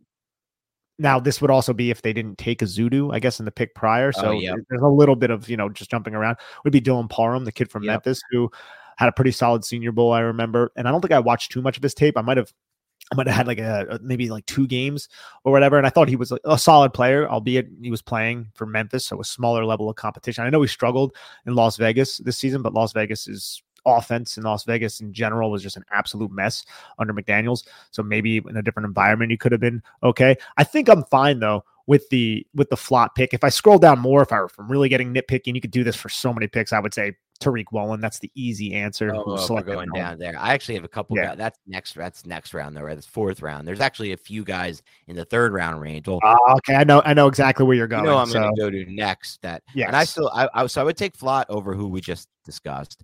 Now 0.98 1.18
this 1.18 1.40
would 1.40 1.50
also 1.50 1.72
be 1.72 1.90
if 1.90 2.02
they 2.02 2.12
didn't 2.12 2.38
take 2.38 2.62
a 2.62 2.66
Zudu, 2.66 3.12
I 3.12 3.18
guess, 3.18 3.40
in 3.40 3.44
the 3.44 3.50
pick 3.50 3.74
prior. 3.74 4.12
Oh, 4.16 4.20
so 4.20 4.28
oh, 4.28 4.32
yep. 4.32 4.56
there's 4.70 4.82
a 4.82 4.88
little 4.88 5.16
bit 5.16 5.30
of 5.30 5.48
you 5.48 5.56
know 5.56 5.68
just 5.68 5.90
jumping 5.90 6.14
around. 6.14 6.36
Would 6.64 6.72
be 6.72 6.80
Dylan 6.80 7.10
Parham, 7.10 7.44
the 7.44 7.52
kid 7.52 7.70
from 7.70 7.82
yep. 7.82 7.92
Memphis, 7.92 8.20
who 8.30 8.50
had 8.96 9.08
a 9.08 9.12
pretty 9.12 9.32
solid 9.32 9.64
Senior 9.64 9.92
Bowl, 9.92 10.12
I 10.12 10.20
remember. 10.20 10.72
And 10.76 10.86
I 10.86 10.90
don't 10.90 11.00
think 11.00 11.12
I 11.12 11.18
watched 11.18 11.52
too 11.52 11.62
much 11.62 11.76
of 11.76 11.82
his 11.82 11.94
tape. 11.94 12.16
I 12.16 12.22
might 12.22 12.36
have 12.36 12.52
I 13.14 13.16
might 13.16 13.26
have 13.28 13.36
had 13.36 13.46
like 13.46 13.60
a 13.60 14.00
maybe 14.02 14.28
like 14.28 14.44
two 14.46 14.66
games 14.66 15.08
or 15.44 15.52
whatever. 15.52 15.78
And 15.78 15.86
I 15.86 15.90
thought 15.90 16.08
he 16.08 16.16
was 16.16 16.32
a 16.44 16.58
solid 16.58 16.92
player, 16.92 17.28
albeit 17.28 17.68
he 17.80 17.90
was 17.90 18.02
playing 18.02 18.48
for 18.54 18.66
Memphis, 18.66 19.06
so 19.06 19.20
a 19.20 19.24
smaller 19.24 19.64
level 19.64 19.88
of 19.88 19.96
competition. 19.96 20.44
I 20.44 20.50
know 20.50 20.62
he 20.62 20.68
struggled 20.68 21.14
in 21.46 21.54
Las 21.54 21.76
Vegas 21.76 22.18
this 22.18 22.36
season, 22.36 22.62
but 22.62 22.74
Las 22.74 22.92
Vegas 22.92 23.28
is 23.28 23.62
offense 23.86 24.36
in 24.36 24.44
Las 24.44 24.64
Vegas 24.64 25.00
in 25.00 25.12
general 25.12 25.50
was 25.50 25.62
just 25.62 25.76
an 25.76 25.84
absolute 25.92 26.32
mess 26.32 26.64
under 26.98 27.12
McDaniels. 27.12 27.64
So 27.90 28.02
maybe 28.02 28.38
in 28.38 28.56
a 28.56 28.62
different 28.62 28.86
environment, 28.86 29.30
he 29.30 29.36
could 29.36 29.52
have 29.52 29.60
been 29.60 29.82
okay. 30.02 30.36
I 30.56 30.64
think 30.64 30.88
I'm 30.88 31.04
fine 31.04 31.38
though 31.38 31.64
with 31.86 32.08
the 32.08 32.46
with 32.54 32.70
the 32.70 32.76
Flott 32.76 33.14
pick. 33.14 33.34
If 33.34 33.44
I 33.44 33.48
scroll 33.48 33.78
down 33.78 33.98
more, 34.00 34.22
if 34.22 34.32
I 34.32 34.40
were 34.40 34.48
from 34.48 34.70
really 34.70 34.88
getting 34.88 35.14
nitpicking, 35.14 35.54
you 35.54 35.60
could 35.60 35.70
do 35.70 35.84
this 35.84 35.96
for 35.96 36.08
so 36.08 36.32
many 36.32 36.48
picks. 36.48 36.72
I 36.72 36.80
would 36.80 36.94
say 36.94 37.14
Tariq 37.40 37.66
Woolen. 37.72 38.00
That's 38.00 38.18
the 38.18 38.30
easy 38.34 38.74
answer. 38.74 39.12
Oh, 39.14 39.46
we're 39.50 39.62
going 39.62 39.88
down 39.94 40.18
there. 40.18 40.38
I 40.38 40.54
actually 40.54 40.76
have 40.76 40.84
a 40.84 40.88
couple. 40.88 41.16
Yeah. 41.16 41.28
Guys, 41.28 41.38
that's 41.38 41.58
next. 41.66 41.94
That's 41.94 42.26
next 42.26 42.54
round 42.54 42.76
though, 42.76 42.82
right? 42.82 42.94
That's 42.94 43.06
fourth 43.06 43.42
round. 43.42 43.66
There's 43.66 43.80
actually 43.80 44.12
a 44.12 44.16
few 44.16 44.44
guys 44.44 44.82
in 45.08 45.16
the 45.16 45.24
third 45.24 45.52
round 45.52 45.80
range. 45.80 46.06
Well, 46.06 46.20
uh, 46.22 46.36
okay, 46.56 46.74
I 46.74 46.84
know. 46.84 47.02
I 47.04 47.14
know 47.14 47.26
exactly 47.26 47.66
where 47.66 47.76
you're 47.76 47.86
going. 47.86 48.04
You 48.04 48.10
know, 48.10 48.18
I'm 48.18 48.28
so. 48.28 48.40
going 48.40 48.54
to 48.54 48.60
go 48.60 48.70
to 48.70 48.84
next. 48.92 49.42
That 49.42 49.62
yeah. 49.74 49.86
And 49.86 49.96
I 49.96 50.04
still, 50.04 50.30
I, 50.34 50.48
I 50.54 50.66
so 50.66 50.80
I 50.80 50.84
would 50.84 50.96
take 50.96 51.16
Flott 51.16 51.44
over 51.48 51.74
who 51.74 51.88
we 51.88 52.00
just 52.00 52.28
discussed, 52.44 53.02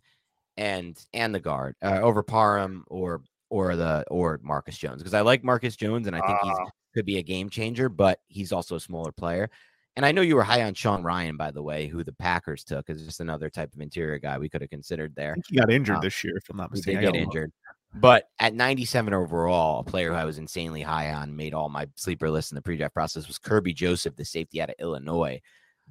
and 0.56 0.98
and 1.12 1.34
the 1.34 1.40
guard 1.40 1.76
uh, 1.82 2.00
over 2.00 2.22
Parham 2.22 2.84
or 2.88 3.22
or 3.50 3.76
the 3.76 4.04
or 4.10 4.40
Marcus 4.42 4.78
Jones 4.78 4.98
because 4.98 5.14
I 5.14 5.20
like 5.20 5.44
Marcus 5.44 5.76
Jones 5.76 6.06
and 6.06 6.16
I 6.16 6.20
think 6.20 6.38
uh, 6.42 6.46
he's 6.46 6.70
could 6.94 7.06
be 7.06 7.18
a 7.18 7.22
game 7.22 7.50
changer, 7.50 7.88
but 7.88 8.20
he's 8.28 8.52
also 8.52 8.76
a 8.76 8.80
smaller 8.80 9.12
player. 9.12 9.50
And 9.96 10.06
I 10.06 10.12
know 10.12 10.22
you 10.22 10.36
were 10.36 10.42
high 10.42 10.62
on 10.62 10.74
Sean 10.74 11.02
Rhyan, 11.02 11.36
by 11.36 11.50
the 11.50 11.62
way, 11.62 11.88
who 11.88 12.04
the 12.04 12.12
Packers 12.12 12.64
took 12.64 12.88
is 12.88 13.04
just 13.04 13.20
another 13.20 13.50
type 13.50 13.74
of 13.74 13.80
interior 13.80 14.18
guy 14.18 14.38
we 14.38 14.48
could 14.48 14.60
have 14.60 14.70
considered 14.70 15.14
there. 15.16 15.36
he 15.48 15.56
got 15.56 15.70
injured 15.70 15.96
um, 15.96 16.02
this 16.02 16.22
year, 16.22 16.36
if 16.36 16.48
I'm 16.48 16.56
not 16.56 16.70
mistaken. 16.70 17.00
He 17.00 17.06
did 17.06 17.12
get 17.12 17.22
injured. 17.22 17.52
But 17.94 18.28
at 18.38 18.54
97 18.54 19.12
overall, 19.12 19.80
a 19.80 19.84
player 19.84 20.10
who 20.10 20.14
I 20.14 20.24
was 20.24 20.38
insanely 20.38 20.82
high 20.82 21.12
on, 21.12 21.34
made 21.34 21.54
all 21.54 21.68
my 21.68 21.88
sleeper 21.96 22.30
lists 22.30 22.52
in 22.52 22.54
the 22.54 22.62
pre-draft 22.62 22.94
process 22.94 23.26
was 23.26 23.38
Kerby 23.38 23.74
Joseph, 23.74 24.14
the 24.14 24.24
safety 24.24 24.62
out 24.62 24.70
of 24.70 24.76
Illinois. 24.78 25.40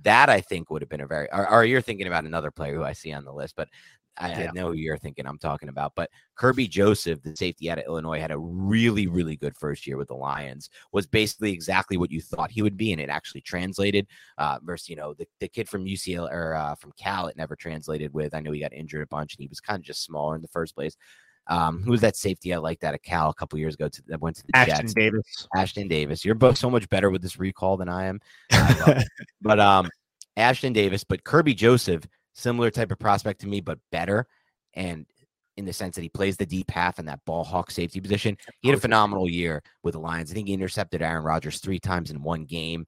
That 0.03 0.29
I 0.29 0.39
think 0.39 0.69
would 0.69 0.81
have 0.81 0.87
been 0.87 1.01
a 1.01 1.07
very. 1.07 1.29
Or, 1.29 1.51
or, 1.51 1.65
you're 1.65 1.81
thinking 1.81 2.07
about 2.07 2.23
another 2.23 2.51
player 2.51 2.73
who 2.73 2.83
I 2.85 2.93
see 2.93 3.11
on 3.11 3.25
the 3.25 3.33
list, 3.33 3.55
but 3.57 3.67
I, 4.20 4.30
yeah. 4.30 4.49
I, 4.49 4.51
know 4.53 4.67
who 4.67 4.74
you're 4.74 4.97
thinking 4.97 5.26
I'm 5.26 5.38
talking 5.38 5.70
about, 5.70 5.93
but 5.95 6.09
Kerby 6.38 6.70
Joseph, 6.70 7.22
the 7.24 7.36
safety 7.36 7.72
out 7.72 7.78
of 7.78 7.86
Illinois, 7.86 8.20
had 8.20 8.32
a 8.32 8.38
really, 8.38 9.07
really 9.07 9.36
good 9.36 9.55
first 9.57 9.88
year 9.88 9.97
with 9.97 10.09
the 10.09 10.15
Lions. 10.15 10.70
Was 10.91 11.07
basically 11.07 11.53
exactly 11.53 11.97
what 11.97 12.11
you 12.11 12.22
thought 12.22 12.51
he 12.51 12.61
would 12.61 12.78
be, 12.78 12.91
and 12.91 13.01
it 13.01 13.09
actually 13.09 13.41
translated. 13.41 14.07
Uh, 14.38 14.59
versus, 14.61 14.89
you 14.89 14.95
know, 14.95 15.13
the, 15.13 15.28
the 15.39 15.47
kid 15.47 15.70
from 15.70 15.86
UCL 15.86 16.30
or 16.32 16.55
uh, 16.55 16.76
from 16.76 16.91
Cal, 16.97 17.28
it 17.28 17.38
never 17.38 17.55
translated 17.55 18.13
with. 18.13 18.34
I 18.34 18.41
know 18.41 18.51
he 18.51 18.59
got 18.59 18.74
injured 18.74 19.03
a 19.03 19.07
bunch, 19.07 19.36
and 19.36 19.41
he 19.41 19.47
was 19.47 19.61
kind 19.61 19.80
of 19.80 19.86
just 19.86 20.03
smaller 20.03 20.36
in 20.36 20.41
the 20.41 20.47
first 20.49 20.76
place. 20.76 20.95
Um, 21.47 21.82
who 21.82 21.91
was 21.91 22.01
that 22.01 22.15
safety 22.15 22.53
I 22.53 22.57
liked 22.57 22.84
out 22.84 22.93
of 22.93 23.01
Cal 23.01 23.30
a 23.30 23.34
couple 23.34 23.57
years 23.57 23.74
ago 23.74 23.89
to, 23.89 24.03
that 24.07 24.22
went 24.22 24.36
to 24.36 24.43
the 24.45 24.55
Ashton 24.55 24.86
Jets? 24.86 24.93
Davis. 24.93 25.47
Ashtyn 25.55 25.89
Davis. 25.89 26.24
You're 26.24 26.36
both 26.36 26.57
so 26.57 26.70
much 26.70 26.88
better 26.89 27.09
with 27.09 27.24
this 27.24 27.39
recall 27.39 27.76
than 27.76 27.89
I 27.89 28.05
am. 28.05 28.20
I 28.51 29.03
but 29.41 29.59
um, 29.59 29.89
Ashtyn 30.38 30.74
Davis, 30.74 31.03
but 31.03 31.24
Kerby 31.24 31.55
Joseph, 31.55 32.05
similar 32.39 32.71
type 32.71 32.91
of 32.91 32.99
prospect 32.99 33.41
to 33.41 33.47
me, 33.47 33.61
but 33.61 33.79
better. 33.91 34.27
And 34.73 35.05
in 35.59 35.65
the 35.65 35.73
sense 35.73 35.95
that 35.95 36.01
he 36.01 36.09
plays 36.09 36.37
the 36.37 36.45
deep 36.45 36.71
half 36.71 36.99
in 36.99 37.05
that 37.05 37.19
ball 37.25 37.43
hawk 37.43 37.69
safety 37.69 37.99
position. 37.99 38.37
He 38.61 38.69
had 38.69 38.77
a 38.77 38.81
phenomenal 38.81 39.29
year 39.29 39.61
with 39.83 39.93
the 39.93 39.99
Lions. 39.99 40.31
I 40.31 40.33
think 40.33 40.47
he 40.47 40.53
intercepted 40.53 41.01
Aaron 41.01 41.23
Rodgers 41.23 41.59
three 41.59 41.79
times 41.79 42.11
in 42.11 42.23
one 42.23 42.45
game. 42.45 42.85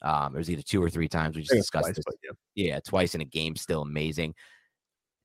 Um, 0.00 0.34
it 0.34 0.38
was 0.38 0.50
either 0.50 0.62
two 0.62 0.82
or 0.82 0.88
three 0.88 1.08
times. 1.08 1.36
We 1.36 1.42
just 1.42 1.52
I 1.52 1.54
think 1.54 1.60
it's 1.60 1.70
discussed 1.70 1.84
twice, 1.84 2.18
this. 2.22 2.36
yeah. 2.54 2.72
Yeah, 2.72 2.80
twice 2.80 3.14
in 3.14 3.20
a 3.20 3.26
game, 3.26 3.56
still 3.56 3.82
amazing. 3.82 4.34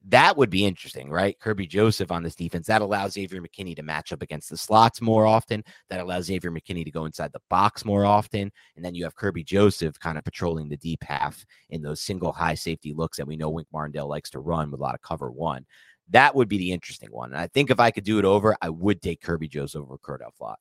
That 0.08 0.38
would 0.38 0.50
be 0.50 0.66
interesting, 0.66 1.10
right? 1.10 1.38
Kerby 1.40 1.68
Joseph 1.68 2.12
on 2.12 2.24
this 2.24 2.36
defense. 2.36 2.68
That 2.68 2.82
allows 2.82 3.14
Xavier 3.14 3.42
McKinney 3.42 3.76
to 3.76 3.84
match 3.84 4.14
up 4.14 4.22
against 4.22 4.50
the 4.50 4.56
slots 4.58 5.02
more 5.02 5.26
often. 5.26 5.64
That 5.90 6.00
allows 6.00 6.26
Xavier 6.26 6.52
McKinney 6.52 6.86
to 6.86 6.92
go 6.92 7.06
inside 7.06 7.34
the 7.34 7.42
box 7.50 7.84
more 7.84 8.06
often. 8.06 8.52
And 8.76 8.86
then 8.86 8.96
you 8.96 9.04
have 9.04 9.16
Kerby 9.16 9.46
Joseph 9.46 10.00
kind 10.00 10.18
of 10.18 10.24
patrolling 10.24 10.70
the 10.70 10.78
deep 10.78 11.04
half 11.04 11.46
in 11.70 11.82
those 11.82 12.00
single 12.00 12.32
high 12.32 12.56
safety 12.56 12.94
looks 12.94 13.18
that 13.18 13.28
we 13.28 13.36
know 13.36 13.50
Wink 13.50 13.68
Martindale 13.74 14.08
likes 14.08 14.30
to 14.32 14.40
run 14.40 14.72
with 14.72 14.80
a 14.80 14.84
lot 14.84 14.96
of 14.96 15.02
cover 15.02 15.30
one. 15.32 15.66
That 16.12 16.34
would 16.34 16.48
be 16.48 16.58
the 16.58 16.72
interesting 16.72 17.10
one. 17.12 17.32
And 17.32 17.40
I 17.40 17.48
think 17.48 17.70
if 17.70 17.80
I 17.80 17.92
could 17.92 18.06
do 18.06 18.20
it 18.20 18.26
over, 18.26 18.56
I 18.62 18.70
would 18.70 19.02
take 19.02 19.22
Kerby 19.22 19.50
Joseph 19.50 19.82
over 19.82 19.98
Cordale 19.98 20.32
Flott. 20.40 20.56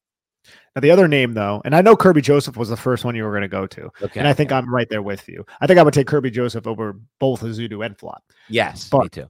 Now 0.74 0.80
the 0.80 0.90
other 0.90 1.08
name 1.08 1.34
though, 1.34 1.60
and 1.64 1.74
I 1.74 1.82
know 1.82 1.96
Kerby 1.96 2.22
Joseph 2.22 2.56
was 2.56 2.68
the 2.68 2.76
first 2.76 3.04
one 3.04 3.14
you 3.14 3.24
were 3.24 3.30
going 3.32 3.42
to 3.42 3.48
go 3.48 3.66
to, 3.66 3.90
Okay. 4.02 4.18
and 4.20 4.28
I 4.28 4.32
think 4.32 4.52
I'm 4.52 4.72
right 4.72 4.88
there 4.88 5.02
with 5.02 5.28
you. 5.28 5.44
I 5.60 5.66
think 5.66 5.78
I 5.78 5.82
would 5.82 5.94
take 5.94 6.06
Kerby 6.06 6.32
Joseph 6.32 6.66
over 6.66 6.94
both 7.18 7.42
Ezeudu 7.42 7.84
and 7.84 7.96
Flott. 7.98 8.20
yes, 8.48 8.92
me 8.92 9.08
too. 9.08 9.28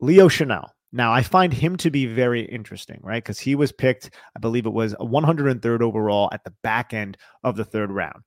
Leo 0.00 0.28
Chenal. 0.28 0.68
Now 0.92 1.12
I 1.12 1.22
find 1.22 1.52
him 1.52 1.76
to 1.78 1.90
be 1.90 2.06
very 2.06 2.42
interesting, 2.42 3.00
right? 3.02 3.22
Because 3.22 3.38
he 3.40 3.54
was 3.54 3.72
picked, 3.72 4.10
I 4.36 4.40
believe 4.40 4.66
it 4.66 4.72
was 4.72 4.94
103rd 4.94 5.80
overall 5.82 6.28
at 6.32 6.44
the 6.44 6.52
back 6.62 6.94
end 6.94 7.16
of 7.44 7.56
the 7.56 7.64
third 7.64 7.90
round. 7.90 8.22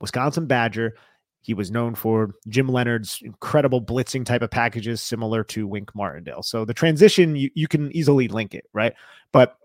Wisconsin 0.00 0.46
Badger. 0.46 0.94
He 1.42 1.52
was 1.52 1.70
known 1.70 1.94
for 1.94 2.30
Jim 2.48 2.68
Leonhard's 2.68 3.18
incredible 3.22 3.82
blitzing 3.82 4.24
type 4.24 4.40
of 4.40 4.50
packages, 4.50 5.02
similar 5.02 5.44
to 5.44 5.66
Wink 5.66 5.94
Martindale. 5.94 6.42
So 6.42 6.64
the 6.64 6.72
transition, 6.72 7.36
you, 7.36 7.50
you 7.54 7.68
can 7.68 7.94
easily 7.94 8.28
link 8.28 8.54
it, 8.54 8.64
right? 8.72 8.94
But 9.30 9.58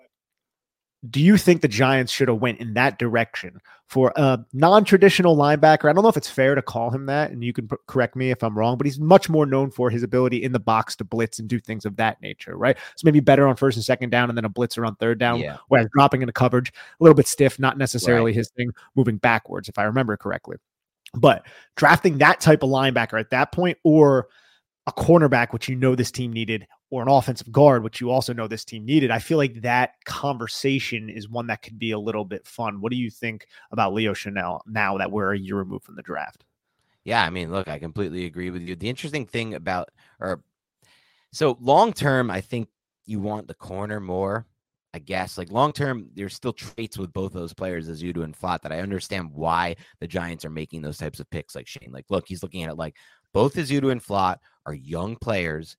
do 1.08 1.22
you 1.22 1.38
think 1.38 1.62
the 1.62 1.68
Giants 1.68 2.12
should 2.12 2.28
have 2.28 2.42
went 2.42 2.60
in 2.60 2.74
that 2.74 3.00
direction 3.00 3.62
for 3.88 4.12
a 4.18 4.44
non-traditional 4.52 5.38
linebacker? 5.38 5.90
I 5.90 5.94
don't 5.94 6.04
know 6.04 6.10
if 6.10 6.18
it's 6.18 6.30
fair 6.30 6.56
to 6.56 6.62
call 6.62 6.90
him 6.90 7.06
that, 7.06 7.32
and 7.32 7.42
you 7.42 7.54
can 7.54 7.70
p- 7.70 7.78
correct 7.88 8.18
me 8.18 8.32
if 8.32 8.44
I'm 8.44 8.58
wrong, 8.58 8.78
but 8.78 8.86
he's 8.86 9.00
much 9.00 9.30
more 9.30 9.46
known 9.46 9.72
for 9.72 9.90
his 9.90 10.04
ability 10.04 10.44
in 10.44 10.52
the 10.52 10.60
box 10.60 10.98
to 10.98 11.06
blitz 11.06 11.40
and 11.40 11.48
do 11.48 11.58
things 11.58 11.86
of 11.86 11.96
that 11.96 12.22
nature, 12.22 12.58
right? 12.58 12.78
So 12.98 13.06
maybe 13.06 13.22
better 13.22 13.48
on 13.48 13.56
first 13.56 13.78
and 13.78 13.84
second 13.84 14.10
down, 14.10 14.30
and 14.30 14.38
then 14.38 14.44
a 14.44 14.50
blitzer 14.50 14.86
on 14.86 14.96
third 14.96 15.20
down. 15.20 15.40
Yeah. 15.40 15.58
Whereas 15.70 15.88
dropping 15.94 16.22
into 16.22 16.34
coverage, 16.34 16.70
a 16.70 17.04
little 17.04 17.16
bit 17.16 17.28
stiff, 17.28 17.60
not 17.60 17.78
necessarily 17.78 18.34
his 18.34 18.50
thing, 18.50 18.72
moving 18.96 19.18
backwards, 19.18 19.70
if 19.70 19.80
I 19.80 19.84
remember 19.84 20.18
correctly. 20.18 20.58
But 21.14 21.46
drafting 21.78 22.18
that 22.18 22.42
type 22.42 22.62
of 22.62 22.70
linebacker 22.70 23.18
at 23.18 23.30
that 23.30 23.54
point, 23.54 23.78
or 23.86 24.28
a 24.86 24.92
cornerback, 24.92 25.54
which 25.54 25.70
you 25.70 25.78
know 25.78 25.96
this 25.96 26.12
team 26.12 26.34
needed, 26.34 26.68
or 26.92 27.02
an 27.02 27.08
offensive 27.08 27.52
guard, 27.52 27.84
which 27.84 28.02
you 28.02 28.10
also 28.10 28.34
know 28.34 28.48
this 28.48 28.66
team 28.66 28.86
needed, 28.86 29.12
I 29.12 29.20
feel 29.20 29.38
like 29.38 29.62
that 29.62 30.04
conversation 30.06 31.10
is 31.10 31.30
one 31.30 31.48
that 31.48 31.62
could 31.62 31.78
be 31.78 31.92
a 31.92 32.00
little 32.00 32.26
bit 32.26 32.48
fun. 32.48 32.82
What 32.82 32.92
do 32.92 32.98
you 32.98 33.12
think 33.12 33.48
about 33.72 33.94
Leo 33.94 34.14
Chenal 34.14 34.62
now 34.66 34.98
that 34.98 35.12
we're 35.12 35.34
a 35.34 35.40
year 35.40 35.56
removed 35.56 35.86
from 35.86 35.96
the 35.96 36.02
draft? 36.02 36.46
Yeah, 37.04 37.24
I 37.24 37.30
mean, 37.30 37.52
look, 37.52 37.68
I 37.68 37.80
completely 37.80 38.26
agree 38.26 38.50
with 38.50 38.62
you. 38.62 38.76
The 38.76 38.90
interesting 38.90 39.26
thing 39.26 39.54
about, 39.54 39.90
or 40.20 40.44
so 41.32 41.58
long 41.62 41.94
term, 41.94 42.32
I 42.32 42.42
think 42.42 42.70
you 43.06 43.20
want 43.20 43.48
the 43.48 43.54
corner 43.54 44.00
more. 44.00 44.46
I 44.94 45.00
guess 45.00 45.38
like 45.38 45.52
long 45.52 45.72
term, 45.72 46.10
there's 46.16 46.34
still 46.34 46.54
traits 46.54 46.98
with 46.98 47.14
both 47.14 47.32
those 47.32 47.54
players 47.54 47.88
Ezeudu 47.88 48.24
and 48.24 48.36
Flott 48.36 48.62
that 48.64 48.72
I 48.72 48.80
understand 48.80 49.32
why 49.32 49.76
the 50.00 50.08
Giants 50.08 50.46
are 50.46 50.50
making 50.50 50.82
those 50.82 50.98
types 50.98 51.20
of 51.20 51.30
picks. 51.30 51.54
Like 51.56 51.68
Schoen, 51.68 51.92
like 51.92 52.06
look, 52.10 52.28
he's 52.28 52.42
looking 52.42 52.64
at 52.64 52.72
it 52.72 52.78
like 52.78 52.96
both 53.32 53.54
Ezeudu 53.54 53.92
and 53.92 54.04
Flott 54.04 54.38
are 54.66 54.74
young 54.74 55.16
players. 55.16 55.78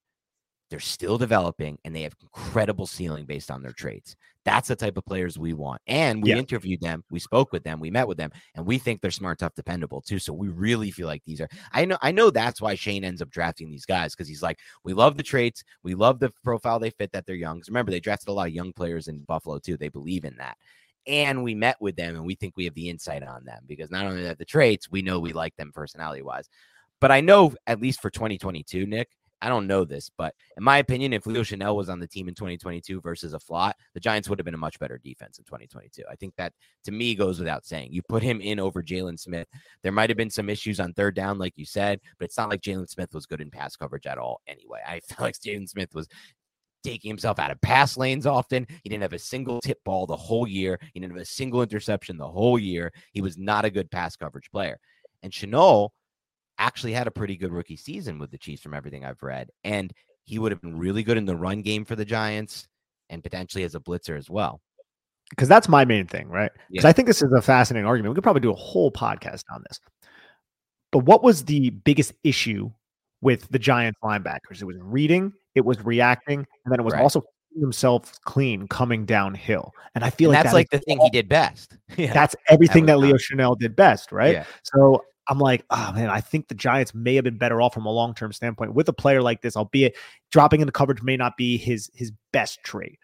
They're 0.70 0.80
still 0.80 1.18
developing 1.18 1.78
and 1.84 1.94
they 1.94 2.02
have 2.02 2.14
incredible 2.22 2.86
ceiling 2.86 3.26
based 3.26 3.50
on 3.50 3.60
their 3.62 3.72
traits. 3.72 4.14
That's 4.44 4.68
the 4.68 4.76
type 4.76 4.96
of 4.96 5.04
players 5.04 5.38
we 5.38 5.52
want. 5.52 5.82
And 5.86 6.22
we 6.22 6.30
Yeah. 6.30 6.36
interviewed 6.36 6.80
them, 6.80 7.04
we 7.10 7.18
spoke 7.18 7.52
with 7.52 7.64
them, 7.64 7.80
we 7.80 7.90
met 7.90 8.06
with 8.08 8.16
them, 8.16 8.30
and 8.54 8.64
we 8.64 8.78
think 8.78 9.00
they're 9.00 9.10
smart, 9.10 9.40
tough, 9.40 9.54
dependable 9.54 10.00
too. 10.00 10.18
So 10.18 10.32
we 10.32 10.48
really 10.48 10.90
feel 10.90 11.08
like 11.08 11.22
these 11.24 11.40
are. 11.40 11.48
I 11.72 11.84
know, 11.84 11.98
I 12.00 12.12
know 12.12 12.30
that's 12.30 12.60
why 12.60 12.74
Schoen 12.76 13.04
ends 13.04 13.20
up 13.20 13.30
drafting 13.30 13.70
these 13.70 13.84
guys 13.84 14.14
because 14.14 14.28
he's 14.28 14.42
like, 14.42 14.58
we 14.84 14.94
love 14.94 15.16
the 15.16 15.22
traits, 15.22 15.64
we 15.82 15.94
love 15.94 16.20
the 16.20 16.30
profile 16.44 16.78
they 16.78 16.90
fit 16.90 17.12
that 17.12 17.26
they're 17.26 17.34
young. 17.34 17.56
Because 17.56 17.68
remember, 17.68 17.90
they 17.90 18.00
drafted 18.00 18.28
a 18.28 18.32
lot 18.32 18.48
of 18.48 18.54
young 18.54 18.72
players 18.72 19.08
in 19.08 19.18
Buffalo 19.24 19.58
too. 19.58 19.76
They 19.76 19.88
believe 19.88 20.24
in 20.24 20.36
that. 20.36 20.56
And 21.06 21.42
we 21.42 21.54
met 21.54 21.76
with 21.80 21.96
them 21.96 22.14
and 22.14 22.24
we 22.24 22.34
think 22.34 22.56
we 22.56 22.64
have 22.66 22.74
the 22.74 22.88
insight 22.88 23.22
on 23.22 23.44
them 23.44 23.64
because 23.66 23.90
not 23.90 24.06
only 24.06 24.22
that 24.22 24.38
the 24.38 24.44
traits, 24.44 24.90
we 24.90 25.02
know 25.02 25.18
we 25.18 25.32
like 25.32 25.56
them 25.56 25.72
personality 25.74 26.22
wise. 26.22 26.48
But 27.00 27.10
I 27.10 27.20
know 27.20 27.54
at 27.66 27.80
least 27.80 28.00
for 28.00 28.10
2022, 28.10 28.86
Nick, 28.86 29.08
I 29.42 29.48
don't 29.48 29.66
know 29.66 29.84
this, 29.84 30.10
but 30.16 30.34
in 30.56 30.62
my 30.62 30.78
opinion, 30.78 31.12
if 31.12 31.26
Leo 31.26 31.42
Chenal 31.42 31.74
was 31.74 31.88
on 31.88 31.98
the 31.98 32.06
team 32.06 32.28
in 32.28 32.34
2022 32.34 33.00
versus 33.00 33.32
a 33.32 33.38
Flott, 33.38 33.72
the 33.94 34.00
Giants 34.00 34.28
would 34.28 34.38
have 34.38 34.44
been 34.44 34.54
a 34.54 34.58
much 34.58 34.78
better 34.78 34.98
defense 34.98 35.38
in 35.38 35.44
2022. 35.44 36.02
I 36.10 36.16
think 36.16 36.34
that 36.36 36.52
to 36.84 36.92
me 36.92 37.14
goes 37.14 37.38
without 37.38 37.64
saying. 37.64 37.92
You 37.92 38.02
put 38.02 38.22
him 38.22 38.40
in 38.40 38.60
over 38.60 38.82
Jaylon 38.82 39.18
Smith. 39.18 39.48
There 39.82 39.92
might 39.92 40.10
have 40.10 40.16
been 40.16 40.30
some 40.30 40.50
issues 40.50 40.78
on 40.78 40.92
third 40.92 41.14
down, 41.14 41.38
like 41.38 41.56
you 41.56 41.64
said, 41.64 42.00
but 42.18 42.26
it's 42.26 42.36
not 42.36 42.50
like 42.50 42.60
Jaylon 42.60 42.88
Smith 42.88 43.14
was 43.14 43.26
good 43.26 43.40
in 43.40 43.50
pass 43.50 43.76
coverage 43.76 44.06
at 44.06 44.18
all 44.18 44.40
anyway. 44.46 44.80
I 44.86 45.00
feel 45.08 45.24
like 45.24 45.34
Jaylon 45.34 45.68
Smith 45.68 45.94
was 45.94 46.08
taking 46.82 47.10
himself 47.10 47.38
out 47.38 47.50
of 47.50 47.60
pass 47.60 47.96
lanes 47.96 48.26
often. 48.26 48.66
He 48.82 48.88
didn't 48.88 49.02
have 49.02 49.12
a 49.12 49.18
single 49.18 49.60
tip 49.60 49.78
ball 49.84 50.06
the 50.06 50.16
whole 50.16 50.46
year. 50.46 50.78
He 50.92 51.00
didn't 51.00 51.12
have 51.12 51.22
a 51.22 51.26
single 51.26 51.62
interception 51.62 52.16
the 52.16 52.28
whole 52.28 52.58
year. 52.58 52.92
He 53.12 53.20
was 53.20 53.38
not 53.38 53.64
a 53.64 53.70
good 53.70 53.90
pass 53.90 54.16
coverage 54.16 54.50
player. 54.50 54.78
And 55.22 55.32
Chenal 55.32 55.90
actually 56.60 56.92
had 56.92 57.06
a 57.06 57.10
pretty 57.10 57.36
good 57.36 57.52
rookie 57.52 57.76
season 57.76 58.18
with 58.18 58.30
the 58.30 58.38
Chiefs 58.38 58.62
from 58.62 58.74
everything 58.74 59.04
I've 59.04 59.22
read. 59.22 59.50
And 59.64 59.92
he 60.24 60.38
would 60.38 60.52
have 60.52 60.60
been 60.60 60.78
really 60.78 61.02
good 61.02 61.16
in 61.16 61.24
the 61.24 61.34
run 61.36 61.62
game 61.62 61.84
for 61.84 61.96
the 61.96 62.04
Giants 62.04 62.68
and 63.08 63.22
potentially 63.24 63.64
as 63.64 63.74
a 63.74 63.80
blitzer 63.80 64.16
as 64.16 64.30
well. 64.30 64.60
Because 65.30 65.48
that's 65.48 65.68
my 65.68 65.84
main 65.84 66.06
thing, 66.06 66.28
right? 66.28 66.50
Because 66.70 66.84
Yeah. 66.84 66.90
I 66.90 66.92
think 66.92 67.06
this 67.08 67.22
is 67.22 67.32
a 67.32 67.42
fascinating 67.42 67.86
argument. 67.86 68.12
We 68.12 68.14
could 68.16 68.24
probably 68.24 68.40
do 68.42 68.52
a 68.52 68.56
whole 68.56 68.92
podcast 68.92 69.42
on 69.52 69.64
this. 69.68 69.80
But 70.92 71.00
what 71.00 71.22
was 71.22 71.44
the 71.44 71.70
biggest 71.70 72.12
issue 72.24 72.70
with 73.20 73.48
the 73.50 73.58
Giants 73.58 73.98
linebackers? 74.02 74.60
It 74.60 74.64
was 74.64 74.76
reading, 74.80 75.32
it 75.54 75.64
was 75.64 75.82
reacting, 75.84 76.38
and 76.64 76.72
then 76.72 76.80
it 76.80 76.82
was 76.82 76.94
Right. 76.94 77.02
also 77.02 77.22
himself 77.58 78.20
clean 78.24 78.66
coming 78.68 79.04
downhill. 79.06 79.72
And 79.94 80.04
I 80.04 80.10
feel 80.10 80.30
And 80.30 80.34
like 80.36 80.44
that's 80.44 80.52
that 80.52 80.56
like 80.58 80.70
the 80.70 80.78
thing 80.80 80.98
all- 80.98 81.06
he 81.06 81.10
did 81.10 81.28
best. 81.28 81.76
yeah. 81.96 82.12
That's 82.12 82.34
everything 82.48 82.84
was 82.84 82.88
that, 82.88 82.98
Leo 82.98 83.16
Chenal 83.16 83.58
did 83.58 83.74
best, 83.76 84.12
right? 84.12 84.34
Yeah. 84.34 84.44
So 84.62 85.04
I'm 85.30 85.38
like, 85.38 85.64
oh 85.70 85.92
man, 85.94 86.10
I 86.10 86.20
think 86.20 86.48
the 86.48 86.54
Giants 86.54 86.94
may 86.94 87.14
have 87.14 87.24
been 87.24 87.38
better 87.38 87.62
off 87.62 87.72
from 87.72 87.86
a 87.86 87.90
long 87.90 88.14
term 88.14 88.32
standpoint 88.32 88.74
with 88.74 88.88
a 88.88 88.92
player 88.92 89.22
like 89.22 89.40
this, 89.40 89.56
albeit 89.56 89.96
dropping 90.30 90.60
into 90.60 90.72
coverage 90.72 91.02
may 91.02 91.16
not 91.16 91.36
be 91.38 91.56
his 91.56 91.88
his 91.94 92.12
best 92.32 92.62
trait. 92.64 92.98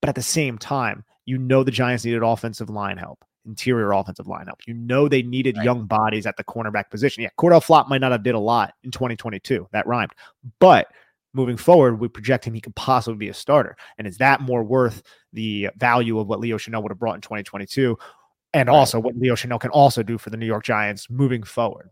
But 0.00 0.08
at 0.08 0.14
the 0.14 0.22
same 0.22 0.56
time, 0.58 1.04
you 1.26 1.36
know 1.38 1.62
the 1.64 1.70
Giants 1.70 2.04
needed 2.04 2.22
offensive 2.22 2.70
line 2.70 2.96
help, 2.96 3.24
interior 3.44 3.92
offensive 3.92 4.26
line 4.28 4.46
help. 4.46 4.60
You 4.66 4.74
know 4.74 5.08
they 5.08 5.22
needed 5.22 5.56
Right. 5.56 5.64
young 5.64 5.86
bodies 5.86 6.24
at 6.24 6.36
the 6.36 6.44
cornerback 6.44 6.88
position. 6.90 7.22
Yeah, 7.24 7.30
Cordale 7.38 7.62
Flott 7.64 7.88
might 7.88 8.00
not 8.00 8.12
have 8.12 8.22
did 8.22 8.34
a 8.34 8.40
lot 8.40 8.74
in 8.84 8.90
2022. 8.90 9.68
That 9.72 9.86
rhymed. 9.86 10.12
But 10.60 10.88
moving 11.34 11.56
forward, 11.56 11.98
we 11.98 12.08
project 12.08 12.44
him 12.44 12.54
he 12.54 12.60
could 12.60 12.76
possibly 12.76 13.16
be 13.18 13.28
a 13.28 13.34
starter. 13.34 13.76
And 13.98 14.06
is 14.06 14.18
that 14.18 14.40
more 14.40 14.62
worth 14.62 15.02
the 15.32 15.70
value 15.76 16.18
of 16.18 16.26
what 16.28 16.40
Leo 16.40 16.58
Chenal 16.58 16.82
would 16.82 16.92
have 16.92 16.98
brought 16.98 17.14
in 17.14 17.20
2022? 17.22 17.96
And 18.54 18.68
Right. 18.68 18.74
also 18.74 19.00
what 19.00 19.16
Leo 19.16 19.34
Chenal 19.34 19.60
can 19.60 19.70
also 19.70 20.02
do 20.02 20.18
for 20.18 20.30
the 20.30 20.36
New 20.36 20.46
York 20.46 20.64
Giants 20.64 21.08
moving 21.08 21.42
forward, 21.42 21.90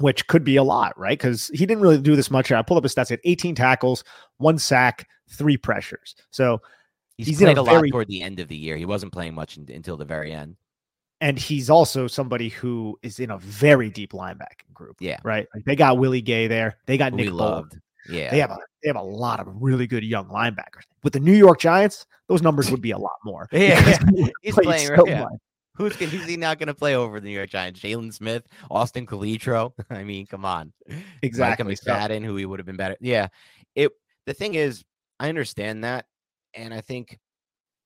which 0.00 0.26
could 0.26 0.44
be 0.44 0.56
a 0.56 0.62
lot, 0.62 0.98
right? 0.98 1.18
Because 1.18 1.48
he 1.54 1.64
didn't 1.66 1.80
really 1.82 1.98
do 1.98 2.16
this 2.16 2.30
much. 2.30 2.52
I 2.52 2.60
pulled 2.62 2.76
up 2.78 2.84
his 2.84 2.94
stats. 2.94 3.08
Had 3.08 3.20
18 3.24 3.54
tackles, 3.54 4.04
one 4.38 4.58
sack, 4.58 5.08
three 5.30 5.56
pressures. 5.56 6.14
So 6.30 6.60
He's, 7.16 7.28
he's 7.28 7.40
in 7.40 7.46
played 7.46 7.56
a 7.56 7.60
a, 7.60 7.62
lot 7.62 7.82
toward 7.90 8.08
the 8.08 8.20
end 8.20 8.40
of 8.40 8.48
the 8.48 8.56
year. 8.56 8.76
He 8.76 8.84
wasn't 8.84 9.10
playing 9.12 9.34
much 9.34 9.56
un- 9.56 9.66
until 9.72 9.96
the 9.96 10.04
very 10.04 10.32
end. 10.32 10.56
and 11.22 11.38
he's 11.38 11.70
also 11.70 12.06
somebody 12.06 12.50
who 12.50 12.98
is 13.02 13.18
in 13.20 13.30
a 13.30 13.38
very 13.38 13.88
deep 13.88 14.12
linebacking 14.12 14.70
group. 14.74 14.96
Yeah. 15.00 15.18
Right. 15.24 15.46
Like 15.54 15.64
they 15.64 15.74
got 15.76 15.96
Willie 15.96 16.20
Gay 16.20 16.46
there. 16.46 16.76
They 16.84 16.98
got 16.98 17.12
who 17.12 17.16
Nick 17.16 17.30
Bolton. 17.30 17.80
Yeah. 18.10 18.30
They 18.30 18.38
have 18.40 18.50
a 18.50 18.58
they 18.82 18.90
have 18.90 18.96
a 18.96 19.02
lot 19.02 19.40
of 19.40 19.46
really 19.48 19.86
good 19.86 20.04
young 20.04 20.26
linebackers. 20.28 20.82
With 21.02 21.14
the 21.14 21.20
New 21.20 21.32
York 21.32 21.58
Giants, 21.58 22.04
those 22.28 22.42
numbers 22.42 22.70
would 22.70 22.82
be 22.82 22.90
a 22.90 22.98
lot 22.98 23.16
more. 23.24 23.48
Yeah, 23.52 23.80
He's 24.42 24.54
playing 24.54 24.88
so 24.88 24.94
right- 24.96 25.06
yeah. 25.08 25.26
Who's 25.76 25.96
gonna, 25.96 26.10
who's 26.10 26.26
he 26.26 26.36
not 26.36 26.58
going 26.58 26.68
to 26.68 26.74
play 26.74 26.96
over 26.96 27.20
the 27.20 27.28
New 27.28 27.34
York 27.34 27.50
Giants? 27.50 27.80
Jaylon 27.80 28.12
Smith, 28.12 28.44
Austin 28.70 29.06
Calitro. 29.06 29.72
I 29.90 30.04
mean, 30.04 30.26
come 30.26 30.44
on. 30.44 30.72
Exactly. 31.22 31.76
So- 31.76 31.90
McFadden, 31.90 32.24
who 32.24 32.36
he 32.36 32.46
would 32.46 32.58
have 32.58 32.66
been 32.66 32.76
better. 32.76 32.96
Yeah. 33.00 33.28
It. 33.74 33.92
The 34.26 34.34
thing 34.34 34.54
is, 34.54 34.84
I 35.20 35.28
understand 35.28 35.84
that, 35.84 36.06
and 36.52 36.74
I 36.74 36.80
think, 36.80 37.18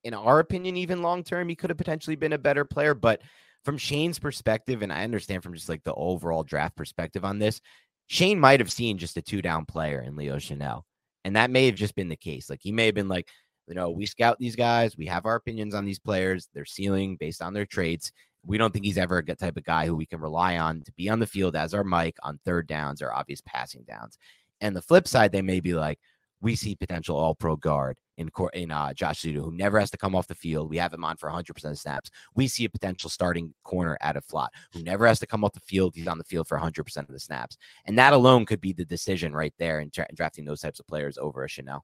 in 0.04 0.14
our 0.14 0.38
opinion, 0.38 0.76
even 0.76 1.02
long 1.02 1.22
term, 1.22 1.48
he 1.48 1.54
could 1.54 1.70
have 1.70 1.76
potentially 1.76 2.16
been 2.16 2.32
a 2.32 2.38
better 2.38 2.64
player. 2.64 2.94
But 2.94 3.20
from 3.64 3.76
Schoen's 3.76 4.18
perspective, 4.18 4.82
and 4.82 4.92
I 4.92 5.04
understand 5.04 5.42
from 5.42 5.54
just 5.54 5.68
like 5.68 5.84
the 5.84 5.94
overall 5.94 6.42
draft 6.42 6.76
perspective 6.76 7.24
on 7.24 7.38
this, 7.38 7.60
Schoen 8.06 8.40
might 8.40 8.60
have 8.60 8.72
seen 8.72 8.98
just 8.98 9.16
a 9.16 9.22
two 9.22 9.42
down 9.42 9.66
player 9.66 10.00
in 10.00 10.16
Leo 10.16 10.36
Chenal, 10.36 10.82
and 11.24 11.36
that 11.36 11.50
may 11.50 11.66
have 11.66 11.74
just 11.74 11.94
been 11.94 12.08
the 12.08 12.16
case. 12.16 12.48
Like 12.48 12.60
he 12.62 12.72
may 12.72 12.86
have 12.86 12.94
been 12.94 13.08
like, 13.08 13.28
you 13.70 13.76
know, 13.76 13.88
we 13.88 14.04
scout 14.04 14.36
these 14.38 14.56
guys, 14.56 14.96
we 14.96 15.06
have 15.06 15.26
our 15.26 15.36
opinions 15.36 15.74
on 15.74 15.84
these 15.84 16.00
players, 16.00 16.48
their 16.52 16.64
ceiling 16.64 17.16
based 17.16 17.40
on 17.40 17.54
their 17.54 17.64
traits. 17.64 18.10
We 18.44 18.58
don't 18.58 18.72
think 18.72 18.84
he's 18.84 18.98
ever 18.98 19.18
a 19.18 19.24
good 19.24 19.38
type 19.38 19.56
of 19.56 19.64
guy 19.64 19.86
who 19.86 19.94
we 19.94 20.06
can 20.06 20.20
rely 20.20 20.58
on 20.58 20.82
to 20.82 20.92
be 20.92 21.08
on 21.08 21.20
the 21.20 21.26
field 21.26 21.54
as 21.54 21.72
our 21.72 21.84
Mike 21.84 22.16
on 22.22 22.40
third 22.44 22.66
downs 22.66 23.00
or 23.00 23.12
obvious 23.12 23.40
passing 23.46 23.84
downs. 23.86 24.18
And 24.60 24.74
the 24.74 24.82
flip 24.82 25.06
side, 25.06 25.30
they 25.30 25.42
may 25.42 25.60
be 25.60 25.74
like, 25.74 26.00
we 26.40 26.56
see 26.56 26.74
potential 26.74 27.16
all 27.16 27.34
pro 27.34 27.54
guard 27.54 27.96
in 28.16 28.30
in 28.54 28.70
uh, 28.70 28.92
Josh 28.92 29.22
Ezeudu, 29.22 29.36
who 29.36 29.52
never 29.52 29.78
has 29.78 29.90
to 29.92 29.98
come 29.98 30.16
off 30.16 30.26
the 30.26 30.34
field. 30.34 30.68
We 30.68 30.78
have 30.78 30.92
him 30.92 31.04
on 31.04 31.16
for 31.16 31.30
100% 31.30 31.64
of 31.70 31.78
snaps. 31.78 32.10
We 32.34 32.48
see 32.48 32.64
a 32.64 32.70
potential 32.70 33.08
starting 33.08 33.54
corner 33.62 33.96
at 34.00 34.16
a 34.16 34.20
Flott 34.20 34.48
who 34.72 34.82
never 34.82 35.06
has 35.06 35.20
to 35.20 35.26
come 35.26 35.44
off 35.44 35.52
the 35.52 35.60
field. 35.60 35.94
He's 35.94 36.08
on 36.08 36.18
the 36.18 36.24
field 36.24 36.48
for 36.48 36.58
100% 36.58 36.96
of 36.96 37.08
the 37.08 37.20
snaps. 37.20 37.56
And 37.84 37.98
that 37.98 38.12
alone 38.12 38.46
could 38.46 38.60
be 38.60 38.72
the 38.72 38.84
decision 38.84 39.32
right 39.32 39.54
there 39.58 39.80
in 39.80 39.90
tra- 39.90 40.08
drafting 40.14 40.44
those 40.44 40.60
types 40.60 40.80
of 40.80 40.86
players 40.86 41.18
over 41.18 41.44
a 41.44 41.48
Chenal. 41.48 41.80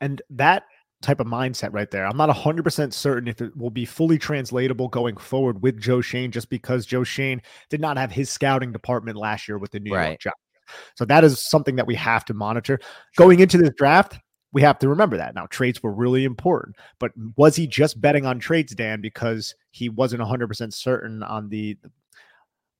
And 0.00 0.20
that 0.30 0.64
type 1.02 1.20
of 1.20 1.26
mindset 1.26 1.72
right 1.72 1.90
there. 1.90 2.06
I'm 2.06 2.16
not 2.16 2.34
100% 2.34 2.92
certain 2.92 3.28
if 3.28 3.40
it 3.40 3.56
will 3.56 3.70
be 3.70 3.84
fully 3.84 4.18
translatable 4.18 4.88
going 4.88 5.16
forward 5.16 5.62
with 5.62 5.80
Joe 5.80 6.00
Schoen 6.00 6.30
just 6.30 6.48
because 6.48 6.86
Joe 6.86 7.04
Schoen 7.04 7.42
did 7.68 7.80
not 7.80 7.96
have 7.96 8.10
his 8.10 8.30
scouting 8.30 8.72
department 8.72 9.16
last 9.16 9.46
year 9.46 9.58
with 9.58 9.70
the 9.70 9.80
New 9.80 9.94
right. 9.94 10.08
York 10.08 10.20
Giants. 10.20 10.40
So 10.96 11.04
that 11.04 11.24
is 11.24 11.46
something 11.48 11.76
that 11.76 11.86
we 11.86 11.94
have 11.94 12.24
to 12.26 12.34
monitor. 12.34 12.80
Going 13.16 13.40
into 13.40 13.58
this 13.58 13.70
draft, 13.76 14.18
we 14.52 14.62
have 14.62 14.78
to 14.78 14.88
remember 14.88 15.16
that. 15.16 15.34
Now, 15.34 15.46
trades 15.46 15.82
were 15.82 15.92
really 15.92 16.24
important, 16.24 16.76
but 16.98 17.12
was 17.36 17.56
he 17.56 17.66
just 17.66 18.00
betting 18.00 18.24
on 18.24 18.38
trades, 18.38 18.74
Dan, 18.74 19.00
because 19.00 19.54
he 19.72 19.88
wasn't 19.88 20.22
100% 20.22 20.72
certain 20.72 21.22
on 21.22 21.48
the, 21.48 21.76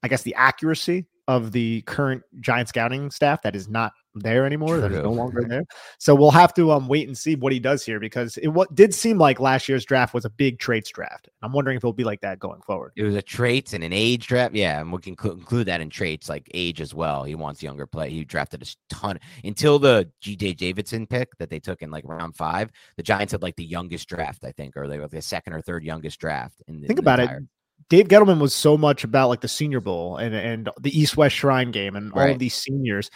I 0.03 0.09
guess, 0.09 0.23
the 0.23 0.35
accuracy 0.37 1.07
of 1.27 1.53
the 1.53 1.83
current 1.83 2.23
Giant 2.41 2.69
scouting 2.69 3.11
staff 3.11 3.43
that 3.43 3.57
is 3.57 3.69
not 3.69 3.93
there 4.15 4.47
anymore. 4.47 4.79
True. 4.79 4.81
That 4.81 4.93
is 4.93 5.03
no 5.03 5.13
longer 5.13 5.45
there. 5.49 5.65
So 5.99 6.15
we'll 6.15 6.31
have 6.31 6.55
to 6.55 6.73
um 6.73 6.89
wait 6.89 7.07
and 7.07 7.17
see 7.17 7.35
what 7.35 7.53
he 7.53 7.59
does 7.59 7.85
here 7.85 8.01
because 8.01 8.37
it 8.39 8.49
what 8.49 8.75
did 8.75 8.95
seem 8.95 9.19
like 9.19 9.41
last 9.41 9.69
year's 9.69 9.85
draft 9.85 10.15
was 10.15 10.25
a 10.25 10.31
big 10.31 10.59
traits 10.59 10.91
draft. 10.91 11.29
I'm 11.43 11.53
wondering 11.53 11.77
if 11.77 11.81
it'll 11.81 11.93
be 11.93 12.05
like 12.05 12.21
that 12.21 12.39
going 12.39 12.63
forward. 12.63 12.93
It 12.97 13.03
was 13.03 13.17
a 13.17 13.23
traits 13.23 13.73
and 13.73 13.83
an 13.83 13.93
age 13.93 14.27
draft. 14.27 14.55
Yeah, 14.55 14.81
and 14.81 14.93
we 14.93 14.99
can 14.99 15.17
cl- 15.19 15.35
include 15.35 15.67
that 15.67 15.81
in 15.81 15.91
traits 15.91 16.29
like 16.29 16.49
age 16.55 16.81
as 16.81 16.95
well. 16.95 17.25
He 17.25 17.35
wants 17.35 17.63
younger 17.63 17.87
play. 17.87 18.11
He 18.11 18.25
drafted 18.25 18.63
a 18.63 18.95
ton 18.95 19.19
until 19.43 19.79
the 19.79 20.11
DJ 20.23 20.57
Davidson 20.57 21.07
pick 21.07 21.37
that 21.39 21.51
they 21.51 21.61
took 21.61 21.83
in 21.83 21.91
like 21.91 22.05
round 22.07 22.37
five. 22.37 22.71
The 22.97 23.03
Giants 23.03 23.33
had 23.33 23.43
like 23.43 23.57
the 23.57 23.65
youngest 23.65 24.09
draft, 24.09 24.45
I 24.45 24.53
think, 24.53 24.77
or 24.77 24.89
they 24.89 24.99
were 24.99 25.09
the 25.09 25.23
second 25.23 25.53
or 25.53 25.61
third 25.61 25.85
youngest 25.85 26.21
draft. 26.21 26.63
In, 26.67 26.81
think 26.81 26.93
in 26.93 26.99
about 26.99 27.21
entire- 27.21 27.39
it. 27.39 27.45
Dave 27.89 28.09
Gettleman 28.09 28.41
was 28.41 28.55
so 28.55 28.79
much 28.79 29.05
about 29.05 29.29
like 29.29 29.41
the 29.41 29.49
Senior 29.49 29.81
Bowl 29.81 30.17
and 30.17 30.35
and 30.35 30.71
the 30.81 30.99
East 30.99 31.17
West 31.17 31.37
Shrine 31.37 31.71
Game 31.71 31.97
and 31.97 32.15
right. 32.15 32.27
all 32.29 32.33
of 32.33 32.39
these 32.39 32.55
seniors. 32.55 33.11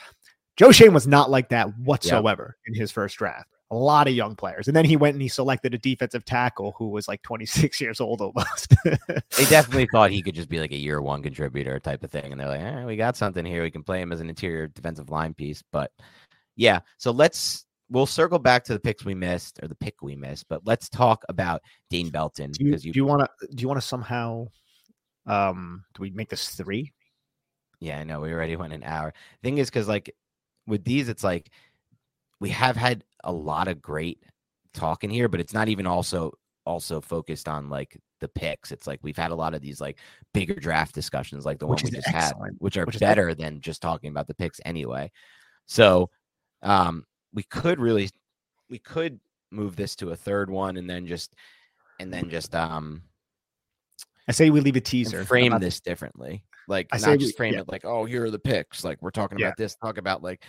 Joe 0.58 0.72
Schoen 0.72 0.92
was 0.92 1.06
not 1.06 1.30
like 1.30 1.50
that 1.50 1.78
whatsoever 1.78 2.56
yep. 2.66 2.74
in 2.74 2.80
his 2.80 2.90
first 2.90 3.16
draft. 3.16 3.48
A 3.70 3.76
lot 3.76 4.08
of 4.08 4.14
young 4.14 4.34
players, 4.34 4.66
and 4.66 4.74
then 4.74 4.86
he 4.86 4.96
went 4.96 5.14
and 5.14 5.22
he 5.22 5.28
selected 5.28 5.74
a 5.74 5.78
defensive 5.78 6.24
tackle 6.24 6.74
who 6.78 6.88
was 6.88 7.06
like 7.06 7.22
26 7.22 7.80
years 7.82 8.00
old 8.00 8.20
almost. 8.20 8.74
they 8.84 9.44
definitely 9.44 9.86
thought 9.92 10.10
he 10.10 10.22
could 10.22 10.34
just 10.34 10.48
be 10.48 10.58
like 10.58 10.72
a 10.72 10.76
year 10.76 11.00
one 11.00 11.22
contributor 11.22 11.78
type 11.78 12.02
of 12.02 12.10
thing, 12.10 12.32
and 12.32 12.40
they're 12.40 12.48
like, 12.48 12.60
eh, 12.60 12.84
"We 12.84 12.96
got 12.96 13.16
something 13.16 13.44
here. 13.44 13.62
We 13.62 13.70
can 13.70 13.84
play 13.84 14.00
him 14.00 14.10
as 14.10 14.20
an 14.20 14.30
interior 14.30 14.68
defensive 14.68 15.10
line 15.10 15.34
piece." 15.34 15.62
But 15.70 15.92
yeah, 16.56 16.80
so 16.96 17.10
let's 17.10 17.66
we'll 17.90 18.06
circle 18.06 18.38
back 18.38 18.64
to 18.64 18.72
the 18.72 18.80
picks 18.80 19.04
we 19.04 19.14
missed 19.14 19.60
or 19.62 19.68
the 19.68 19.74
pick 19.74 20.02
we 20.02 20.16
missed, 20.16 20.46
but 20.48 20.62
let's 20.66 20.88
talk 20.88 21.24
about 21.28 21.62
Dane 21.90 22.08
Belton. 22.08 22.52
Do 22.52 22.64
you, 22.64 22.70
you, 22.72 22.92
do 22.92 22.96
you 22.96 23.04
want 23.04 23.28
to 23.40 23.46
do 23.54 23.62
you 23.62 23.68
want 23.68 23.80
to 23.80 23.86
somehow 23.86 24.46
um 25.26 25.84
do 25.94 26.00
we 26.00 26.10
make 26.10 26.30
this 26.30 26.48
three? 26.48 26.92
Yeah, 27.80 27.98
I 27.98 28.04
know 28.04 28.20
we 28.20 28.32
already 28.32 28.56
went 28.56 28.72
an 28.72 28.82
hour. 28.82 29.12
Thing 29.42 29.58
is, 29.58 29.68
because 29.68 29.86
like 29.86 30.14
with 30.68 30.84
these, 30.84 31.08
it's 31.08 31.24
like 31.24 31.50
we 32.40 32.50
have 32.50 32.76
had 32.76 33.04
a 33.24 33.32
lot 33.32 33.68
of 33.68 33.82
great 33.82 34.22
talking 34.74 35.10
here, 35.10 35.28
but 35.28 35.40
it's 35.40 35.54
not 35.54 35.68
even 35.68 35.86
also 35.86 36.32
also 36.64 37.00
focused 37.00 37.48
on 37.48 37.70
like 37.70 37.96
the 38.20 38.28
picks. 38.28 38.70
It's 38.70 38.86
like 38.86 39.00
we've 39.02 39.16
had 39.16 39.30
a 39.30 39.34
lot 39.34 39.54
of 39.54 39.62
these 39.62 39.80
like 39.80 39.98
bigger 40.34 40.54
draft 40.54 40.94
discussions, 40.94 41.46
like 41.46 41.58
the 41.58 41.66
which 41.66 41.82
one 41.82 41.90
we 41.92 41.96
just 41.96 42.08
excellent. 42.08 42.52
had, 42.52 42.60
which 42.60 42.76
are 42.76 42.84
which 42.84 43.00
better 43.00 43.34
than 43.34 43.60
just 43.60 43.82
talking 43.82 44.10
about 44.10 44.26
the 44.26 44.34
picks 44.34 44.60
anyway. 44.64 45.10
So 45.66 46.10
um 46.62 47.04
we 47.32 47.42
could 47.44 47.80
really 47.80 48.10
we 48.68 48.78
could 48.78 49.18
move 49.50 49.76
this 49.76 49.96
to 49.96 50.10
a 50.10 50.16
third 50.16 50.50
one 50.50 50.76
and 50.76 50.88
then 50.88 51.06
just 51.06 51.34
and 51.98 52.12
then 52.12 52.28
just 52.28 52.54
um 52.54 53.02
I 54.28 54.32
say 54.32 54.50
we 54.50 54.60
leave 54.60 54.76
a 54.76 54.80
teaser. 54.80 55.24
Frame 55.24 55.58
this 55.58 55.80
differently. 55.80 56.44
Like 56.68 56.88
I 56.92 56.98
not 56.98 57.18
just 57.18 57.36
frame 57.36 57.54
yeah. 57.54 57.60
it 57.60 57.68
like, 57.68 57.84
oh, 57.84 58.04
here 58.04 58.24
are 58.24 58.30
the 58.30 58.38
picks. 58.38 58.84
Like 58.84 59.00
we're 59.00 59.10
talking 59.10 59.38
yeah. 59.38 59.46
about 59.46 59.56
this. 59.56 59.74
Talk 59.76 59.98
about 59.98 60.22
like, 60.22 60.44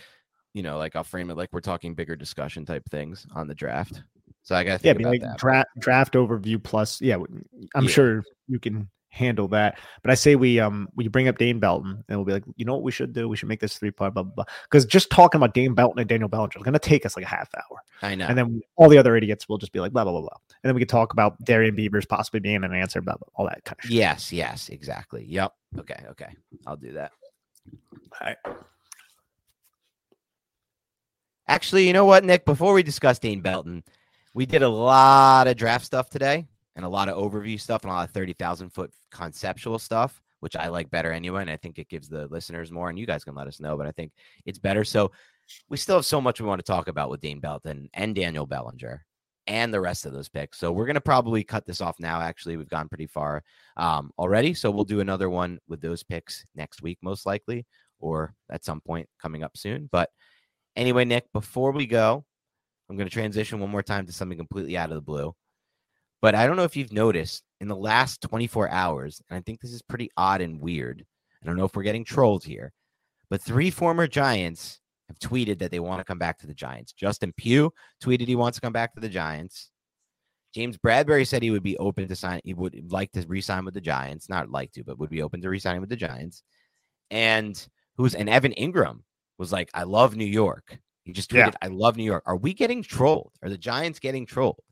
you 0.52 0.62
know, 0.62 0.78
like 0.78 0.94
I'll 0.94 1.04
frame 1.04 1.30
it 1.30 1.36
like 1.36 1.48
we're 1.52 1.60
talking 1.60 1.94
bigger 1.94 2.14
discussion 2.14 2.64
type 2.64 2.88
things 2.90 3.26
on 3.34 3.48
the 3.48 3.54
draft. 3.54 4.02
So 4.42 4.54
I 4.54 4.64
got 4.64 4.84
yeah, 4.84 4.92
like 4.92 5.20
that, 5.22 5.38
draft 5.38 5.68
draft 5.78 6.14
overview 6.14 6.62
plus. 6.62 7.00
Yeah, 7.00 7.16
I'm 7.74 7.84
yeah. 7.84 7.90
sure 7.90 8.24
you 8.48 8.58
can 8.58 8.88
handle 9.10 9.48
that. 9.48 9.78
But 10.02 10.10
I 10.10 10.14
say 10.14 10.36
we 10.36 10.58
um 10.58 10.88
we 10.94 11.08
bring 11.08 11.28
up 11.28 11.36
Dane 11.36 11.58
Belton 11.58 12.02
and 12.08 12.18
we'll 12.18 12.24
be 12.24 12.32
like, 12.32 12.44
you 12.56 12.64
know 12.64 12.74
what 12.74 12.82
we 12.82 12.92
should 12.92 13.12
do? 13.12 13.28
We 13.28 13.36
should 13.36 13.48
make 13.48 13.60
this 13.60 13.76
three 13.76 13.90
part 13.90 14.14
blah 14.14 14.22
blah 14.22 14.32
blah. 14.34 14.44
Because 14.64 14.86
just 14.86 15.10
talking 15.10 15.38
about 15.38 15.52
Dane 15.52 15.74
Belton 15.74 15.98
and 15.98 16.08
Daniel 16.08 16.28
Bellinger 16.28 16.56
is 16.56 16.62
gonna 16.62 16.78
take 16.78 17.04
us 17.04 17.16
like 17.16 17.26
a 17.26 17.28
half 17.28 17.50
hour. 17.54 17.82
I 18.02 18.14
know. 18.14 18.26
And 18.26 18.38
then 18.38 18.62
all 18.76 18.88
the 18.88 18.98
other 18.98 19.16
idiots 19.16 19.48
will 19.48 19.58
just 19.58 19.72
be 19.72 19.80
like 19.80 19.92
blah 19.92 20.04
blah 20.04 20.12
blah 20.12 20.22
blah. 20.22 20.36
And 20.62 20.68
then 20.68 20.74
we 20.74 20.80
could 20.80 20.88
talk 20.88 21.12
about 21.12 21.42
Darrian 21.44 21.74
Beavers 21.74 22.06
possibly 22.06 22.40
being 22.40 22.64
an 22.64 22.72
answer, 22.72 23.02
blah 23.02 23.16
blah, 23.16 23.28
all 23.34 23.46
that 23.46 23.64
kind 23.64 23.76
of 23.78 23.84
shit. 23.84 23.92
Yes, 23.92 24.32
yes, 24.32 24.68
exactly. 24.68 25.24
Yep. 25.26 25.52
Okay, 25.80 26.04
okay. 26.10 26.34
I'll 26.66 26.76
do 26.76 26.92
that. 26.92 27.12
All 28.20 28.26
right. 28.26 28.36
Actually, 31.46 31.86
you 31.86 31.92
know 31.92 32.04
what, 32.04 32.24
Nick? 32.24 32.44
Before 32.44 32.72
we 32.72 32.84
discuss 32.84 33.18
Dane 33.18 33.40
Belton, 33.40 33.82
we 34.34 34.46
did 34.46 34.62
a 34.62 34.68
lot 34.68 35.48
of 35.48 35.56
draft 35.56 35.84
stuff 35.84 36.08
today 36.08 36.46
and 36.76 36.84
a 36.84 36.88
lot 36.88 37.08
of 37.08 37.16
overview 37.16 37.60
stuff 37.60 37.82
and 37.82 37.90
a 37.90 37.94
lot 37.94 38.08
of 38.08 38.14
30,000 38.14 38.70
foot 38.70 38.92
conceptual 39.10 39.78
stuff, 39.78 40.20
which 40.40 40.56
I 40.56 40.68
like 40.68 40.90
better 40.90 41.12
anyway. 41.12 41.42
And 41.42 41.50
I 41.50 41.56
think 41.56 41.78
it 41.78 41.88
gives 41.88 42.08
the 42.08 42.26
listeners 42.28 42.70
more, 42.70 42.88
and 42.88 42.98
you 42.98 43.06
guys 43.06 43.24
can 43.24 43.34
let 43.34 43.46
us 43.46 43.60
know, 43.60 43.76
but 43.76 43.86
I 43.86 43.92
think 43.92 44.12
it's 44.46 44.58
better. 44.58 44.84
So 44.84 45.12
we 45.68 45.76
still 45.76 45.96
have 45.96 46.06
so 46.06 46.20
much 46.20 46.40
we 46.40 46.46
want 46.46 46.60
to 46.60 46.72
talk 46.72 46.88
about 46.88 47.10
with 47.10 47.20
Dane 47.20 47.40
Belton 47.40 47.88
and 47.94 48.14
Daniel 48.14 48.46
Bellinger 48.46 49.04
and 49.46 49.74
the 49.74 49.80
rest 49.80 50.06
of 50.06 50.12
those 50.12 50.28
picks. 50.28 50.58
So 50.58 50.70
we're 50.70 50.86
going 50.86 50.94
to 50.94 51.00
probably 51.00 51.42
cut 51.42 51.66
this 51.66 51.80
off 51.80 51.96
now. 51.98 52.20
Actually, 52.20 52.56
we've 52.56 52.68
gone 52.68 52.88
pretty 52.88 53.08
far 53.08 53.42
um, 53.76 54.12
already. 54.18 54.54
So 54.54 54.70
we'll 54.70 54.84
do 54.84 55.00
another 55.00 55.28
one 55.28 55.58
with 55.68 55.80
those 55.80 56.02
picks 56.02 56.44
next 56.54 56.82
week, 56.82 56.98
most 57.02 57.26
likely, 57.26 57.66
or 57.98 58.34
at 58.50 58.64
some 58.64 58.80
point 58.80 59.08
coming 59.20 59.42
up 59.42 59.56
soon. 59.56 59.88
But 59.90 60.10
anyway, 60.76 61.04
Nick, 61.04 61.24
before 61.32 61.72
we 61.72 61.86
go, 61.86 62.24
I'm 62.88 62.96
going 62.96 63.08
to 63.08 63.12
transition 63.12 63.60
one 63.60 63.70
more 63.70 63.82
time 63.82 64.06
to 64.06 64.12
something 64.12 64.38
completely 64.38 64.76
out 64.76 64.90
of 64.90 64.96
the 64.96 65.00
blue. 65.00 65.34
But 66.22 66.34
I 66.34 66.46
don't 66.46 66.56
know 66.56 66.64
if 66.64 66.76
you've 66.76 66.92
noticed 66.92 67.44
in 67.60 67.68
the 67.68 67.76
last 67.76 68.20
24 68.22 68.70
hours, 68.70 69.22
and 69.28 69.38
I 69.38 69.40
think 69.40 69.60
this 69.60 69.72
is 69.72 69.82
pretty 69.82 70.10
odd 70.16 70.40
and 70.40 70.60
weird. 70.60 71.04
I 71.42 71.46
don't 71.46 71.56
know 71.56 71.64
if 71.64 71.74
we're 71.74 71.82
getting 71.82 72.04
trolled 72.04 72.44
here, 72.44 72.72
but 73.30 73.40
three 73.40 73.70
former 73.70 74.06
Giants 74.06 74.80
have 75.08 75.18
tweeted 75.18 75.58
that 75.58 75.70
they 75.70 75.80
want 75.80 76.00
to 76.00 76.04
come 76.04 76.18
back 76.18 76.38
to 76.38 76.46
the 76.46 76.54
Giants. 76.54 76.92
Justin 76.92 77.32
Pugh 77.36 77.72
tweeted 78.02 78.28
he 78.28 78.36
wants 78.36 78.56
to 78.56 78.60
come 78.60 78.72
back 78.72 78.94
to 78.94 79.00
the 79.00 79.08
Giants. 79.08 79.70
James 80.54 80.76
Bradberry 80.76 81.26
said 81.26 81.42
he 81.42 81.50
would 81.50 81.62
be 81.62 81.78
open 81.78 82.08
to 82.08 82.16
sign. 82.16 82.40
He 82.44 82.54
would 82.54 82.92
like 82.92 83.12
to 83.12 83.24
resign 83.26 83.64
with 83.64 83.74
the 83.74 83.80
Giants, 83.80 84.28
not 84.28 84.50
like 84.50 84.72
to, 84.72 84.84
but 84.84 84.98
would 84.98 85.10
be 85.10 85.22
open 85.22 85.40
to 85.40 85.48
resigning 85.48 85.80
with 85.80 85.90
the 85.90 85.96
Giants. 85.96 86.42
And 87.10 87.68
who's 87.96 88.14
and 88.14 88.28
Evan 88.28 88.52
Engram 88.52 89.00
was 89.38 89.52
like, 89.52 89.70
"I 89.74 89.84
love 89.84 90.16
New 90.16 90.24
York." 90.24 90.78
He 91.04 91.12
just 91.12 91.30
tweeted, 91.30 91.52
yeah. 91.52 91.62
"I 91.62 91.68
love 91.68 91.96
New 91.96 92.04
York." 92.04 92.24
Are 92.26 92.36
we 92.36 92.52
getting 92.52 92.82
trolled? 92.82 93.32
Are 93.42 93.48
the 93.48 93.58
Giants 93.58 93.98
getting 94.00 94.26
trolled? 94.26 94.62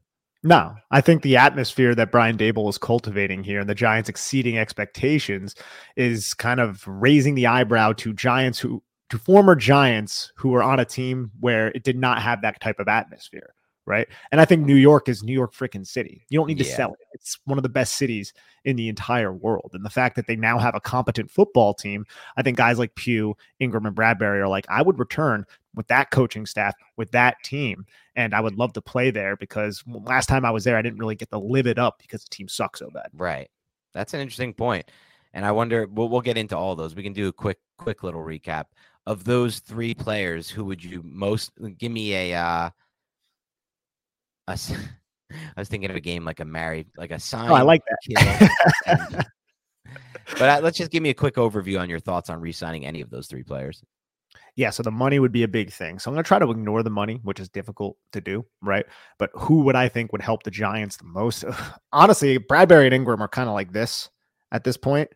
No, 0.45 0.74
I 0.91 1.01
think 1.01 1.22
the 1.22 1.36
atmosphere 1.36 1.95
that 1.97 2.12
Brian 2.12 2.39
Daboll 2.39 2.68
is 2.68 2.78
cultivating 2.78 3.43
here 3.43 3.59
and 3.61 3.68
the 3.68 3.74
Giants 3.74 4.09
exceeding 4.09 4.57
expectations 4.57 5.57
is 5.97 6.32
kind 6.32 6.61
of 6.61 6.86
raising 6.86 7.34
the 7.34 7.47
eyebrow 7.47 7.93
to 7.95 8.12
Giants 8.12 8.59
who 8.61 8.82
to 9.11 9.18
former 9.18 9.57
Giants 9.57 10.32
who 10.36 10.51
were 10.51 10.62
on 10.62 10.78
a 10.78 10.84
team 10.84 11.30
where 11.41 11.68
it 11.68 11.82
did 11.82 11.97
not 11.97 12.22
have 12.22 12.43
that 12.43 12.61
type 12.61 12.78
of 12.78 12.89
atmosphere, 12.89 13.55
right? 13.86 14.07
And 14.30 14.41
I 14.41 14.45
think 14.45 14.64
New 14.64 14.76
York 14.76 15.09
is 15.09 15.22
New 15.22 15.32
York 15.32 15.55
freaking 15.55 15.86
city. 15.86 16.24
You 16.28 16.39
don't 16.39 16.47
need 16.47 16.59
to 16.59 16.64
yeah. 16.64 16.76
sell 16.76 16.93
it. 16.93 16.99
It's 17.14 17.39
one 17.45 17.59
of 17.59 17.62
the 17.62 17.68
best 17.68 17.95
cities 17.95 18.32
in 18.64 18.76
the 18.76 18.89
entire 18.89 19.32
world. 19.32 19.70
And 19.72 19.84
the 19.84 19.91
fact 19.91 20.14
that 20.16 20.26
they 20.26 20.36
now 20.36 20.59
have 20.59 20.74
a 20.74 20.80
competent 20.80 21.30
football 21.30 21.74
team, 21.74 22.05
I 22.36 22.43
think 22.43 22.59
guys 22.59 22.78
like 22.78 22.95
Pugh, 22.95 23.34
Engram, 23.61 23.86
and 23.86 23.97
Bradberry 23.97 24.41
are 24.41 24.49
like, 24.49 24.66
I 24.68 24.82
would 24.82 24.99
return 24.99 25.47
with 25.79 25.87
that 25.87 26.11
coaching 26.11 26.45
staff, 26.45 26.74
with 26.97 27.11
that 27.12 27.37
team. 27.45 27.87
And 28.16 28.35
I 28.35 28.41
would 28.41 28.57
love 28.57 28.72
to 28.74 28.83
play 28.83 29.12
there 29.12 29.37
because 29.37 29.83
last 29.87 30.26
time 30.26 30.45
I 30.45 30.51
was 30.51 30.64
there, 30.64 30.76
I 30.76 30.83
didn't 30.83 30.99
really 30.99 31.14
get 31.14 31.31
to 31.31 31.39
live 31.39 31.68
it 31.68 31.79
up 31.79 31.99
because 32.01 32.24
the 32.24 32.31
team 32.31 32.49
sucks 32.49 32.81
so 32.81 32.91
bad. 32.91 33.09
Right. 33.14 33.49
That's 33.95 34.12
an 34.12 34.20
interesting 34.20 34.53
point. 34.53 34.91
And 35.33 35.47
I 35.47 35.53
wonder, 35.53 35.87
we'll, 35.87 36.09
we'll 36.09 36.20
get 36.20 36.37
into 36.37 36.57
all 36.57 36.74
those. 36.74 36.97
We 36.97 37.05
can 37.05 37.12
do 37.12 37.29
a 37.29 37.33
quick, 37.33 37.59
quick 37.79 38.03
little 38.03 38.22
recap 38.22 38.64
of 39.07 39.22
those 39.22 39.61
three 39.61 39.95
players. 39.95 40.51
Who 40.51 40.64
would 40.64 40.83
you 40.83 41.01
most 41.05 41.53
give 41.79 41.93
me 41.93 42.33
a, 42.33 42.37
uh, 42.37 42.70
a 44.49 44.59
I 45.31 45.61
was 45.61 45.68
thinking 45.68 45.91
of 45.91 45.97
a 45.97 46.01
game 46.01 46.24
like 46.24 46.41
a 46.41 46.45
married, 46.45 46.89
like 46.97 47.12
a 47.12 47.20
sign. 47.20 47.51
Oh, 47.51 47.55
I 47.55 47.62
like 47.62 47.83
that. 48.09 49.26
but 50.33 50.43
uh, 50.43 50.61
let's 50.61 50.76
just 50.76 50.91
give 50.91 51.05
me 51.05 51.11
a 51.11 51.14
quick 51.14 51.37
overview 51.37 51.79
on 51.79 51.89
your 51.89 52.01
thoughts 52.01 52.31
on 52.31 52.41
re-signing 52.41 52.85
any 52.85 53.01
of 53.01 53.11
those 53.11 53.29
three 53.29 53.45
players. 53.45 53.81
Yeah, 54.57 54.70
so 54.70 54.82
the 54.82 54.91
money 54.91 55.18
would 55.18 55.32
be 55.32 55.43
a 55.43 55.49
big 55.49 55.72
thing. 55.72 55.99
So 55.99 56.11
I'm 56.11 56.14
going 56.14 56.24
to 56.24 56.28
try 56.28 56.39
to 56.39 56.51
ignore 56.51 56.82
the 56.82 56.91
money, 56.91 57.20
which 57.22 57.41
is 57.41 57.49
difficult 57.49 57.97
to 58.12 58.20
do, 58.20 58.45
right? 58.62 58.84
But 59.18 59.30
who 59.34 59.61
would 59.62 59.76
I 59.76 59.89
think 59.89 60.12
would 60.12 60.22
help 60.22 60.43
the 60.43 60.51
Giants 60.51 60.97
the 60.97 61.05
most? 61.05 61.45
Honestly, 61.93 62.39
Bradberry 62.39 62.93
and 62.93 63.07
Engram 63.07 63.20
are 63.20 63.28
kind 63.28 63.49
of 63.49 63.55
like 63.55 63.72
this 63.72 64.11
at 64.53 64.64
this 64.64 64.76
point. 64.76 65.11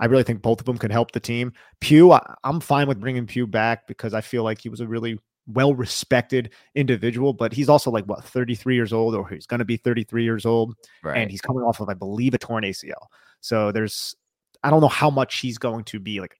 I 0.00 0.06
really 0.06 0.22
think 0.22 0.40
both 0.40 0.60
of 0.60 0.66
them 0.66 0.78
could 0.78 0.90
help 0.90 1.12
the 1.12 1.20
team. 1.20 1.52
Pugh, 1.80 2.12
I, 2.12 2.34
am 2.42 2.60
fine 2.60 2.88
with 2.88 3.00
bringing 3.00 3.26
Pugh 3.26 3.46
back 3.46 3.86
because 3.86 4.14
I 4.14 4.22
feel 4.22 4.42
like 4.42 4.58
he 4.58 4.70
was 4.70 4.80
a 4.80 4.86
really 4.86 5.18
well 5.46 5.74
respected 5.74 6.50
individual, 6.74 7.34
but 7.34 7.52
he's 7.52 7.68
also 7.68 7.90
like 7.90 8.06
what 8.06 8.24
33 8.24 8.74
years 8.74 8.92
old, 8.92 9.14
or 9.14 9.28
he's 9.28 9.46
going 9.46 9.58
to 9.58 9.64
be 9.64 9.76
33 9.76 10.24
years 10.24 10.46
old, 10.46 10.74
right. 11.02 11.18
and 11.18 11.30
he's 11.30 11.42
coming 11.42 11.62
off 11.62 11.80
of, 11.80 11.88
I 11.88 11.94
believe, 11.94 12.32
a 12.32 12.38
torn 12.38 12.64
ACL. 12.64 13.08
So 13.40 13.72
there's, 13.72 14.14
I 14.62 14.70
don't 14.70 14.80
know 14.80 14.88
how 14.88 15.10
much 15.10 15.40
he's 15.40 15.58
going 15.58 15.84
to 15.84 16.00
be 16.00 16.20
like 16.20 16.36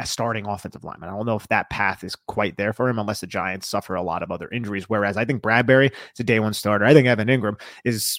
a 0.00 0.06
starting 0.06 0.46
offensive 0.46 0.82
lineman. 0.82 1.10
I 1.10 1.12
don't 1.12 1.26
know 1.26 1.36
if 1.36 1.46
that 1.48 1.68
path 1.68 2.02
is 2.02 2.16
quite 2.16 2.56
there 2.56 2.72
for 2.72 2.88
him 2.88 2.98
unless 2.98 3.20
the 3.20 3.26
Giants 3.26 3.68
suffer 3.68 3.94
a 3.94 4.02
lot 4.02 4.22
of 4.22 4.32
other 4.32 4.48
injuries. 4.48 4.88
Whereas 4.88 5.18
I 5.18 5.26
think 5.26 5.42
Bradberry 5.42 5.92
is 5.92 6.20
a 6.20 6.24
day 6.24 6.40
one 6.40 6.54
starter. 6.54 6.86
I 6.86 6.94
think 6.94 7.06
Evan 7.06 7.28
Engram 7.28 7.60
is 7.84 8.18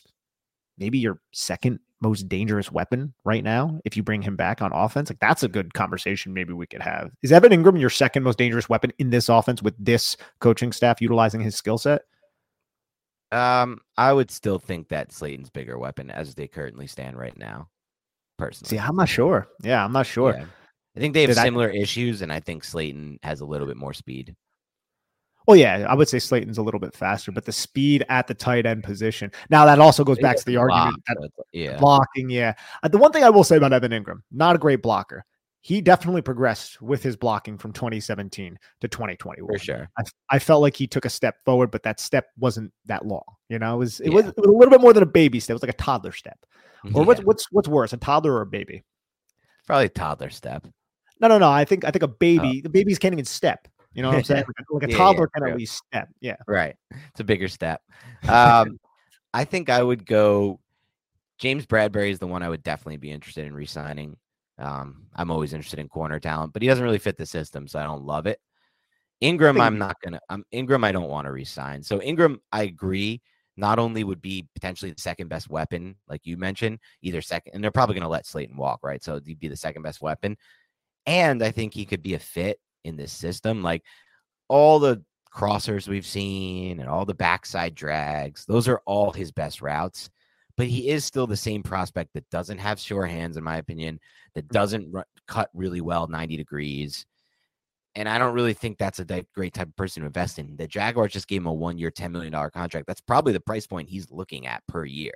maybe 0.78 1.00
your 1.00 1.20
second 1.34 1.80
most 2.02 2.28
dangerous 2.30 2.72
weapon 2.72 3.14
right 3.26 3.44
now 3.44 3.80
if 3.86 3.96
you 3.96 4.02
bring 4.02 4.24
him 4.24 4.36
back 4.36 4.60
on 4.60 4.72
offense 4.74 5.08
like 5.12 5.20
that's 5.20 5.44
a 5.44 5.48
good 5.48 5.72
conversation 5.76 6.34
maybe 6.34 6.52
we 6.52 6.66
could 6.66 6.82
have 6.82 7.12
is 7.22 7.32
evan 7.32 7.52
Engram 7.52 7.80
your 7.80 7.92
second 7.92 8.24
most 8.24 8.40
dangerous 8.40 8.68
weapon 8.68 8.92
in 8.98 9.12
this 9.12 9.30
offense 9.30 9.62
with 9.62 9.76
this 9.78 10.18
coaching 10.40 10.72
staff 10.72 11.00
utilizing 11.00 11.42
his 11.42 11.56
skill 11.56 11.78
set 11.78 12.02
um 13.32 13.80
i 13.98 14.12
would 14.12 14.32
still 14.32 14.58
think 14.58 14.90
that 14.90 15.12
slayton's 15.12 15.52
bigger 15.52 15.78
weapon 15.78 16.10
as 16.10 16.34
they 16.34 16.48
currently 16.48 16.88
stand 16.88 17.16
right 17.16 17.38
now 17.38 17.70
personally 18.40 18.70
see 18.70 18.80
i'm 18.80 18.96
not 18.96 19.08
sure 19.08 19.48
yeah 19.62 19.86
i'm 19.86 19.94
not 19.94 20.08
sure 20.08 20.34
yeah. 20.34 20.46
I 20.96 21.00
think 21.00 21.14
they 21.14 21.22
have 21.22 21.30
Did 21.30 21.38
similar 21.38 21.70
I... 21.70 21.76
issues 21.76 22.22
and 22.22 22.32
i 22.32 22.40
think 22.40 22.64
slayton 22.64 23.20
has 23.24 23.42
a 23.42 23.46
little 23.46 23.68
bit 23.68 23.78
more 23.78 23.94
speed 23.94 24.36
well, 25.48 25.58
yeah, 25.58 25.86
I 25.90 25.96
would 25.96 26.08
say 26.08 26.20
Slayton's 26.20 26.58
a 26.58 26.62
little 26.62 26.80
bit 26.80 26.96
faster, 26.96 27.32
but 27.32 27.46
the 27.46 27.52
speed 27.52 28.06
at 28.10 28.28
the 28.28 28.34
tight 28.34 28.66
end 28.66 28.84
position. 28.84 29.32
Now 29.50 29.66
that 29.66 29.80
also 29.80 30.04
goes 30.04 30.20
back 30.20 30.38
to 30.38 30.46
the 30.46 30.58
argument 30.58 31.04
yeah. 31.52 31.78
blocking. 31.78 32.30
Yeah, 32.30 32.54
uh, 32.84 32.88
the 32.88 32.98
one 32.98 33.12
thing 33.12 33.24
I 33.24 33.30
will 33.30 33.44
say 33.44 33.58
about 33.58 33.74
Evan 33.74 33.92
Engram, 33.92 34.22
not 34.32 34.56
a 34.56 34.60
great 34.60 34.82
blocker. 34.82 35.26
He 35.64 35.80
definitely 35.80 36.24
progressed 36.24 36.82
with 36.82 37.04
his 37.04 37.16
blocking 37.16 37.58
from 37.58 37.72
2017 37.72 38.58
to 38.82 38.88
2021. 38.88 39.48
For 39.48 39.60
sure, 39.60 39.90
I, 39.98 40.04
I 40.30 40.40
felt 40.40 40.62
like 40.62 40.76
he 40.76 40.88
took 40.88 41.06
a 41.06 41.10
step 41.10 41.36
forward, 41.44 41.72
but 41.72 41.84
that 41.84 42.00
step 42.00 42.28
wasn't 42.38 42.72
that 42.86 43.06
long. 43.06 43.24
You 43.50 43.60
know, 43.60 43.76
it 43.76 43.80
was 43.80 44.00
it, 44.00 44.10
yeah. 44.10 44.16
was, 44.16 44.26
it 44.28 44.38
was, 44.38 44.48
a 44.48 44.52
little 44.52 44.72
bit 44.72 44.82
more 44.82 44.94
than 44.94 45.04
a 45.04 45.08
baby 45.08 45.40
step. 45.40 45.52
It 45.52 45.56
was 45.56 45.64
like 45.64 45.74
a 45.74 45.84
toddler 45.84 46.12
step. 46.12 46.38
Or 46.86 46.90
yeah. 47.02 47.02
what's 47.02 47.22
what's 47.22 47.52
what's 47.52 47.68
worse, 47.68 47.94
a 47.94 47.98
toddler 47.98 48.34
or 48.34 48.42
a 48.42 48.48
baby? 48.48 48.84
Probably 49.66 49.86
a 49.86 49.90
toddler 49.90 50.30
step. 50.30 50.68
No, 51.22 51.28
no, 51.28 51.38
no. 51.38 51.52
I 51.52 51.64
think 51.66 51.86
I 51.86 51.92
think 51.92 52.04
a 52.04 52.08
baby. 52.08 52.60
Oh. 52.60 52.64
The 52.64 52.70
babies 52.70 52.98
can't 53.00 53.14
even 53.14 53.26
step. 53.26 53.68
You 53.94 54.02
know 54.02 54.10
what 54.10 54.18
I'm 54.18 54.24
saying? 54.24 54.46
Like 54.48 54.66
a, 54.70 54.74
like 54.74 54.84
a 54.84 54.92
yeah, 54.92 54.98
toddler 54.98 55.30
yeah, 55.34 55.40
can 55.40 55.52
at 55.52 55.58
least 55.58 55.82
step. 55.88 56.10
Yeah. 56.20 56.36
Right. 56.48 56.76
It's 57.10 57.20
a 57.20 57.24
bigger 57.24 57.48
step. 57.48 57.82
Um, 58.28 58.80
I 59.34 59.46
think 59.46 59.70
I 59.70 59.82
would 59.82 60.06
go. 60.06 60.60
James 61.38 61.66
Bradberry 61.66 62.12
is 62.12 62.20
the 62.20 62.28
one 62.28 62.44
I 62.44 62.50
would 62.50 62.64
definitely 62.64 62.98
be 62.98 63.12
interested 63.12 63.46
in 63.46 63.54
re-signing. 63.56 64.16
Um, 64.60 65.08
I'm 65.16 65.32
always 65.32 65.54
interested 65.54 65.80
in 65.80 65.88
corner 65.88 66.20
talent, 66.20 66.54
but 66.54 66.62
he 66.62 66.68
doesn't 66.68 66.84
really 66.84 67.00
fit 67.00 67.18
the 67.18 67.26
system, 67.26 67.68
so 67.68 67.80
I 67.80 67.84
don't 67.84 68.06
love 68.06 68.28
it. 68.28 68.40
Engram, 69.24 69.60
I'm 69.60 69.78
not 69.78 69.96
gonna. 70.04 70.20
I'm 70.30 70.44
Engram. 70.54 70.84
I 70.84 70.92
don't 70.92 71.10
want 71.10 71.26
to 71.26 71.32
resign. 71.32 71.84
So 71.84 72.00
Engram, 72.00 72.38
I 72.52 72.64
agree. 72.64 73.22
Not 73.58 73.80
only 73.80 74.04
would 74.04 74.22
be 74.22 74.48
potentially 74.56 74.92
the 74.92 75.02
second 75.02 75.28
best 75.28 75.50
weapon, 75.50 75.96
like 76.08 76.22
you 76.24 76.38
mentioned, 76.38 76.80
either 77.02 77.22
second, 77.22 77.54
and 77.54 77.64
they're 77.64 77.70
probably 77.70 77.96
going 77.96 78.04
to 78.04 78.10
let 78.10 78.26
Slayton 78.26 78.56
walk, 78.56 78.80
right? 78.82 79.04
So 79.04 79.20
he'd 79.24 79.40
be 79.40 79.50
the 79.50 79.58
second 79.58 79.82
best 79.84 80.02
weapon, 80.02 80.38
and 81.06 81.44
I 81.44 81.52
think 81.52 81.74
he 81.74 81.86
could 81.86 82.02
be 82.02 82.14
a 82.14 82.20
fit 82.20 82.60
in 82.84 82.96
this 82.96 83.12
system. 83.12 83.64
Like 83.64 83.84
all 84.48 84.80
the 84.80 85.04
crossers 85.34 85.88
we've 85.88 86.06
seen 86.06 86.80
and 86.80 86.90
all 86.90 87.06
the 87.06 87.14
backside 87.14 87.76
drags, 87.76 88.46
those 88.46 88.68
are 88.68 88.82
all 88.86 89.12
his 89.12 89.32
best 89.32 89.62
routes. 89.62 90.10
But 90.58 90.68
he 90.68 90.90
is 90.90 91.06
still 91.06 91.28
the 91.28 91.38
same 91.38 91.64
prospect 91.64 92.12
that 92.14 92.30
doesn't 92.30 92.58
have 92.58 92.80
sure 92.80 93.06
hands, 93.06 93.38
in 93.38 93.44
my 93.44 93.58
opinion, 93.58 94.00
that 94.36 94.48
mm. 94.48 94.52
doesn't 94.52 94.94
cut 95.28 95.50
really 95.54 95.82
well 95.82 96.08
90 96.08 96.38
degrees. 96.38 97.06
And 97.96 98.08
I 98.08 98.18
don't 98.18 98.34
really 98.34 98.54
think 98.54 98.78
that's 98.78 99.00
a 99.00 99.26
great 99.34 99.54
type 99.54 99.68
of 99.68 99.76
person 99.76 100.02
to 100.02 100.08
invest 100.08 100.40
in. 100.40 100.56
The 100.56 100.68
Jaguars 100.68 101.12
just 101.12 101.28
gave 101.28 101.42
him 101.42 101.48
a 101.48 101.54
one 101.54 101.78
year, 101.78 101.92
$10 101.92 102.12
million 102.12 102.32
contract. 102.52 102.88
That's 102.88 103.02
probably 103.02 103.34
the 103.34 103.40
price 103.40 103.68
point 103.68 103.90
he's 103.90 104.12
looking 104.12 104.48
at 104.48 104.66
per 104.68 104.86
year. 104.86 105.14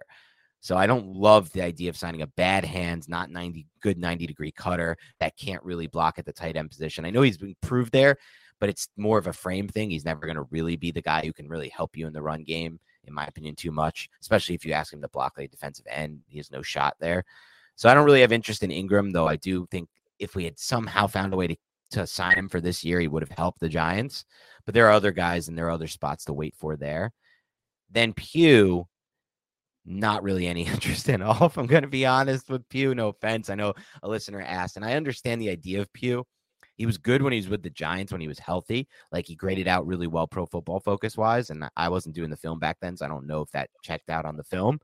So 0.66 0.76
I 0.76 0.88
don't 0.88 1.16
love 1.16 1.51
the 1.51 1.61
idea 1.61 1.91
of 1.91 1.95
signing 1.95 2.24
a 2.24 2.28
bad 2.28 2.66
hands, 2.66 3.07
not 3.07 3.30
90 3.30 3.68
good 3.82 3.99
90 3.99 4.26
degree 4.26 4.49
cutter 4.49 4.97
that 5.20 5.38
can't 5.38 5.63
really 5.63 5.86
block 5.86 6.18
at 6.18 6.26
the 6.26 6.34
tight 6.34 6.57
end 6.57 6.72
position. 6.72 7.05
I 7.05 7.11
know 7.11 7.22
he's 7.22 7.38
been 7.38 7.55
proved 7.61 7.91
there, 7.91 8.18
but 8.59 8.70
it's 8.70 8.88
more 8.97 9.20
of 9.20 9.28
a 9.28 9.34
frame 9.34 9.68
thing. 9.68 9.91
He's 9.91 10.05
never 10.05 10.22
going 10.22 10.38
to 10.38 10.47
really 10.49 10.76
be 10.76 10.89
the 10.89 11.03
guy 11.03 11.22
who 11.24 11.34
can 11.34 11.47
really 11.47 11.70
help 11.70 11.95
you 11.95 12.07
in 12.07 12.13
the 12.13 12.22
run 12.24 12.43
game, 12.43 12.80
in 13.03 13.13
my 13.13 13.28
opinion, 13.28 13.53
too 13.53 13.70
much, 13.70 14.09
especially 14.22 14.55
if 14.55 14.66
you 14.66 14.74
ask 14.74 14.91
him 14.91 15.03
to 15.03 15.07
block 15.07 15.38
a 15.38 15.47
defensive 15.47 15.86
end. 15.88 16.22
He 16.26 16.38
has 16.38 16.49
no 16.49 16.63
shot 16.63 16.95
there. 16.99 17.26
So 17.76 17.88
I 17.88 17.93
don't 17.93 18.05
really 18.05 18.22
have 18.22 18.32
interest 18.32 18.63
in 18.63 18.72
Engram, 18.72 19.13
though 19.13 19.28
I 19.28 19.36
do 19.36 19.68
think 19.70 19.88
if 20.18 20.34
we 20.34 20.45
had 20.45 20.57
somehow 20.57 21.05
found 21.05 21.32
a 21.32 21.38
way 21.38 21.45
to, 21.45 21.55
to 21.91 22.07
sign 22.07 22.39
him 22.39 22.49
for 22.49 22.59
this 22.59 22.84
year, 22.84 22.99
he 22.99 23.07
would 23.07 23.22
have 23.22 23.38
helped 23.38 23.59
the 23.59 23.70
Giants. 23.70 24.26
But 24.66 24.74
there 24.74 24.88
are 24.88 24.93
other 24.93 25.11
guys 25.11 25.47
and 25.47 25.55
there 25.55 25.68
are 25.68 25.72
other 25.72 25.86
spots 25.86 26.26
to 26.26 26.34
wait 26.34 26.55
for 26.57 26.76
there. 26.76 27.11
Then 27.91 28.13
Pugh, 28.13 28.88
not 29.86 30.23
really 30.23 30.47
any 30.47 30.65
interest 30.67 31.09
in 31.09 31.21
all. 31.21 31.45
If 31.45 31.57
I'm 31.57 31.67
going 31.67 31.83
to 31.83 31.88
be 31.88 32.05
honest 32.05 32.49
with 32.49 32.67
Pugh. 32.69 32.95
no 32.95 33.09
offense. 33.09 33.49
I 33.49 33.55
know 33.55 33.73
a 34.03 34.09
listener 34.09 34.41
asked, 34.41 34.75
and 34.75 34.86
I 34.86 34.93
understand 34.93 35.41
the 35.41 35.49
idea 35.49 35.81
of 35.81 35.91
Pugh. 35.93 36.25
He 36.77 36.86
was 36.86 36.97
good 36.97 37.21
when 37.21 37.31
he 37.31 37.39
was 37.39 37.47
with 37.47 37.63
the 37.63 37.69
Giants 37.69 38.11
when 38.11 38.19
he 38.19 38.27
was 38.27 38.39
healthy. 38.39 38.88
Like 39.11 39.25
he 39.25 39.36
graded 39.36 39.67
out 39.67 39.88
really 39.88 40.07
well 40.07 40.27
pro 40.27 40.45
football 40.45 40.81
focus 40.81 41.15
wise. 41.15 41.49
And 41.49 41.69
I 41.77 41.88
wasn't 41.88 42.15
doing 42.15 42.29
the 42.29 42.36
film 42.36 42.59
back 42.59 42.77
then, 42.81 42.97
so 42.97 43.05
I 43.05 43.09
don't 43.09 43.27
know 43.27 43.41
if 43.41 43.51
that 43.51 43.69
checked 43.81 44.09
out 44.09 44.25
on 44.25 44.36
the 44.36 44.43
film. 44.43 44.79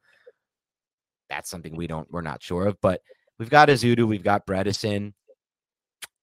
That's 1.30 1.50
something 1.50 1.76
we 1.76 1.88
don't, 1.88 2.10
we're 2.10 2.22
not 2.22 2.42
sure 2.42 2.68
of. 2.68 2.78
But 2.82 3.02
we've 3.40 3.50
got 3.50 3.68
Ezeudu, 3.68 4.08
we've 4.08 4.24
got 4.24 4.48
Bredeson. 4.48 5.14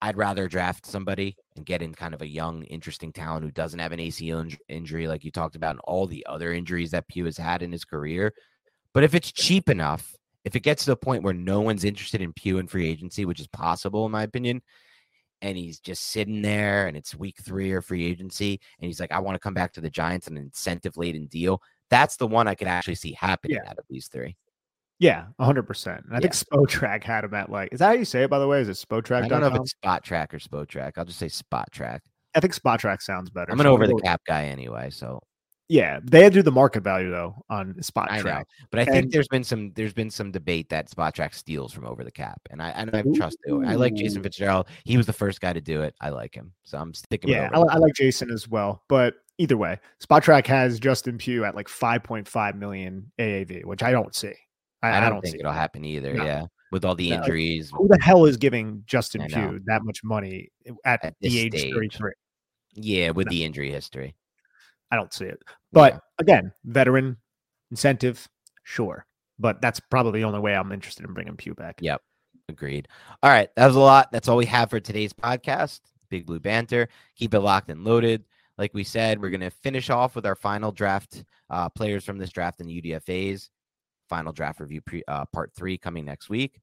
I'd 0.00 0.16
rather 0.16 0.48
draft 0.48 0.86
somebody 0.86 1.36
and 1.56 1.66
get 1.66 1.82
in 1.82 1.92
kind 1.92 2.14
of 2.14 2.22
a 2.22 2.28
young, 2.28 2.62
interesting 2.64 3.12
talent 3.12 3.44
who 3.44 3.50
doesn't 3.50 3.80
have 3.80 3.92
an 3.92 3.98
ACL 3.98 4.56
injury 4.68 5.08
like 5.08 5.24
you 5.24 5.30
talked 5.30 5.56
about, 5.56 5.72
and 5.72 5.80
all 5.84 6.06
the 6.06 6.24
other 6.26 6.52
injuries 6.52 6.92
that 6.92 7.08
Pugh 7.08 7.24
has 7.24 7.36
had 7.36 7.62
in 7.62 7.72
his 7.72 7.84
career. 7.84 8.32
But 8.94 9.04
if 9.04 9.14
it's 9.14 9.32
cheap 9.32 9.68
enough, 9.68 10.14
if 10.44 10.56
it 10.56 10.60
gets 10.60 10.84
to 10.84 10.90
the 10.90 10.96
point 10.96 11.22
where 11.22 11.34
no 11.34 11.60
one's 11.60 11.84
interested 11.84 12.22
in 12.22 12.32
Pugh 12.32 12.58
and 12.58 12.70
free 12.70 12.88
agency, 12.88 13.24
which 13.24 13.40
is 13.40 13.46
possible 13.48 14.06
in 14.06 14.12
my 14.12 14.22
opinion, 14.22 14.62
and 15.40 15.56
he's 15.56 15.78
just 15.78 16.04
sitting 16.04 16.42
there 16.42 16.86
and 16.86 16.96
it's 16.96 17.14
week 17.14 17.36
three 17.42 17.70
or 17.70 17.82
free 17.82 18.04
agency, 18.04 18.60
and 18.80 18.86
he's 18.86 19.00
like, 19.00 19.12
I 19.12 19.20
want 19.20 19.34
to 19.36 19.40
come 19.40 19.54
back 19.54 19.72
to 19.74 19.80
the 19.80 19.90
Giants 19.90 20.26
and 20.26 20.36
an 20.36 20.44
incentive 20.44 20.96
laden 20.96 21.26
deal. 21.26 21.62
That's 21.90 22.16
the 22.16 22.26
one 22.26 22.48
I 22.48 22.54
could 22.54 22.68
actually 22.68 22.96
see 22.96 23.12
happening 23.12 23.58
yeah. 23.62 23.70
out 23.70 23.78
of 23.78 23.84
these 23.88 24.08
three. 24.08 24.36
Yeah, 24.98 25.26
hundred 25.38 25.62
percent. 25.62 26.04
And 26.04 26.14
I 26.14 26.16
yeah. 26.16 26.28
think 26.28 26.34
Spotrac 26.34 27.04
had 27.04 27.24
him 27.24 27.34
at 27.34 27.50
like, 27.50 27.72
is 27.72 27.78
that 27.78 27.86
how 27.86 27.92
you 27.92 28.04
say 28.04 28.24
it? 28.24 28.30
By 28.30 28.40
the 28.40 28.48
way, 28.48 28.60
is 28.60 28.68
it 28.68 28.72
Spotrac? 28.72 29.22
I 29.22 29.28
don't 29.28 29.40
know 29.40 29.46
if 29.46 29.54
it's 29.54 29.74
Spotrac 29.84 30.34
or 30.34 30.38
Spotrac. 30.38 30.92
I'll 30.96 31.04
just 31.04 31.20
say 31.20 31.28
Spot 31.28 31.70
Track. 31.70 32.02
I 32.34 32.40
think 32.40 32.52
Spot 32.52 32.80
Track 32.80 33.00
sounds 33.00 33.30
better. 33.30 33.52
I'm 33.52 33.60
an 33.60 33.64
so 33.64 33.72
over 33.72 33.86
the 33.86 34.00
cap 34.02 34.22
guy 34.26 34.46
anyway, 34.46 34.90
so 34.90 35.22
yeah, 35.68 36.00
they 36.02 36.22
had 36.22 36.32
to 36.32 36.38
do 36.38 36.42
the 36.42 36.50
market 36.50 36.82
value 36.82 37.10
though 37.10 37.34
on 37.50 37.80
spot 37.82 38.10
I 38.10 38.20
track. 38.20 38.46
Know. 38.48 38.66
But 38.70 38.80
I 38.80 38.82
and, 38.84 38.92
think 38.92 39.12
there's 39.12 39.28
been 39.28 39.44
some 39.44 39.72
there's 39.74 39.92
been 39.92 40.10
some 40.10 40.30
debate 40.30 40.70
that 40.70 40.88
spot 40.88 41.14
track 41.14 41.34
steals 41.34 41.72
from 41.72 41.84
over 41.84 42.02
the 42.02 42.10
cap, 42.10 42.40
and 42.50 42.62
I 42.62 42.70
and 42.70 42.94
I 42.94 43.02
trust 43.14 43.38
it. 43.44 43.52
I 43.66 43.74
like 43.74 43.94
Jason 43.94 44.22
Fitzgerald. 44.22 44.66
He 44.84 44.96
was 44.96 45.06
the 45.06 45.12
first 45.12 45.40
guy 45.40 45.52
to 45.52 45.60
do 45.60 45.82
it. 45.82 45.94
I 46.00 46.08
like 46.08 46.34
him, 46.34 46.52
so 46.64 46.78
I'm 46.78 46.94
sticking. 46.94 47.30
Yeah, 47.30 47.50
I, 47.52 47.58
I, 47.60 47.76
like 47.76 47.94
Jason 47.94 48.30
as 48.30 48.48
well. 48.48 48.82
But 48.88 49.16
either 49.36 49.58
way, 49.58 49.78
spot 50.00 50.22
track 50.22 50.46
has 50.46 50.80
Justin 50.80 51.18
Pugh 51.18 51.44
at 51.44 51.54
like 51.54 51.68
5.5 51.68 52.54
million 52.56 53.12
AAV, 53.18 53.66
which 53.66 53.82
I 53.82 53.90
don't 53.90 54.14
see. 54.14 54.34
I, 54.82 54.96
I 54.96 55.00
don't, 55.00 55.12
don't, 55.12 55.22
think 55.22 55.36
it'll 55.38 55.52
happen 55.52 55.84
either. 55.84 56.14
No. 56.14 56.24
Yeah, 56.24 56.46
with 56.72 56.86
all 56.86 56.94
the 56.94 57.10
injuries. 57.10 57.70
Who 57.74 57.88
the 57.88 57.98
hell 58.00 58.24
is 58.24 58.38
giving 58.38 58.84
Justin 58.86 59.26
Pugh 59.26 59.60
that 59.66 59.82
much 59.84 60.02
money 60.02 60.50
at, 60.86 61.04
at 61.04 61.14
the 61.20 61.38
age 61.38 61.52
33? 61.52 62.12
Yeah, 62.72 63.10
with 63.10 63.26
no. 63.26 63.30
the 63.30 63.44
injury 63.44 63.70
history. 63.70 64.14
I 64.90 64.96
don't 64.96 65.12
see 65.12 65.26
it. 65.26 65.42
But 65.72 65.94
yeah. 65.94 66.00
again, 66.18 66.52
veteran 66.64 67.16
incentive, 67.70 68.28
sure. 68.64 69.04
But 69.38 69.60
that's 69.60 69.80
probably 69.80 70.20
the 70.20 70.26
only 70.26 70.40
way 70.40 70.54
I'm 70.54 70.72
interested 70.72 71.06
in 71.06 71.14
bringing 71.14 71.36
Pugh 71.36 71.54
back. 71.54 71.78
Yep. 71.80 72.00
Agreed. 72.48 72.88
All 73.22 73.30
right. 73.30 73.50
That 73.56 73.66
was 73.66 73.76
a 73.76 73.80
lot. 73.80 74.10
That's 74.10 74.28
all 74.28 74.36
we 74.36 74.46
have 74.46 74.70
for 74.70 74.80
today's 74.80 75.12
podcast. 75.12 75.80
Big 76.08 76.26
Blue 76.26 76.40
Banter. 76.40 76.88
Keep 77.16 77.34
it 77.34 77.40
locked 77.40 77.70
and 77.70 77.84
loaded. 77.84 78.24
Like 78.56 78.74
we 78.74 78.82
said, 78.82 79.20
we're 79.20 79.30
going 79.30 79.40
to 79.42 79.50
finish 79.50 79.90
off 79.90 80.16
with 80.16 80.26
our 80.26 80.34
final 80.34 80.72
draft 80.72 81.22
uh, 81.50 81.68
players 81.68 82.04
from 82.04 82.18
this 82.18 82.30
draft 82.30 82.60
and 82.60 82.68
UDFA's 82.68 83.50
final 84.08 84.32
draft 84.32 84.60
review 84.60 84.80
pre, 84.80 85.02
uh, 85.06 85.26
part 85.26 85.52
three 85.54 85.78
coming 85.78 86.04
next 86.04 86.28
week. 86.28 86.60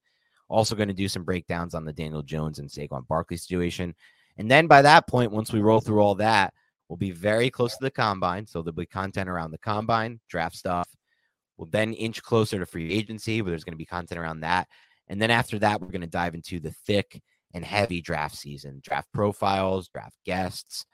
Also, 0.49 0.75
going 0.75 0.89
to 0.89 0.93
do 0.93 1.07
some 1.07 1.23
breakdowns 1.23 1.73
on 1.73 1.85
the 1.85 1.93
Daniel 1.93 2.21
Jones 2.21 2.59
and 2.59 2.69
Saquon 2.69 3.07
Barkley 3.07 3.37
situation. 3.37 3.95
And 4.37 4.51
then 4.51 4.67
by 4.67 4.81
that 4.81 5.07
point, 5.07 5.31
once 5.31 5.53
we 5.53 5.61
roll 5.61 5.79
through 5.79 6.01
all 6.01 6.15
that, 6.15 6.53
We'll 6.89 6.97
be 6.97 7.11
very 7.11 7.49
close 7.49 7.75
to 7.77 7.83
the 7.83 7.91
combine. 7.91 8.45
So 8.45 8.61
there'll 8.61 8.75
be 8.75 8.85
content 8.85 9.29
around 9.29 9.51
the 9.51 9.57
combine, 9.57 10.19
draft 10.29 10.55
stuff. 10.55 10.87
We'll 11.57 11.69
then 11.69 11.93
inch 11.93 12.21
closer 12.21 12.59
to 12.59 12.65
free 12.65 12.91
agency 12.91 13.41
where 13.41 13.51
there's 13.51 13.63
going 13.63 13.73
to 13.73 13.77
be 13.77 13.85
content 13.85 14.19
around 14.19 14.41
that. 14.41 14.67
And 15.07 15.21
then 15.21 15.31
after 15.31 15.59
that, 15.59 15.81
we're 15.81 15.87
going 15.87 16.01
to 16.01 16.07
dive 16.07 16.35
into 16.35 16.59
the 16.59 16.71
thick 16.85 17.21
and 17.53 17.63
heavy 17.63 18.01
draft 18.01 18.35
season, 18.35 18.81
draft 18.83 19.07
profiles, 19.13 19.87
draft 19.87 20.17
guests, 20.25 20.85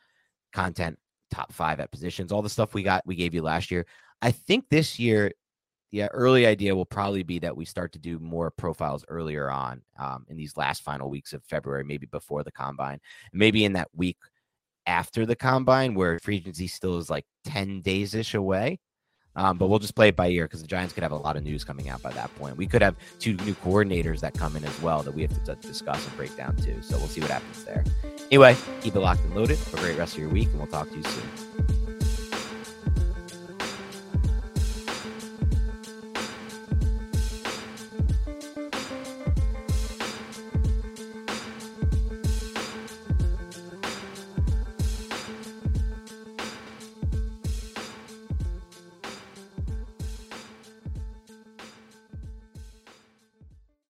content, 0.53 0.99
top 1.32 1.52
five 1.53 1.80
at 1.80 1.91
positions, 1.91 2.32
all 2.32 2.41
the 2.41 2.49
stuff 2.49 2.74
we 2.74 2.84
got, 2.84 3.06
we 3.06 3.15
gave 3.15 3.34
you 3.34 3.41
last 3.41 3.72
year. 3.72 3.86
I 4.22 4.32
think 4.32 4.65
this 4.70 4.99
year, 4.99 5.32
the 5.91 6.07
early 6.10 6.45
idea 6.45 6.76
will 6.76 6.86
probably 6.86 7.24
be 7.24 7.40
that 7.40 7.56
we 7.56 7.65
start 7.65 7.91
to 7.94 7.99
do 7.99 8.18
more 8.20 8.49
profiles 8.52 9.03
earlier 9.10 9.49
on 9.49 9.82
um, 9.99 10.26
in 10.30 10.38
these 10.38 10.56
last 10.56 10.84
final 10.84 11.10
weeks 11.10 11.34
of 11.34 11.44
February, 11.44 11.84
maybe 11.84 12.06
before 12.06 12.44
the 12.44 12.52
combine, 12.52 12.99
maybe 13.34 13.65
in 13.65 13.74
that 13.74 13.90
week 13.94 14.18
after 14.91 15.26
the 15.26 15.35
combine 15.35 15.95
where 15.95 16.19
free 16.19 16.35
agency 16.35 16.68
still 16.68 16.97
is 16.97 17.09
like 17.09 17.23
10 17.45 17.81
days 17.81 18.13
ish 18.13 18.34
away. 18.34 18.77
Um, 19.38 19.57
but 19.57 19.68
we'll 19.68 19.80
just 19.80 19.95
play 19.95 20.09
it 20.09 20.18
by 20.18 20.27
ear 20.27 20.43
because 20.43 20.61
the 20.61 20.68
Giants 20.68 20.93
could 20.93 21.03
have 21.03 21.13
a 21.13 21.18
lot 21.18 21.38
of 21.38 21.43
news 21.43 21.63
coming 21.63 21.88
out 21.88 22.01
by 22.01 22.11
that 22.11 22.35
point. 22.35 22.57
We 22.57 22.68
could 22.68 22.81
have 22.81 22.97
two 23.18 23.35
new 23.45 23.55
coordinators 23.55 24.19
that 24.19 24.34
come 24.34 24.57
in 24.57 24.65
as 24.65 24.81
well 24.81 25.01
that 25.03 25.13
we 25.13 25.22
have 25.22 25.43
to 25.45 25.55
discuss 25.55 26.05
and 26.05 26.18
break 26.18 26.35
down 26.35 26.57
too. 26.57 26.81
So 26.81 26.97
we'll 26.97 27.07
see 27.07 27.22
what 27.22 27.31
happens 27.31 27.63
there. 27.63 27.85
Anyway, 28.30 28.57
keep 28.81 28.93
it 28.93 28.99
locked 28.99 29.23
and 29.23 29.34
loaded. 29.34 29.57
Have 29.57 29.76
a 29.76 29.77
great 29.77 29.97
rest 29.97 30.15
of 30.15 30.19
your 30.19 30.30
week, 30.30 30.49
and 30.49 30.57
we'll 30.57 30.68
talk 30.68 30.89
to 30.89 30.97
you 30.97 31.03
soon. 31.03 31.81